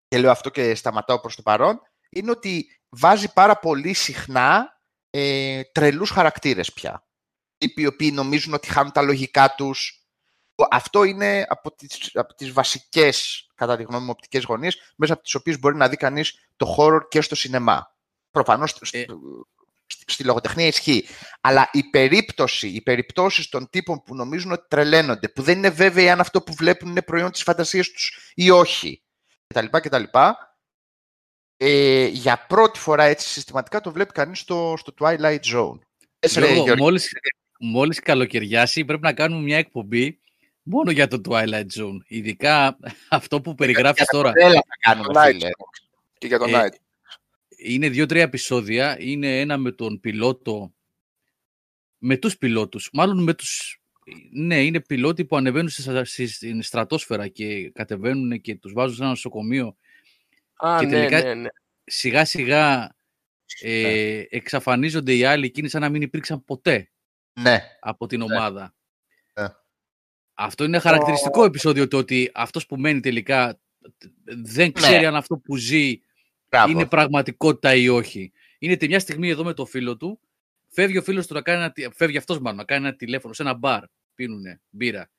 [0.07, 5.63] και λέω αυτό και σταματάω προς το παρόν, είναι ότι βάζει πάρα πολύ συχνά ε,
[5.63, 7.03] τρελούς χαρακτήρες πια.
[7.57, 9.93] Οι οποίοι νομίζουν ότι χάνουν τα λογικά τους.
[10.69, 15.21] Αυτό είναι από τις, από τις βασικές, κατά τη γνώμη μου, οπτικές γωνίες, μέσα από
[15.23, 17.95] τις οποίες μπορεί να δει κανείς το horror και στο σινεμά.
[18.31, 19.05] Προφανώς στο- Ε.
[19.94, 21.06] στη, στη λογοτεχνία ισχύει.
[21.41, 26.10] Αλλά η περίπτωση, οι περιπτώσεις των τύπων που νομίζουν ότι τρελαίνονται, που δεν είναι βέβαιοι
[26.10, 29.03] αν αυτό που βλέπουν είναι προϊόν της φαντασίας τους ή όχι,
[29.48, 29.66] κτλ.
[29.72, 30.03] κτλ.
[31.61, 35.80] Ε, για πρώτη φορά έτσι συστηματικά το βλέπει κανείς στο, στο Twilight Zone.
[36.20, 36.82] Πες, ρε, Γιώργο, Γιώργη.
[36.82, 37.11] μόλις,
[37.60, 40.20] μόλις καλοκαιριάσει πρέπει να κάνουμε μια εκπομπή
[40.64, 41.98] μόνο για το Twilight Zone.
[42.07, 42.78] Ειδικά
[43.10, 44.32] αυτό που περιγράφεις τώρα.
[44.32, 45.32] Τρέλα θα κάνουμε, Το Night.
[45.32, 45.49] φίλε.
[46.18, 46.74] Και για το Ε, Night.
[47.61, 48.98] Είναι δύο-τρία επεισόδια.
[48.99, 50.73] Είναι ένα με τον πιλότο.
[51.98, 52.90] Με τους πιλότους.
[52.94, 53.81] Μάλλον με τους...
[54.31, 59.02] Ναι, είναι πιλότοι που ανεβαίνουν στη- στη- στην στρατόσφαιρα και κατεβαίνουν και τους βάζουν σε
[59.02, 59.76] ένα νοσοκομείο.
[60.56, 61.48] Α, και ναι, τελικά- ναι, ναι.
[61.84, 62.95] Σιγά σιγά
[63.61, 66.90] ε, εξαφανίζονται οι άλλοι εκείνοι σαν να μην υπήρξαν ποτέ
[67.34, 67.61] Ναι.
[67.80, 68.76] από την ομάδα.
[69.40, 69.48] Ναι.
[70.34, 73.60] Αυτό είναι χαρακτηριστικό επεισόδιο το ότι αυτός που μένει τελικά
[74.26, 75.99] δεν ξέρει αν αυτό που ζει
[76.49, 76.71] Μπράβο.
[76.71, 78.31] είναι πραγματικότητα ή όχι.
[78.59, 80.19] Είναι τη μια στιγμή εδώ με το φίλο του,
[80.67, 83.34] φεύγει ο φίλος του να κάνει ένα, τι- φεύγει αυτός μάλλον να κάνει ένα τηλέφωνο
[83.34, 83.84] σε ένα μπαρ,
[84.15, 85.09] πίνουνε μπύρα.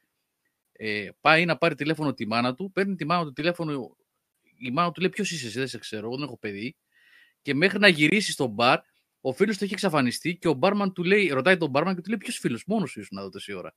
[0.72, 3.96] Ε, πάει να πάρει τηλέφωνο τη μάνα του, παίρνει τη μάνα του τηλέφωνο,
[4.58, 6.76] η μάνα του λέει ποιος είσαι εσύ, δεν σε ξέρω, εγώ δεν έχω παιδί.
[7.42, 8.80] Και μέχρι να γυρίσει στο μπαρ,
[9.20, 12.08] ο φίλος του έχει εξαφανιστεί και ο μπάρμαν του λέει, ρωτάει τον μπάρμαν και του
[12.08, 13.74] λέει ποιος φίλος, μόνος σου ήσουν εδώ τόση ώρα.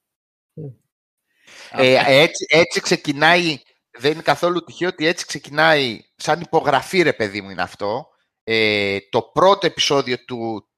[1.71, 3.57] Ε, έτσι, έτσι ξεκινάει,
[3.99, 8.07] δεν είναι καθόλου τυχαίο ότι έτσι ξεκινάει, σαν υπογραφή ρε παιδί μου είναι αυτό,
[8.43, 10.69] ε, το πρώτο επεισόδιο του,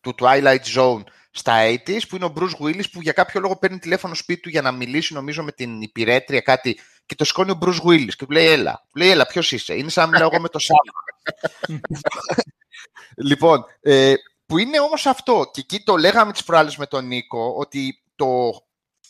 [0.00, 3.78] του Twilight Zone στα 80s, που είναι ο Bruce Willis που για κάποιο λόγο παίρνει
[3.78, 7.58] τηλέφωνο σπίτι του για να μιλήσει νομίζω με την υπηρέτρια κάτι και το σκόνει ο
[7.60, 10.28] Bruce Willis και του λέει έλα, του λέει έλα ποιος είσαι, είναι σαν να μιλάω
[10.32, 11.78] εγώ με το Sam.
[13.28, 14.14] λοιπόν, ε,
[14.46, 18.52] που είναι όμως αυτό και εκεί το λέγαμε τις προάλλες με τον Νίκο ότι το,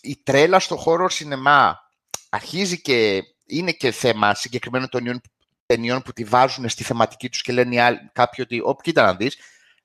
[0.01, 1.86] η τρέλα στο χώρο σινεμά
[2.37, 5.21] αρχίζει και είναι και θέμα συγκεκριμένων ταινιών,
[5.67, 9.05] ταινιών που τη βάζουν στη θεματική τους και λένε οι άλλοι, κάποιοι ότι «Ωπ, κοίτα
[9.05, 9.37] να δεις»,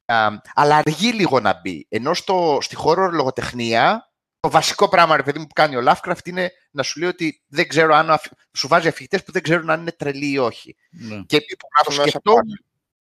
[0.06, 1.86] Α, αλλά αργεί λίγο να μπει.
[1.90, 6.26] Ενώ στο, στη χώρο λογοτεχνία, το βασικό πράγμα, ρε παιδί μου, που κάνει ο Lovecraft
[6.28, 9.70] είναι να σου λέει ότι δεν ξέρω αν αφ- σου βάζει αφηγητές που δεν ξέρουν
[9.70, 10.76] αν είναι τρελοί ή όχι.
[10.90, 11.22] Ναι.
[11.26, 12.64] Και το γράφουν μέσα σκεφτόμουν,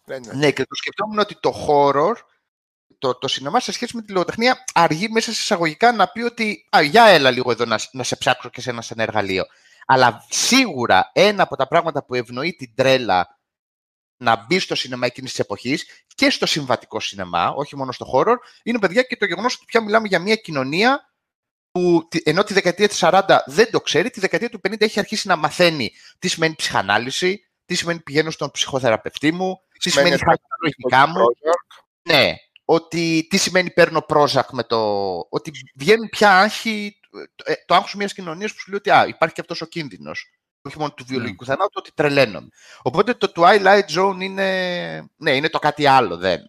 [0.05, 0.33] Δεν είναι.
[0.33, 2.13] ναι, και το σκεφτόμουν ότι το horror,
[3.03, 6.67] το, το σινεμά σε σχέση με τη λογοτεχνία, αργεί μέσα σε εισαγωγικά να πει ότι
[6.77, 9.45] «Α, για έλα λίγο εδώ να, να σε ψάξω και σε ένα σαν εργαλείο».
[9.85, 13.39] Αλλά σίγουρα ένα από τα πράγματα που ευνοεί την τρέλα
[14.17, 18.35] να μπει στο σινεμά εκείνης της εποχής και στο συμβατικό σινεμά, όχι μόνο στο horror,
[18.63, 21.13] είναι παιδιά και το γεγονός ότι πια μιλάμε για μια κοινωνία
[21.71, 24.99] που τη- ενώ τη δεκαετία του 40 δεν το ξέρει, τη δεκαετία του 50 έχει
[24.99, 30.23] αρχίσει να μαθαίνει τι σημαίνει ψυχανάλυση, τι σημαίνει πηγαίνω στον ψυχοθεραπευτή μου, τι σημαίνει Σημαίνει
[30.23, 31.25] χάνω τα λογικά μου.
[32.01, 34.79] Ναι, ότι τι σημαίνει παίρνω πρόζακ με το...
[35.29, 36.99] Ότι βγαίνουν πια άγχοι,
[37.35, 39.65] το, ε, το άγχος μιας κοινωνίας που σου λέει ότι α, υπάρχει και αυτός ο
[39.65, 40.37] κίνδυνος.
[40.61, 42.47] Όχι μόνο του βιολογικού θανάτου, ότι τρελαίνομαι.
[42.81, 46.41] Οπότε το Twilight Zone είναι, ναι, είναι το κάτι άλλο, δεν.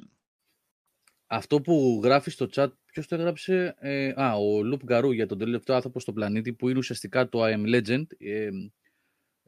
[1.26, 5.38] Αυτό που γράφει στο chat, ποιος το έγραψε, ε, α, ο Λουπ Γκαρού για τον
[5.38, 8.48] τελευταίο άνθρωπο στον πλανήτη, που είναι ουσιαστικά το I am Legend, ε,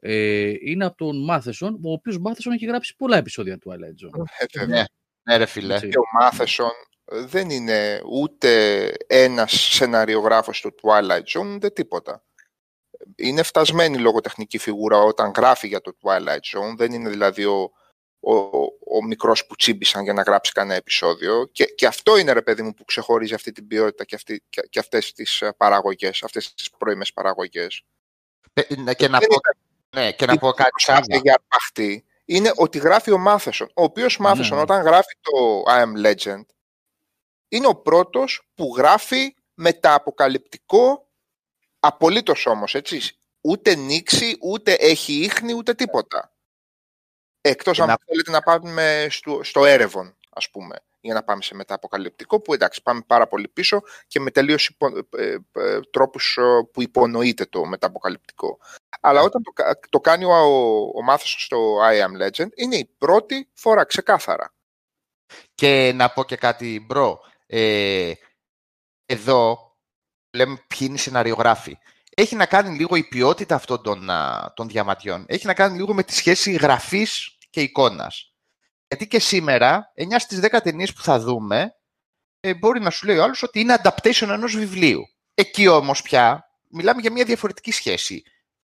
[0.00, 4.24] ε, είναι από τον Μάθεσον, ο οποίος Μάθεσον έχει γράψει πολλά επεισόδια του Twilight Zone.
[4.38, 4.80] Ε, βέβαια.
[4.80, 4.84] Ναι,
[5.26, 5.74] ναι ρε φίλε.
[5.74, 5.88] Έτσι.
[5.88, 6.72] Και ο Μάθεσον
[7.04, 12.24] δεν είναι ούτε ένας σεναριογράφος του Twilight Zone, ούτε τίποτα.
[13.16, 16.74] Είναι φτασμένη λογοτεχνική φιγούρα όταν γράφει για το Twilight Zone.
[16.76, 17.70] Δεν είναι δηλαδή ο,
[18.20, 18.32] ο,
[18.96, 21.48] ο μικρός που τσίμπησαν για να γράψει κανένα επεισόδιο.
[21.52, 24.62] Και, και αυτό είναι, ρε παιδί μου, που ξεχωρίζει αυτή την ποιότητα και, αυτή, και,
[24.70, 27.82] και αυτές τις ε, παραγωγές, αυτές τις πρώιμες παραγωγές.
[28.52, 29.36] Ε, ναι, Και να Δεν πω,
[30.00, 31.20] ναι, και να πω κάτι προσπάθεια άλλο.
[31.24, 33.66] για αρπαχτή είναι ότι γράφει ο Μάθεσον.
[33.74, 34.62] Ο οποίος Μάθεσον ναι.
[34.62, 36.44] όταν γράφει το I Am Legend
[37.48, 41.08] είναι ο πρώτος που γράφει μετααποκαλυπτικό
[41.80, 43.18] απολύτως όμως, έτσι.
[43.40, 46.34] Ούτε νήξη, ούτε έχει ίχνη, ούτε τίποτα.
[47.40, 50.76] Εκτός Και αν να- θέλετε να πάμε στο, στο έρευον, ας πούμε,
[51.06, 54.86] για να πάμε σε μετααποκαλυπτικό, που εντάξει, πάμε πάρα πολύ πίσω και με τελείως υπο,
[55.16, 58.58] ε, ε, τρόπους ε, που υπονοείται το μετααποκαλυπτικό.
[59.00, 60.34] Αλλά όταν το, κα- το κάνει ο,
[60.94, 64.54] ο Μάθος στο I Am Legend, είναι η πρώτη φορά ξεκάθαρα.
[65.54, 67.20] Και να πω και κάτι, bro.
[67.46, 68.12] Ε,
[69.06, 69.58] εδώ
[70.36, 71.78] λέμε ποιοι είναι οι σεναριογράφοι.
[72.14, 75.24] Έχει να κάνει λίγο η ποιότητα αυτών των, α, των διαμαντιών.
[75.28, 78.35] Έχει να κάνει λίγο με τη σχέση γραφής και εικόνας.
[78.88, 81.74] Γιατί και σήμερα, 9 στις 10 ταινίες που θα δούμε,
[82.40, 85.02] ε, μπορεί να σου λέει ο άλλος ότι είναι adaptation ενός βιβλίου.
[85.34, 88.22] Εκεί όμως πια μιλάμε για μια διαφορετική σχέση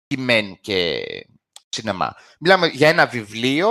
[0.06, 1.04] κειμένου και
[1.68, 2.14] σινεμά.
[2.40, 3.68] Μιλάμε για ένα βιβλίο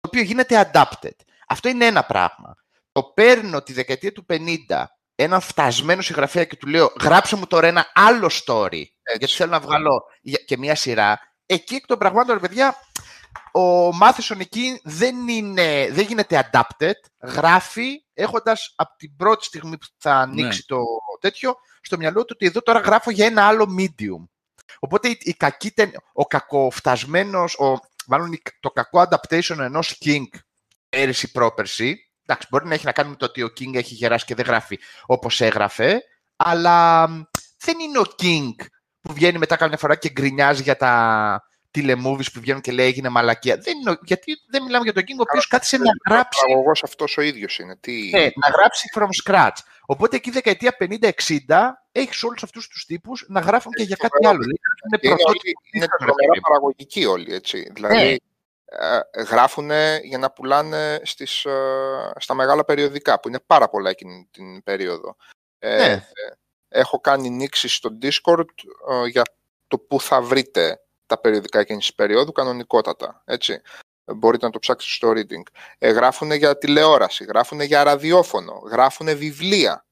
[0.00, 1.16] το οποίο γίνεται adapted.
[1.48, 2.54] Αυτό είναι ένα πράγμα.
[2.92, 7.66] Το παίρνω τη δεκαετία του 50 έναν φτασμένο συγγραφέα και του λέω γράψε μου τώρα
[7.66, 8.82] ένα άλλο story
[9.16, 11.20] γιατί θέλω να βγάλω για- και μια σειρά.
[11.46, 12.76] Εκεί εκ των πραγμάτων, ρε παιδιά,
[13.52, 16.92] ο Μάθησον εκεί δεν, είναι, δεν γίνεται adapted.
[17.22, 20.80] Γράφει έχοντας από την πρώτη στιγμή που θα ανοίξει το
[21.20, 24.28] τέτοιο στο μυαλό του ότι εδώ τώρα γράφω για ένα άλλο medium.
[24.78, 30.24] Οπότε η, η κακή, τεν- ο κακοφτασμένος, ο, μάλλον η- το κακό adaptation ενός King
[30.88, 34.24] πέρυσι πρόπερσι, εντάξει, μπορεί να έχει να κάνει με το ότι ο King έχει γεράσει
[34.24, 36.02] και δεν γράφει όπως έγραφε,
[36.36, 37.22] αλλά μ,
[37.58, 38.66] δεν είναι ο King
[39.00, 41.42] που βγαίνει μετά καμιά φορά και γκρινιάζει για τα
[41.74, 43.56] τηλεμούβις που βγαίνουν και λέει έγινε μαλακία.
[43.56, 46.40] Δεν είναι, ο- γιατί δεν μιλάμε για τον King ο οποίος κάθισε να Ο γράψει
[46.46, 47.76] παραγωγός αυτός ο ίδιος είναι.
[47.76, 48.10] Τι...
[48.10, 49.56] ναι, να γράψει from scratch.
[49.86, 51.08] Οπότε εκεί δεκαετία 50-60
[51.92, 54.38] έχεις όλους αυτούς τους τύπους να γράφουν και για κάτι άλλο.
[54.38, 56.48] Δηλαδή, είναι Είναι, πρωτότυπο όλοι, είναι δίσκο, ρε τρομερά παιδί μου.
[56.48, 57.70] παραγωγικοί όλοι, έτσι.
[57.74, 58.20] Δηλαδή,
[59.14, 59.70] ε, γράφουν
[60.02, 65.16] για να πουλάνε στις, ε, στα μεγάλα περιοδικά, που είναι πάρα πολλά εκείνη την περίοδο.
[65.58, 65.84] Ε, Ναι.
[65.92, 66.02] ε,
[66.68, 68.44] έχω κάνει νήξη στο Discord
[68.90, 69.22] ε, για
[69.68, 73.60] το πού θα βρείτε τα περιοδικά εκείνης της περίοδου κανονικότατα, έτσι.
[74.04, 75.52] Ε, Μπορείτε να το ψάξετε στο reading.
[75.78, 79.86] Ε, γράφουν για τηλεόραση, γράφουν για ραδιόφωνο, γράφουν βιβλία.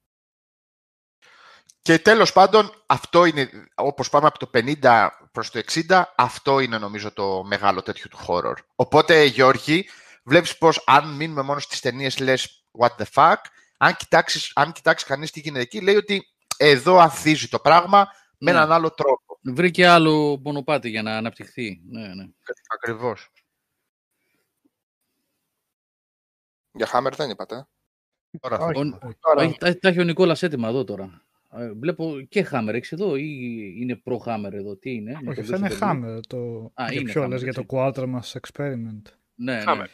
[1.83, 6.79] Και τέλος πάντων, αυτό είναι, όπως πάμε από το 50 προς το 60, αυτό είναι
[6.79, 8.55] νομίζω το μεγάλο τέτοιο του horror.
[8.75, 9.89] Οπότε, Γιώργη,
[10.25, 13.37] βλέπεις πως αν μείνουμε μόνο στις ταινίες λες what the fuck,
[13.79, 16.27] αν κοιτάξεις, αν κοιτάξεις κανείς τι γίνεται εκεί, λέει ότι
[16.57, 18.09] εδώ ανθίζει το πράγμα
[18.39, 18.59] με Ναι.
[18.59, 19.32] έναν άλλο τρόπο.
[19.45, 21.83] Βρήκε άλλο μονοπάτι για να αναπτυχθεί.
[21.85, 22.25] Ναι, ναι.
[22.75, 23.31] Ακριβώς.
[26.73, 27.67] Για Hammer δεν είπατε.
[28.41, 28.73] Τώρα θα Όχι.
[28.73, 28.99] δούμε.
[29.21, 31.23] Τώρα, Έχει- Τα, τα έχει ο Νικόλας έτοιμα εδώ τώρα.
[31.53, 33.29] Ε, Βλέπω και Hammer, έχεις εδώ ή
[33.81, 36.17] είναι προ Hammer εδώ, τι είναι; με Όχι, τον αυτό είναι Christopher Lee.
[36.17, 36.21] Hammer.
[36.29, 36.73] Το...
[36.75, 37.77] Α, για είναι ποιο Hammer, λες, για το έτσι.
[37.79, 39.03] Quatermass Experiment.
[39.35, 39.63] Ναι, ναι.
[39.67, 39.87] Hammer.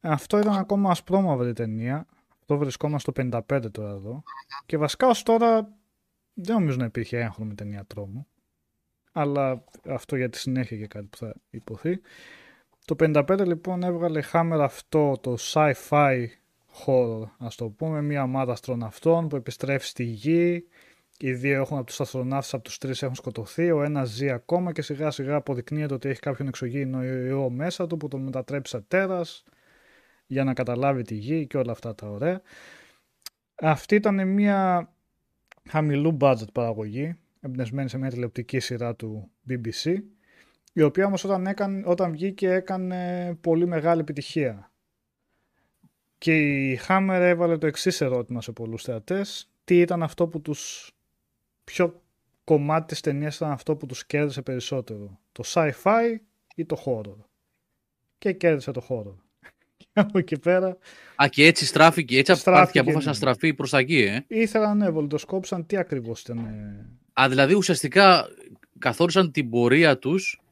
[0.00, 2.06] Ε, Αυτό ήταν ακόμα ασπρόμαυρη ταινία.
[2.40, 4.22] Αυτό βρισκόμαστε στο 55 τώρα εδώ.
[4.66, 5.78] Και βασικά ως τώρα
[6.32, 8.26] δεν νομίζω να υπήρχε έγχρωμη ταινία τρόμου.
[9.12, 12.00] Αλλά αυτό για τη συνέχεια και κάτι που θα υποθεί.
[12.84, 16.26] Το 55 λοιπόν έβγαλε Hammer αυτό το sci-fi
[16.84, 20.66] horror, ας το πούμε, μια ομάδα αστροναυτών που επιστρέφει στη γη,
[21.18, 24.72] οι δύο έχουν από τους αστροναύτες, από τους τρεις έχουν σκοτωθεί, ο ένας ζει ακόμα
[24.72, 28.80] και σιγά σιγά αποδεικνύεται ότι έχει κάποιον εξωγήινο ιό μέσα του που τον μετατρέπει σε
[28.80, 29.44] τέρας
[30.26, 32.40] για να καταλάβει τη γη και όλα αυτά τα ωραία.
[33.54, 34.92] Αυτή ήταν μια
[35.68, 39.96] χαμηλού budget παραγωγή, εμπνευσμένη σε μια τηλεοπτική σειρά του BBC,
[40.72, 44.72] η οποία όμως όταν, έκανε, όταν βγήκε έκανε πολύ μεγάλη επιτυχία.
[46.18, 46.36] Και
[46.70, 49.50] η Hammer έβαλε το εξής ερώτημα σε πολλούς θεατές.
[49.64, 50.92] Τι ήταν αυτό που τους...
[51.64, 52.02] Ποιο
[52.44, 55.20] κομμάτι της ταινίας ήταν αυτό που τους κέρδισε περισσότερο.
[55.32, 56.16] Το sci-fi
[56.54, 57.24] ή το horror;
[58.18, 59.14] Και κέρδισε το horror.
[59.76, 60.76] Και από εκεί πέρα...
[61.22, 63.16] Α, και έτσι στράφηκε, έτσι Στράφηκε, αποφάσισε απόφαση να ναι.
[63.16, 64.24] στραφεί προς τα εκεί, ε.
[64.26, 66.38] Ήθελαν, ναι, βολτοσκόπησαν τι ακριβώς ήταν.
[67.14, 68.28] Ε, Α, δηλαδή ουσιαστικά
[68.78, 70.42] καθόρισαν την πορεία τους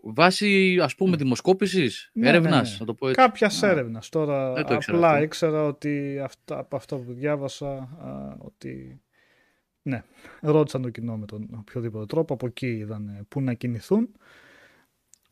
[0.00, 2.76] βάσει, ας πούμε, δημοσκόπησης, Ναι, έρευνας, ναι, ναι.
[2.80, 3.20] να το πω έτσι.
[3.20, 3.68] Κάποιας Α.
[3.68, 4.08] έρευνας.
[4.08, 5.22] Τώρα Δεν το ήξερα απλά αυτό.
[5.22, 9.00] ήξερα ότι αυτά, από αυτό που διάβασα α, ότι
[9.82, 10.02] ναι,
[10.40, 12.34] ρώτησαν το κοινό με τον οποιοδήποτε τρόπο.
[12.34, 14.08] Από εκεί είδαν ε, πού να κινηθούν.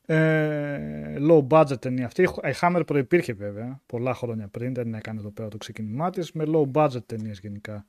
[0.07, 2.23] Ε, low budget ταινία αυτή.
[2.23, 6.45] Η Hammer προϋπήρχε βέβαια πολλά χρόνια πριν, δεν έκανε εδώ πέρα το ξεκίνημά της, με
[6.47, 7.87] low budget ταινίες γενικά.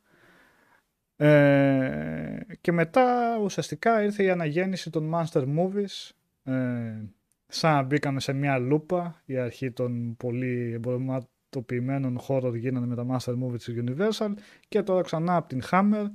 [1.18, 6.12] Ε, και μετά ουσιαστικά ήρθε η αναγέννηση των monster movies.
[6.44, 7.04] Ε,
[7.48, 13.06] σαν να μπήκαμε σε μια λούπα η αρχή των πολύ εμπορευματοποιημένων horror γίνανε με τα
[13.10, 14.34] master movies της Universal.
[14.68, 16.06] Και τώρα ξανά από την Hammer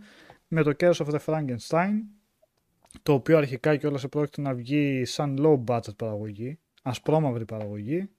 [0.48, 1.92] με το Curse of the Frankenstein
[3.02, 8.10] το οποίο αρχικά και όλα σε πρόκειται να βγει σαν low budget παραγωγή ασπρόμαυρη παραγωγή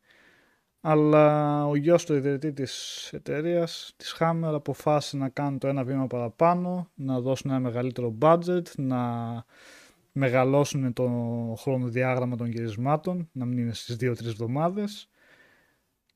[0.82, 6.08] αλλά ο γιος του ιδρυτή της εταιρείας της Hammer αποφάσισε να κάνει το ένα βήμα
[6.08, 9.02] παραπάνω να δώσουν ένα μεγαλύτερο budget να
[10.12, 11.10] μεγαλώσουν το
[11.58, 15.10] χρονοδιάγραμμα των γυρισμάτων, να μην είναι στις 2-3 εβδομάδες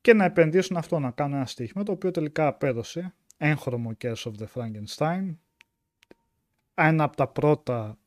[0.02, 4.32] και να επενδύσουν αυτό, να κάνουν ένα στοίχημα το οποίο τελικά απέδωσε έγχρωμο Curse of
[4.40, 5.36] the Frankenstein.
[6.74, 7.98] Ένα από τα πρώτα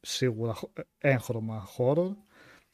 [0.00, 0.56] σίγουρα
[0.98, 2.10] έγχρωμα horror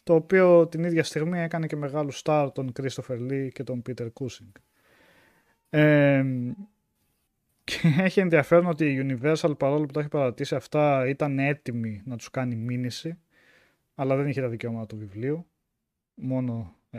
[0.06, 4.06] το οποίο την ίδια στιγμή έκανε και μεγάλου στάρ τον Christopher Lee και τον Peter
[4.20, 4.52] Cushing.
[5.70, 6.24] Ε,
[7.64, 12.16] και έχει ενδιαφέρον ότι η Universal παρόλο που το έχει παρατήσει αυτά ήταν έτοιμη να
[12.16, 13.18] τους κάνει μήνυση
[13.94, 15.46] αλλά δεν είχε τα δικαιώματα του βιβλίου
[16.14, 16.98] μόνο ε,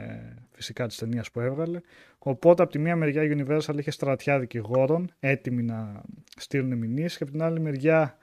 [0.52, 1.82] φυσικά της ταινίας που έβγαλε
[2.18, 6.02] οπότε από τη μία μεριά η Universal είχε στρατιά δικηγόρων έτοιμοι να
[6.38, 8.18] στείλουν μηνύσεις και από την άλλη μεριά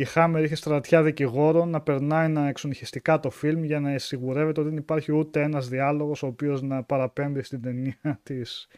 [0.00, 4.68] η Hammer είχε στρατιά δικηγόρων να περνάει ένα εξονυχιστικά το φιλμ για να σιγουρεύεται ότι
[4.68, 8.68] δεν υπάρχει ούτε ένας διάλογος ο οποίος να παραπέμπει στην ταινία της,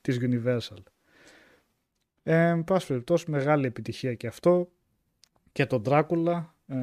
[0.00, 0.82] της Universal.
[2.22, 4.70] Ε, εν πάση περιπτώσει, μεγάλη επιτυχία και αυτό
[5.52, 6.54] και τον Δράκουλα.
[6.66, 6.76] Ε,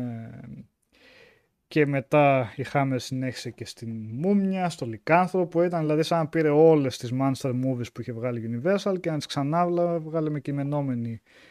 [1.67, 5.63] και μετά η Hammer συνέχισε και στην Μούμια, στο Λικάνθρωπο.
[5.63, 9.09] Ήταν δηλαδή σαν να πήρε όλες τις monster movies που είχε βγάλει η Universal και
[9.09, 9.67] να τις ξανά
[9.99, 11.48] βγάλε με κειμενόμενη ε,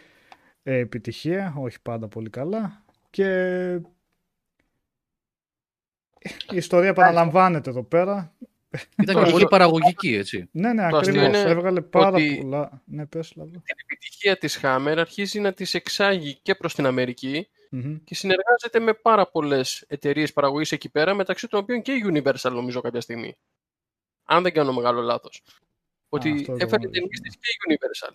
[0.63, 2.85] επιτυχία, όχι πάντα πολύ καλά.
[3.11, 3.73] Και
[6.51, 8.33] η ιστορία επαναλαμβάνεται εδώ πέρα.
[9.03, 10.49] Ήταν και Το- πολύ παραγωγική, έτσι.
[10.53, 11.41] Ναι, ναι, Το αστείο ακριβώς.
[11.41, 12.83] είναι Έβγαλε πάρα ότι- πολλά.
[12.85, 13.51] Ναι, πες, Λαβό.
[13.51, 17.97] Την επιτυχία της Hammer αρχίζει να τις εξάγει και προς την Αμερική Μμμ.
[18.05, 22.51] και συνεργάζεται με πάρα πολλές εταιρείες παραγωγής εκεί πέρα, μεταξύ των οποίων και η Universal
[22.53, 23.37] νομίζω κάποια στιγμή.
[24.25, 25.43] Αν δεν κάνω μεγάλο λάθος.
[26.09, 27.29] Ότι αυτό δεν έφερε γνωρίζω, ταινίες ναι.
[27.29, 28.15] της και η Universal.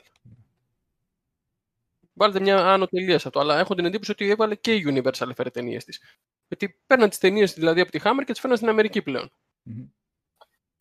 [2.14, 5.30] Βάλτε μια άνω τελεία σε αυτό, αλλά έχω την εντύπωση ότι έβαλε και η Universal
[5.30, 6.02] έφερε ταινίες της.
[6.48, 9.32] Γιατί παίρναν τις ταινίες δηλαδή από τη Hammer και τις φέρναν στην Αμερική πλέον.
[9.64, 9.86] Μμμ.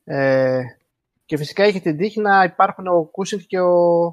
[0.05, 0.62] Ε,
[1.25, 4.07] και φυσικά είχε την τύχη να υπάρχουν ο Κούσινγκ και ο,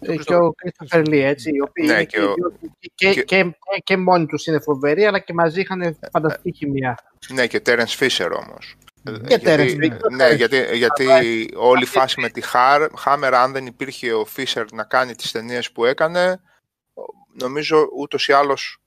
[0.00, 3.22] ε, και ο Christopher Lee, έτσι, οι οποίοι Ναι, είναι και ο- και, και, και-
[3.22, 6.98] και, και, και μόνοι τους είναι φοβεροί, αλλά και μαζί είχαν φανταστική χημεία.
[7.32, 8.76] Ναι, και Terence Fisher όμως.
[9.04, 11.06] Και γιατί, Terence Fisher, ναι, γιατί, γιατί
[11.56, 15.30] όλη η φάση με τη Har- Hammer, αν δεν υπήρχε ο Fisher να κάνει τις
[15.30, 16.40] ταινίες που έκανε,
[17.32, 18.78] νομίζω ούτως ή άλλως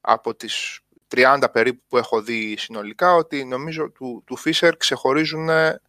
[0.00, 0.80] από τις
[1.14, 5.80] 30 περίπου που έχω δει συνολικά, ότι νομίζω του, του Fisher ξεχωρίζουν ε,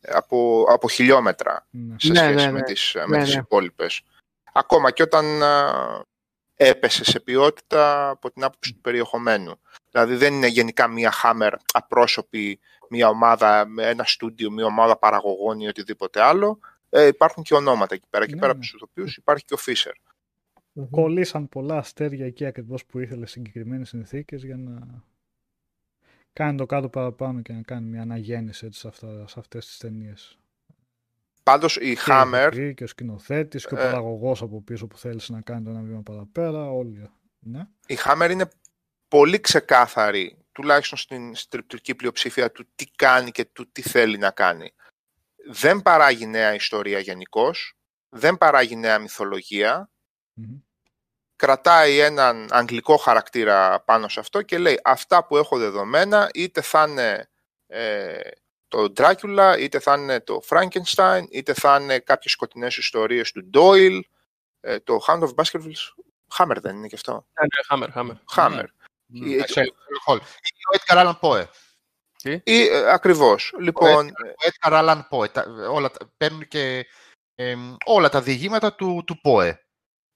[0.00, 1.94] από, από χιλιόμετρα Ναι.
[1.98, 2.62] σε Ναι, σχέση ναι, με ναι.
[2.64, 3.40] τις, Ναι, με τις ναι.
[3.40, 4.02] υπόλοιπες.
[4.52, 6.04] Ακόμα και όταν α,
[6.54, 9.60] έπεσε σε ποιότητα από την άποψη του περιεχομένου.
[9.94, 15.60] Δηλαδή δεν είναι γενικά μία Hammer απρόσωπη, μία ομάδα, με ένα στούντιο, μία ομάδα παραγωγών
[15.60, 16.58] ή οτιδήποτε άλλο.
[16.90, 18.26] Ε, υπάρχουν και ονόματα εκεί πέρα.
[18.26, 18.58] Και Ναι, πέρα ναι.
[18.58, 19.92] από τους ηθοποιούς υπάρχει και ο Fisher.
[20.90, 25.02] Κολλήσαν πολλά αστέρια εκεί ακριβώς που ήθελε συγκεκριμένες συνθήκες για να
[26.32, 29.76] κάνει το κάτω παραπάνω και να κάνει μια αναγέννηση έτσι, σε, αυτά, σε αυτές τις
[29.78, 30.38] ταινίες.
[31.42, 33.82] Πάντως η Και η Hammer, ηθοποιή και ο σκηνοθέτης και ο Ε.
[33.84, 37.10] παραγωγός από πίσω που θέλησε να κάνει το ένα βήμα παραπέρα, όλοι.
[37.38, 37.68] Ναι.
[37.86, 38.48] η Hammer είναι
[39.14, 44.74] πολύ ξεκάθαρη, τουλάχιστον στην στριπτική πλειοψηφία του τι κάνει και του τι θέλει να κάνει.
[45.50, 47.76] Δεν παράγει νέα ιστορία γενικώς,
[48.08, 49.90] δεν παράγει νέα μυθολογία,
[50.32, 50.56] Μμμ.
[51.36, 56.86] κρατάει έναν αγγλικό χαρακτήρα πάνω σε αυτό και λέει αυτά που έχω δεδομένα είτε θα
[56.88, 57.30] είναι
[57.66, 58.20] ε,
[58.68, 64.00] το Dracula, είτε θα είναι το Frankenstein, είτε θα είναι κάποιες σκοτεινές ιστορίες του Doyle,
[64.60, 66.04] ε, το Hound of Baskervilles,
[66.38, 67.12] Hammer δεν είναι και αυτό.
[67.12, 68.16] Ναι, ναι, Χάμερ, Χάμερ.
[68.36, 68.56] Hammer.
[68.56, 68.82] Ναι.
[69.14, 70.26] Ε, Sherlock Holmes.
[70.42, 71.44] Ή ο Edgar Allan Poe.
[72.44, 73.52] Ή, ε, ακριβώς.
[73.60, 74.12] Λοιπόν, Ο
[74.50, 75.30] Edgar Allan Poe.
[75.32, 76.86] Τα- Όλα, τα- παίρνουν και
[77.34, 79.52] εμ, όλα τα διηγήματα του, του Poe.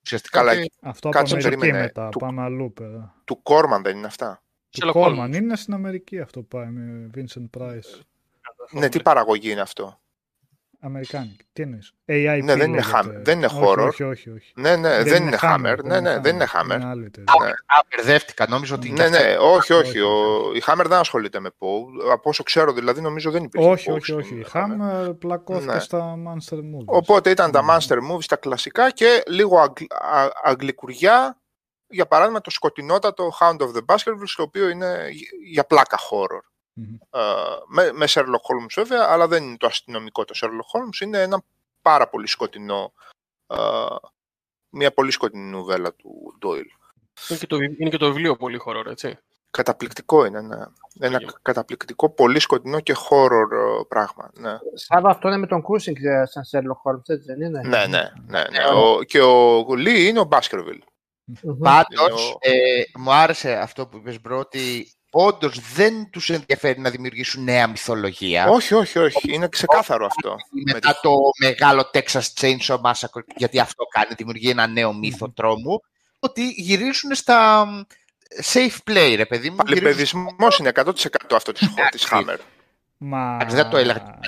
[0.04, 1.82] Ουσιαστικά Καλά, και- Αυτό από Κάτσε, Αμερική περίμενε.
[1.84, 2.08] μετά.
[2.08, 3.14] Του- Πάμε αλλού πέρα.
[3.24, 4.42] του Κόρμαν δεν είναι αυτά.
[4.70, 5.36] Του Sherlock Κόρμαν Holmes.
[5.36, 8.00] είναι στην Αμερική αυτό πάει με Vincent Price.
[8.70, 10.00] Ναι, τι παραγωγή είναι αυτό.
[10.80, 11.44] Αμερικάνικη.
[11.52, 12.98] Τι εννοείς; AIP Ναι, δεν είναι λέγεται.
[12.98, 13.86] Hammer, δεν είναι Όχι, horror.
[13.86, 14.52] Όχι, όχι, όχι.
[14.56, 15.76] Ναι, ναι, δεν, είναι Hammer.
[15.84, 16.74] Ναι, ναι, δεν είναι Hammer.
[16.74, 17.32] Είναι άλλη εταιρεία.
[17.42, 17.48] Ναι.
[17.48, 17.54] Α,
[17.88, 18.46] μπερδεύτηκα.
[18.48, 18.90] Νόμιζα ότι.
[18.90, 19.88] Ναι, ναι, όχι, όχι.
[19.88, 22.10] Όχι, Ο, η Hammer δεν ασχολείται με Poe.
[22.12, 23.68] Από όσο ξέρω, δηλαδή, νομίζω δεν υπήρχε.
[23.68, 24.34] Όχι, Poe όχι, στην όχι.
[24.34, 25.08] Η Hammer.
[25.10, 25.78] Hammer πλακώθηκε Ναι.
[25.80, 26.84] στα Monster Movies.
[26.86, 27.72] Οπότε ήταν τα Ναι.
[27.72, 31.40] Monster Movies, τα κλασικά και λίγο αγγλ, α- αγγλικουριά.
[31.90, 35.08] Για παράδειγμα, το σκοτεινότατο Hound of the Baskervilles, το οποίο είναι
[35.50, 36.40] για πλάκα horror.
[36.78, 36.94] Μμμ.
[37.10, 37.20] Ε,
[37.66, 41.42] με, με Sherlock Holmes βέβαια, αλλά δεν είναι το αστυνομικό το Sherlock Holmes, είναι ένα
[41.82, 42.92] πάρα πολύ σκοτεινό,
[43.46, 43.56] ε,
[44.70, 46.72] μια πολύ σκοτεινή νουβέλα του Doyle.
[47.28, 49.18] Είναι και, το, βι- είναι και το βιβλίο πολύ χορό, έτσι.
[49.50, 50.56] Καταπληκτικό είναι, ναι.
[51.00, 51.32] Ένα Τέλειο.
[51.42, 54.30] καταπληκτικό, πολύ σκοτεινό και horror ε, πράγμα.
[54.34, 57.86] Ναι, Σάβα, αυτό είναι με τον Κούσινγκ ε, σαν Sherlock Holmes, έτσι δεν είναι; ναι,
[57.86, 58.10] ναι.
[58.26, 58.64] ναι, ναι.
[58.74, 60.82] Ο, και ο Λί είναι ο Baskerville.
[61.24, 61.58] Μμμ.
[61.58, 64.92] Πάντως, Είναι ε, μου άρεσε αυτό που είπες, Μπρο, ότι
[65.24, 68.48] όντως δεν τους ενδιαφέρει να δημιουργήσουν νέα μυθολογία.
[68.48, 69.32] Όχι, όχι, όχι.
[69.34, 70.34] Είναι ξεκάθαρο αυτό.
[70.50, 75.30] Με Μετά τη- το μεγάλο Texas Chainsaw Massacre, γιατί αυτό κάνει, δημιουργεί ένα νέο μύθο
[75.30, 75.80] τρόμου,
[76.18, 77.80] ότι γυρίζουν στα μ,
[78.52, 79.56] safe play, ρε παιδί μου.
[79.66, 82.36] γυρίζουν- Παλιπαιδισμός είναι 100% αυτό της, της Hammer.
[82.96, 83.34] Μα...
[83.34, 84.20] Εντάξει, δεν το έλεγα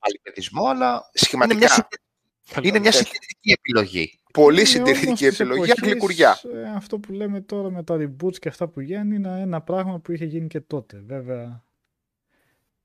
[0.00, 1.68] παλιπαιδισμό, αλλά είναι μια, Σχηματικά.
[1.68, 4.18] συντηρητική- είναι μια Ε, συντηρητική επιλογή.
[4.32, 6.40] Πολύ Είναι συντηρητική όμως της επιλογή, εποχής, αγγλικουριά.
[6.54, 9.98] ε, Αυτό που λέμε τώρα με τα reboots και αυτά που γίνανε είναι ένα πράγμα
[9.98, 11.02] που είχε γίνει και τότε.
[11.06, 11.64] Βέβαια,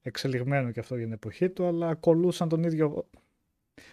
[0.01, 3.08] εξελιγμένο και αυτό για την εποχή του, αλλά ακολούσαν τον ίδιο...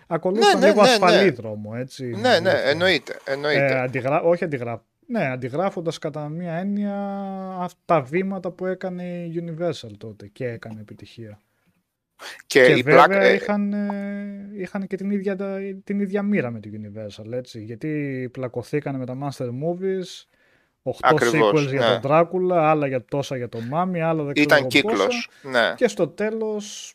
[0.06, 1.30] Ακολούσαν ναι, λίγο ναι, ασφαλή ναι.
[1.30, 2.04] δρόμο, έτσι.
[2.04, 2.52] Ναι, ναι, αλήθεια.
[2.52, 3.18] εννοείται.
[3.24, 3.66] εννοείται.
[3.66, 4.22] Ε, αντιγρα...
[4.22, 4.80] Όχι αντιγράφ...
[5.06, 6.96] Ναι, αντιγράφοντας κατά μία έννοια
[7.58, 11.40] αυτά τα βήματα που έκανε η Universal τότε και έκανε επιτυχία.
[12.46, 15.36] Και, Και η βέβαια πλάκα, ε, είχαν, ε, είχαν και την ίδια,
[15.84, 17.62] την ίδια μοίρα με τη Universal, έτσι.
[17.62, 20.24] Γιατί πλακωθήκανε με τα Master Movies,
[20.82, 21.98] 8 Ακριβώς, sequels για ναι.
[22.00, 25.04] τον Dracula, άλλα για τόσα για τον Mami, άλλα δεν ξέρω ήταν εγώ κύκλος.
[25.04, 25.58] πόσα.
[25.58, 25.74] Ναι.
[25.76, 26.94] Και στο τέλος,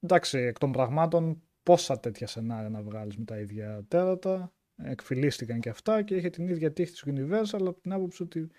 [0.00, 4.52] εντάξει, εκ των πραγμάτων πόσα τέτοια σενάρια να βγάλεις με τα ίδια τέρατα.
[4.82, 8.50] Εκφυλίστηκαν και αυτά και είχε την ίδια τύχη της Universal από την άποψη ότι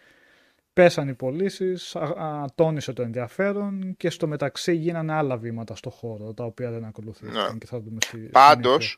[0.84, 1.96] πέσαν οι πωλήσεις,
[2.56, 7.52] τόνισε το ενδιαφέρον και στο μεταξύ γίνανε άλλα βήματα στο χώρο τα οποία δεν ακολουθήθηκαν
[7.52, 7.58] Ναι.
[7.58, 8.98] και θα δούμε στη Πάντως,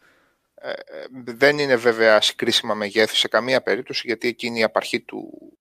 [0.55, 0.75] ε, ε,
[1.23, 5.51] δεν είναι βέβαια συγκρίσιμα μεγέθη σε καμία περίπτωση, γιατί εκείνη η απαρχή του,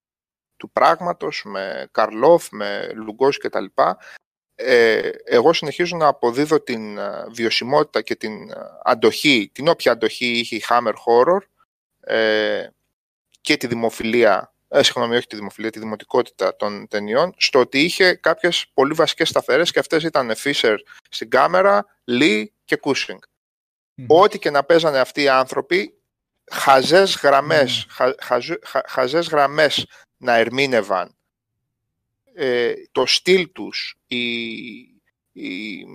[0.57, 3.97] του πράγματος, με Καρλόφ, με Λουγκός και τα λοιπά,
[4.55, 10.25] ε, εγώ συνεχίζω να αποδίδω την ε, βιωσιμότητα και την ε, αντοχή, την όποια αντοχή
[10.25, 11.41] είχε η Hammer Horror
[11.99, 12.67] ε,
[13.41, 18.13] και τη δημοφιλία, ε, συγγνώμη, όχι τη δημοφιλία, τη δημοτικότητα των ταινιών, στο ότι είχε
[18.13, 20.75] κάποιες πολύ βασικές σταθερές και αυτές ήταν Fisher
[21.09, 23.17] στην κάμερα, Lee και Cushing.
[23.95, 24.05] Μμμ.
[24.07, 25.97] Ό,τι και να παίζανε αυτοί οι άνθρωποι,
[26.51, 27.93] χαζές γραμμές, Ναι.
[27.93, 29.85] χα, χαζου- χα- χαζές γραμμές
[30.17, 31.15] να ερμήνευαν
[32.35, 34.45] ε, το στυλ τους, η,
[35.31, 35.85] η,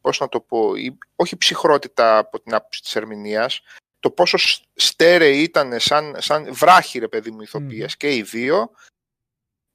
[0.00, 3.60] πώς να το πω, η, όχι η ψυχρότητα από την άποψη της ερμηνείας,
[4.06, 8.70] το πόσο σ- στέρεοι ήταν σαν, σαν βράχοι ρε παιδί μου ηθοποιές και οι δύο,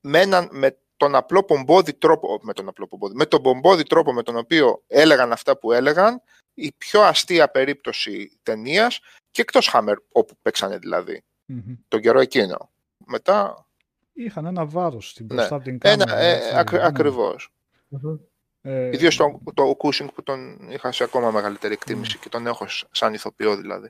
[0.02, 4.14] με, έναν, με τον απλό πομπόδι τρόπο, με τον απλό πομπόδι, με τον πομπόδι τρόπο
[4.14, 6.22] με τον οποίο έλεγαν αυτά που έλεγαν,
[6.54, 9.00] η πιο αστεία περίπτωση ταινίας
[9.32, 11.76] και εκτός Hammer, όπου παίξανε δηλαδή, Μμμ.
[11.88, 12.70] τον καιρό εκείνο.
[13.06, 13.66] Μετά,
[14.14, 15.34] Είχαν ένα βάρος στην Ναι.
[15.36, 16.12] μπροστά από την κάμερα.
[16.18, 16.88] ένα, ε, έτσι, ακρι- ναι.
[16.88, 17.50] ακριβώς.
[17.88, 18.16] Μμμ.
[18.62, 22.68] Ε, Ιδίως το, το Cushing που τον είχα σε ακόμα μεγαλύτερη εκτίμηση και τον έχω
[22.68, 23.90] σ- σαν ηθοποιό δηλαδή.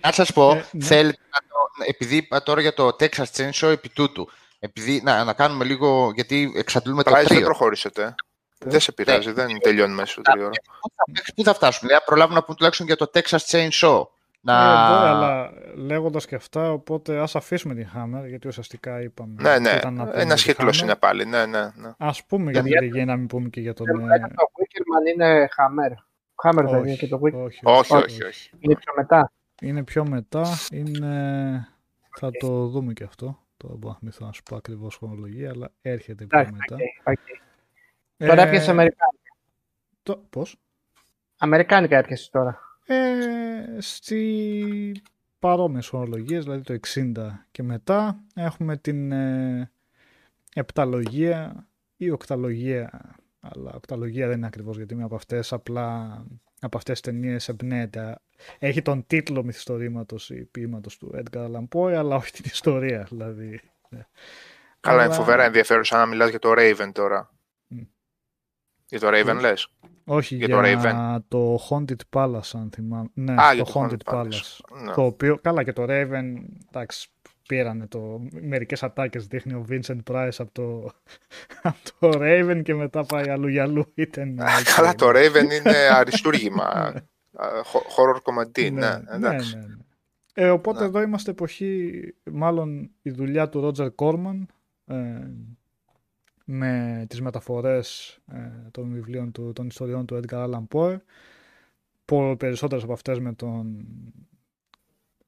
[0.00, 0.84] Να σας πω, Ε, ναι.
[0.84, 4.28] θέλετε να το, επειδή είπα τώρα για το Texas Chainsaw επί τούτου,
[4.58, 7.40] επειδή, να, να κάνουμε λίγο, γιατί εξαντλούμε το Price δεν τρίο.
[7.40, 8.14] προχωρήσετε.
[8.58, 10.50] Δεν σε πειράζει, δεν τελειώνει μέσα στο τριώρο.
[10.80, 14.02] Πού θα- Πού θα φτάσουμε, δηλαδή, να προλάβουμε να πούμε τουλάχιστον για το Texas Chainsaw.
[14.46, 14.52] Να...
[14.62, 19.34] Ε, εδώ, αλλά λέγοντας και αυτά, οπότε ας αφήσουμε την Hammer, γιατί ουσιαστικά είπαμε.
[19.42, 20.82] Ναι, ναι, ήταν να πούμε ένας για τη κύκλος Hammer.
[20.84, 21.92] είναι πάλι, ναι, ναι, ναι.
[21.98, 23.86] Ας πούμε για την Γιατί- Ριγέ, να μην πούμε και για τον...
[23.86, 25.92] Το ε, το Wickerman είναι Hammer.
[26.48, 27.44] Hammer δεν είναι και το Wicker Man.
[27.44, 28.50] όχι, Όχι, όχι, όχι.
[28.58, 29.32] Είναι πιο μετά.
[29.62, 31.08] Είναι πιο μετά, είναι...
[32.16, 33.38] Θα το δούμε και αυτό.
[33.56, 36.74] Τώρα μπορώ να θυμηθώ να σου πω ακριβώς χρονολογία, αλλά έρχεται πιο Εντάξει, μετά.
[37.04, 37.38] οκ, οκ.
[38.28, 39.36] Τώρα Ε, έπιασες Αμερικάνικα.
[40.02, 40.56] το, πώς;
[41.38, 42.58] Αμερικάνικα έπιασες τώρα.
[42.86, 45.02] Ε, στη
[45.38, 49.70] παρόμοιες χρονολογίες, δηλαδή το 60 και μετά, έχουμε την ε,
[50.54, 56.18] επταλογία ή οκταλογία, αλλά οκταλογία δεν είναι ακριβώς γιατί είναι από αυτές, απλά
[56.60, 58.18] από αυτές τις ταινίες εμπνέεται.
[58.58, 63.60] Έχει τον τίτλο μυθιστορήματος ή ποίηματος του Edgar Allan Poe, αλλά όχι την ιστορία, δηλαδή.
[63.88, 64.06] ναι.
[64.80, 67.30] Καλά, Αλλά- είναι φοβερά ενδιαφέρουσα να μιλάς για το Raven τώρα.
[67.66, 67.80] Μμ.
[68.88, 69.68] Για το Raven λες;
[70.04, 71.18] Όχι, Για για, το Raven.
[71.28, 73.08] το Haunted Palace, αν θυμάμαι.
[73.14, 74.24] Ναι, Α, το για το Haunted Haunted Palace.
[74.26, 74.82] Palace.
[74.84, 74.92] Ναι.
[74.92, 76.24] Το οποίο, καλά και το Raven,
[76.70, 77.08] εντάξει,
[77.48, 80.90] πήρανε το, μερικές ατάκες δείχνει ο Vincent Price από το,
[81.62, 83.92] από το Raven και μετά πάει αλλού για αλλού.
[83.94, 86.64] Ήταν, Α, Καλά, το Raven είναι αριστούργημα.
[87.36, 89.56] Α, χο- Horror comedy, ναι, εντάξει.
[89.56, 89.74] ναι, ναι.
[90.34, 90.84] Ε, οπότε Ναι.
[90.86, 92.02] εδώ είμαστε εποχή,
[92.32, 94.42] μάλλον η δουλειά του Roger Corman
[94.86, 94.94] ε,
[96.44, 98.38] με τις μεταφορές ε,
[98.70, 100.96] των βιβλίων του, των ιστοριών του Edgar Allan Poe.
[102.04, 103.86] Πο- περισσότερες από αυτές με τον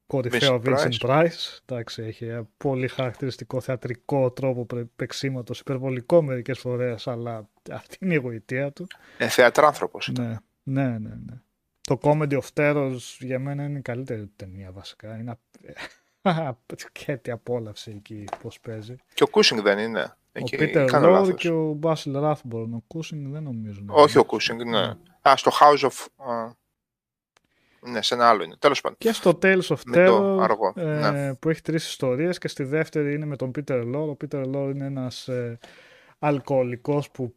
[0.06, 1.58] κορυφαίο Vincent Vincent Price.
[1.66, 8.14] Εντάξει, έχει ένα πολύ χαρακτηριστικό θεατρικό τρόπο πρε- παίξήματος, υπερβολικό μερικές φορές, αλλά αυτή είναι
[8.14, 8.86] η γοητεία του.
[9.18, 10.12] Ε, θεατράνθρωπος.
[10.18, 11.40] Ναι, ναι, ναι, ναι.
[11.80, 15.18] Το Comedy of Terrors για μένα είναι η καλύτερη του ταινία βασικά.
[15.18, 15.30] Είναι
[16.22, 18.96] απ- απόλαυση εκεί πώς παίζει.
[19.14, 20.16] Και ο Κούσινγκ δεν είναι.
[20.38, 21.34] Εκεί, ο Peter κάνω Lorre λάθος.
[21.34, 22.68] και ο Basil Rathbone.
[22.74, 23.80] Ο Κούσινγκ δεν νομίζω.
[23.84, 24.20] να Όχι είναι.
[24.20, 24.94] ο Κούσινγκ, ναι.
[25.28, 26.24] Α, στο House of...
[26.30, 26.50] α,
[27.90, 28.56] Ναι, σε ένα άλλο είναι.
[28.58, 28.98] Τέλος πάντων.
[28.98, 31.34] Και στο Tales of Με το Terror αργό, ε, ναι.
[31.34, 34.08] που έχει τρεις ιστορίες και στη δεύτερη είναι με τον Peter Lorre.
[34.08, 35.58] Ο Peter Lorre είναι ένας ε,
[36.18, 37.34] αλκοολικός που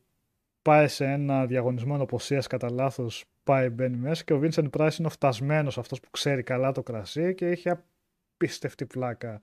[0.61, 5.07] πάει σε ένα διαγωνισμό ενοποσίας κατά λάθος πάει μπαίνει μέσα και ο Vincent Price είναι
[5.07, 9.41] ο φτασμένος αυτός που ξέρει καλά το κρασί και έχει απίστευτη πλάκα.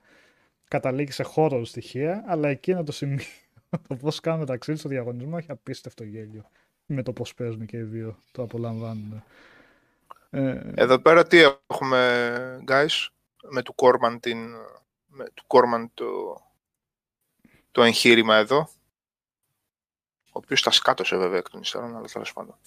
[0.67, 3.23] Καταλήγει σε χώρο στοιχεία, αλλά εκείνο το σημείο,
[3.87, 6.49] το πώς κάνουν μεταξύ τους στο διαγωνισμό έχει απίστευτο γέλιο
[6.85, 9.23] με το πώς παίζουν και οι δύο, το απολαμβάνουν.
[10.29, 11.37] Ε, Εδώ πέρα τι
[11.67, 13.07] έχουμε, guys,
[13.49, 14.37] με του Κόρμαν, την,
[15.07, 16.05] με του Κόρμαν το,
[17.71, 18.69] το εγχείρημα εδώ.
[20.27, 22.57] Ο οποίος τα σκάτωσε βέβαια εκ των υστέρων, αλλά τέλος πάντων.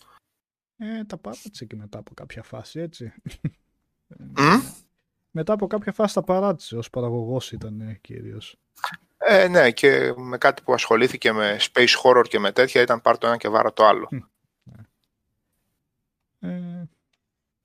[0.76, 3.12] Ε, τα παράτησε και μετά από κάποια φάση, έτσι.
[4.18, 4.60] Μμ;
[5.30, 8.58] μετά από κάποια φάση τα παράτησε, ως παραγωγός ήταν ε, κυρίως.
[9.22, 13.18] Ε, ναι, και με κάτι που ασχολήθηκε με space horror και με τέτοια ήταν πάρ'
[13.18, 14.08] το ένα και βάρα το άλλο.
[16.40, 16.82] Ε,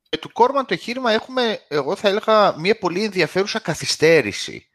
[0.09, 4.69] Ε, του Κόρμαν το εγχείρημα έχουμε, εγώ θα έλεγα, μια πολύ ενδιαφέρουσα καθυστέρηση.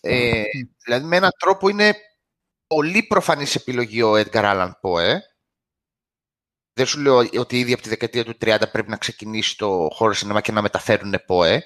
[0.00, 0.42] Ε,
[0.84, 1.94] δηλαδή με έναν τρόπο είναι
[2.66, 5.14] πολύ προφανής επιλογή ο Edgar Allan Poe.
[6.72, 10.12] Δεν σου λέω ότι ήδη από τη δεκαετία του 30 πρέπει να ξεκινήσει το χώρο
[10.12, 11.58] σινεμά και να μεταφέρουν Poe.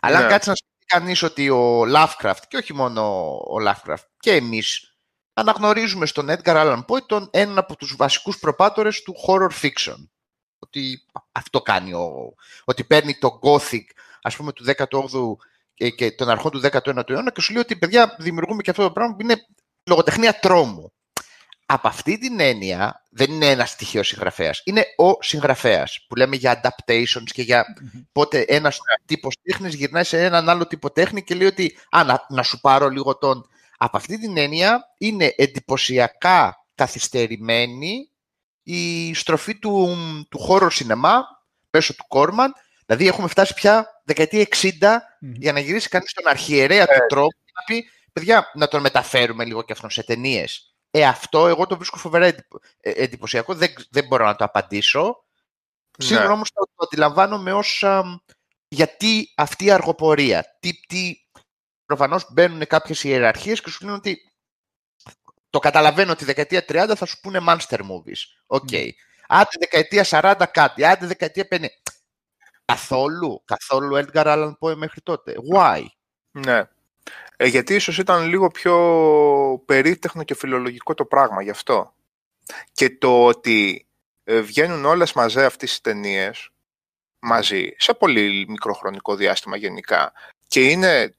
[0.00, 0.28] Αλλά αν Ναι.
[0.30, 4.96] κάτσεις να σκεφτεί κανείς ότι ο Lovecraft, και όχι μόνο ο Lovecraft, και εμείς,
[5.32, 10.08] αναγνωρίζουμε στον Edgar Allan Poe τον έναν από τους βασικούς προπάτορες του horror fiction.
[10.58, 12.34] Ότι αυτό κάνει, ο,
[12.64, 13.84] ότι παίρνει το Gothic,
[14.22, 15.36] ας πούμε, του 18ου
[15.74, 18.82] και, και των αρχών του 19ου αιώνα και σου λέει ότι, παιδιά, δημιουργούμε και αυτό
[18.82, 19.46] το πράγμα που είναι
[19.84, 20.92] λογοτεχνία τρόμου.
[21.66, 24.60] Από αυτή την έννοια δεν είναι ένας στοιχείος συγγραφέας.
[24.64, 27.64] Είναι ο συγγραφέας που λέμε για adaptations και για
[28.12, 32.26] πότε ένας τύπος τέχνης γυρνάει σε έναν άλλο τύπο τέχνη και λέει ότι Α, να,
[32.28, 33.48] να σου πάρω λίγο τον.
[33.78, 38.10] Από αυτή την έννοια είναι εντυπωσιακά καθυστερημένη
[38.62, 39.96] η στροφή του,
[40.30, 41.24] του χώρου σινεμά
[41.70, 42.52] μέσω του Κόρμαν.
[42.86, 44.70] Δηλαδή έχουμε φτάσει πια δεκαετία 60
[45.20, 45.32] μμμ.
[45.34, 49.44] για να γυρίσει κανείς τον αρχιερέα του τρόπου και να πει παιδιά να τον μεταφέρουμε
[49.44, 50.75] λίγο και αυτόν σε ταινίες.
[50.98, 55.24] Ε, αυτό εγώ το βρίσκω φοβερά εντυπω- ε, εντυπωσιακό, δεν, δεν μπορώ να το απαντήσω.
[55.98, 56.32] Σίγουρα Ναι.
[56.32, 58.16] όμως το, το αντιλαμβάνομαι ως αμ,
[58.68, 60.56] γιατί αυτή η αργοπορία.
[60.60, 61.14] Τι, τι,
[61.86, 64.32] προφανώς μπαίνουν κάποιες ιεραρχίες και σου λένε ότι
[65.50, 68.20] το καταλαβαίνω ότι δεκαετία 30 θα σου πούνε monster movies.
[68.46, 68.68] Οκ.
[69.28, 71.66] Άντε δεκαετία 40 κάτι, άντε δεκαετία 50.
[72.64, 75.34] Καθόλου, καθόλου Edgar Allan Poe μέχρι τότε.
[75.54, 75.84] Why?
[76.30, 76.62] Ναι.
[77.36, 78.76] Ε, γιατί ίσως ήταν λίγο πιο
[79.64, 81.94] περίτεχνο και φιλολογικό το πράγμα γι' αυτό.
[82.72, 83.86] Και το ότι
[84.24, 86.50] ε, βγαίνουν όλες μαζί αυτές τις ταινίες
[87.18, 90.12] μαζί, σε πολύ μικροχρονικό διάστημα γενικά,
[90.46, 91.16] και είναι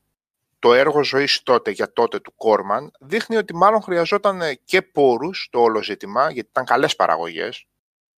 [0.59, 5.59] το έργο ζωής τότε για τότε του Κόρμαν, δείχνει ότι μάλλον χρειαζόταν και πόρους το
[5.59, 7.65] όλο ζήτημα, γιατί ήταν καλές παραγωγές,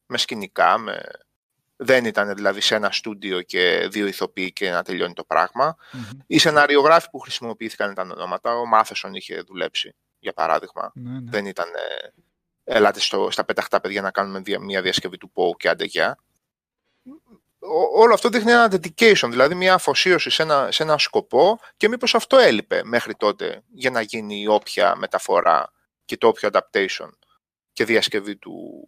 [0.05, 1.01] με σκηνικά, με...
[1.81, 5.75] δεν ήταν δηλαδή σε ένα στούντιο και δύο ηθοποιοί και να τελειώνει το πράγμα.
[5.91, 6.03] Μμμ.
[6.27, 8.55] Οι σεναριογράφοι που χρησιμοποιήθηκαν ήταν ονόματα.
[8.55, 10.91] Ο Μάθεσον είχε δουλέψει, για παράδειγμα.
[10.95, 11.29] Ναι, ναι.
[11.31, 11.67] Δεν ήταν
[12.63, 15.83] ε, ελάτε στο, στα πεταχτά παιδιά να κάνουμε δια- μια διασκευή του Πόου και άντε
[15.85, 16.17] γεια.
[17.59, 21.87] ό- όλο αυτό δείχνει ένα dedication, δηλαδή μια αφοσίωση σε ένα, σε ένα σκοπό και
[21.89, 25.71] μήπως αυτό έλειπε μέχρι τότε για να γίνει η όποια μεταφορά
[26.05, 27.09] και το όποιο adaptation
[27.73, 28.83] και διασκευή του,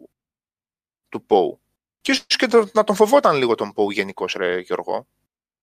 [1.08, 1.58] του Poe.
[2.02, 5.06] Και ίσως και το- να τον φοβόταν λίγο τον Poe γενικώς, ρε Γιώργο.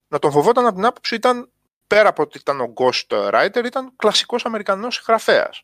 [0.07, 1.51] Να τον φοβόταν από την άποψη ήταν,
[1.87, 5.63] πέρα από ότι ήταν ο Ghost Writer, ήταν κλασικός Αμερικανός συγγραφέας.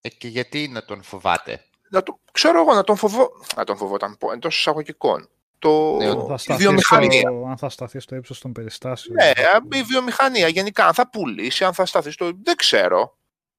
[0.00, 3.76] Ε, και γιατί να τον φοβάται; Να το, ξέρω εγώ, να τον, φοβό, να τον
[3.76, 5.28] φοβόταν πω, εντός εισαγωγικών.
[5.58, 7.20] Το, Ναι, Αν θα η σταθεί βιομηχανία.
[7.20, 9.16] στο, αν θα σταθεί στο ύψος των περιστάσεων.
[9.16, 9.32] Ναι,
[9.78, 12.30] η βιομηχανία γενικά, αν θα πουλήσει, αν θα σταθεί στο...
[12.42, 13.16] Δεν ξέρω.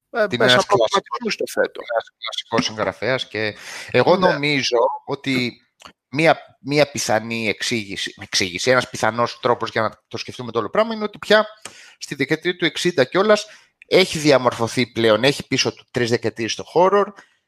[0.10, 1.82] Ε, Τι μέσα είναι από ένας προβληματισμούς το θέτω.
[2.18, 3.56] κλασικός συγγραφέα και
[3.92, 4.28] εγώ Ναι.
[4.32, 5.62] νομίζω ότι
[6.10, 10.94] μία, μία πιθανή εξήγηση, εξήγηση ένας πιθανός τρόπος για να το σκεφτούμε το όλο πράγμα
[10.94, 11.48] είναι ότι πια
[11.98, 13.46] στη δεκαετία του 60 κιόλας
[13.88, 17.06] έχει διαμορφωθεί πλέον, έχει πίσω του τρεις δεκαετίες στο horror,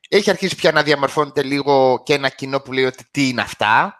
[0.09, 3.95] έχει αρχίσει πια να διαμορφώνεται λίγο και ένα κοινό που λέει ότι τι είναι αυτά,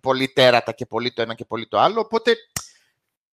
[0.00, 2.36] πολύ τέρατα και πολύ το ένα και πολύ το άλλο, οπότε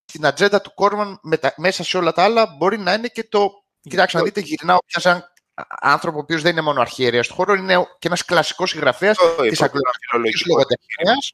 [0.06, 3.66] στην ατζέντα του Κόρμαν μετα- μέσα σε όλα τα άλλα μπορεί να είναι και το
[3.90, 5.34] Κοιτάξτε, να δείτε, γυρνάω πια σαν
[5.82, 9.42] άνθρωπο ο οποίος δεν είναι μόνο αρχιερέας του χώρου, είναι και ένας κλασικός συγγραφέας Αυτό
[9.42, 10.46] της είπα, αγγλικής φιλολογικό.
[10.50, 11.34] λογοτεχνίας.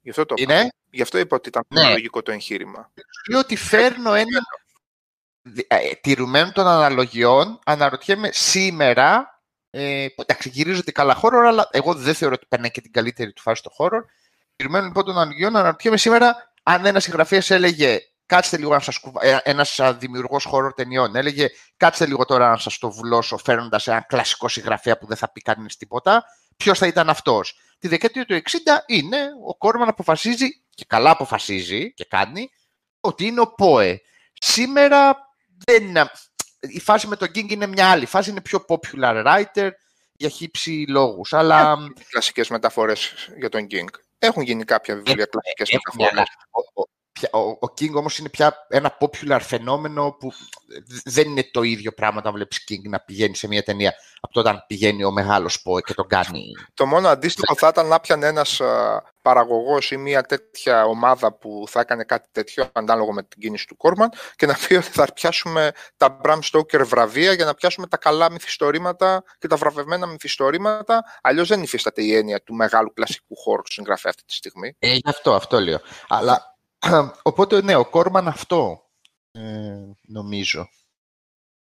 [0.00, 0.54] Γι' αυτό, το είπα.
[0.54, 1.82] Είναι, Γι' αυτό είπα ότι ήταν Ναι.
[1.82, 1.90] ναι.
[1.90, 2.90] λογικό το εγχείρημα.
[3.30, 4.40] λέω ότι φέρνω ένα.
[5.42, 9.34] δι- ε, Τηρουμένων των αναλογιών, αναρωτιέμαι σήμερα.
[9.70, 13.32] Ε, που εντάξει, γυρίζονται καλά χώρο, αλλά εγώ δεν θεωρώ ότι περνάει και την καλύτερη
[13.32, 14.04] του φάση στο χώρο.
[14.56, 17.98] Τηρουμένων λοιπόν των αναλογιών, αναρωτιέμαι σήμερα αν ένας συγγραφέας έλεγε
[18.30, 19.20] Κάτσε λίγο να σας κουβα...
[19.42, 24.48] Ένας δημιουργός χώρων ταινιών έλεγε Κάτσε λίγο τώρα να σας το βουλώσω, φέρνοντας ένα κλασικό
[24.48, 26.24] συγγραφέα που δεν θα πει κανείς τίποτα.
[26.56, 28.42] Ποιος θα ήταν αυτός; Τη δεκαετία του 60
[28.86, 32.50] είναι ο Κόρμαν αποφασίζει, και καλά αποφασίζει και κάνει,
[33.00, 34.00] ότι είναι ο Πόε.
[34.32, 35.16] Σήμερα
[35.66, 36.10] δεν είναι...
[36.60, 38.02] Η φάση με τον King είναι μια άλλη.
[38.02, 39.70] Η φάση είναι πιο popular writer
[40.12, 41.32] για χύψη λόγους.
[41.32, 41.76] Αλλά
[42.08, 43.88] Κλασικές μεταφορές για τον King.
[44.18, 46.98] Έχουν γίνει κάποια βιβλία κλασικές Έχουμε, μεταφορές.
[47.30, 50.32] Αλλά ο, ο, πια- ο, ο King όμως είναι πια ένα popular φαινόμενο που
[51.04, 54.40] δεν είναι το ίδιο πράγμα όταν βλέπεις King να πηγαίνει σε μια ταινία από το
[54.40, 56.44] όταν πηγαίνει ο μεγάλος Poe και τον κάνει.
[56.74, 61.64] Το μόνο αντίστοιχο θα ήταν να πιανε ένας α, παραγωγός ή μια τέτοια ομάδα που
[61.68, 65.12] θα έκανε κάτι τέτοιο ανάλογο με την κίνηση του Κόρμαν και να πει ότι θα
[65.14, 71.04] πιάσουμε τα Bram Stoker βραβεία για να πιάσουμε τα καλά μυθιστορήματα και τα βραβευμένα μυθιστορήματα.
[71.22, 74.76] Αλλιώς δεν υφίσταται η έννοια του μεγάλου κλασικού χώρου του συγγραφέα αυτή τη στιγμή.
[74.78, 75.80] Ε, γι' αυτό, αυτό λέω.
[76.08, 76.58] Αλλά,
[77.22, 78.90] οπότε ναι, ο Κόρμαν αυτό
[79.32, 79.76] ε,
[80.06, 80.68] νομίζω.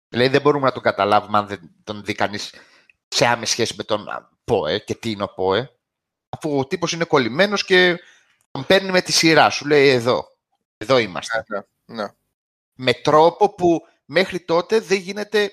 [0.08, 2.54] Δηλαδή δεν μπορούμε να τον καταλάβουμε αν δεν τον δει κανείς
[3.08, 4.06] σε άμεση σχέση με τον
[4.44, 5.70] ΠΟΕ και τι είναι ο ΠΟΕ.
[6.28, 7.98] Αφού ο τύπος είναι κολλημένος και
[8.50, 9.66] τον παίρνει με τη σειρά σου.
[9.66, 10.24] Λέει εδώ,
[10.76, 11.44] εδώ είμαστε.
[11.48, 12.08] Ναι, ναι.
[12.74, 15.50] με τρόπο που μέχρι τότε δεν γίνεται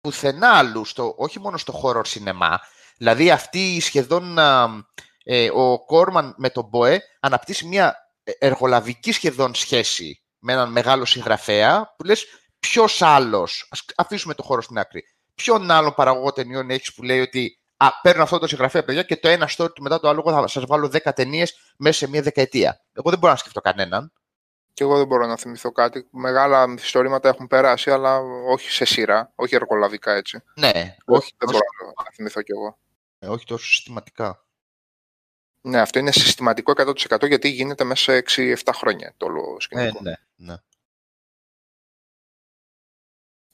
[0.00, 2.60] πουθενά αλλού, στο, όχι μόνο στο horror σινεμά.
[2.96, 4.68] Δηλαδή αυτή η σχεδόν α,
[5.24, 7.96] ε, ο Κόρμαν με τον Μποέ αναπτύσσει μια
[8.38, 12.26] εργολαβική σχεδόν σχέση με έναν μεγάλο συγγραφέα που λες
[12.58, 15.02] ποιος άλλος, ας αφήσουμε το χώρο στην άκρη,
[15.34, 19.16] ποιον άλλον παραγωγό ταινιών έχεις που λέει ότι α, παίρνω αυτό το συγγραφέα παιδιά και
[19.16, 22.08] το ένα story του μετά το άλλο εγώ θα σας βάλω 10 ταινίες μέσα σε
[22.08, 22.80] μια δεκαετία.
[22.92, 24.12] Εγώ δεν μπορώ να σκεφτώ κανέναν.
[24.74, 26.08] Και εγώ δεν μπορώ να θυμηθώ κάτι.
[26.10, 28.18] Μεγάλα μυθιστορήματα έχουν περάσει, αλλά
[28.48, 30.42] όχι σε σειρά, όχι εργολαβικά έτσι.
[30.56, 32.78] Ναι, όχι, δεν τόσο, μπορώ να θυμηθώ κι εγώ.
[33.18, 34.44] ε, όχι τόσο συστηματικά.
[35.64, 40.00] Ναι, αυτό είναι συστηματικό 100% γιατί γίνεται μέσα σε 6-7 χρόνια το όλο σκηνικό.
[40.02, 40.56] ναι, ναι.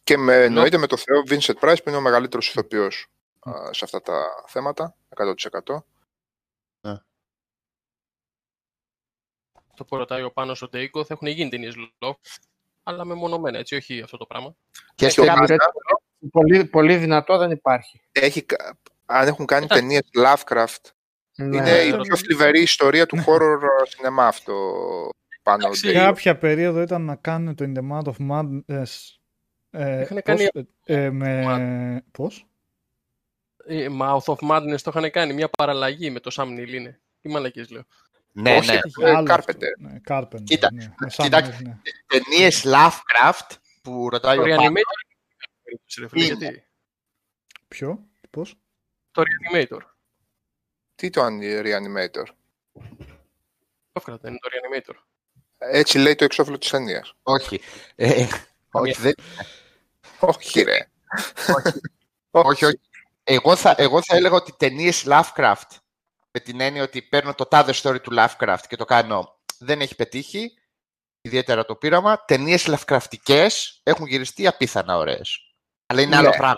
[0.02, 3.06] Και με, εννοείται με το Θεό Vincent Price που είναι ο μεγαλύτερος ηθοποιός
[3.40, 5.82] α, σε αυτά τα θέματα, 100%.
[9.74, 12.20] Το που ρωτάει ο Πάνος ο Ντέικο, θα έχουν γίνει ταινίες λό,
[12.82, 14.54] αλλά μεμονωμένα, έτσι, όχι αυτό το πράγμα.
[14.70, 15.70] Και Και στο ο Κάτι Μάτα τέτοιο
[16.30, 18.00] πολύ, πολύ δυνατό δεν υπάρχει.
[18.12, 20.90] έχει, κα- αν έχουν κάνει ταινίες Lovecraft,
[21.39, 21.57] Ναι.
[21.57, 22.00] είναι η ναι.
[22.00, 23.58] πιο θλιβερή ιστορία του horror
[23.89, 24.55] σινεμά αυτό
[25.42, 25.65] πάνω.
[25.67, 25.99] Εντάξει, Ντέικο.
[26.00, 28.84] Κάποια περίοδο ήταν να κάνουν το In the Mouth of Madness.
[29.70, 32.05] Ε, Είχανε πώς, κάνει- ε, με...
[32.12, 32.47] Πώς;
[33.67, 37.00] Ε, Mouth of Madness το είχαν κάνει, μια παραλλαγή με το Sam Neill είναι.
[37.20, 37.83] Τι μαλακίες λέω.
[38.33, 38.78] Ναι, Όχι, ναι.
[39.08, 39.39] ε, Άλλο Carpenter.
[39.49, 39.67] αυτό.
[39.78, 40.84] Ναι, Carpenter, Κοίτα, ναι.
[40.99, 41.76] Με Sam κοιτάξτε, Neill, ναι.
[42.07, 44.67] Ταινίες Lovecraft που ρωτάει Το ο Πάνος.
[44.67, 46.00] Reanimator.
[46.00, 46.34] ρε φίλε, Είναι.
[46.34, 46.65] γιατί;
[47.68, 48.55] Ποιο, πώς;
[49.10, 49.78] Το Reanimator.
[50.98, 52.24] Τι το αν Reanimator;
[53.92, 54.94] Lovecraft δεν είναι το Reanimator.
[55.58, 57.14] Έτσι λέει το εξώφυλλο της ταινίας.
[57.22, 57.60] Όχι.
[57.94, 58.26] Ε,
[58.70, 59.12] όχι, δεν,
[60.20, 60.78] Όχι ρε.
[62.30, 62.80] όχι, όχι.
[63.24, 65.76] Εγώ θα, εγώ θα έλεγα ότι ταινίες Lovecraft
[66.30, 69.94] με την έννοια ότι παίρνω το τάδε story του Lovecraft και το κάνω δεν έχει
[69.94, 70.52] πετύχει,
[71.20, 72.24] ιδιαίτερα το πείραμα.
[72.24, 73.46] Ταινίες Lovecraftικέ
[73.82, 75.54] έχουν γυριστεί απίθανα ωραίες.
[75.86, 76.36] Αλλά είναι άλλο Ναι.
[76.36, 76.56] πράγμα.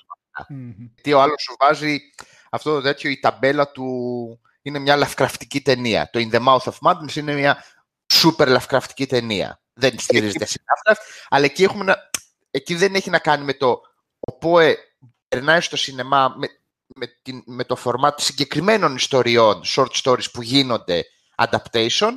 [0.48, 0.74] Μμμ.
[0.94, 1.98] Γιατί ο άλλος σου βάζει
[2.50, 3.86] αυτό το τέτοιο, η ταμπέλα του
[4.62, 6.10] είναι μια λαφκραφτική ταινία.
[6.12, 7.64] Το In the Mouth of Madness είναι μια
[8.12, 9.60] super λαφκραφτική ταινία.
[9.72, 11.96] Δεν στηρίζεται σε Lovecraft, αλλά εκεί, έχουμε να...
[12.50, 13.80] εκεί δεν έχει να κάνει με το
[14.20, 14.76] ο Πόε
[15.28, 16.48] περνάει στο σινεμά με,
[16.94, 21.04] με, την, με το format συγκεκριμένων ιστοριών, short stories που γίνονται
[21.36, 22.12] adaptation,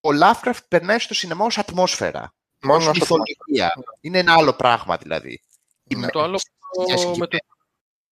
[0.00, 2.34] ο Lovecraft περνάει στο σινεμά ως ατμόσφαιρα.
[2.62, 3.74] Μόνο ως ως μυθολογία.
[4.00, 5.42] Είναι ένα άλλο πράγμα δηλαδή.
[5.96, 6.08] Ναι.
[6.08, 6.40] Το άλλο
[6.86, 7.59] Μια το, με το, συγκεκριμένη-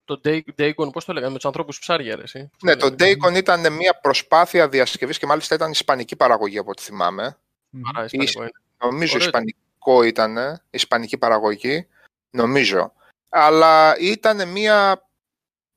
[0.08, 2.50] το Day- Dagon, πώς το λέγαμε, με τους ανθρώπους ψάρια, ρε, εσύ.
[2.62, 7.38] Ναι, το Dagon ήταν μια προσπάθεια διασκευής και μάλιστα ήταν ισπανική παραγωγή από ό,τι θυμάμαι.
[7.70, 7.82] Μμμ.
[7.94, 8.50] Άρα, ισπανικό είναι.
[8.78, 9.26] Νομίζω Ωραίο.
[9.26, 11.86] ισπανικό ήταν, ισπανική παραγωγή,
[12.30, 12.92] νομίζω.
[13.28, 15.08] Αλλά ήταν μια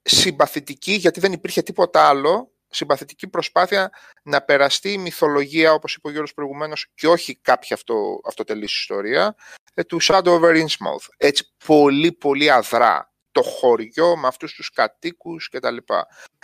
[0.01, 3.91] συμπαθητική, γιατί δεν υπήρχε τίποτα άλλο, συμπαθητική προσπάθεια
[4.23, 9.35] να περαστεί η μυθολογία, όπως είπε ο Γιώργος προηγουμένως, και όχι κάποια αυτο, αυτοτελής ιστορία,
[9.73, 11.07] ε, του Shadow over Innsmouth.
[11.17, 13.10] Έτσι, πολύ πολύ αδρά.
[13.31, 15.77] Το χωριό με αυτούς τους κατοίκους κτλ.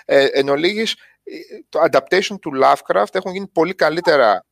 [0.05, 0.93] Ε, εν ολίγης,
[1.23, 1.37] ε,
[1.69, 4.45] το adaptation του Lovecraft έχουν γίνει πολύ καλύτερα.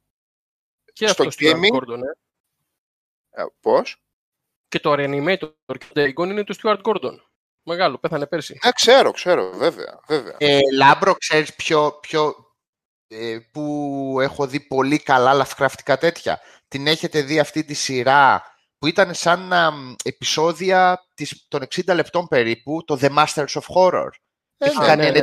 [0.94, 3.42] Και στο αυτός Stuart gaming- Gordon, ε.
[3.42, 4.04] Ε, πώς;
[4.68, 7.16] Και το Re-Animator και το Dagon είναι του Stuart Gordon.
[7.64, 8.60] Μεγάλο, πέθανε πέρσι.
[8.66, 10.36] Ναι, ξέρω, ξέρω, βέβαια, βέβαια.
[10.38, 12.36] Ε, Λάμπρο, ξέρεις ποιο, ποιο,
[13.08, 16.40] ε, που έχω δει πολύ καλά λαφκραφτικά τέτοια.
[16.68, 18.55] Την έχετε δει αυτή τη σειρά
[18.86, 23.62] που ήταν σαν α, μ, επεισόδια της, των 60 λεπτών περίπου, το The Masters of
[23.76, 24.10] Horror.
[24.58, 25.22] Ε, Έχει ναι, κάνει ναι, ένα ναι.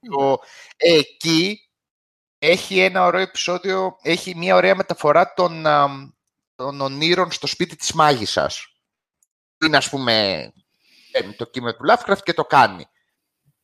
[0.00, 0.40] τέτοιο-
[0.76, 1.70] ε, εκεί
[2.38, 6.08] έχει ένα ωραίο επεισόδιο, έχει μια ωραία μεταφορά των, α, μ,
[6.54, 8.66] των ονείρων στο σπίτι της μάγισσας.
[9.64, 10.46] Είναι, ας πούμε,
[11.12, 12.86] παίρνει το κείμενο του Lovecraft και το κάνει.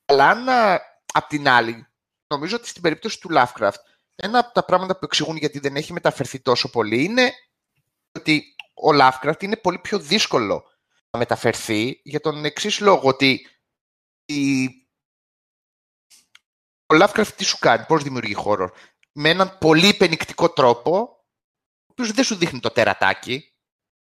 [0.05, 0.81] Αλλά αν α,
[1.13, 1.87] απ' την άλλη,
[2.27, 3.81] νομίζω ότι στην περίπτωση του Lovecraft,
[4.17, 7.33] ένα από τα πράγματα που εξηγούν γιατί δεν έχει μεταφερθεί τόσο πολύ είναι
[8.13, 8.53] ότι
[8.83, 10.65] ο Lovecraft είναι πολύ πιο δύσκολο
[11.11, 13.47] να μεταφερθεί για τον εξής λόγο ότι
[14.25, 14.65] η...
[16.87, 18.71] ο Lovecraft τι σου κάνει, πώς δημιουργεί χώρο;
[19.13, 20.93] Με έναν πολύ υπενικτικό τρόπο,
[21.87, 23.53] ο οποίος δεν σου δείχνει το τερατάκι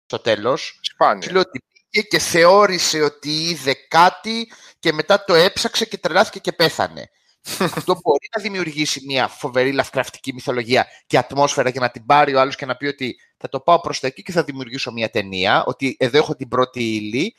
[0.06, 1.32] στο τέλος, σου Σπάνια.
[1.32, 6.54] λέει ότι πήγε και θεώρησε ότι είδε κάτι και μετά το έψαξε και τρελάθηκε και
[6.54, 7.10] πέθανε.
[7.60, 12.40] Αυτό μπορεί να δημιουργήσει μια φοβερή λαφκραφτική μυθολογία και ατμόσφαιρα για να την πάρει ο
[12.40, 15.10] άλλος και να πει ότι θα το πάω προς τα εκεί και θα δημιουργήσω μια
[15.10, 17.36] ταινία, ότι εδώ έχω την πρώτη ύλη,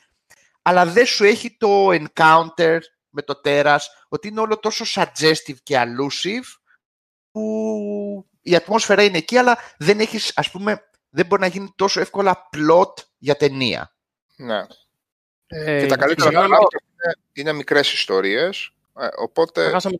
[0.61, 2.79] αλλά δεν σου έχει το encounter
[3.09, 6.59] με το τέρας, ότι είναι όλο τόσο suggestive και allusive
[7.31, 11.99] που η ατμόσφαιρα είναι εκεί, αλλά δεν έχεις, ας πούμε, δεν μπορεί να γίνει τόσο
[11.99, 13.95] εύκολα plot για ταινία.
[14.35, 14.65] Ναι.
[15.47, 19.69] Ε, και τα καλύτερα συγγνώμη, πράγματα είναι, είναι μικρές ιστορίες, ε, οπότε...
[19.69, 19.97] Χάσαμε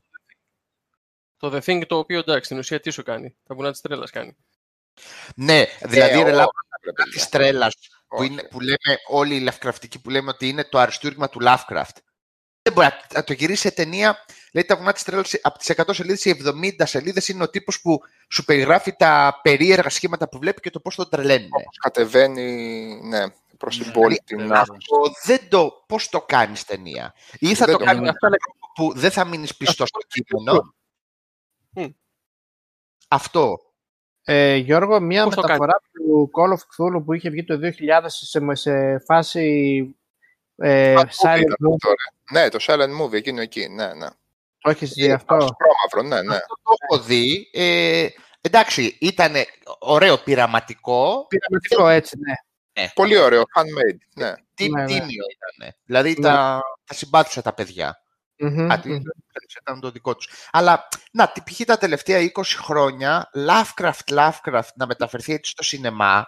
[1.37, 4.11] το The Thing, το οποίο εντάξει, στην ουσία τι σου κάνει; Τα βουνά της τρέλας
[4.11, 4.35] κάνει.
[5.35, 6.49] Ναι, δηλαδή Ε, ρε, όχι, λάβω
[6.85, 7.11] ρε παιδιά.
[7.13, 7.75] της τρέλας
[8.07, 8.31] που, Όχι.
[8.31, 11.95] είναι, που λέμε όλοι οι λευκραφτικοί που λέμε ότι είναι το αριστούργημα του Lovecraft.
[12.61, 14.25] Δεν μπορεί να- να το γυρίσει σε ταινία.
[14.53, 17.81] Λέει τα βουνά της τρέλας από τις 100 σελίδες οι 70 σελίδες είναι ο τύπος
[17.81, 21.49] που σου περιγράφει τα περίεργα σχήματα που βλέπει και το πώς τον τρελαίνουν.
[21.51, 22.43] Όπως κατεβαίνει
[23.03, 23.23] ναι,
[23.57, 23.91] προς την Ναι.
[23.93, 24.57] πόλη την Βέβαια.
[24.61, 24.77] Άχος.
[24.77, 27.13] Αυτό δεν το, πώς το κάνεις ταινία.
[27.39, 28.09] Ή θα Δεν το το κάνεις με κάνω.
[28.11, 28.29] αυτόν
[28.75, 30.73] που δεν θα μείνεις πιστό στο κείμενο.
[31.69, 31.85] Μμ.
[33.07, 33.57] Αυτό.
[34.23, 36.57] Ε, Γιώργο, μία Πώς το μεταφορά του Call of
[36.95, 39.95] Cthulhu που είχε βγει το 2000 σε, σε φάση
[40.55, 41.73] ε, Α, το silent είδα movie.
[41.73, 42.39] αυτό, ρε.
[42.41, 44.07] Ναι, το silent movie, εκείνο εκεί, ναι, ναι.
[44.59, 45.35] Το έχεις δει αυτό.
[45.35, 46.35] Ασπρόμαυρο, ναι, ναι.
[46.35, 47.49] Αυτό το έχω δει.
[47.53, 48.07] Ε,
[48.41, 49.33] εντάξει, ήταν
[49.79, 51.27] ωραίο πειραματικό.
[51.27, 52.33] Πειραματικό έτσι, ναι.
[52.93, 54.33] Πολύ ωραίο, handmade, ναι.
[54.53, 54.87] Τι, Ναι, ναι.
[54.87, 55.73] τίμιο ήταν.
[55.85, 56.15] Δηλαδή Ναι.
[56.27, 58.03] τα, τα συμπάθησα τα παιδιά.
[58.39, 59.01] Μμμ, Κάτι μμμ.
[59.61, 60.29] ήταν το δικό τους.
[60.51, 61.61] Αλλά, να, τι π.χ.
[61.65, 66.27] τα τελευταία 20 χρόνια, Lovecraft, Lovecraft να μεταφερθεί έτσι στο σινεμά,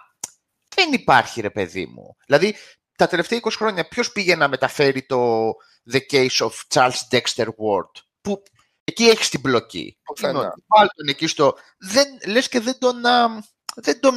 [0.74, 2.16] δεν υπάρχει ρε παιδί μου.
[2.26, 2.56] Δηλαδή,
[2.96, 5.50] τα τελευταία 20 χρόνια ποιος πήγε να μεταφέρει το
[5.92, 8.42] The Case of Charles Dexter Ward, που
[8.84, 9.98] εκεί έχεις την πλοκή.
[10.04, 10.38] Πουθενά.
[10.38, 11.54] Είναι ότι Βάλ τον εκεί στο...
[11.78, 13.28] Δεν, λες και δεν τον, α,
[13.74, 14.14] δεν τον...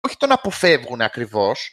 [0.00, 1.70] Όχι τον αποφεύγουν ακριβώς,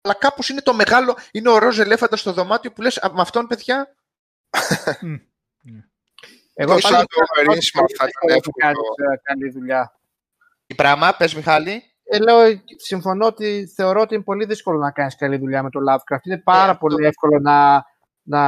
[0.00, 1.16] αλλά κάπως είναι το μεγάλο...
[1.30, 3.97] Είναι ο ροζ ελέφαντας στο δωμάτιο που λες, «Α, με αυτόν παιδιά, Μμ.
[6.60, 9.12] Εγώ Το πάντως Shadow over θεωρώ Innsmouth θα ότι ήταν έχει κάνεις εύκολο.
[9.12, 10.00] ε, καλή δουλειά.
[10.66, 11.82] τι πράγμα, πες Μιχάλη.
[12.02, 12.38] Ε, λέω,
[12.76, 16.22] συμφωνώ ότι θεωρώ ότι είναι πολύ δύσκολο να κάνεις καλή δουλειά με το Lovecraft.
[16.22, 16.76] Είναι πάρα αυτό.
[16.78, 17.84] πολύ εύκολο να,
[18.22, 18.42] να,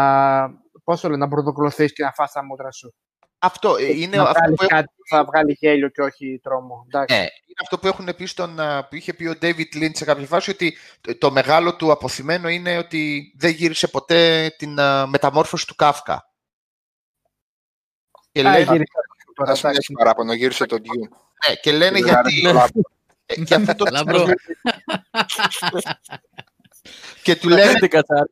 [0.84, 2.94] πώς το λένε, να προδοκλωθείς και να φας τα μούτρα σου.
[3.42, 6.40] Αυτό ε, είναι να αυτό βγάλεις που, έχουν, κάτι που θα βγάλει γέλιο και όχι
[6.42, 6.84] τρόμο.
[6.86, 7.14] Εντάξει.
[7.14, 10.04] ναι, είναι αυτό που έχουν πει στον, α, που είχε πει ο David Lynch σε
[10.04, 15.06] κάποια φάση ότι το, το μεγάλο του αποθυμένο είναι ότι δεν γύρισε ποτέ την α,
[15.06, 16.30] μεταμόρφωση του Κάφκα.
[18.32, 19.00] Και Α, λένε, γύρισα
[19.34, 19.92] τώρα, Ας μην εντάξει.
[19.92, 21.08] έχει παράπονο, γύρισε το Dune.
[21.48, 22.46] ναι, και λένε Και γιατί...
[22.46, 22.66] άρα,
[23.26, 24.24] ε, και, αυτό το, Λάμπρο.
[27.22, 28.30] και του λένε Δεν κατσάρι.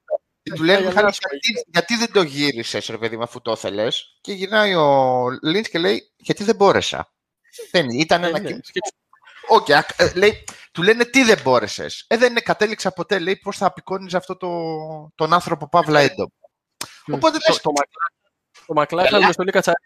[0.49, 1.25] Και του λένε, Για Μιχάλη, λάσπη.
[1.31, 4.19] γιατί, γιατί δεν το γύρισες, ρε παιδί μου, αφού το ήθελες.
[4.21, 7.13] Και γυρνάει ο Λίντς και λέει, γιατί δεν μπόρεσα.
[7.71, 8.61] Δεν ήταν ένα Ε, ναι, κοινό.
[8.63, 8.93] σκέψου.
[9.49, 12.05] Οκ, α- ε, λέει, του λένε τι δεν μπόρεσες.
[12.09, 13.19] Ε, δεν είναι, κατέληξα ποτέ.
[13.19, 14.49] Λέει πώς θα απεικόνιζε αυτό το,
[15.15, 16.29] τον άνθρωπο Παύλα Έντομ.
[17.13, 18.13] Οπότε Το- λες, Το Μακλά-
[18.67, 19.77] Το Μακλάχλαν με στολή κατσαρί.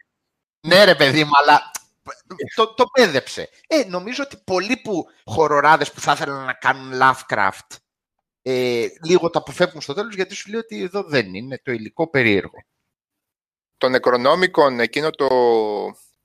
[0.66, 1.70] ναι, ρε παιδί μου, αλλά
[2.54, 3.48] το, το πέδεψε.
[3.66, 7.76] Ε, νομίζω ότι πολλοί που χοροράδες που θα ήθελαν να κάνουν Lovecraft
[8.42, 12.08] ε, λίγο το αποφεύγουν στο τέλος γιατί σου λέει ότι εδώ δεν είναι το υλικό
[12.08, 12.62] περίεργο.
[13.76, 15.28] Το Necronomicon, εκείνο το,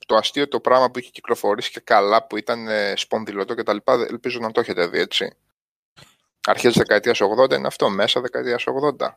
[0.06, 3.74] το αστείο το πράγμα που είχε κυκλοφορήσει και καλά, που ήταν ε, σπονδυλωτό και τα
[3.74, 5.36] λοιπά, ελπίζω να το έχετε δει, έτσι.
[6.44, 8.64] Αρχές δεκαετίας 80 είναι αυτό, μέσα δεκαετίας
[9.00, 9.10] 80.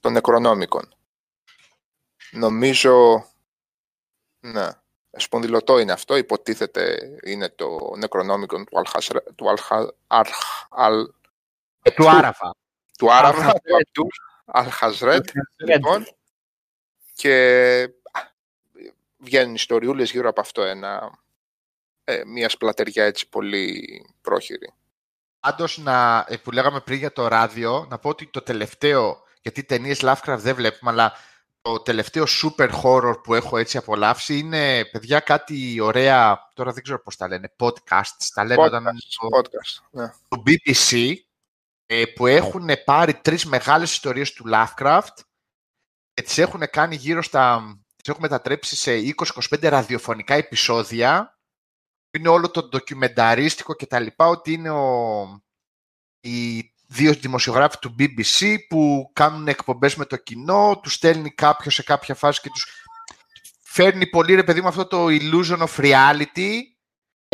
[0.00, 0.88] Το Necronomicon.
[2.30, 3.26] Νομίζω,
[4.40, 4.68] ναι,
[5.12, 11.23] σπονδυλωτό είναι αυτό, υποτίθεται είναι το Necronomicon του Αλχασρε, του Αλχα, Αρχ, Αλ, Ε,
[11.90, 12.54] του Άραβα.
[12.98, 13.62] του Άραβα, Αλχαζρέτ.
[13.62, 14.08] του Αμπτούλ
[14.44, 15.28] Αλχαζρέτ,
[15.66, 16.06] λοιπόν,
[17.14, 17.82] και
[18.12, 18.20] α,
[19.16, 21.18] βγαίνουν ιστοριούλες γύρω από αυτό ένα,
[22.04, 23.86] ε, μια σπλατεριά έτσι πολύ
[24.20, 24.72] πρόχειρη.
[25.40, 29.64] Πάντως, να, ε, που λέγαμε πριν για το ράδιο, να πω ότι το τελευταίο, γιατί
[29.64, 31.12] ταινίες Lovecraft δεν βλέπουμε, αλλά
[31.62, 37.02] το τελευταίο super horror που έχω έτσι απολαύσει είναι, παιδιά, κάτι ωραία, τώρα δεν ξέρω
[37.02, 40.06] πώς τα λένε, podcasts, τα λένε όταν είναι στο, Podcast, ναι.
[40.06, 41.14] στο BBC, ε,
[42.14, 45.16] που έχουν πάρει τρεις μεγάλες ιστορίες του Lovecraft
[46.14, 49.14] και τις έχουν κάνει γύρω στα, τις έχουν μετατρέψει σε
[49.50, 51.34] 20-25 ραδιοφωνικά επεισόδια
[52.18, 55.42] είναι όλο το ντοκιμενταρίστικο και τα λοιπά, ότι είναι ο,
[56.20, 61.82] οι δύο δημοσιογράφοι του BBC που κάνουν εκπομπές με το κοινό, τους στέλνει κάποιος σε
[61.82, 62.66] κάποια φάση και τους
[63.62, 66.60] φέρνει πολύ, ρε παιδί μου, αυτό το illusion of reality.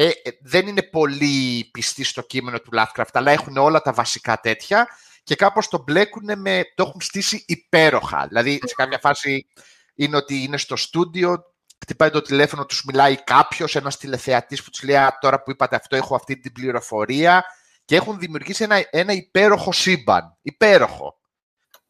[0.01, 4.41] Ε, ε, δεν είναι πολύ πιστοί στο κείμενο του Lovecraft, αλλά έχουν όλα τα βασικά
[4.41, 4.89] τέτοια
[5.23, 8.27] και κάπως το μπλέκουν με, το έχουν στήσει υπέροχα.
[8.29, 9.47] Δηλαδή, σε κάποια φάση
[9.95, 11.45] είναι ότι είναι στο στούντιο,
[11.81, 15.77] χτυπάει το τηλέφωνο, τους μιλάει κάποιος, ένας τηλεθεατής που τους λέει «Α, τώρα που είπατε
[15.77, 17.45] αυτό έχω αυτή την πληροφορία
[17.85, 20.37] και έχουν δημιουργήσει ένα, ένα υπέροχο σύμπαν.
[20.43, 21.19] Υπέροχο.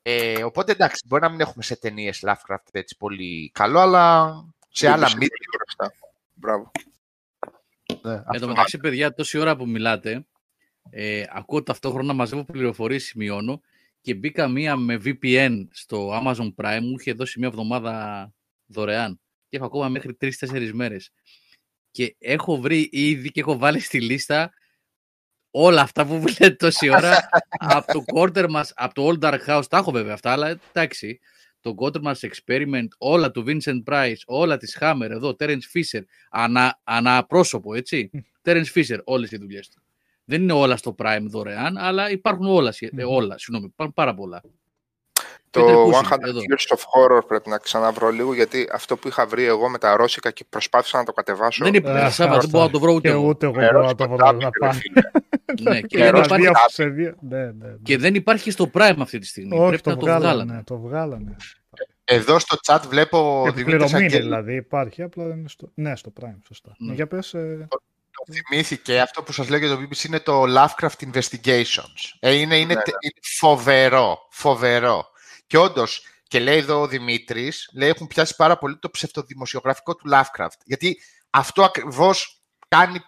[0.03, 4.35] Ε, οπότε εντάξει, μπορεί να μην έχουμε σε ταινίες Lovecraft έτσι πολύ καλό, αλλά
[4.69, 5.37] σε άλλα BBC μύθια.
[5.57, 5.93] μπροστά.
[6.35, 6.71] Μπράβο.
[8.03, 8.41] Ναι, Εν αυτό.
[8.41, 10.27] τω μεταξύ, παιδιά, τόση ώρα που μιλάτε,
[10.91, 13.61] ε, ακούω ταυτόχρονα, μαζεύω πληροφορίες, σημειώνω
[14.01, 18.33] και μπήκα μία με VPN στο Amazon Prime, μου είχε δώσει μία εβδομάδα
[18.67, 21.11] δωρεάν και έχω ακόμα μέχρι τρει-τέσσερι μέρες.
[21.91, 24.53] Και έχω βρει ήδη και έχω βάλει στη λίστα
[25.51, 27.29] όλα αυτά που βλέπετε τόση ώρα
[27.77, 31.21] από το Quartermass, από το Old Dark House, τα έχω βέβαια αυτά, αλλά εντάξει,
[31.61, 37.75] το Quartermass Experiment, όλα του Vincent Price, όλα της Hammer εδώ, Terence Fisher, ανα, αναπρόσωπο,
[37.75, 38.11] έτσι.
[38.45, 39.83] Terence Fisher, όλες οι δουλειές του.
[40.25, 44.15] Δεν είναι όλα στο Prime δωρεάν, αλλά υπάρχουν όλα, σχε- ε, όλα συγγνώμη, υπάρχουν πάρα
[44.15, 44.43] πολλά.
[45.53, 46.41] Peter Το Cushing, 100 εδώ.
[46.41, 49.97] Years of Horror πρέπει να ξαναβρω λίγο, γιατί αυτό που είχα βρει εγώ με τα
[49.97, 51.65] ρώσικα και προσπάθησα να το κατεβάσω.
[51.65, 53.27] Δεν υπάρχει, Α, Σάβα, δεν μπορώ να το βρω ούτε Και εγώ.
[53.29, 54.73] ούτε εγώ με μπορώ να το ρώσικο βρω dubbing, να ρε πάω.
[54.73, 55.01] φίλε.
[55.63, 56.69] Ναι, και, Και δεν ρώσικο υπάρχει, δύο dubbing.
[56.73, 57.15] σε δύο.
[57.21, 57.75] Ναι, ναι, ναι.
[57.83, 59.59] και δεν υπάρχει στο Prime αυτή τη στιγμή.
[59.59, 60.25] Όχι, Πρέπει το να το βγάλανε.
[60.35, 60.63] βγάλανε.
[60.65, 61.37] Το βγάλανε.
[62.05, 65.71] Εδώ στο chat βλέπω ο Δημήτρης Επιπληρωμή είναι, Αγγέλου δηλαδή υπάρχει, απλά δεν είναι στο...
[65.75, 66.75] Ναι, στο Prime, σωστά.
[66.79, 66.95] Ναι.
[66.95, 69.01] Για πες, ε, το θυμήθηκε.
[69.01, 72.17] Αυτό που σας λέω για το BBC είναι το Lovecraft Investigations.
[72.21, 75.05] Ε, είναι, είναι, Ναι, τε- είναι φοβερό, φοβερό.
[75.51, 80.11] Και όντως, και λέει εδώ ο Δημήτρης, λέει έχουν πιάσει πάρα πολύ το ψευτοδημοσιογραφικό του
[80.13, 80.59] Lovecraft.
[80.65, 82.99] Γιατί αυτό ακριβώς κάνει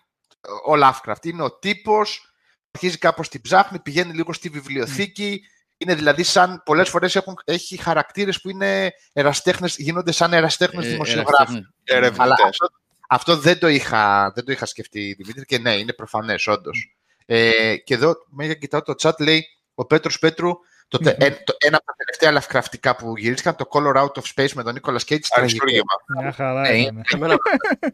[0.66, 1.24] ο Lovecraft.
[1.24, 2.32] Είναι ο τύπος,
[2.70, 5.40] αρχίζει κάπως την ψάχνει, πηγαίνει λίγο στη βιβλιοθήκη,
[5.76, 10.88] είναι δηλαδή σαν πολλές φορές έχουν, έχει χαρακτήρες που είναι εραστέχνες, γίνονται σαν εραστέχνες Ε,
[10.88, 11.34] δημοσιογράφοι.
[11.34, 11.70] εραστέχνες.
[11.84, 12.20] Ερευνητές.
[12.20, 12.66] Αλλά αυτό,
[13.08, 16.96] αυτό δεν, το είχα, δεν το είχα σκεφτεί, Δημήτρη, και ναι, είναι προφανές, όντως.
[17.26, 20.50] Ε, και εδώ, μέγα κοιτάω το chat, λέει ο Πέτρος Πέτρου,
[20.92, 21.26] το, τε- Μμμ.
[21.26, 24.62] ε, το, ένα από τα τελευταία λαφκραφτικά που γυρίστηκαν, το Color Out of Space με
[24.62, 25.34] τον Nicolas Cage, τραγικό.
[25.40, 25.84] Αριστούργημα.
[26.20, 27.02] μια χαρά Ναι, ήταν.
[27.14, 27.36] Εμένα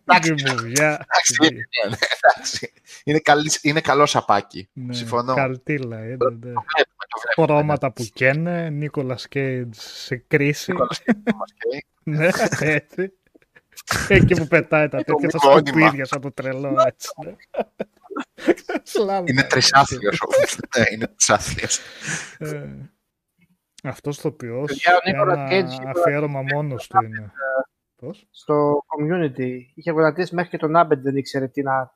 [0.05, 0.87] Εντάξει, Τη μουδιά.
[0.89, 1.49] εντάξει, ναι,
[1.89, 2.73] ναι, εντάξει.
[3.05, 4.69] είναι, καλή- είναι καλό σαπάκι.
[4.73, 5.35] Ναι, Συμφωνώ.
[5.35, 6.17] Καλτήλα, είναι, ναι.
[6.17, 6.63] Το βλέπουμε,
[7.09, 7.47] το βλέπουμε.
[7.47, 10.73] Χρώματα που καίνε, Νίκολα Κέιτ σε κρίση.
[10.77, 11.79] Nicolas Cage, okay.
[12.19, 12.29] ναι,
[12.61, 13.13] έτσι.
[14.09, 15.69] Εκεί που πετάει τα τέτοια στα μνημόνυμα.
[15.79, 17.09] σκουπίδια σαν το τρελό, έτσι.
[17.25, 17.35] Ναι.
[17.53, 17.69] Σλάβα.
[19.27, 20.59] Είναι τρισάθλιος όμως.
[20.77, 21.81] ναι, είναι τρισάθλιος.
[22.39, 22.91] Ε,
[23.83, 27.33] αυτός το ποιός, Παιδιά, ο Νίκολας ένα Κέιτς είπε- αφιέρωμα μόνος του είναι.
[27.97, 29.61] Πώς; στο community.
[29.75, 31.93] Είχε γονατίσει μέχρι και τον Άμπεντ δεν ήξερε τι να.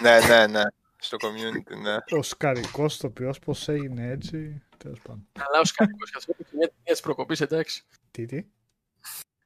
[0.00, 0.62] Ναι, ναι, ναι.
[0.96, 2.18] Στο community, ναι.
[2.18, 4.62] Ο σκαρικός το ποιός πώς έγινε έτσι.
[4.76, 5.28] Τέλος πάντων.
[5.32, 7.82] καλά ο Σκάρικος, καθώς έπαιξε μια ταινία της προκοπής, εντάξει.
[8.10, 8.44] Τι, τι;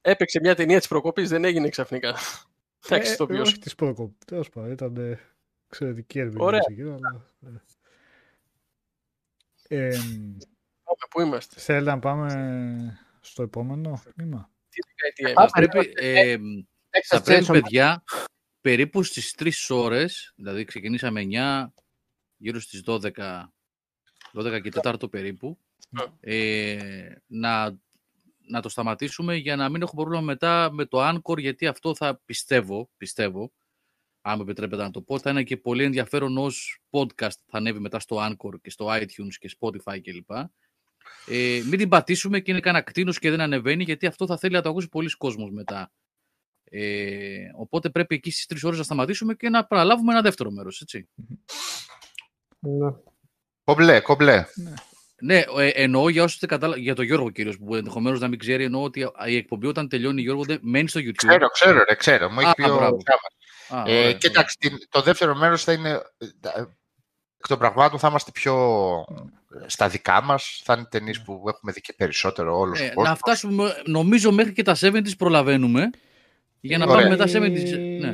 [0.00, 2.16] Έπαιξε μια ταινία της προκοπής, δεν έγινε ξαφνικά.
[2.88, 3.48] Εντάξει, το Ε, ποιος.
[3.48, 4.26] όχι της προκοπής.
[4.26, 5.18] Τέλος πάντων, ήταν ε,
[5.66, 6.44] εξαιρετική ερμηνεία.
[6.44, 6.60] Ωραία.
[6.70, 7.26] εκεί, αλλά,
[9.68, 9.86] ε.
[9.88, 9.98] Ε,
[11.10, 14.50] Πού είμαστε; Θέλετε να πάμε στο επόμενο τμήμα.
[14.68, 15.48] Τι δεκαετία Πάμε.
[15.56, 16.36] είμαστε; Πρέπει, ε,
[17.00, 18.04] θα Texas πρέπει, Chainsaw παιδιά,
[18.60, 21.72] περίπου στις 3 ώρες, δηλαδή ξεκινήσαμε 9,
[22.36, 23.52] γύρω στις 12,
[24.32, 25.58] 12 και 4 περίπου,
[26.20, 27.78] ε, να,
[28.50, 32.20] να το σταματήσουμε για να μην έχουμε πρόβλημα μετά με το Anchor, γιατί αυτό θα
[32.24, 33.52] πιστεύω, πιστεύω,
[34.22, 37.78] αν με επιτρέπετε να το πω, θα είναι και πολύ ενδιαφέρον ως podcast θα ανέβει
[37.78, 40.30] μετά στο Anchor και στο iTunes και Spotify κλπ.
[41.26, 44.54] Ε, μην την πατήσουμε και είναι κανένα κτίνος και δεν ανεβαίνει, γιατί αυτό θα θέλει
[44.54, 45.92] να το ακούσει πολλοί κόσμος μετά.
[46.64, 50.80] Ε, οπότε πρέπει εκεί στις τρεις ώρες να σταματήσουμε και να παραλάβουμε ένα δεύτερο μέρος,
[50.80, 51.08] έτσι.
[52.58, 52.90] Ναι.
[53.64, 54.44] Κομπλέ, κομπλέ.
[54.54, 54.74] Ναι,
[55.28, 56.76] ε, εννοώ για όσους δεν κατάλα...
[56.76, 60.20] για τον Γιώργο κυρίως, που ενδεχομένως να μην ξέρει, εννοώ ότι η εκπομπή όταν τελειώνει
[60.22, 61.12] Γιώργο δεν μένει στο YouTube.
[61.16, 62.30] Ξέρω, ξέρω, ρε, ξέρω.
[62.30, 62.98] Μου έχει Α, πει ο μπράβο.
[63.06, 63.86] Σάββας.
[63.88, 65.90] Α, Ε, ωραία, κοίταξε, την- το δεύτερο μέρος θα είναι...
[66.18, 66.60] ε,
[67.42, 68.54] Εκ των πραγμάτων θα είμαστε πιο
[69.64, 70.60] ε, στα δικά μας.
[70.64, 73.18] Θα είναι ταινίες που έχουμε δει και περισσότερο όλος Ε, ο να κόσμος.
[73.18, 75.90] φτάσουμε, νομίζω μέχρι και τα 70s προλαβαίνουμε,
[76.60, 76.96] για να Ωραία.
[76.96, 77.78] πάμε μετά 70s.
[78.00, 78.12] Ναι.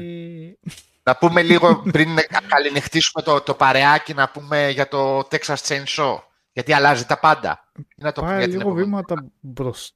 [1.03, 2.09] Να πούμε λίγο πριν
[2.49, 6.19] καληνυχτήσουμε το, το παρεάκι, να πούμε για το Texas Chainsaw.
[6.57, 7.71] Γιατί αλλάζει τα πάντα.
[7.79, 8.89] Ή Να το πούμε Πάει για την λίγο επόμενη.
[8.91, 9.95] βήματα μπροστά,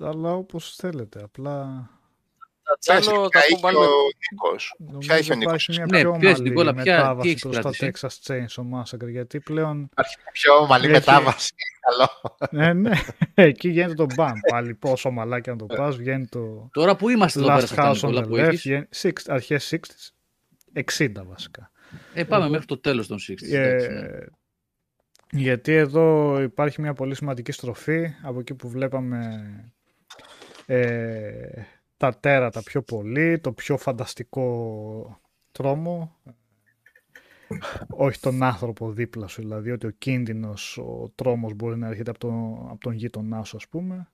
[0.00, 1.22] αλλά όπως θέλετε.
[1.22, 1.86] Απλά
[2.62, 3.86] Τα τσάλο τα Ποια πω έχει πάλι ο με-
[4.32, 7.28] Νίκος; νομίζω έχει ο υπάρχει Νίκος; μια Ναι, πιο πες, ομαλή Νικόλα, ποια- τι μετάβαση
[7.28, 11.52] έχεις προς τα κρατήσει; Texas Chainsaw Massacre, γιατί πλέον Υπάρχει πιο ομαλή Έχει- μετάβαση.
[11.80, 12.36] Καλό.
[12.50, 12.90] ναι, ναι,
[13.34, 17.08] εκεί γίνεται το μπαμ πάλι, πόσο ομαλά και να το πας, βγαίνει το Τώρα που
[17.08, 18.62] είμαστε εδώ πέρα Last σε αυτά, House on Νικόλα, the που Left, έχεις.
[18.62, 20.14] βγαίνει- six- αρχές 60s,
[20.72, 21.70] 60 βασικά.
[22.14, 23.52] Ε, πάμε μέχρι το τέλος των 60s.
[25.32, 25.40] Εντάξει, ναι.
[25.40, 29.44] Ε, γιατί εδώ υπάρχει μια πολύ σημαντική στροφή από εκεί που βλέπαμε
[30.66, 31.62] ε,
[31.96, 35.20] τα τέρατα πιο πολύ, το πιο φανταστικό
[35.52, 36.16] τρόμο
[37.88, 42.18] όχι τον άνθρωπο δίπλα σου, δηλαδή ότι ο κίνδυνος, ο τρόμος μπορεί να έρχεται από,
[42.18, 44.08] τον από τον γείτονά σου ας πούμε.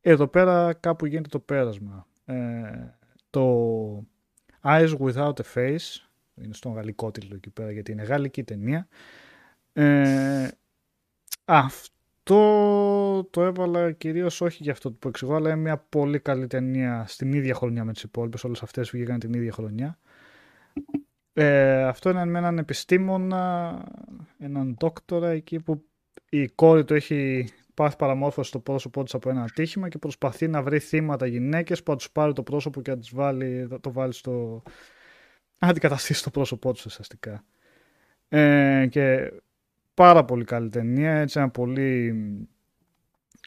[0.00, 2.06] Εδώ πέρα κάπου γίνεται το πέρασμα.
[2.24, 2.34] Ε,
[3.30, 4.06] το
[4.62, 8.88] Eyes Without a Face, είναι στον γαλλικό τίτλο εκεί πέρα γιατί είναι γαλλική ταινία.
[9.78, 10.48] Ε,
[11.44, 17.04] αυτό το έβαλα κυρίως όχι για αυτό που εξηγώ, αλλά είναι μια πολύ καλή ταινία
[17.06, 19.98] στην ίδια χρονιά με τις υπόλοιπες, όλες αυτές βγήκαν την ίδια χρονιά.
[21.32, 23.84] Ε, αυτό είναι με έναν επιστήμονα,
[24.38, 25.84] έναν δόκτορα εκεί που
[26.28, 30.62] η κόρη του έχει πάθει παραμόρφωση στο πρόσωπό της από ένα ατύχημα και προσπαθεί να
[30.62, 33.92] βρει θύματα γυναίκες που θα τους πάρει το πρόσωπο και να τις βάλει, θα το
[33.92, 34.62] βάλει στο...
[35.58, 37.44] να αντικαταστήσει το πρόσωπό τους ουσιαστικά.
[38.28, 39.32] Ε, και
[39.96, 42.14] πάρα πολύ καλή ταινία, έτσι ένα πολύ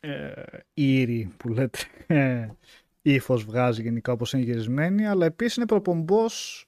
[0.02, 0.32] ε,
[0.74, 2.50] ήρη που λέτε ε,
[3.02, 6.66] ύφος βγάζει γενικά όπως είναι γυρισμένη, αλλά επίσης είναι προπομπός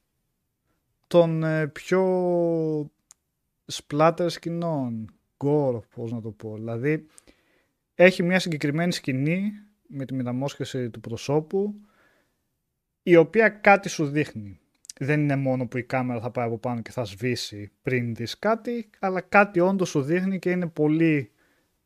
[1.08, 2.02] των ε, πιο
[3.72, 6.56] splatter σκηνών, gore, πώς να το πω.
[6.56, 7.06] Δηλαδή,
[7.96, 9.52] έχει μια συγκεκριμένη σκηνή
[9.88, 11.76] με τη μεταμόσχευση του προσώπου,
[13.04, 14.61] η οποία κάτι σου δείχνει.
[15.04, 18.40] Δεν είναι μόνο που η κάμερα θα πάει από πάνω και θα σβήσει πριν δεις
[18.40, 21.32] κάτι, αλλά κάτι όντως σου δείχνει και είναι πολύ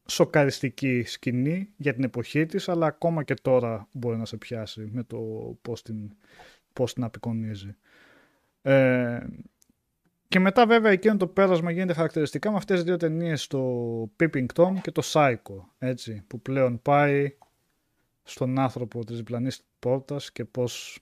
[0.06, 5.04] σοκαριστική σκηνή για την εποχή της, αλλά ακόμα και τώρα μπορεί να σε πιάσει με
[5.04, 5.18] το
[5.62, 6.12] πώς την,
[6.74, 7.76] πώς την απεικονίζει.
[8.62, 9.20] Ε,
[10.28, 13.62] και μετά βέβαια εκείνο το πέρασμα γίνεται χαρακτηριστικά με αυτές τις δύο ταινίες, το
[14.20, 17.38] Peeping Tom και το Psycho, έτσι, που πλέον πάει
[18.24, 21.00] στον άνθρωπο της διπλανής πόρτας και πώς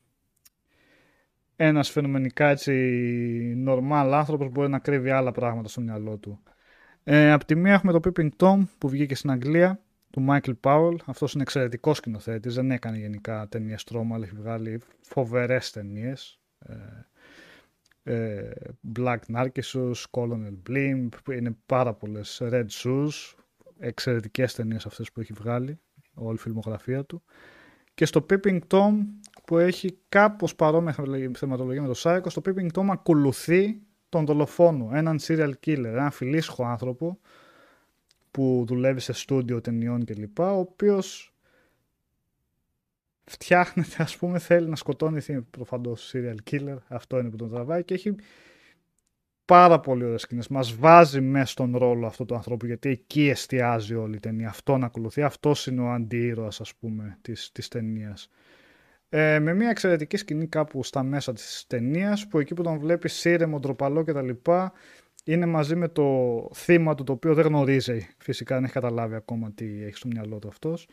[1.55, 6.39] ένας φαινομενικά έτσι normal άνθρωπος μπορεί να κρύβει άλλα πράγματα στο μυαλό του.
[7.03, 10.95] Ε, απ' τη μία έχουμε το Peeping Tom που βγήκε στην Αγγλία του Michael Powell.
[11.05, 16.39] Αυτός είναι εξαιρετικός σκηνοθέτης, δεν έκανε γενικά ταινίες τρόμα, αλλά έχει βγάλει φοβερές ταινίες.
[16.59, 16.73] Ε,
[18.03, 18.51] ε,
[18.97, 23.33] Black Narcissus, Colonel Blimp, που είναι πάρα πολλές Red Shoes,
[23.79, 25.79] εξαιρετικές ταινίες αυτές που έχει βγάλει,
[26.13, 27.23] όλη η φιλμογραφία του.
[27.93, 28.93] Και στο Peeping Tom
[29.45, 30.95] που έχει κάπως παρόμοια
[31.33, 36.65] θεματολογία με το Psycho, στο Peeping Tom ακολουθεί τον δολοφόνο, έναν serial killer, έναν φιλίσχο
[36.65, 37.19] άνθρωπο
[38.31, 41.33] που δουλεύει σε στούντιο ταινιών κλπ, ο οποίος
[43.23, 47.83] φτιάχνεται, ας πούμε, θέλει να σκοτώνει θύμα, προφανώς serial killer, αυτό είναι που τον τραβάει
[47.83, 48.15] και έχει
[49.45, 50.47] πάρα πολύ ωραίες σκηνές.
[50.47, 54.49] Μας βάζει μέσα στον ρόλο αυτού του ανθρώπου, γιατί εκεί εστιάζει όλη η ταινία.
[54.49, 58.29] Αυτόν ακολουθεί, αυτός είναι ο αντίήρωας, ας πούμε, της, της ταινίας.
[59.09, 63.09] Ε, με μια εξαιρετική σκηνή κάπου στα μέσα της ταινίας, που εκεί που τον βλέπει
[63.09, 64.29] σύρεμο, ντροπαλό κτλ.
[65.23, 69.51] είναι μαζί με το θύμα του το οποίο δεν γνωρίζει φυσικά δεν έχει καταλάβει ακόμα
[69.51, 70.87] τι έχει στο μυαλό του αυτός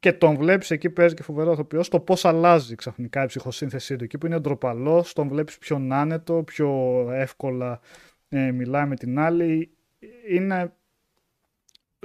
[0.00, 4.04] και τον βλέπεις εκεί παίζει και φοβερό ηθοποιός το πώς αλλάζει ξαφνικά η ψυχοσύνθεσή του
[4.04, 6.70] εκεί που είναι ντροπαλός τον βλέπεις πιο άνετο, πιο
[7.10, 7.80] εύκολα
[8.28, 9.70] ε, μιλάει με την άλλη
[10.28, 10.72] είναι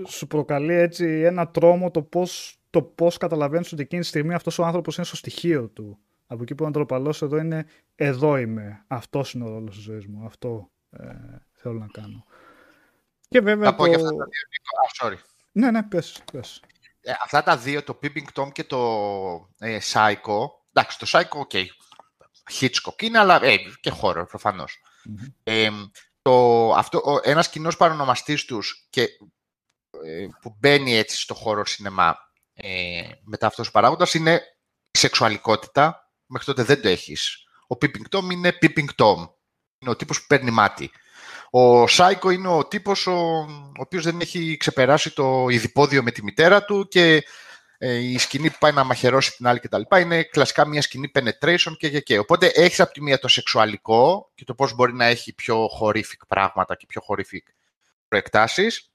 [0.07, 4.59] σου προκαλεί έτσι ένα τρόμο το πώς, το πώς καταλαβαίνεις ότι εκείνη τη στιγμή αυτός
[4.59, 5.99] ο άνθρωπος είναι στο στοιχείο του.
[6.27, 7.65] Από εκεί που ο ανθρωπαλός εδώ είναι
[7.95, 8.83] εδώ είμαι.
[8.88, 10.25] Αυτός είναι ο ρόλος της ζωής μου.
[10.25, 11.05] Αυτό ε,
[11.51, 12.25] θέλω να κάνω.
[13.29, 13.89] Και βέβαια Να πω το...
[13.89, 14.41] για αυτά τα δύο.
[14.49, 14.79] Νίκο.
[14.79, 15.23] Α, sorry.
[15.51, 16.61] Ναι, ναι, πες, πες.
[17.02, 18.80] Ε, αυτά τα δύο, το Peeping Tom και το
[19.60, 20.38] ε, Psycho,
[20.74, 21.66] εντάξει, το Psycho, ok,
[22.60, 24.82] Hitchcock είναι, αλλά ε, και horror, προφανώς.
[25.03, 25.26] Μμμ.
[25.44, 25.69] Ε,
[26.22, 29.02] το, αυτό, ο, ένας κοινός παρονομαστής τους και,
[30.06, 32.18] ε, που μπαίνει έτσι στο χώρο σινεμά
[32.61, 34.42] ε, μετά αυτός ο παράγοντας είναι
[34.92, 36.11] η σεξουαλικότητα.
[36.26, 37.44] Μέχρι τότε δεν το έχεις.
[37.68, 39.30] Ο Peeping Tom είναι Peeping Tom.
[39.80, 40.92] Είναι ο τύπος που παίρνει μάτι.
[41.50, 46.24] Ο Σάικο είναι ο τύπος ο, ο οποίος δεν έχει ξεπεράσει το ειδipόδιο με τη
[46.24, 47.24] μητέρα του και
[47.82, 49.82] ε, η σκηνή που πάει να μαχαιρώσει την άλλη κτλ.
[50.00, 52.18] είναι κλασικά μια σκηνή penetration και, και, και.
[52.18, 56.22] Οπότε έχεις από τη μία το σεξουαλικό και το πώς μπορεί να έχει πιο horrific
[56.28, 57.53] πράγματα και πιο horrific
[58.08, 58.92] προεκτάσεις.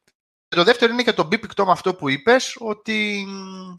[0.48, 3.76] Και το δεύτερο είναι και το μπίπικτο με αυτό που είπες, ότι μ,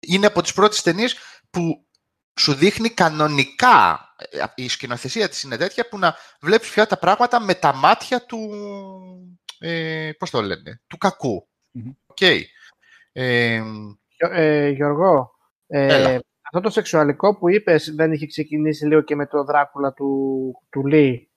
[0.00, 1.16] είναι από τις πρώτες ταινίες
[1.50, 1.86] που
[2.40, 7.40] σου δείχνει κανονικά, ε, η σκηνοθεσία της είναι τέτοια, που να βλέπεις πια τα πράγματα
[7.40, 8.50] με τα μάτια του,
[9.58, 11.48] ε, πώς το λένε, του κακού.
[11.70, 11.90] Μμμ.
[12.06, 12.20] Οκ.
[13.12, 13.62] Ε,
[14.16, 15.30] Γιο- ε, Γιώργο,
[15.66, 16.20] ε, Έλα.
[16.42, 20.86] αυτό το σεξουαλικό που είπες δεν είχε ξεκινήσει λίγο και με το Δράκουλα του, του
[20.86, 21.28] Λί.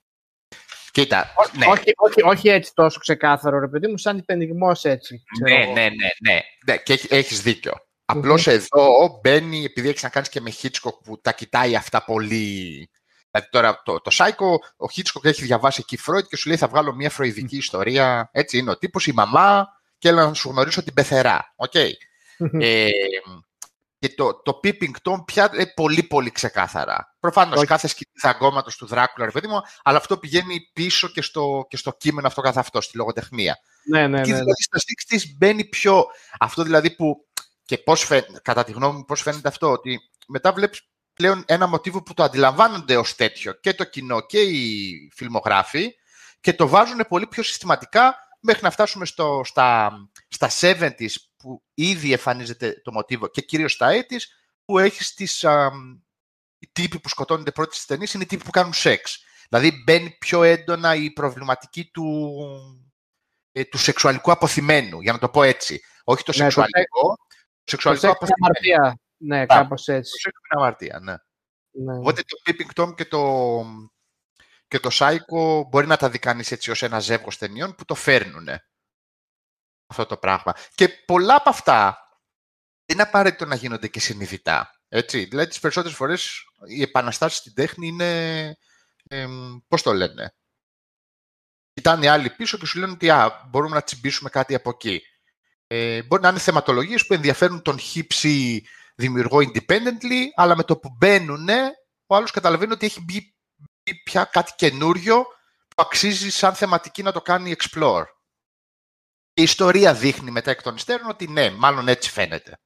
[0.91, 1.65] κοίτα, ναι.
[1.65, 5.23] Όχι, όχι, όχι έτσι τόσο ξεκάθαρο, ρε παιδί μου, σαν υπαινιγμός έτσι.
[5.31, 5.73] ξέρω Ναι, εγώ.
[5.73, 6.77] ναι, ναι, ναι, ναι.
[6.77, 7.73] Και έχει- έχεις δίκιο.
[8.09, 12.89] Απλώς εδώ μπαίνει, επειδή έχεις να κάνεις και με Hitchcock που τα κοιτάει αυτά πολύ...
[13.31, 16.67] Δηλαδή τώρα το, το Psycho, ο Hitchcock έχει διαβάσει εκεί Freud και σου λέει θα
[16.67, 18.29] βγάλω μια φροϋδική ιστορία.
[18.31, 21.53] Έτσι είναι ο τύπος, η μαμά και έλα να σου γνωρίσω την πεθερά.
[21.55, 21.75] Οκ.
[22.59, 22.89] Ε,
[23.99, 27.15] και το, το Peeping Tom πια είναι πολύ πολύ ξεκάθαρα.
[27.19, 27.67] Προφανώς Όχι.
[27.67, 31.77] κάθε σκηνή δαγκώματος του Δράκουλα, ρε παιδί μου, αλλά αυτό πηγαίνει πίσω και στο, και
[31.77, 33.57] στο κείμενο αυτό καθ' αυτό, στη λογοτεχνία.
[33.89, 34.41] ναι, ναι, Εκεί ναι, ναι.
[34.41, 34.79] δηλαδή στα
[35.17, 36.05] 60s μπαίνει πιο...
[36.39, 37.26] Αυτό δηλαδή που...
[37.67, 40.81] Και πώς φαίνεται, κατά τη γνώμη μου, πώς φαίνεται αυτό, ότι μετά βλέπεις
[41.13, 45.93] πλέον ένα μοτίβο που το αντιλαμβάνονται ως τέτοιο και το κοινό και οι φιλμογράφοι
[46.39, 49.91] και το βάζουν πολύ πιο συστηματικά μέχρι να φτάσουμε στο, στα,
[50.27, 54.21] στα 70s που ήδη εμφανίζεται το μοτίβο και κυρίως στα 80s
[54.65, 55.71] που έχεις τις α,
[56.59, 59.23] οι τύποι που σκοτώνονται πρώτοι στις ταινίες είναι οι τύποι που κάνουν σεξ.
[59.49, 62.35] Δηλαδή μπαίνει πιο έντονα η προβληματική του,
[63.51, 65.81] ε, του σεξουαλικού αποθυμένου, για να το πω έτσι.
[66.03, 67.26] Όχι το Ναι, το σεξουαλικό, το Το
[67.67, 68.77] σεξουαλικό σεξ είναι αποθυμένο.
[68.77, 68.99] αμαρτία.
[69.17, 70.11] Ναι, κάπως έτσι.
[70.11, 71.15] Το σεξ είναι αμαρτία, ναι.
[71.71, 71.97] Ναι.
[71.97, 73.63] Οπότε το Peeping Tom και το,
[74.67, 77.95] και το Psycho μπορεί να τα δει κανείς έτσι ως ένα ζεύγος ταινιών που το
[77.95, 78.47] φέρνουν
[79.87, 80.53] αυτό το πράγμα.
[80.75, 81.97] Και πολλά από αυτά
[82.85, 84.71] δεν είναι απαραίτητο να γίνονται και συνειδητά.
[84.87, 85.25] Έτσι.
[85.25, 88.55] Δηλαδή τις περισσότερες φορές οι επαναστάσεις στην τέχνη είναι,
[89.09, 90.33] εμ, πώς το λένε,
[91.73, 95.01] κοιτάνε οι άλλοι πίσω και σου λένε ότι α, μπορούμε να τσιμπήσουμε κάτι από εκεί.
[95.67, 98.65] Ε, μπορεί να είναι θεματολογίες που ενδιαφέρουν τον χύψη
[98.95, 101.47] δημιουργό independently, αλλά με το που μπαίνουν,
[102.07, 103.35] ο άλλος καταλαβαίνει ότι έχει μπει,
[103.83, 105.23] μπει πια κάτι καινούριο
[105.67, 108.05] που αξίζει σαν θεματική να το κάνει explore.
[109.33, 112.59] Η ιστορία δείχνει μετά εκ των υστέρων ότι ναι, μάλλον έτσι φαίνεται.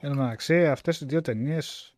[0.00, 1.93] Εν τω μεταξύ, αυτές οι δύο ταινίες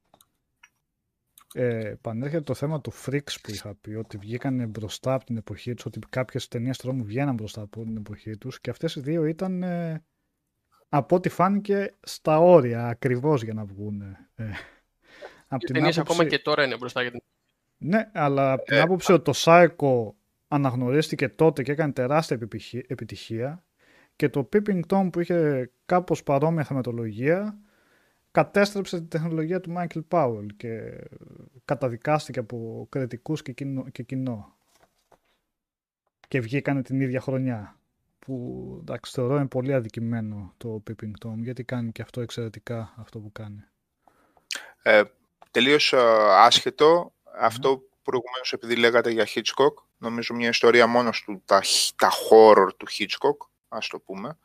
[1.58, 5.74] ε, πανέρχεται το θέμα του Freaks που είχα πει, ότι βγήκαν μπροστά από την εποχή
[5.74, 9.24] τους, ότι κάποιες ταινίες τρόμου βγαίναν μπροστά από την εποχή τους και αυτές οι δύο
[9.24, 10.04] ήταν, ε,
[10.88, 14.00] από ό,τι φάνηκε, στα όρια ακριβώς για να βγουν.
[14.00, 14.44] Ε,
[15.48, 17.20] από Οι ταινίες ακόμα και τώρα είναι μπροστά για την...
[17.76, 20.12] Ναι, αλλά από την άποψη ότι το Psycho
[20.48, 23.64] αναγνωρίστηκε τότε και έκανε τεράστια επιπυχη- επιτυχία
[24.16, 27.58] και το Peeping Tom που είχε κάπως παρόμοια θεματολογία
[28.36, 31.00] κατέστρεψε την τεχνολογία του Michael Powell και
[31.64, 33.88] καταδικάστηκε από κριτικούς και κοινό.
[33.92, 34.56] Και, κοινό.
[36.28, 37.78] και βγήκανε την ίδια χρονιά
[38.18, 43.18] που εντάξει, θεωρώ είναι πολύ αδικημένο το Peeping Tom γιατί κάνει και αυτό εξαιρετικά αυτό
[43.18, 43.64] που κάνει.
[44.82, 45.02] Ε,
[45.50, 45.98] τελείως ε,
[46.30, 51.62] άσχετο, αυτό που προηγουμένως επειδή λέγατε για Hitchcock, νομίζω μια ιστορία μόνος του, τα,
[51.96, 54.38] τα horror του Hitchcock, ας το πούμε.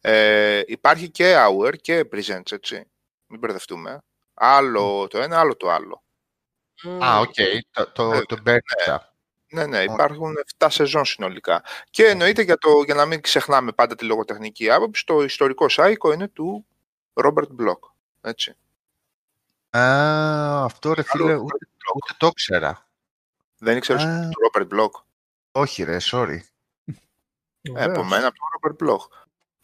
[0.00, 2.89] Ε, υπάρχει και Hour και Presents, έτσι.
[3.30, 4.02] Μην μπερδευτούμε.
[4.34, 6.02] Άλλο το ένα, άλλο το άλλο.
[7.04, 7.34] Α, οκ.
[7.70, 9.14] Το, το, Ε, το μπέρδεψα.
[9.52, 11.62] Ναι, ναι, υπάρχουν 7 σεζόν συνολικά.
[11.90, 16.12] Και εννοείται για, το, για να μην ξεχνάμε πάντα τη λογοτεχνική άποψη, το ιστορικό σάικο
[16.12, 16.66] είναι του
[17.12, 17.78] Robert Bloch.
[18.20, 18.56] Έτσι.
[19.70, 21.94] Α, αυτό ρε φίλε, Άλλο ούτε, Robert Bloch.
[21.94, 22.88] ούτε το ήξερα.
[23.58, 24.28] Δεν ήξερες Α.
[24.28, 24.90] του Robert Block.
[25.52, 26.38] Όχι ρε, sorry.
[27.62, 29.06] Ε, από μένα από τον Robert Block.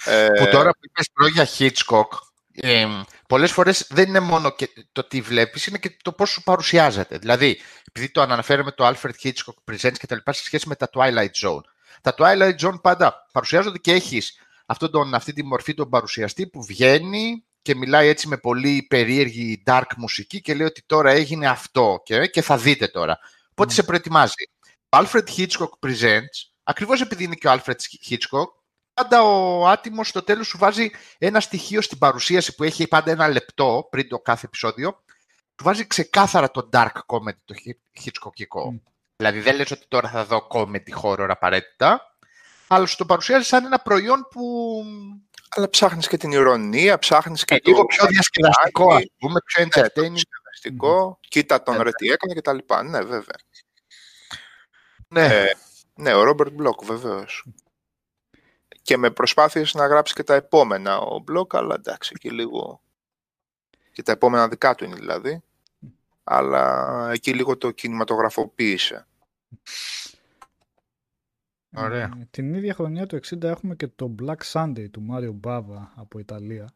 [0.05, 2.09] Ε, Που τώρα που είπες προ για Hitchcock,
[2.61, 2.87] ε,
[3.29, 7.19] πολλές φορές δεν είναι μόνο και το τι βλέπεις, είναι και το πώς σου παρουσιάζεται.
[7.19, 10.89] Δηλαδή, επειδή το αναφέραμε το Alfred Hitchcock Presents και τα λοιπά σε σχέση με τα
[10.93, 11.61] Twilight Zone.
[12.01, 16.65] Τα Twilight Zone πάντα παρουσιάζονται και έχεις αυτόν τον, αυτή τη μορφή τον παρουσιαστή που
[16.65, 22.01] βγαίνει και μιλάει έτσι με πολύ περίεργη dark μουσική και λέει ότι τώρα έγινε αυτό
[22.05, 23.19] και, και θα δείτε τώρα.
[23.51, 24.51] Οπότε σε προετοιμάζει;
[24.89, 27.77] Ο Alfred Hitchcock Presents, ακριβώς επειδή είναι και ο Alfred
[28.09, 28.47] Hitchcock,
[28.97, 33.29] πάντα ο άτιμος στο τέλος σου βάζει ένα στοιχείο στην παρουσίαση που έχει πάντα ένα
[33.29, 35.03] λεπτό πριν το κάθε επεισόδιο.
[35.55, 37.55] Του βάζει ξεκάθαρα το dark comedy, το
[38.05, 38.81] hitchcockικό.
[39.17, 42.17] Δηλαδή δεν λες ότι τώρα θα δω comedy horror απαραίτητα,
[42.67, 44.43] αλλά σου το παρουσιάζει σαν ένα προϊόν που...
[45.49, 47.71] Αλλά ψάχνεις και την ηρωνία, ψάχνεις και Ε, το...
[47.71, 50.13] λίγο πιο διασκεδαστικό, ας πούμε, πιο Ναι, το entertaining.
[50.13, 51.19] διασκεδαστικό.
[51.29, 52.83] Κοίτα τον Ε, ρε τι έκανε και τα λοιπά.
[52.83, 53.37] Ναι, βέβαια.
[55.09, 55.25] Ναι.
[55.27, 55.57] Ε,
[55.95, 57.45] ναι, ο Ρόμπερτ Μπλοκ, βεβαίως.
[58.87, 62.81] Και με προσπάθειες να γράψει και τα επόμενα ο Μπλοκ, αλλά εντάξει, και λίγο...
[63.93, 65.43] Και τα επόμενα δικά του είναι δηλαδή.
[66.25, 69.07] Αλλά εκεί λίγο το κινηματογραφοποίησε.
[71.77, 72.11] Ωραία.
[72.21, 76.19] Ε, την ίδια χρονιά του 60 έχουμε και το Black Sunday του Μάριο Μπάβα από
[76.19, 76.69] Ιταλία.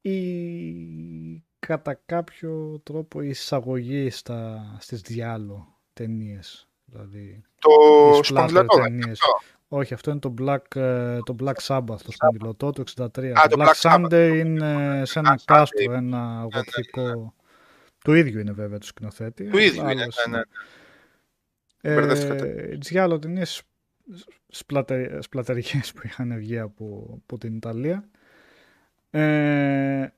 [0.00, 6.68] Η κατά κάποιο τρόπο η εισαγωγή στα, στις διάλο ταινίες.
[6.84, 7.70] Δηλαδή, Το
[8.22, 9.12] οι
[9.72, 9.78] splatter σπονδυλωτό, δεν είναι ταινίες.
[9.78, 9.78] αυτό.
[9.78, 13.04] Όχι, αυτό είναι το Black, ε, το Black Sabbath, το σπονδυλωτό του 63.
[13.04, 14.10] Α, το το Black, Black Sabbath.
[14.10, 15.96] Sunday είναι σε ένα Black κάστρο, Sunday.
[15.96, 17.34] ένα γοτθικό...
[18.04, 19.44] Του ίδιου είναι βέβαια του σκηνοθέτη.
[19.44, 20.42] Του ίδιου είναι, άλλος ναι, ναι.
[21.80, 22.76] ε, Μπερδεύτηκατε.
[22.80, 23.62] τις για άλλο ταινίες
[24.48, 28.08] σπλατε, σπλατερικές που είχαν βγει από, από την Ιταλία.
[29.10, 30.08] Ε,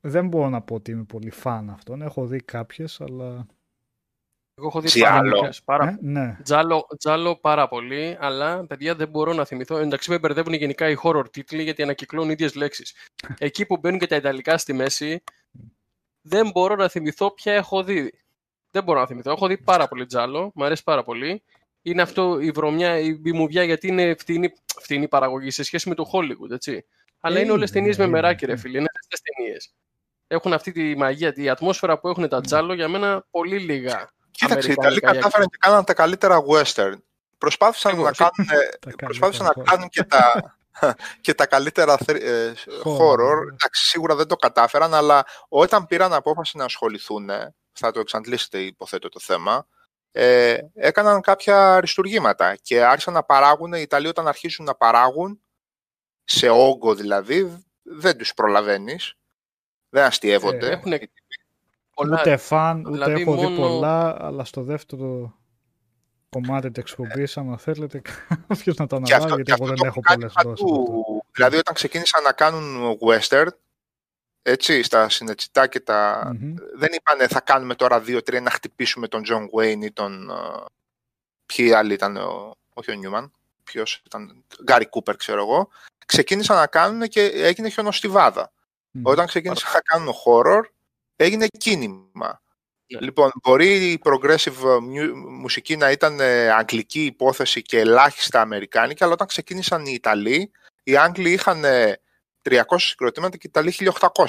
[0.00, 2.02] δεν μπορώ να πω ότι είμαι πολύ φαν αυτών.
[2.02, 3.46] Έχω δει κάποιες, αλλά...
[4.58, 5.30] Εγώ έχω δει Τζιάλο.
[5.30, 6.38] πάρα, πολλές, πάρα Ε, ναι.
[6.42, 9.76] Τζάλο, τζάλο πάρα πολύ, αλλά παιδιά δεν μπορώ να θυμηθώ.
[9.76, 12.94] Εντάξει, με μπερδεύουν γενικά οι horror τίτλοι γιατί ανακυκλώνουν ίδιες λέξεις.
[13.38, 15.22] Εκεί που μπαίνουν και τα ιταλικά στη μέση,
[16.20, 18.12] δεν μπορώ να θυμηθώ ποια έχω δει.
[18.70, 19.30] Δεν μπορώ να θυμηθώ.
[19.30, 21.42] Έχω δει πάρα πολύ τζάλο, μου αρέσει πάρα πολύ.
[21.82, 26.10] Είναι αυτό η βρωμιά, η μπιμουδιά γιατί είναι φτηνή, φτηνή παραγωγή σε σχέση με το
[26.12, 26.84] Hollywood, έτσι.
[27.20, 28.58] Αλλά Ε, είναι όλες είναι, ταινίες με είναι, μεράκι, ρε ναι.
[28.58, 28.78] φίλε.
[28.78, 29.74] Είναι αυτές ταινίες.
[30.26, 34.14] Έχουν αυτή τη μαγεία, η ατμόσφαιρα που έχουν τα τζάλο για μένα πολύ λίγα.
[34.36, 36.94] Κοίταξε, οι Ιταλοί αμερικάνικα για- κατάφεραν και κάναν τα καλύτερα western.
[37.38, 38.30] Προσπάθησαν να Ακριβώς.
[38.36, 38.50] κάνουν,
[38.80, 40.56] Τα προσπάθησαν να καλύτερα κάνουν και τα,
[41.20, 42.52] και τα καλύτερα θρ- ε,
[42.84, 43.44] Horror, horror.
[43.44, 43.52] ναι.
[43.52, 47.30] Εντάξει, σίγουρα δεν το κατάφεραν, αλλά όταν πήραν απόφαση να ασχοληθούν,
[47.72, 49.66] θα το εξαντλήσετε υποθέτω το θέμα,
[50.12, 55.40] ε, έκαναν κάποια αριστουργήματα και άρχισαν να παράγουν, οι Ιταλοί όταν αρχίσουν να παράγουν,
[56.24, 59.14] σε όγκο δηλαδή, δεν τους προλαβαίνεις,
[59.88, 60.66] δεν αστείευονται.
[60.66, 60.92] Ε, Έχουν
[61.96, 62.20] πολλά.
[62.20, 65.34] Ούτε φαν, ούτε Δηλαδή, έχω δει μόνο- πολλά, αλλά στο δεύτερο
[66.28, 68.02] κομμάτι της εκπομπής, άμα θέλετε
[68.48, 70.18] κάποιος να το Και αναβάλει, αυτό, γιατί και αυτό εγώ το δεν έχουν έχω κάνει
[70.18, 70.48] πολλές παντού.
[70.48, 70.64] δόσεις.
[70.64, 71.20] από αυτό.
[71.32, 73.46] Δηλαδή όταν ξεκίνησαν να κάνουν western,
[74.42, 76.30] έτσι, στα συνετσιτά και τα...
[76.40, 76.54] Μμμ.
[76.76, 80.30] Δεν είπανε θα κάνουμε τώρα δύο-τρία να χτυπήσουμε τον John Wayne ή τον...
[80.30, 80.34] ε,
[81.46, 82.54] Ποιοι άλλοι ήταν, ο...
[82.74, 83.32] όχι ο Νιούμαν,
[83.64, 85.68] ποιος ήταν, Γκάρι Κούπερ ξέρω εγώ.
[86.06, 88.52] Ξεκίνησαν να κάνουν και έγινε χιονοστιβάδα.
[88.90, 89.00] Μμ.
[89.04, 90.62] Όταν ξεκίνησαν να κάνουν horror,
[91.16, 92.42] έγινε κίνημα.
[92.92, 93.00] Ναι.
[93.00, 99.14] Λοιπόν, μπορεί η progressive mu- μουσική να ήταν ε, αγγλική υπόθεση και ελάχιστα αμερικάνικα, αλλά
[99.14, 100.50] όταν ξεκίνησαν οι Ιταλοί,
[100.82, 102.00] οι Άγγλοι είχαν ε,
[102.42, 103.72] 300 συγκροτήματα και οι Ιταλοί
[104.14, 104.26] 1800.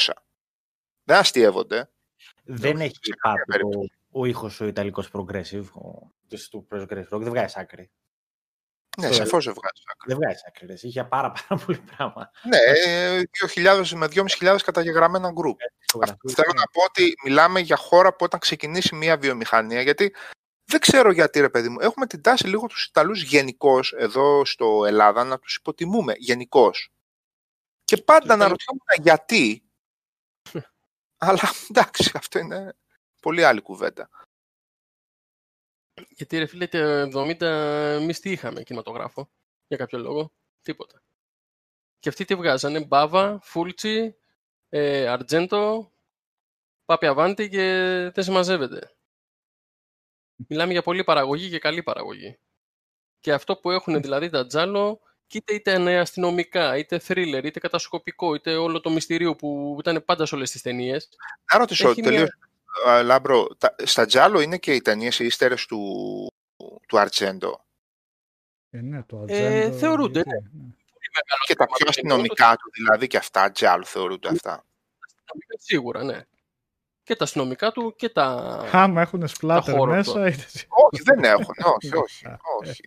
[1.04, 1.90] Δεν αστείευονται.
[2.44, 3.86] Δεν Όχι, έχει σε καμία κάτι ο,
[4.22, 7.90] ο ήχος ο Ιταλικός progressive, ο, της- του progressive rock, δεν βγάζει άκρη.
[9.02, 10.14] Ναι, Στο- σαφώς δεν βγάζει άκρη.
[10.14, 10.74] Δεν βγάζει άκρη, ρε.
[10.82, 12.32] Είχε πάρα, πάρα πολύ πράγμα.
[12.44, 15.60] Ναι, ε, 2.000 με 2.500 καταγεγραμμένα γκρουπ.
[15.92, 16.60] Φωτογραφίες, Θέλω ναι.
[16.60, 20.16] να πω ότι μιλάμε για χώρα που όταν ξεκινήσει μια βιομηχανία, γιατί
[20.66, 24.86] δεν ξέρω γιατί ρε παιδί μου, έχουμε την τάση λίγο τους Ιταλούς γενικώς εδώ στο
[24.86, 26.92] Ελλάδα να τους υποτιμούμε γενικώς.
[27.84, 29.64] Και πάντα Τους να ρωτιόμουν γιατί,
[31.18, 32.74] αλλά εντάξει, αυτό είναι
[33.22, 34.10] πολύ άλλη κουβέντα.
[36.10, 36.68] Γιατί ρε φίλε,
[37.12, 39.30] το 70 εμείς τι είχαμε κινηματογράφο,
[39.68, 40.32] για κάποιο λόγο.
[40.62, 41.02] Τίποτα.
[42.00, 44.16] Και αυτοί τι βγάζανε, Μπάβα, Φούλτσι,
[44.70, 45.92] ε, Αρτζέντο,
[46.86, 47.62] Πάπη Αβάντη και
[48.14, 48.92] δεν συμμαζεύεται.
[50.48, 52.40] Μιλάμε για πολλή παραγωγή και καλή παραγωγή.
[53.20, 58.36] Και αυτό που έχουν δηλαδή τα τζάλο, και είτε ήταν αστυνομικά, είτε thriller, είτε κατασκοπικό,
[58.36, 61.10] είτε όλο το μυστηρίο που ήταν πάντα σε όλες τις ταινίες.
[61.54, 62.47] Να ρωτήσω Έχει τελείως, α,
[63.04, 65.82] Λάμπρο, τα- στα Τζάλο είναι και οι ταινίες οι ύστερες του,
[66.88, 67.66] του Αρτζέντο.
[68.70, 70.64] Ε, ναι, το Ε, ατζέντο, θεωρούνται, γιατί, ναι.
[71.46, 74.52] Και τα πιο αστυνομικά του δηλαδή και αυτά, Τζάλο θεωρούνται αυτά.
[75.06, 76.22] Αστυνομικά Σίγουρα, ναι.
[77.04, 78.26] Και τα αστυνομικά του και τα...
[78.72, 80.26] Άμα έχουν σπλάτερ horror μέσα, του.
[80.26, 80.46] είτε...
[80.70, 82.26] όχι, δεν έχουν, όχι, όχι,
[82.60, 82.82] όχι.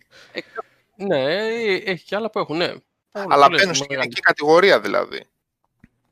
[0.95, 2.73] Ναι, ε, έχει και άλλα που έχουν, ναι.
[3.11, 3.89] Αλλά Πολλές μπαίνουν στην μεγάλες.
[3.89, 5.25] γενική κατηγορία δηλαδή.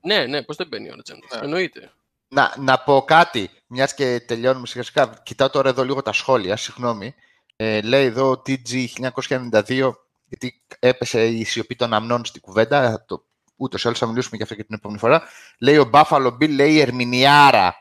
[0.01, 1.27] Ναι, ναι, πώ δεν μπαίνει ο Ρετζέντο.
[1.33, 1.39] Ναι.
[1.43, 1.91] Εννοείται.
[2.29, 5.13] Να, να πω κάτι, μιας και τελειώνουμε σιγά σιγά.
[5.23, 7.13] Κοιτάω τώρα εδώ λίγο τα σχόλια, συγγνώμη.
[7.55, 8.85] Ε, λέει εδώ TG
[9.29, 9.91] 1992,
[10.25, 13.05] γιατί έπεσε η σιωπή των αμνών στην κουβέντα.
[13.07, 13.25] Το,
[13.55, 15.23] ούτως ή άλλως θα μιλήσουμε για αυτό και την επόμενη φορά.
[15.59, 17.75] Λέει ο Buffalo Bill, λέει Ερμηνιάρα.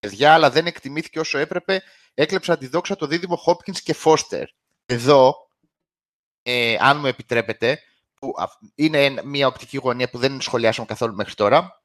[0.00, 1.82] Παιδιά, αλλά δεν εκτιμήθηκε όσο έπρεπε.
[2.14, 4.44] Έκλεψαν τη δόξα το δίδυμο Hopkins και Foster.
[4.86, 5.34] Εδώ,
[6.42, 7.78] ε, αν μου επιτρέπετε,
[8.14, 11.81] που α- είναι ένα- μια οπτική γωνία που δεν σχολιάσαμε καθόλου μέχρι τώρα,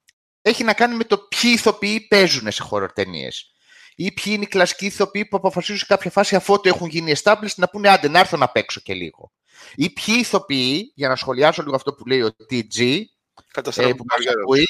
[0.47, 3.51] έχει να κάνει με το ποιοι ηθοποιοί παίζουν σε horror ταινίες.
[3.95, 7.13] Ή ποιοι είναι οι κλασικοί ηθοποιοί που αποφασίζουν σε κάποια φάση αφού το έχουν γίνει
[7.23, 9.31] established να πούνε άντε να έρθω να παίξω και λίγο.
[9.75, 13.03] Ή ποιοι ηθοποιοί, για να σχολιάσω λίγο αυτό που λέει ο TG, ε,
[13.51, 14.43] Καταστρέφουν που την μας καριέρα τους.
[14.43, 14.65] ακούει,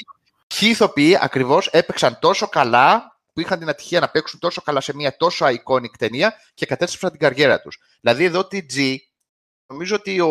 [0.46, 4.94] ποιοι ηθοποιοί ακριβώς έπαιξαν τόσο καλά, που είχαν την ατυχία να παίξουν τόσο καλά σε
[4.94, 7.78] μια τόσο iconic ταινία και κατέστρεψαν την καριέρα τους.
[8.00, 8.96] Δηλαδή εδώ TG,
[9.66, 10.30] νομίζω ότι ο,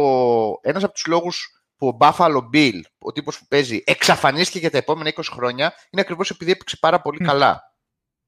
[0.62, 4.78] ένας από τους λόγους που ο Buffalo Bill, ο τύπος που παίζει, εξαφανίστηκε για τα
[4.78, 7.76] επόμενα 20 χρόνια, είναι ακριβώς επειδή έπαιξε πάρα πολύ καλά.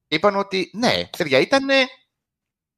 [0.08, 1.66] Είπαν ότι ναι, παιδιά, ήταν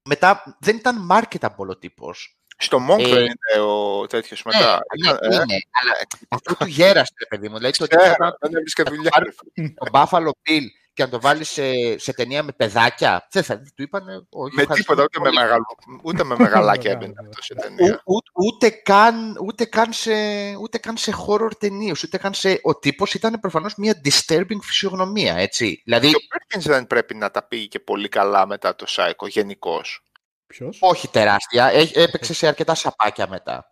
[0.09, 2.37] μετά, δεν ήταν marketable ο τύπος.
[2.57, 4.81] Στο Monk Ε, δεν είναι ο τέτοιος μετά.
[5.01, 5.93] Ναι, Ήταν- ναι, ε, ναι, αλλά
[6.29, 7.57] αυτό του γέρασε, ρε παιδί μου.
[7.57, 9.11] Δηλαδή, το ότι ξέρω, ήταν δεν έβρισκα δουλειά.
[9.11, 9.33] πάρει
[9.75, 13.27] το Buffalo Bill και να το βάλεις σε, σε ταινία με παιδάκια.
[13.31, 14.55] Δεν θα του είπαν όχι.
[14.55, 15.39] Με ευχαριστούμε τίποτα, ούτε με, πολύ.
[15.41, 15.65] μεγαλο...
[16.03, 17.31] ούτε με μεγαλάκια Μεγάλο, έμπαινε βέβαια.
[17.31, 18.03] αυτό σε Ού- ταινία.
[18.05, 20.13] ού- ούτε, καν, ούτε, καν σε,
[20.61, 22.59] ούτε καν σε horror ταινίες, ούτε καν σε...
[22.63, 25.83] Ο τύπος ήταν προφανώς μια disturbing φυσιογνωμία, έτσι.
[25.85, 29.27] Δηλαδή, Και ο Πέρκινς δεν πρέπει να τα πήγε και πολύ καλά μετά το Σάικο,
[29.27, 30.03] γενικώς.
[30.47, 33.69] Ποιος; όχι τεράστια, Έ- έπαιξε σε αρκετά σαπάκια μετά.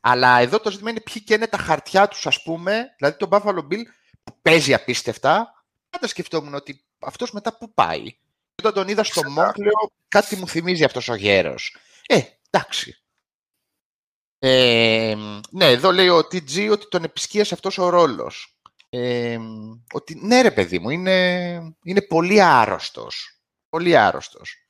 [0.00, 3.28] Αλλά εδώ το ζήτημα είναι ποιοι και είναι τα χαρτιά τους, ας πούμε, δηλαδή το
[3.30, 3.82] Buffalo Bill
[4.24, 5.63] που παίζει απίστευτα,
[5.94, 8.04] πάντα σκεφτόμουν ότι αυτός μετά πού πάει.
[8.54, 9.52] Και Όταν τον είδα στο Ξεκάθαρα.
[9.52, 11.76] Monk, λέω κάτι μου θυμίζει αυτός ο γέρος.
[12.06, 12.98] Ε, εντάξει.
[14.38, 15.14] Ε,
[15.50, 18.58] ναι, εδώ λέει ο TG ότι τον επισκίασε αυτός ο ρόλος.
[18.88, 19.38] Ε,
[19.92, 23.38] ότι ναι ρε παιδί μου, είναι, είναι πολύ άρρωστος.
[23.68, 24.68] Πολύ άρρωστος.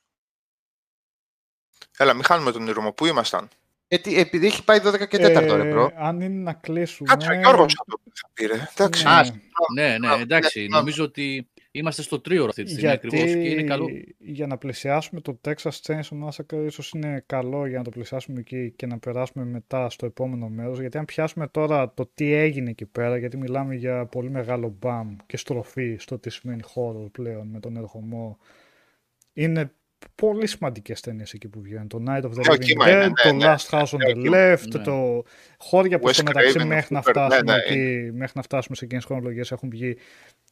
[1.97, 2.93] Έλα, μην χάνουμε τον ειρμό.
[2.93, 3.49] Πού ήμασταν;
[3.87, 5.91] Ε, τι- επειδή έχει πάει 12 και 4 ρε μπρο.
[5.95, 7.09] αν είναι να κλείσουμε.
[7.09, 8.53] Κάτσε, ο Γιώργος θα το θα πήρε.
[8.77, 9.03] Εντάξει.
[9.03, 9.09] Ναι.
[9.09, 9.23] Α,
[9.75, 10.61] Ναι, ναι, Α, εντάξει.
[10.61, 13.87] ναι, Νομίζω ότι είμαστε στο τρίωρο αυτή τη στιγμή Γιατί ακριβώς και είναι καλό.
[14.19, 18.71] για να πλησιάσουμε το Texas Chainsaw Massacre ίσως είναι καλό για να το πλησιάσουμε εκεί
[18.75, 22.85] και να περάσουμε μετά στο επόμενο μέρος γιατί αν πιάσουμε τώρα το τι έγινε εκεί
[22.85, 27.59] πέρα γιατί μιλάμε για πολύ μεγάλο μπαμ και στροφή στο τι σημαίνει horror πλέον με
[27.59, 28.37] τον ερχομό
[29.33, 29.71] είναι
[30.15, 33.05] πολύ σημαντικές ταινίες εκεί που βγαίνουν το Night of the Νέο Living κύμα Dead, είναι,
[33.05, 33.45] ναι, το ναι.
[33.45, 34.37] Last House on Νέο the κύμα.
[34.55, 34.83] Left Ναι.
[34.83, 35.23] το
[35.57, 38.41] χώρια που Wes στο μεταξύ Craven, μέχρι να Hooper, ναι, φτάσουμε ναι, εκεί μέχρι να
[38.41, 39.97] φτάσουμε σε εκείνες χρονολογίες έχουν βγει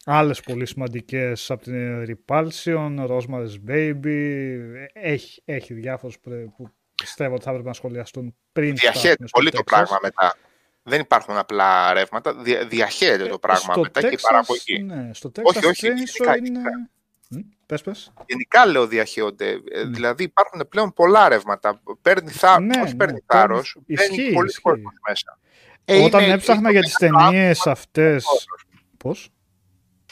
[0.06, 4.58] Άλλες πολύ σημαντικές από την Repulsion, Rosemary's Baby.
[4.94, 9.38] Έχει, έχει διάφορους πρέ- που πιστεύω ότι θα έπρεπε να σχολιαστούν πριν Διαχέεται φτάσουμε στο
[9.40, 9.66] πολύ το Texas.
[9.66, 10.36] πράγμα μετά.
[10.84, 12.34] Δεν υπάρχουν απλά ρεύματα.
[12.36, 14.84] Δια, διαχέεται το πράγμα Ε, Στο μετά και η Texas, παραγωγή.
[14.84, 16.90] Ναι, στο Texas Όχι, όχι, Chainsaw γενικά, είναι...
[17.30, 17.48] γενικά.
[17.50, 18.14] Μ, Πες, πες.
[18.26, 19.50] Γενικά λέω διαχέονται.
[19.72, 19.90] Ε, Ναι.
[19.90, 21.82] Δηλαδή υπάρχουν πλέον πολλά ρεύματα.
[22.02, 22.60] Παίρνει θάρρο.
[22.64, 23.78] Ναι, όχι ναι, παίρνει παίρνει- θάρρος.
[23.86, 24.62] ισχύει, Μπαίνει πολύς ισχύει.
[24.62, 25.40] κόσμος μέσα.
[25.86, 28.26] Ε, Όταν είναι- έψαχνα για τις ταινίες αυτές...
[28.98, 29.30] Πώς;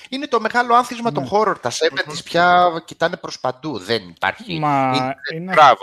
[0.10, 1.30] Είναι το μεγάλο άνθισμα των Ναι.
[1.32, 1.56] horror.
[1.62, 3.78] Τα 70's πια κοιτάνε προς παντού.
[3.80, 4.60] Δεν υπάρχει.
[4.60, 5.82] Μα είναι- είναι Μπράβο.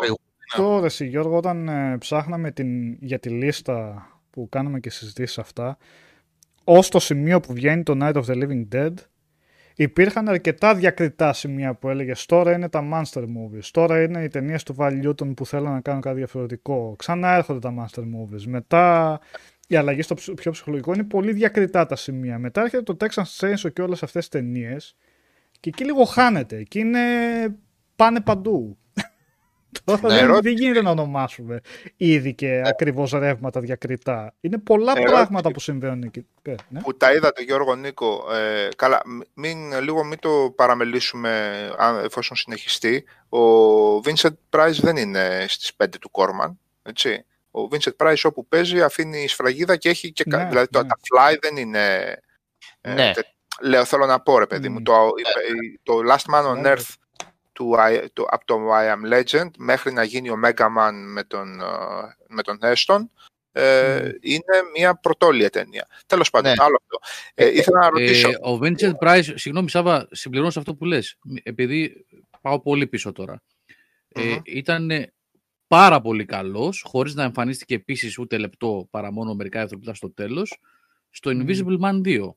[0.51, 5.39] αυτό, ρε εσύ, Γιώργο, όταν ε, ψάχναμε την, για τη λίστα που κάναμε και συζητήσεις
[5.39, 5.77] αυτά,
[6.65, 8.93] ως το σημείο που βγαίνει το Night of the Living Dead,
[9.81, 14.63] υπήρχαν αρκετά διακριτά σημεία που έλεγες τώρα είναι τα monster movies, τώρα είναι οι ταινίες
[14.63, 19.19] του Val Newton που θέλουν να κάνουν κάτι διαφορετικό, ξανά έρχονται τα monster movies, μετά
[19.69, 22.39] η αλλαγή στο ψ- πιο ψυχολογικό είναι πολύ διακριτά τα σημεία.
[22.39, 24.97] Μετά έρχεται το Texas Chainsaw και όλες αυτές τις ταινίες
[25.61, 27.01] και εκεί λίγο χάνεται, εκεί είναι
[27.97, 28.79] πάνε παντού.
[29.85, 30.43] Τώρα Ναι, δεν, ερώτηση.
[30.43, 31.61] δεν γίνεται να ονομάσουμε
[31.97, 34.35] ήδη και ακριβώς ρεύματα διακριτά.
[34.41, 35.15] Είναι πολλά Ερώτηση.
[35.15, 36.27] πράγματα που συμβαίνουν εκεί.
[36.43, 36.81] Ε, ναι.
[36.81, 38.27] Που τα είδατε Γιώργο Νίκο.
[38.33, 43.05] Ε, καλά, μ- μην, λίγο μην το παραμελήσουμε αν, εφόσον συνεχιστεί.
[43.29, 43.39] Ο
[44.05, 46.59] Vincent Price δεν είναι στις 5 του Κόρμαν.
[46.83, 47.25] Έτσι.
[47.51, 50.89] Ο Vincent Price όπου παίζει αφήνει σφραγίδα και έχει και κα- Ναι, δηλαδή το, ναι.
[50.89, 52.15] τα fly δεν είναι
[52.81, 53.13] ε, Ναι.
[53.15, 53.27] τε-
[53.63, 54.83] λέω θέλω να πω ρε παιδί μου Μμ.
[54.83, 54.93] το,
[55.83, 56.95] το Last Man on Ναι, Earth
[57.59, 61.25] του, I- το, από το I Am Legend μέχρι να γίνει ο Mega Man με
[61.25, 61.65] τον, ε,
[62.29, 62.99] με τον Heston
[63.53, 64.09] ε, Μμ.
[64.21, 65.87] είναι μια πρωτόλια ταινία.
[66.07, 66.63] Τέλος πάντων, Ναι.
[66.65, 66.99] άλλο αυτό.
[67.35, 68.29] Ε, ήθελα να ρωτήσω.
[68.29, 72.07] Ε, ο Vincent Price, συγγνώμη Σάβα, συμπληρώνω σε αυτό που λες, επειδή
[72.41, 73.43] πάω πολύ πίσω τώρα.
[74.09, 74.39] Ε, Μμμ.
[74.45, 75.13] ήταν
[75.67, 80.59] πάρα πολύ καλός, χωρίς να εμφανίστηκε επίσης ούτε λεπτό παρά μόνο μερικά εθνοπλά στο τέλος,
[81.11, 81.45] στο Μμμ.
[81.47, 82.37] Invisible Man 2.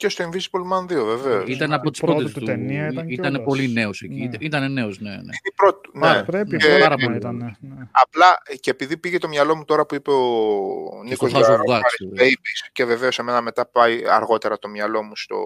[0.00, 1.48] Και στο Invisible Man 2, βεβαίως.
[1.48, 2.44] Ήταν από τις πρώτη πρώτες του του.
[2.46, 3.46] ταινία ήταν Ήταν κιόλας.
[3.46, 4.14] πολύ νέος εκεί.
[4.14, 4.24] Ναι.
[4.24, 5.32] Ήταν- Ήταν νέος, ναι, ναι.
[5.42, 6.24] Η πρώτη, ναι.
[6.24, 7.04] Πρέπει, Και- πάρα πολύ.
[7.04, 7.36] πολύ ήταν.
[7.60, 7.88] Ναι.
[7.90, 11.48] Απλά και επειδή πήγε το μυαλό μου τώρα που είπε ο Νίκος στο House of
[11.48, 12.28] Wax, βέβαια.
[12.28, 15.38] Babies και βεβαίως εμένα μετά πάει αργότερα το μυαλό μου στο,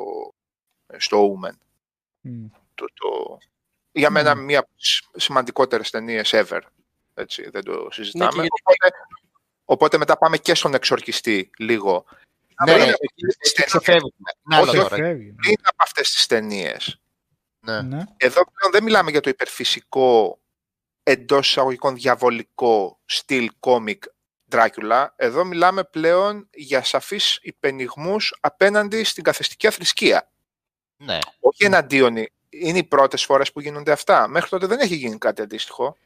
[0.96, 1.54] στο Omen.
[2.20, 2.46] Μμ.
[2.74, 3.38] Το, το...
[3.92, 4.42] Για μένα Ναι.
[4.42, 6.60] μία από τις σημαντικότερες ταινίες ever.
[7.14, 8.24] Έτσι, δεν το συζητάμε.
[8.24, 8.90] Ναι, και γιατί- οπότε,
[9.64, 12.04] οπότε μετά πάμε και στον εξορκιστή λίγο.
[12.64, 14.30] Ναι, Πριν ναι, από εκεί- τις εκεί ταινίες- ξεφεύγουμε.
[14.46, 14.96] Είναι άλλο Όχι, τώρα.
[14.96, 15.32] Φεύγει.
[15.32, 16.98] πριν από αυτές τις ταινίες.
[17.60, 17.80] Ναι.
[17.82, 18.04] Ναι.
[18.16, 20.38] Εδώ πλέον δεν μιλάμε για το υπερφυσικό
[21.02, 24.04] εντός εισαγωγικών διαβολικό στυλ κόμικ
[24.50, 25.06] Dracula.
[25.16, 30.30] Εδώ μιλάμε πλέον για σαφείς υπενιγμούς απέναντι στην καθεστική αθρησκεία.
[30.96, 31.18] Ναι.
[31.40, 32.16] Όχι εναντίον.
[32.48, 34.28] Είναι οι πρώτες φορές που γίνονται αυτά.
[34.28, 35.96] Μέχρι τότε δεν έχει γίνει κάτι αντίστοιχο.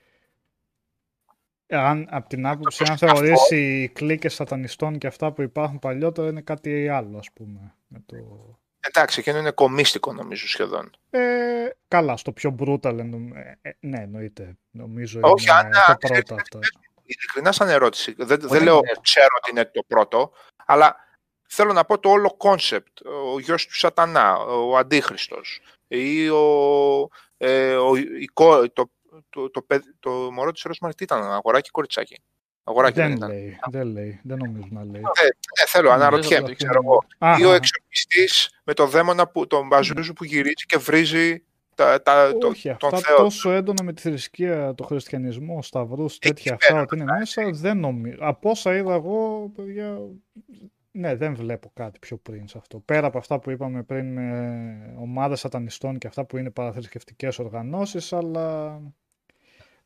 [1.70, 3.16] Αν, από την άποψη, Το αν σκαφό.
[3.16, 7.74] θεωρήσει οι κλίκες σατανιστών και αυτά που υπάρχουν παλιότερα είναι κάτι άλλο, ας πούμε.
[7.88, 8.16] Με το...
[8.80, 10.90] Εντάξει, εκείνο είναι κομίστικο νομίζω σχεδόν.
[11.10, 11.20] ε,
[11.88, 14.56] καλά, στο πιο brutal, εννο- ε, ε, ναι, εννοείται.
[14.70, 16.58] Νομίζω Όχι, είναι αν- το αν- πρώτο αυτό.
[17.04, 18.14] Ειλικρινά σαν ερώτηση.
[18.18, 18.90] Δεν, δεν Όχι, λέω ναι.
[19.02, 20.32] ξέρω ότι είναι το πρώτο,
[20.66, 20.96] αλλά
[21.48, 22.98] θέλω να πω το όλο κόνσεπτ.
[23.34, 28.72] Ο γιος του σατανά, ο αντίχριστος ή ο, ε, ο, η κο-
[29.30, 32.20] το, το, το, παιδ- το μωρό της Ρόσμαρη τι ήταν, αγοράκι ή κοριτσάκι;
[32.64, 33.30] Αγοράκι δεν, Δεν ήταν.
[33.30, 35.00] λέει, δεν λέει, δεν νομίζω να λέει.
[35.00, 35.28] Ναι,
[35.66, 37.04] θέλω, αναρωτιέμαι, δεν ξέρω εγώ.
[37.18, 41.42] Α, Ή ο α, εξορκιστής με το δαίμονα, που, τον μπαζούζου που γυρίζει και βρίζει
[41.74, 43.16] τα, τα, το, όχι, τον αυτά Θεό.
[43.16, 47.78] τόσο έντονα με τη θρησκεία, το χριστιανισμό, σταυρούς, τέτοια πέρα, αυτά ότι είναι μέσα, δεν
[47.78, 48.16] νομίζω.
[48.20, 49.98] Από όσα είδα εγώ, παιδιά,
[50.90, 52.78] ναι, δεν βλέπω κάτι πιο πριν σε αυτό.
[52.78, 58.12] Πέρα από αυτά που είπαμε πριν με ομάδες σατανιστών και αυτά που είναι παραθρησκευτικές οργανώσεις,
[58.12, 58.80] αλλά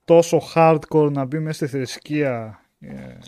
[0.05, 3.19] τόσο hardcore να μπει μέσα στη θρησκεία ε,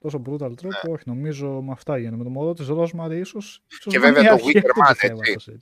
[0.00, 2.16] τόσο brutal τρόπο, όχι, νομίζω με αυτά γίνεται.
[2.16, 4.62] Με το μωρό της Ρόσμαρη ίσως, ίσως Και να είναι βέβαια η το αρχή Wicker
[4.74, 5.06] του Man, έτσι.
[5.06, 5.58] θέματος, έτσι.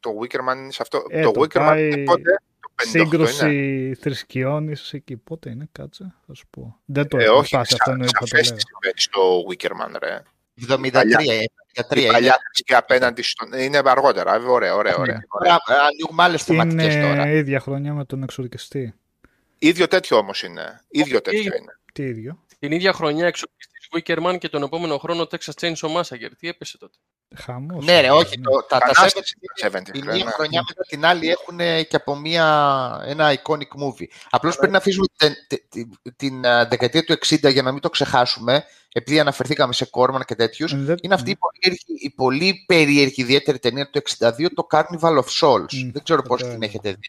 [0.00, 1.02] Το Wickerman είναι σε αυτό.
[1.08, 2.22] Ε, το το Wickerman πάει είναι πότε,
[2.60, 3.04] το 58 είναι.
[3.04, 5.16] Σύγκρουση θρησκειών ίσως εκεί.
[5.16, 6.76] Πότε είναι, κάτσε, θα σου πω.
[6.84, 8.56] Δεν το Ε, έχω όχι, φτάσει αυτό, σα, εννοείται θα το σαφές λέω.
[8.56, 10.22] τι συμβαίνει στο Wickerman, ρε.
[10.54, 12.12] 73, παλιά- ε, 73 Η είναι.
[12.12, 13.52] παλιά θρησκεία απέναντι στον...
[13.52, 15.24] Είναι αργότερα, ε, ωραία, ωραία, ωραία.
[15.38, 17.12] Τώρα, ε, ανοίγουμε άλλες θεματικές τώρα.
[17.28, 18.94] Είναι ίδια χρονιά με τον εξορκιστή.
[19.58, 20.80] Ίδιο τέτοιο όμως είναι.
[20.88, 21.56] Ίδιο τέτοιο είναι.
[21.56, 21.78] είναι.
[21.92, 26.30] Τι ίδιο; Την ίδια χρονιά εξοπλιστής Wickerman και τον επόμενο χρόνο Texas Chainsaw Massacre.
[26.38, 26.96] Τι έπεσε τότε.
[27.36, 27.84] Χαμός.
[27.84, 28.36] Ναι, ρε, είναι, όχι.
[28.38, 28.42] ναι.
[28.44, 30.12] Το, τα, τα Επανάσταση 70 τα 70, τη ναι.
[30.12, 34.06] μία χρονιά μετά την άλλη έχουν και από μία, ένα iconic movie.
[34.30, 35.34] Απλώς πρέπει να αφήσουμε την,
[35.68, 40.22] την, την, ε, δεκαετία του 60 για να μην το ξεχάσουμε, επειδή αναφερθήκαμε σε Κόρμαν
[40.24, 40.72] και τέτοιους.
[40.72, 45.18] Ε, δεν- Είναι αυτή η πολύ, η πολύ περίεργη ιδιαίτερη ταινία του 62, το Carnival
[45.22, 45.72] of Souls.
[45.72, 46.52] Μμ, Δεν ξέρω το πώς ξέρω.
[46.52, 47.08] την έχετε δει.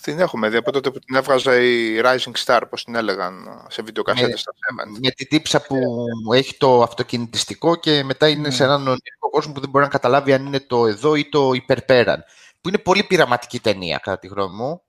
[0.00, 3.82] Την έχουμε δει από τότε που την έβγαζε η Rising Star, πώς την έλεγαν σε
[3.82, 4.36] βιντεοκασέτες Ναι.
[4.36, 4.52] στα
[4.94, 4.98] 70.
[5.02, 5.78] Με την τύψα που
[6.34, 8.50] έχει το αυτοκινητιστικό και μετά είναι Ναι.
[8.50, 11.52] σε έναν ονειρικό κόσμο που δεν μπορεί να καταλάβει αν είναι το εδώ ή το
[11.52, 12.24] υπερπέραν.
[12.60, 14.82] Που είναι πολύ πειραματική ταινία, κατά τη γνώμη μου.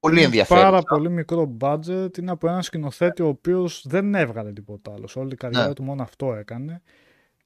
[0.00, 0.62] Πολύ είναι ενδιαφέρον.
[0.62, 2.18] Πάρα πολύ μικρό budget.
[2.18, 5.06] Είναι από έναν σκηνοθέτη ο οποίος δεν έβγαλε τίποτα άλλο.
[5.08, 5.74] Σε όλη την καριέρα Ναι.
[5.74, 6.82] του μόνο αυτό έκανε.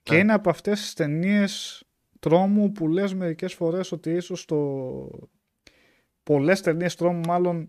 [0.03, 0.19] Και Ναι.
[0.19, 1.83] είναι από αυτές τις ταινίες
[2.21, 4.57] τρόμου που λες μερικές φορές ότι ίσως το...
[6.27, 7.69] πολλές ταινίες τρόμου μάλλον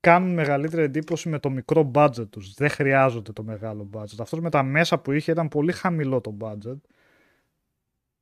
[0.00, 2.54] κάνουν μεγαλύτερη εντύπωση με το μικρό budget τους.
[2.54, 4.18] Δεν χρειάζονται το μεγάλο budget.
[4.18, 6.76] Αυτός με τα μέσα που είχε ήταν πολύ χαμηλό το budget.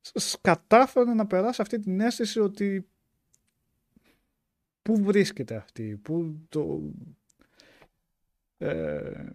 [0.01, 2.87] Σ- Κατάφερε να περάσει αυτή την αίσθηση ότι
[4.81, 6.81] πού βρίσκεται αυτή, πού το,
[8.57, 9.25] ε,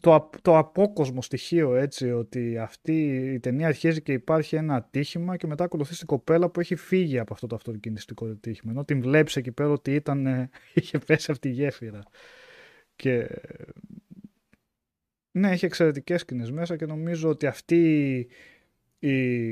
[0.00, 5.36] το, απ- το απόκοσμο στοιχείο έτσι ότι αυτή η ταινία αρχίζει και υπάρχει ένα ατύχημα
[5.36, 8.72] και μετά ακολουθείς την κοπέλα που έχει φύγει από αυτό το αυτοκινηστικό ατύχημα.
[8.72, 12.00] Ενώ την βλέπεις εκεί πέρα ότι ήταν, ε, είχε πέσει από τη γέφυρα.
[12.96, 13.28] Και
[15.30, 18.16] ναι έχει εξαιρετικές σκηνές μέσα και νομίζω ότι αυτή
[18.98, 19.50] η,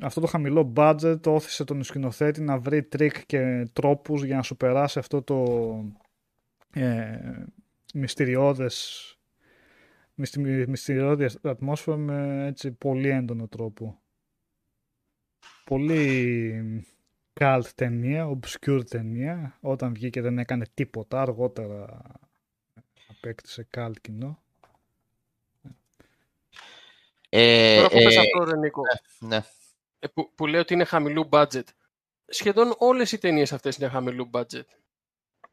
[0.00, 4.56] αυτό το χαμηλό budget ώθησε τον σκηνοθέτη να βρει τρικ και τρόπους για να σου
[4.56, 5.44] περάσει αυτό το
[6.72, 7.18] ε,
[7.94, 9.15] μυστηριώδες μυστι-
[10.66, 14.00] μυστηριώδη ατμόσφαιρα με έτσι πολύ έντονο τρόπο.
[15.64, 16.86] Πολύ
[17.40, 19.58] cult ταινία, obscure ταινία.
[19.60, 22.02] Όταν βγήκε δεν έκανε τίποτα, αργότερα
[23.08, 24.42] απέκτησε cult κοινό.
[27.28, 28.82] Ε, Τώρα που πες ε, αυτό, ρε Νίκο,
[29.18, 29.40] ναι.
[29.98, 31.64] ε, που, που λέει ότι είναι χαμηλού budget.
[32.26, 34.64] Σχεδόν όλες οι ταινίες αυτές είναι χαμηλού budget.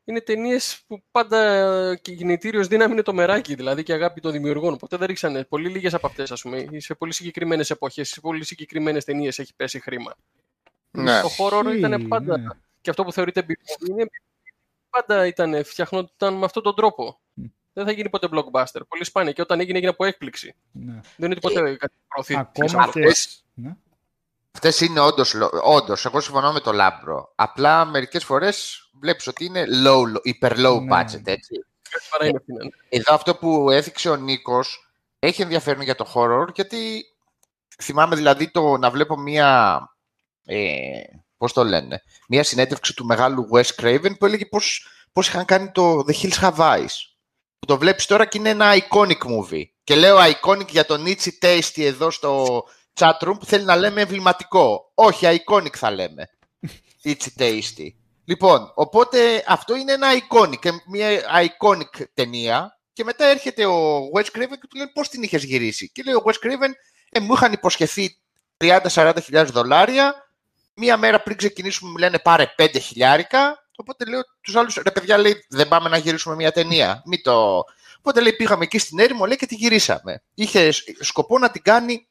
[0.05, 1.37] Είναι ταινίες που πάντα
[1.91, 4.77] ε, και κινητήριος δύναμη είναι το μεράκι, δηλαδή και η αγάπη των δημιουργών.
[4.77, 5.43] Ποτέ δεν ρίξανε.
[5.43, 6.67] Πολύ λίγες από αυτές, ας πούμε.
[6.77, 10.15] Σε πολύ συγκεκριμένες εποχές, σε πολύ συγκεκριμένες ταινίες έχει πέσει χρήμα.
[10.91, 11.21] Ναι.
[11.21, 12.37] Το horror ήταν Ισχύει, πάντα.
[12.37, 12.47] ναι.
[12.81, 14.05] Και αυτό που θεωρείται εμπειρία είναι
[14.89, 17.19] πάντα ήταν, φτιαχνόταν με αυτόν τον τρόπο.
[17.33, 17.45] Μμ.
[17.73, 18.81] Δεν θα γίνει ποτέ blockbuster.
[18.87, 19.31] Πολύ σπάνια.
[19.31, 20.55] Και όταν έγινε, έγινε από έκπληξη.
[20.71, 20.91] ναι.
[21.17, 22.35] Δεν είναι ότι ποτέ κάτι προωθεί.
[22.35, 22.75] Ακόμα και...
[22.77, 23.75] αυτές- Ναι.
[24.53, 27.31] Αυτές είναι όντως, λο- όντως, εγώ συμφωνώ με το Λάμπρο.
[27.35, 30.95] Απλά μερικές φορές βλέπεις ότι είναι low, υπερ low Ναι.
[31.01, 31.65] budget, έτσι.
[31.89, 32.69] Κάτι παρά είναι αυτή, ναι.
[32.89, 34.87] Εδώ αυτό που έθιξε ο Νίκος
[35.19, 37.03] έχει ενδιαφέρον για το horror, γιατί
[37.81, 39.79] θυμάμαι δηλαδή το να βλέπω μία,
[40.45, 41.01] ε,
[41.37, 45.71] πώς το λένε, μία συνέντευξη του μεγάλου Wes Craven που έλεγε πώς, πώς είχαν κάνει
[45.71, 46.95] το The Hills Have Eyes.
[47.59, 49.63] Που το βλέπεις τώρα και είναι ένα iconic movie.
[49.83, 52.63] Και λέω iconic για τον Itchy Tasty εδώ στο
[52.99, 54.91] chatroom που θέλει να λέμε εμβληματικό.
[54.93, 56.29] Όχι, iconic θα λέμε.
[57.05, 57.87] Itchy Tasty.
[58.25, 61.07] Λοιπόν, οπότε αυτό είναι ένα iconic, ε, μια
[61.43, 65.91] iconic ταινία και μετά έρχεται ο Wes Craven και του λέει πώς την είχες γυρίσει;
[65.91, 66.71] Και λέει ο Wes Craven,
[67.09, 68.17] ε, μου είχαν υποσχεθεί
[68.57, 70.15] 30-40 χιλιάδες δολάρια,
[70.73, 75.17] μία μέρα πριν ξεκινήσουμε μου λένε πάρε 5 χιλιάρικα, οπότε λέω τους άλλους, ρε παιδιά
[75.17, 77.63] λέει δεν πάμε να γυρίσουμε μια ταινία, μη το...
[77.97, 80.23] Οπότε λέει πήγαμε εκεί στην έρημο λέει και τη γυρίσαμε.
[80.33, 82.07] Είχες σκοπό να την κάνει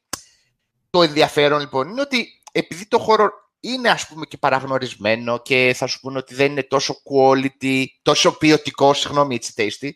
[0.93, 5.87] το ενδιαφέρον λοιπόν είναι ότι επειδή το χώρο είναι ας πούμε και παραγνωρισμένο και θα
[5.87, 9.89] σου πούνε ότι δεν είναι τόσο quality, τόσο ποιοτικό, συγγνώμη, it's tasty,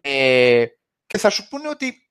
[0.00, 0.64] ε,
[1.06, 2.10] και θα σου πούνε ότι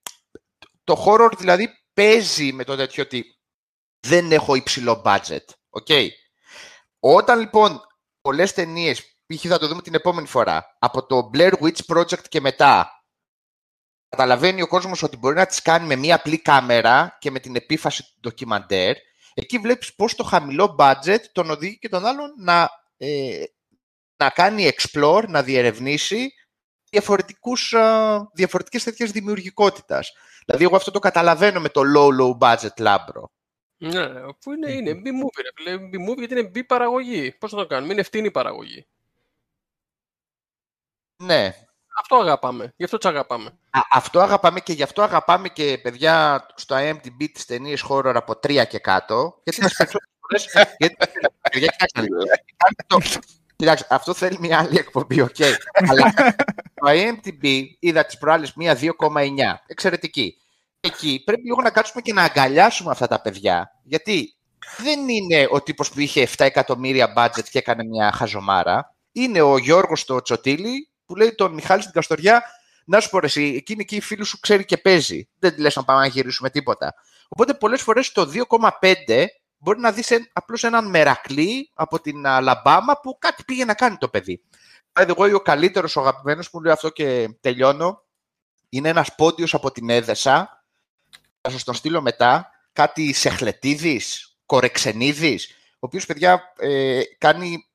[0.83, 3.25] το horror δηλαδή παίζει με το τέτοιο ότι
[3.99, 5.45] δεν έχω υψηλό budget.
[5.83, 6.07] Okay.
[6.99, 7.81] Όταν λοιπόν
[8.21, 9.45] πολλές ταινίες, π.χ.
[9.47, 12.96] θα το δούμε την επόμενη φορά, από το Blair Witch Project και μετά,
[14.09, 17.55] καταλαβαίνει ο κόσμος ότι μπορεί να τις κάνει με μία απλή κάμερα και με την
[17.55, 18.95] επίφαση του ντοκιμαντέρ,
[19.33, 23.43] εκεί βλέπεις πώς το χαμηλό budget τον οδηγεί και τον άλλον να, ε,
[24.17, 26.33] να κάνει explore, να διερευνήσει
[26.89, 30.11] διαφορετικούς, α, διαφορετικές τέτοιες δημιουργικότητας.
[30.45, 33.31] Δηλαδή, εγώ αυτό το καταλαβαίνω με το low-low budget λάμπρο.
[33.77, 35.75] Ναι, αφού είναι, είναι B-movie, ρε φίλε.
[35.75, 37.31] B-movie γιατί είναι B-παραγωγή.
[37.31, 38.87] Πώς θα το κάνουμε, είναι φτηνή παραγωγή.
[41.23, 41.66] Ναι,
[41.99, 42.73] Αυτό αγαπάμε.
[42.77, 43.45] Γι' αυτό τι αγαπάμε.
[43.69, 48.33] Α, αυτό αγαπάμε και γι' αυτό αγαπάμε και παιδιά στο IMDb τις ταινίες horror από
[48.47, 49.41] 3 και κάτω.
[49.43, 50.75] Γιατί τις περισσότερες φορές...
[50.77, 50.95] γιατί,
[51.51, 52.17] παιδιά, κοιτάξτε, λίγο.
[52.87, 52.99] το-
[53.55, 55.35] Κοιτάξτε, αυτό θέλει μια άλλη εκπομπή, οκ.
[55.89, 56.13] Αλλά
[56.73, 58.89] το IMDb είδα τις προάλλες μία 2,9.
[59.67, 60.37] Εξαιρετική.
[60.79, 63.71] Εκεί πρέπει λίγο να κάτσουμε και να αγκαλιάσουμε αυτά τα παιδιά.
[63.83, 64.35] Γιατί
[64.77, 68.95] δεν είναι ο τύπος που είχε 7 εκατομμύρια budget και έκανε μια χαζομάρα.
[69.11, 72.43] Είναι ο Γιώργος το Τσοτήλη που λέει τον Μιχάλη στην Καστοριά
[72.85, 75.29] να σου πω ρε, εσύ, εκείνη εκεί η φίλη σου ξέρει και παίζει.
[75.39, 76.93] Δεν τη λες να πάμε να γυρίσουμε τίποτα.
[77.27, 79.25] Οπότε πολλές φορές το 2,5
[79.57, 83.97] μπορεί να δεις εν- απλώς έναν μερακλή από την Αλαμπάμα που κάτι πήγε να κάνει
[83.97, 84.41] το παιδί.
[84.93, 88.03] By the way, ο καλύτερος, ο αγαπημένος που λέω αυτό και τελειώνω,
[88.69, 90.63] είναι ένας πόντιος από την Έδεσα.
[91.41, 92.49] Θα σας τον στείλω μετά.
[92.73, 97.67] Κάτι Σεχλετίδης, Κορεξενίδης, ο οποίος, παιδιά, ε, κάνει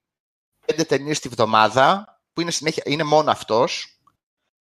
[0.67, 3.97] πέντε ταινίες τη βδομάδα, που είναι, συνέχεια, είναι μόνο αυτός.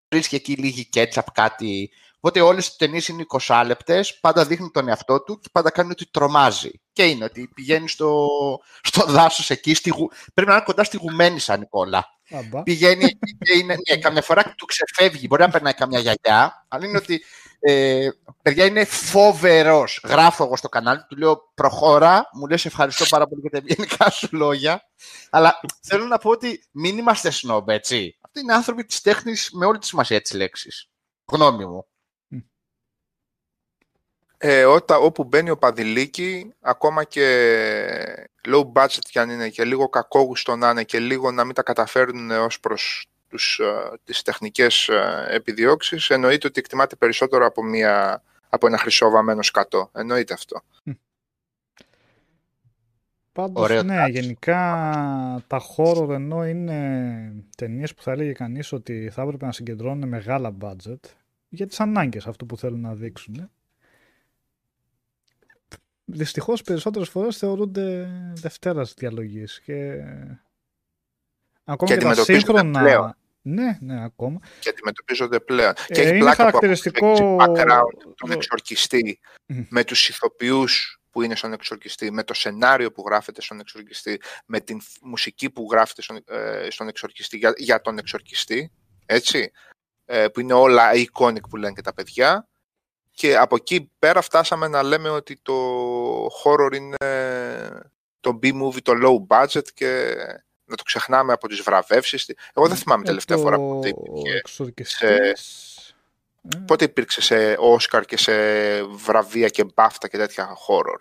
[0.10, 1.92] Βρίσκει εκεί λίγη κέτσαπ, κάτι.
[2.18, 5.92] Οπότε όλες οι ταινίες είναι 20 λεπτές, πάντα δείχνει τον εαυτό του και πάντα κάνει
[5.92, 6.72] ότι τρομάζει.
[6.94, 8.28] Και είναι ότι πηγαίνει στο,
[8.84, 12.06] στο δάσος εκεί, στη, γου- πρέπει να είναι κοντά στη Γουμένισσα, Νικόλα.
[12.32, 12.64] Αμπά.
[12.64, 16.86] Πηγαίνει εκεί και είναι, ναι, καμιά φορά του ξεφεύγει, μπορεί να περνάει καμιά γιαγιά, αλλά
[16.86, 17.24] είναι ότι,
[17.64, 18.10] ε,
[18.42, 20.02] παιδιά, είναι φοβερός.
[20.04, 24.10] Γράφω εγώ στο κανάλι, του λέω προχώρα, μου λες ευχαριστώ πάρα πολύ για τα ευγενικά
[24.10, 24.84] σου λόγια,
[25.30, 28.18] αλλά θέλω να πω ότι μην είμαστε σνόμπ, έτσι.
[28.22, 30.90] Αυτοί είναι άνθρωποι της τέχνης με όλη τη σημασία της λέξης.
[31.26, 31.86] Γνώμη μου.
[34.38, 39.90] Ε, όταν, όπου μπαίνει ο Παδηλίκη, ακόμα και low budget κι αν είναι και λίγο
[39.90, 44.88] κακόγουστο να είναι και λίγο να μην τα καταφέρουν ως προς τους, ε, τις τεχνικές
[44.88, 49.90] ε, επιδιώξεις, εννοείται ότι εκτιμάται περισσότερο από, μια, από ένα χρυσόβαμμένο σκατό.
[49.94, 50.62] Εννοείται αυτό.
[53.32, 54.12] Πάντως, Ωραίο ναι, touch.
[54.12, 54.58] γενικά
[55.48, 60.56] τα horror ενώ είναι ταινίες που θα έλεγε κανείς ότι θα έπρεπε να συγκεντρώνουν μεγάλα
[60.62, 61.00] budget
[61.50, 63.50] για τις ανάγκες αυτού που θέλουν να δείξουν.
[66.06, 70.04] Δυστυχώς περισσότερες φορές θεωρούνται δευτέρας διαλογής και
[71.64, 72.80] ακόμα Και και, τα αντιμετωπίζονται σύγχρονα...
[72.80, 73.16] πλέον.
[73.42, 74.40] Ναι, ναι, ακόμα.
[74.60, 75.74] Και αντιμετωπίζονται πλέον.
[75.88, 79.62] Ε, και έχει είναι πλάκα χαρακτηριστικό- που αποκτήσει background τον το- εξορκιστή Μμ.
[79.70, 84.60] με τους ηθοποιούς που είναι στον εξορκιστή, με το σενάριο που γράφεται στον εξορκιστή, με
[84.60, 88.72] την φ- μουσική που γράφεται στον, ε, στον εξορκιστή, για, για τον εξορκιστή,
[89.06, 89.52] έτσι,
[90.06, 92.48] ε, που είναι όλα iconic που λένε και τα παιδιά.
[93.12, 95.56] Και από εκεί πέρα φτάσαμε να λέμε ότι το
[96.26, 96.96] horror είναι
[98.20, 100.16] το B-movie, το low budget και
[100.72, 102.30] να το ξεχνάμε από τις βραβεύσεις.
[102.54, 105.96] Εγώ δεν θυμάμαι Ε, τελευταία το φορά πότε υπήρχε, εξορκιστής,
[106.56, 108.34] ε, πότε υπήρξε σε Όσκαρ και σε
[108.84, 111.00] βραβεία και μπάφτα και τέτοια horror.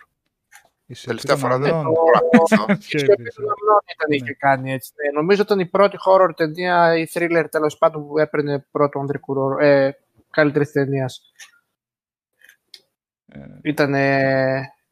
[0.85, 1.93] η σιωπή Τελευταία των φορά δεν ανδρών.
[1.93, 2.65] μπορώ να θυμηθώ.
[2.65, 4.15] Ποιο Η Σιωπή υπήρξε; των Αμνών ήταν, Ναι.
[4.15, 4.91] είχε κάνει έτσι.
[4.95, 9.33] Ναι, νομίζω ήταν η πρώτη horror ταινία ή thriller τέλος πάντων που έπαιρνε πρώτο ανδρικού
[9.33, 9.57] ρόλο.
[9.65, 9.97] Ε,
[10.29, 11.31] καλύτερης ταινίας.
[13.27, 13.93] Ε, Ήταν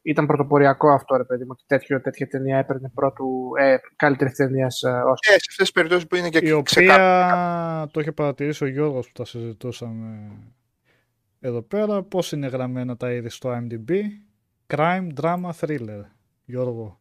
[0.02, 4.82] ήταν πρωτοποριακό αυτό, ρε παιδί μου, ότι τέτοιο, τέτοια ταινία έπαιρνε πρώτου ε, καλύτερης ταινίας
[4.82, 5.20] ε, ως...
[5.20, 7.26] Ε, σε αυτές τις περιπτώσεις που είναι και Η ξεκάθαρα-
[7.82, 10.30] οποία το είχε παρατηρήσει ο Γιώργος που τα συζητούσαμε
[11.40, 12.02] εδώ πέρα.
[12.02, 13.92] Πώς είναι γραμμένα τα είδη στο IMDb.
[14.66, 16.02] Crime, drama, thriller.
[16.44, 17.00] Γιώργο.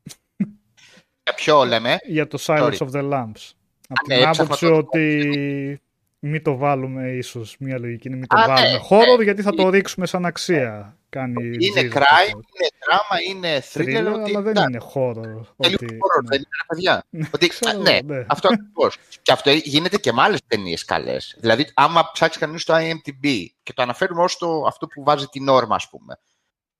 [1.23, 2.87] Για ποιο λέμε; Για το Silence Sorry.
[2.87, 3.51] of the Lambs.
[3.91, 5.81] Από ναι, την έψαχνα άποψη το- ότι
[6.19, 8.79] μην το βάλουμε ίσως, μια λογική είναι μην το Α, ναι, βάλουμε ναι.
[8.89, 10.97] horror γιατί θα το ρίξουμε σαν αξία.
[11.09, 12.41] Κάνει Είναι ζύζι το crime, horror.
[12.53, 14.07] είναι drama, είναι thriller.
[14.07, 15.25] Thriller, ότι, αλλά δεν εντάξει, είναι horror.
[15.25, 16.29] είναι Ότι, λίγο horror, ναι.
[16.29, 17.05] δεν είναι, ρε παιδιά.
[17.33, 18.25] ότι, Ξέρω, ναι, ναι.
[18.27, 18.97] αυτό ακριβώς.
[19.21, 21.35] και αυτό γίνεται και με άλλες ταινίες καλές.
[21.39, 25.47] Δηλαδή, άμα ψάξει κανείς το IMDb και το αναφέρουμε ως το, αυτό που βάζει την
[25.47, 26.19] όρμα, ας πούμε.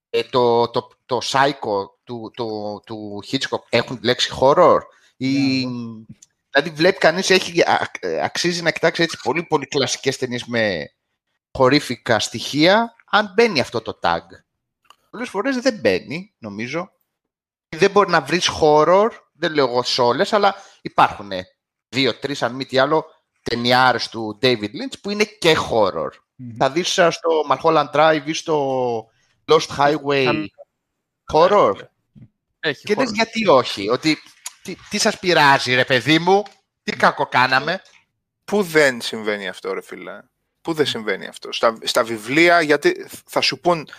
[0.10, 4.80] Ε, το, το, το Psycho του, του, του Hitchcock έχουν λέξη horror.
[5.18, 5.68] Ή,
[6.52, 10.92] δηλαδή, βλέπει κανείς έχει α- ε, αξίζει να κοιτάξει έτσι πολύ, πολύ κλασικές ταινίες με
[11.58, 14.22] χορήφικα στοιχεία, αν μπαίνει αυτό το tag.
[15.10, 16.92] Πολλές φορές δεν μπαίνει, νομίζω.
[17.76, 21.32] Δεν μπορεί να βρεις horror, δεν λέω εγώ σε όλες, αλλά υπάρχουν
[21.90, 23.06] δύο-τρει, αν μη τι άλλο,
[23.42, 26.10] ταινιάρες του David Lynch που είναι και horror.
[26.36, 26.56] Μμμ.
[26.58, 29.10] Θα δεις α, στο Mulholland Drive ή στο
[29.46, 30.46] Lost Highway
[31.34, 31.74] horror.
[32.60, 32.98] Έχει Και horror.
[32.98, 34.18] λες γιατί όχι, ότι
[34.62, 36.44] τι, τι σας πειράζει ρε παιδί μου,
[36.84, 37.82] τι κακό κάναμε;
[38.50, 40.20] Πού δεν συμβαίνει αυτό, ρε φίλε.
[40.62, 41.52] Πού δεν συμβαίνει αυτό.
[41.52, 43.90] Στα, στα βιβλία, γιατί θα σου πούν,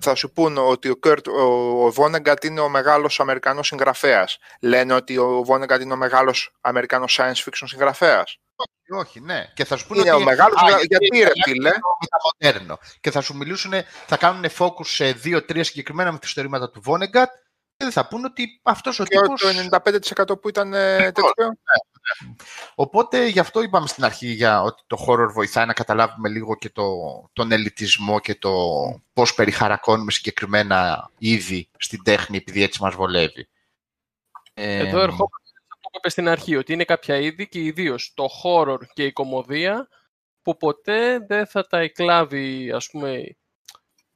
[0.00, 1.42] θα σου πούν ότι ο, Κερτ, ο,
[1.84, 4.38] ο Βόνεγκατ είναι ο μεγάλος Αμερικανός συγγραφέας.
[4.60, 8.38] Λένε ότι ο Βόνεγκατ είναι ο μεγάλος Αμερικανός science fiction συγγραφέας.
[8.88, 9.52] Όχι, ναι.
[9.54, 11.70] Και θα σου πούνε Είναι ότι ο μεγάλος, α, γιατί ρε φίλε;
[12.00, 12.78] μεταμοντέρνο.
[13.00, 13.72] Και θα σου μιλήσουν,
[14.06, 17.45] θα κάνουν focus σε δύο-τρία συγκεκριμένα μυθιστορήματα του Βόνεγκατ και
[17.76, 19.40] δεν θα πούνε ότι αυτός ο Και τύπος...
[19.40, 21.58] το 95% που ήταν ε, τέτοιο.
[22.74, 26.70] Οπότε γι' αυτό είπαμε στην αρχή για ότι το horror βοηθάει να καταλάβουμε λίγο και
[26.70, 26.84] το,
[27.32, 28.52] τον ελιτισμό και το
[29.12, 33.48] πώς περιχαρακώνουμε συγκεκριμένα είδη στην τέχνη επειδή έτσι μας βολεύει.
[34.54, 38.12] Ε, Εδώ ερχόμαστε σε αυτό που είπες στην αρχή, ότι είναι κάποια είδη και ιδίως
[38.14, 39.88] το horror και η κομμωδία
[40.42, 43.36] που ποτέ δεν θα τα εκλάβει, ας πούμε,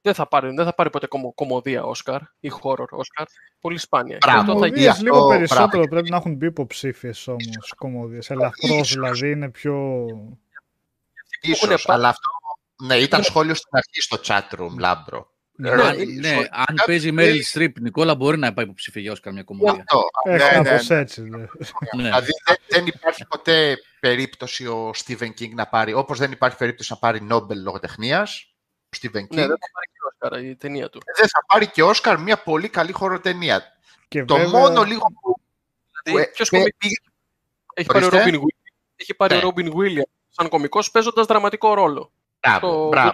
[0.02, 3.26] δεν θα πάρει, δεν θα πάρει ποτέ κομμω- κομμωδία Όσκαρ ή horror Όσκαρ.
[3.60, 4.16] Πολύ σπάνια.
[4.20, 4.38] Μπράβο.
[4.40, 5.30] Αυτό θα Κωμωδίες γι' αυτό, λίγο μπράβο.
[5.30, 8.30] περισσότερο πρέπει να έχουν μπει υποψήφιες όμως κωμωδίες.
[8.30, 8.92] Ελαφρώς Ίσως.
[8.92, 10.04] δηλαδή είναι πιο.
[11.40, 12.30] ίσως, έχουνε πά- αλλά αυτό
[12.86, 15.28] ναι, ήταν σχόλιο στην αρχή στο chat room, Λάμπρο.
[15.52, 18.38] Ναι, Ρο- Αν, ε, ναι, σχόλιο- αν κάτι παίζει η λέει- Meryl Streep, Νικόλα, μπορεί
[18.38, 19.84] να πάει υποψήφια για Όσκαρ μια κωμωδία.
[19.88, 20.02] Αυτό.
[20.24, 20.96] Ε, ναι, κάπως ναι.
[20.98, 21.20] έτσι.
[21.22, 21.36] ναι.
[21.36, 21.46] Ναι.
[21.96, 26.92] Δηλαδή δεν, δεν υπάρχει ποτέ περίπτωση ο Stephen King να πάρει, όπως δεν υπάρχει περίπτωση
[26.92, 28.49] να πάρει Νόμπελ λογοτεχνίας, ο
[28.96, 31.00] Stephen King, Ναι, δεν θα πάρει και Όσκαρ η ταινία του.
[31.16, 33.62] δεν θα πάρει και Όσκαρ μια πολύ καλή χοροτενία.
[34.08, 35.34] Και Το βέβαια, μόνο λίγο που...
[36.02, 36.74] Δηλαδή, που- ποιος που- κομι-
[37.74, 38.30] Έχει πάρει ο Ορίστε.
[38.30, 38.72] Robin Williams.
[38.96, 39.44] Έχει πάρει Ναι.
[39.44, 42.12] ο Robin Williams σαν κωμικός παίζοντας δραματικό ρόλο.
[42.40, 43.10] Μπράβο, Το- μπράβο.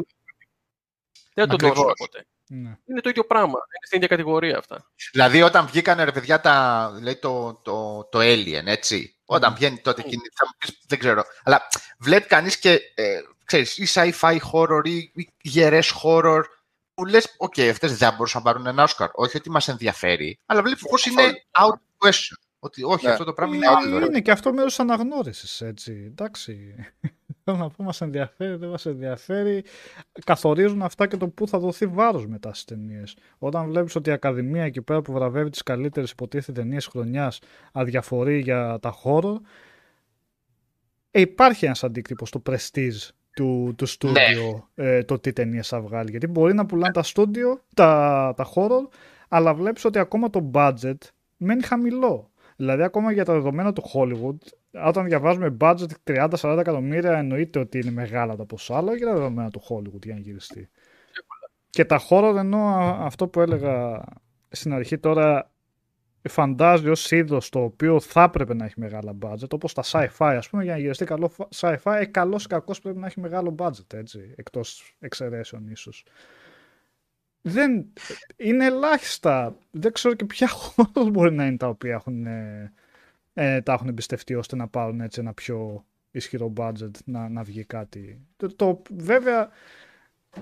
[1.34, 1.76] Δεν το Ακριβώς.
[1.76, 2.26] δώσουμε ποτέ.
[2.46, 2.78] ναι.
[2.86, 3.52] Είναι το ίδιο πράγμα.
[3.52, 4.90] Είναι στην ίδια κατηγορία αυτά.
[5.12, 9.16] Δηλαδή όταν βγήκανε ρε παιδιά τα, λέει, το, το, το Alien, έτσι.
[9.24, 11.24] Όταν βγαίνει τότε εκείνη, θα μου πεις, δεν ξέρω.
[11.44, 11.66] Αλλά
[11.98, 16.42] βλέπει κανείς και, ε, ξέρεις, ή sci-fi horror ή, ή γερές horror
[16.94, 19.08] που λες, οκ, αυτές δεν μπορούσαν να πάρουν ένα Όσκαρ.
[19.12, 21.22] Όχι ότι μας ενδιαφέρει, αλλά βλέπεις πώς είναι
[21.60, 22.36] out of question.
[22.58, 23.12] Ότι όχι, Ναι.
[23.12, 23.98] αυτό το πράγμα είναι Είναι, άλλο.
[23.98, 24.04] ρε.
[24.04, 26.04] είναι και αυτό μέρος αναγνώρισης, έτσι.
[26.06, 26.74] Εντάξει.
[27.44, 29.64] Θέλω να πω, μας ενδιαφέρει, δεν μας ενδιαφέρει.
[30.24, 33.16] Καθορίζουν αυτά και το πού θα δοθεί βάρος μετά στις ταινίες.
[33.38, 37.38] Όταν βλέπεις ότι η Ακαδημία εκεί πέρα που βραβεύει τις καλύτερες υποτίθεται ταινίες χρονιάς
[37.72, 39.40] αδιαφορεί για τα χώρο,
[41.10, 46.10] ε, υπάρχει ένας αντίκτυπος στο prestige του, του στούντιο ε, το τι ταινίες θα βγάλει.
[46.10, 48.88] Γιατί μπορεί να πουλάνε τα στούντιο, τα, τα horror,
[49.28, 50.96] αλλά βλέπεις ότι ακόμα το budget
[51.36, 52.30] μένει χαμηλό.
[52.56, 54.36] Δηλαδή, ακόμα για τα δεδομένα του Hollywood,
[54.84, 59.12] όταν διαβάζουμε budget 30-40 εκατομμύρια, εννοείται ότι είναι μεγάλα τα ποσά, αλλά όχι για τα
[59.12, 60.68] δεδομένα του Hollywood για να γυριστεί.
[61.70, 64.04] Και τα horror, ενώ α- αυτό που έλεγα
[64.48, 65.50] στην αρχή τώρα,
[66.28, 70.48] φαντάζει ως είδος το οποίο θα έπρεπε να έχει μεγάλα budget, όπως τα sci-fi, ας
[70.48, 73.54] πούμε, για να γυριστεί καλό φα- sci-fi, ε, καλός ή κακός πρέπει να έχει μεγάλο
[73.58, 76.04] budget, έτσι, εκτός εξαιρέσεων ίσως.
[77.42, 77.92] Δεν,
[78.36, 79.56] είναι ελάχιστα.
[79.70, 82.72] Δεν ξέρω και ποια χώρα μπορεί να είναι τα οποία έχουν, ε,
[83.34, 87.64] ε, τα έχουν εμπιστευτεί ώστε να πάρουν έτσι ένα πιο ισχυρό budget να, να βγει
[87.64, 88.20] κάτι.
[88.36, 89.50] Το, το, βέβαια, οι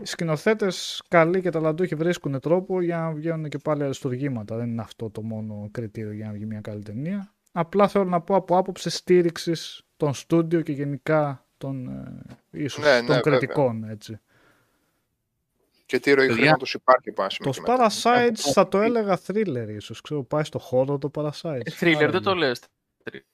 [0.03, 4.57] σκηνοθέτες καλοί και ταλαντούχοι βρίσκουν τρόπο για να βγαίνουν και πάλι αριστουργήματα.
[4.57, 7.33] Δεν είναι αυτό το μόνο κριτήριο για να βγει μια καλή ταινία.
[7.53, 12.91] Απλά θέλω να πω από άποψη στήριξης των στούντιο και γενικά των, ε, ίσως, Ναι,
[12.93, 13.23] ναι, των βέβαια.
[13.39, 13.85] κριτικών.
[13.85, 14.19] Έτσι.
[15.87, 17.91] Και τι ροή Παιδιά, χρήματος υπάρχει πάνω σε Το μέχρι μετά.
[17.91, 20.01] Parasite θα το έλεγα thriller ίσως.
[20.01, 21.61] Ξέρω, πάει στο χώρο το Parasite.
[21.65, 22.61] Ε, Thriller, δεν το λες.
[23.05, 23.25] Έχει,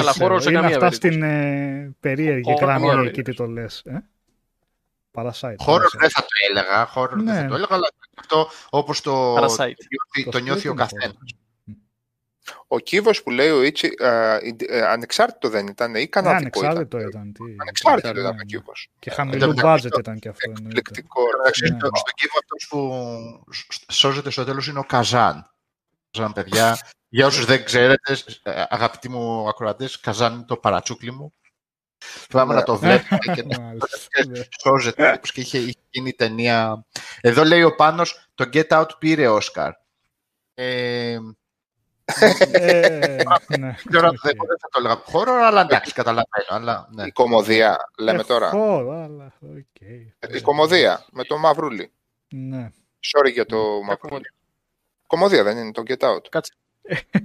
[0.00, 1.12] Αλλά Ξέρω, χώρο σε είναι καμία αυτά περίπτωση.
[1.12, 3.06] στην ε, περίεργη Horror, γραμμή horror.
[3.06, 3.82] εκεί τι το λες.
[5.12, 5.66] Ε; Parasite.
[5.66, 5.98] Horror Parasite.
[6.00, 7.34] δεν θα το έλεγα, horror δεν Ναι.
[7.40, 9.46] θα το έλεγα, αλλά αυτό αυτό όπως το, Parasite.
[9.56, 11.16] το, νιώθει, Το το νιώθει ο Split είναι καθένας.
[12.66, 16.70] Ο κύβος που λέει ο Ιτσι, ε, ε, ανεξάρτητο δεν ήταν ή Ναι, καναδικό ήταν.
[16.70, 17.32] ανεξάρτητο ήταν.
[17.32, 17.42] Τι...
[17.60, 18.44] Ανεξάρτητο Ναι, ήταν ο ναι.
[18.44, 18.88] κύβος.
[18.98, 20.50] Και χαμηλού Εντάξει, budget ήταν και αυτό.
[20.50, 20.78] εννοείται.
[20.78, 21.20] Εκπληκτικό.
[21.40, 21.78] Εντάξει, Ναι.
[21.78, 25.50] στο, στον κύβο αυτός που σ- σώζεται στο τέλος είναι ο Καζάν.
[26.10, 26.78] Καζάν, παιδιά.
[27.08, 31.34] Για όσους δεν ξέρετε, ε, αγαπητοί μου ακροατές, Καζάν είναι το παρατσούκλι μου.
[32.28, 32.58] Θυμάμαι Ναι.
[32.58, 34.40] να το βλέπουμε και να Μάλιστα, ναι.
[34.60, 36.84] σώζεται, όπως και είχε, είχε γίνει η ταινία.
[37.20, 39.72] Εδώ λέει ο Πάνος, το Get Out πήρε Όσκαρ.
[40.54, 41.18] Ε,
[42.04, 43.16] Ε,
[43.58, 43.74] ναι.
[43.76, 44.20] δεν ξέρω αν Οκ.
[44.22, 46.46] δεν δεν θα το έλεγα horror, αλλά εντάξει, καταλαβαίνω.
[46.48, 47.04] Αλλά, ναι.
[47.06, 48.48] Η κωμωδία, λέμε Ε, τώρα.
[48.50, 49.80] horror, αλλά οκ.
[50.34, 51.92] Η κωμωδία με το Μαυρούλη.
[52.28, 52.70] Ναι.
[53.00, 54.30] Sorry για το Μαυρούλη.
[55.06, 56.20] Κομμωδία δεν είναι το Get Out.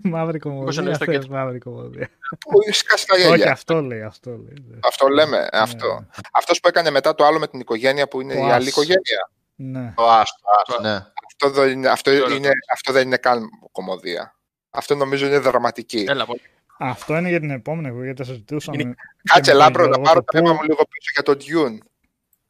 [0.04, 0.80] Μαύρη Πώς κομμωδία.
[0.80, 2.10] εννοείς το θες get- μαύρη κομμωδία.
[2.40, 3.52] Που σκάσει τα Όχι, γέλια.
[3.52, 4.64] αυτό λέει, αυτό λέει.
[4.68, 4.78] ναι.
[4.84, 6.06] Αυτό λέμε, αυτό.
[6.32, 8.68] Αυτός που έκανε μετά το άλλο με την οικογένεια που είναι Το η άλλη Us.
[8.68, 9.30] οικογένεια.
[9.56, 9.94] Ναι.
[9.96, 10.96] Το άστο, άστο, ναι.
[11.26, 12.34] Αυτό δεν είναι, αυτό Τώρα.
[12.36, 14.36] είναι, αυτό δεν είναι καν κομμωδία.
[14.70, 16.06] Αυτό νομίζω είναι δραματική.
[16.10, 16.42] Έλα, πολύ.
[16.80, 18.82] Αυτό είναι για την επόμενη εγώ, γιατί θα συζητούσαμε.
[18.82, 20.84] Είναι- Κάτσε και με τον λάμπρο να Γιώργο πάρω το το θέμα πού- μου λίγο
[20.90, 21.38] πίσω για το
[21.72, 21.78] Dune.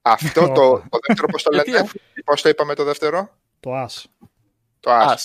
[0.02, 0.53] Αυτό το,
[0.90, 3.30] το δεύτερο, πώς το Γιατί, λένε, αφού- πώς το είπαμε το δεύτερο,
[3.60, 4.03] Το AS.
[4.80, 5.16] το As.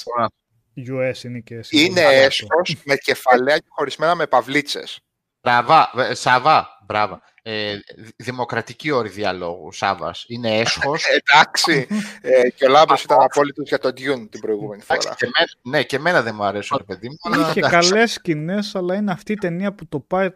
[0.76, 1.20] Ας.
[1.20, 2.10] US είναι και Είναι συμβολικό.
[2.10, 5.00] έσχος με κεφαλαία και χωρισμένα με παυλίτσες.
[5.42, 7.20] Μπράβα, ε, Σάβα, μπράβο.
[7.42, 10.24] Ε, δη- δημοκρατική όρη διαλόγου, Σάβας.
[10.28, 11.04] Είναι έσχος.
[11.06, 11.86] Εντάξει,
[12.20, 15.14] ε, και ο Λάμπρος ήταν απόλυτος για το Dune την προηγούμενη Εντάξει, φορά.
[15.18, 17.16] και εμένα- ναι, και εμένα δεν μου αρέσει ρε παιδί μου.
[17.22, 17.90] αλλά Είχε εντάξει.
[17.90, 20.28] καλές σκηνές, αλλά είναι αυτή η ταινία που το πάει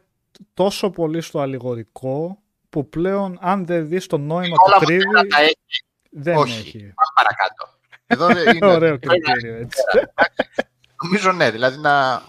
[0.55, 5.29] τόσο πολύ στο αλληγορικό που πλέον αν δεν δεις το νόημα Όλα του αυτά κρύβει,
[5.29, 5.57] τα έχει.
[6.11, 6.59] δεν όχι.
[6.59, 6.79] έχει.
[6.79, 7.76] Πάμε παρακάτω.
[8.07, 9.83] Εδώ δεν είναι, Ωραίο κριτήριο έτσι.
[11.03, 12.23] νομίζω ναι, δηλαδή να...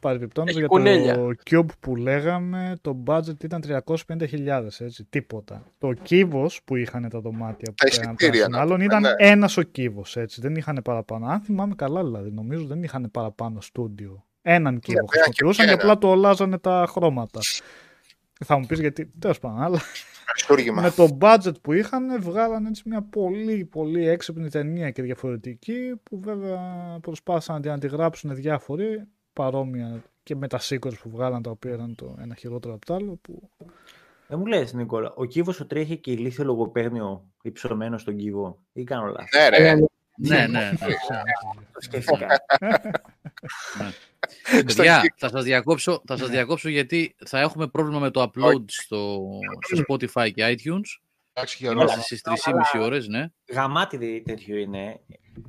[0.00, 1.14] Παρεμπιπτόντως Έχει για κουνέλια.
[1.14, 3.62] το Cube που λέγαμε, το budget ήταν
[4.06, 5.62] 350.000, έτσι, τίποτα.
[5.78, 9.00] Το κύβος που είχαν τα δωμάτια που Τα πέραν εισιτήρια, των να άλλων πούμε, ήταν
[9.02, 9.10] ναι.
[9.16, 11.26] ένας ο κύβος, έτσι, δεν είχαν παραπάνω.
[11.26, 14.24] Αν θυμάμαι καλά δηλαδή, νομίζω δεν είχαν παραπάνω στούντιο.
[14.42, 17.40] Έναν κύβο ένα χρησιμοποιούσαν και και απλά το αλλάζανε τα χρώματα.
[18.44, 19.80] Θα μου πεις γιατί, τέλος πάντων, αλλά
[20.30, 20.82] Αριστούργημα.
[20.82, 26.20] με το budget που είχαν βγάλανε έτσι μια πολύ πολύ έξυπνη ταινία και διαφορετική που
[26.20, 26.60] βέβαια
[27.00, 29.02] προσπάθησαν να την αντιγράψουν διάφοροι
[29.32, 32.94] παρόμοια και με τα sequels που βγάλαν τα οποία ήταν το ένα χειρότερο από το
[32.94, 33.50] άλλο που
[34.26, 38.58] Δεν μου λες, Νίκολα, ο κύβος ο τρέχει και ηλίθιο λογοπαίγνιο υψωμένο στον κύβο.
[38.72, 39.78] Ή κάνω λάθος; Ναι, ρε.
[40.22, 40.70] Ναι, ναι, ναι.
[41.72, 42.26] Το σκέφτηκα.
[44.66, 49.28] Παιδιά, θα σας, διακόψω, θα σας διακόψω γιατί θα έχουμε πρόβλημα με το upload στο,
[49.60, 51.00] στο Spotify και iTunes.
[51.32, 51.80] Εντάξει, Γιώργο.
[51.82, 52.22] Είμαστε στις
[52.74, 53.26] 3,5 ώρες, ναι.
[53.52, 55.00] Γαμάτι δε- τέτοιο είναι.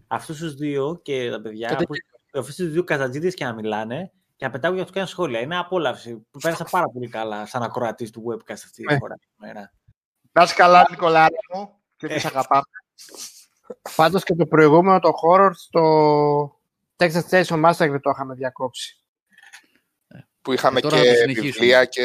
[0.08, 1.93] Αυτούς τους δύο και τα παιδιά, Τότε- που,
[2.40, 5.40] αυτούς τους δύο καζατζίδες και να μιλάνε και να πετάγουν για να τους κάνουν σχόλια.
[5.40, 6.16] Είναι απόλαυση.
[6.32, 8.98] Που πέρασα πάρα πολύ καλά σαν ακροατής του webcast αυτή τη Ναι.
[9.00, 9.16] φορά.
[9.35, 9.74] Μέρα.
[10.32, 11.69] Να είσαι καλά, Νικολάρα μου.
[11.98, 12.11] Και Ε.
[12.11, 12.64] εμείς αγαπάμε.
[13.95, 15.82] Πάντως και το προηγούμενο το horror στο
[16.95, 18.95] Texas Chainsaw Massacre δεν το είχαμε διακόψει.
[20.41, 21.51] Που είχαμε Και τώρα θα το και συνεχίσουμε.
[21.51, 22.01] βιβλία και...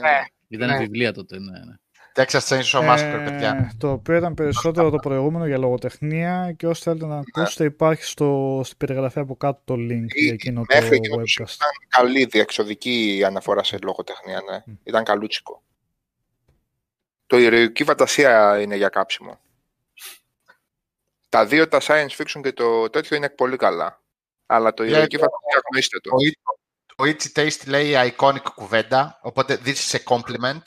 [0.00, 0.22] Ναι.
[0.48, 0.78] Ήταν Ναι.
[0.78, 1.74] βιβλία τότε, ναι, ναι.
[2.16, 3.72] Texas Chainsaw Massacre, Ε, παιδιά.
[3.78, 8.60] το οποίο ήταν περισσότερο το προηγούμενο για λογοτεχνία και όσοι θέλετε να ακούσετε υπάρχει στο,
[8.64, 11.54] στην περιγραφή από κάτω το link για εκείνο το Μέχρι εκείνο το σημείο webcast.
[11.54, 14.74] ήταν καλή διεξοδική αναφορά σε λογοτεχνία, ναι.
[14.84, 15.62] Ήταν καλούτσικο.
[17.26, 19.38] Το ηρωική φαντασία είναι για κάψιμο.
[21.34, 24.02] Τα δύο, τα science fiction και το τέτοιο είναι πολύ καλά.
[24.46, 26.10] Αλλά το Για- ηρωική φαντασία γνωρίστε το.
[26.12, 26.54] Ο, It-
[26.96, 30.62] ο Itchy Taste λέει iconic κουβέντα, οπότε this is a compliment.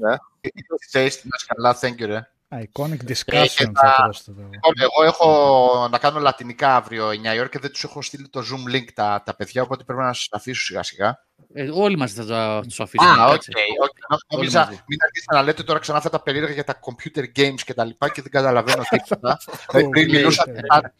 [0.00, 0.14] Ναι.
[0.44, 2.30] Itchy Taste, να είσαι καλά, thank you, ρε.
[2.48, 4.40] Iconic και discussion τα- θα πρόσθετα.
[4.40, 4.50] εγώ.
[4.50, 8.28] Λοιπόν, Εγώ έχω να κάνω λατινικά αύριο 9 η ώρα και δεν τους έχω στείλει
[8.28, 11.26] το Zoom link τα, τα παιδιά, οπότε πρέπει να σας αφήσω σιγά σιγά.
[11.54, 13.10] Ε, όλοι μας θα τα- τους αφήσουμε.
[13.10, 13.30] Α, οκ.
[13.30, 13.50] κάτσε.
[13.82, 14.22] οκ.
[14.32, 14.80] Νόμιζα, μαζί.
[14.86, 17.84] μην αρχίσετε να λέτε τώρα ξανά αυτά τα περίεργα για τα computer games και τα
[17.84, 19.38] λοιπά και δεν καταλαβαίνω τίποτα.
[19.70, 20.92] Δηλαδή, Πριν μιλούσατε, ήταν,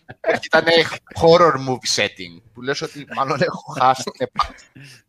[0.44, 0.64] ήταν
[1.20, 4.54] horror movie setting, που λες ότι μάλλον έχω χάσει την επαφή.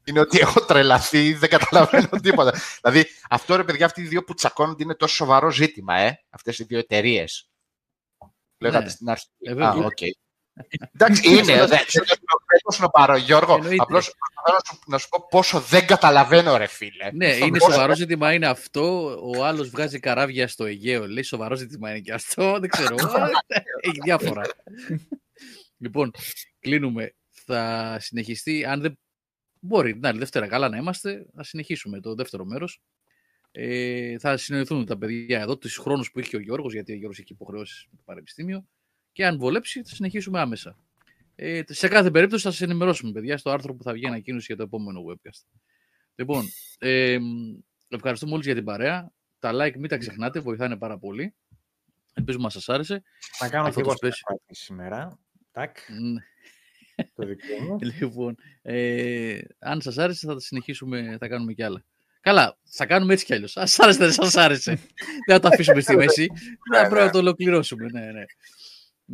[0.03, 2.53] Είναι ότι έχω τρελαθεί, δεν καταλαβαίνω τίποτα.
[2.81, 6.59] δηλαδή, αυτό ρε παιδιά, αυτοί οι δύο που τσακώνονται είναι τόσο σοβαρό ζήτημα, ε, αυτές
[6.59, 7.49] οι δύο εταιρείες.
[8.57, 8.89] Λέγατε Ναι.
[8.89, 9.27] στην αρχή.
[9.41, 9.73] Ε, Α, βέβαια.
[9.85, 9.97] οκ.
[10.93, 11.43] Εντάξει, είναι.
[11.65, 13.53] Δεν δεν το σνομπάρω, Γιώργο.
[13.55, 13.75] Εννοείται.
[13.83, 17.11] Απλώς προσπαθώ να σου, να σου πω πόσο δεν καταλαβαίνω, ρε φίλε.
[17.13, 19.15] Ναι, είναι Πόσο- σοβαρό ζήτημα είναι αυτό.
[19.35, 21.07] Ο άλλος βγάζει καράβια στο Αιγαίο.
[21.07, 22.59] Λέει σοβαρό ζήτημα είναι και αυτό.
[22.59, 22.95] Δεν ξέρω.
[23.81, 24.41] Έχει διάφορα.
[25.77, 26.11] λοιπόν,
[26.59, 27.13] κλείνουμε.
[27.45, 28.65] Θα συνεχιστεί.
[28.65, 28.99] Αν δεν
[29.59, 32.81] μπορεί την άλλη Δευτέρα καλά να είμαστε, θα συνεχίσουμε το δεύτερο μέρος.
[33.51, 37.19] Ε, θα συνοηθούν τα παιδιά εδώ, τους χρόνους που είχε ο Γιώργος, γιατί ο Γιώργος
[37.19, 38.65] έχει υποχρεώσεις στο Πανεπιστήμιο.
[39.19, 40.77] Και αν βολέψει, θα συνεχίσουμε άμεσα.
[41.35, 44.55] Ε, σε κάθε περίπτωση θα σας ενημερώσουμε, παιδιά, στο άρθρο που θα βγει ανακοίνωση για
[44.55, 45.59] το επόμενο webcast.
[46.15, 46.45] Λοιπόν,
[46.77, 47.17] ε,
[47.87, 49.11] ευχαριστούμε όλους για την παρέα.
[49.39, 51.35] Τα like μην τα ξεχνάτε, βοηθάνε πάρα πολύ.
[52.13, 53.03] Ελπίζουμε να σας άρεσε.
[53.41, 54.35] Να κάνω Αυτό και το εγώ special.
[54.43, 55.19] στην σήμερα.
[55.51, 56.21] Τάκ, Ναι.
[57.15, 57.77] το δικό μου.
[57.99, 61.83] Λοιπόν, ε, αν σας άρεσε θα τα συνεχίσουμε, θα κάνουμε κι άλλα.
[62.21, 63.57] Καλά, θα κάνουμε έτσι κι αλλιώς.
[63.57, 64.71] Αν σας άρεσε, δεν σας άρεσε.
[65.27, 66.27] δεν θα το αφήσουμε στη μέση.
[66.73, 67.85] θα πρέπει να το ολοκληρώσουμε.
[67.91, 68.23] Ναι, ναι.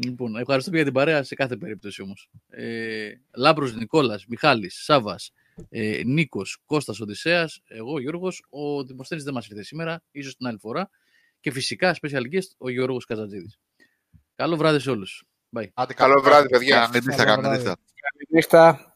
[0.03, 2.29] Λοιπόν, ευχαριστούμε για την παρέα σε κάθε περίπτωση όμως.
[2.49, 5.31] Ε, Λάμπρος Νικόλας, Μιχάλης, Σάβας,
[5.69, 10.57] ε, Νίκος, Κώστας Οδυσσέας, εγώ Γιώργος, ο Δημοσθένης δεν μας ήρθε σήμερα, ίσως την άλλη
[10.57, 10.89] φορά.
[11.39, 13.59] Και φυσικά, special guest, ο Γιώργος Καζατζίδης.
[14.35, 15.23] Καλό βράδυ σε όλους.
[15.57, 15.67] Bye.
[15.73, 16.89] Άντε, Καλό βράδυ, παιδιά.
[16.91, 17.77] Καληνύχτα, Καλό καληνύχτα.
[18.29, 18.95] Νύχτα.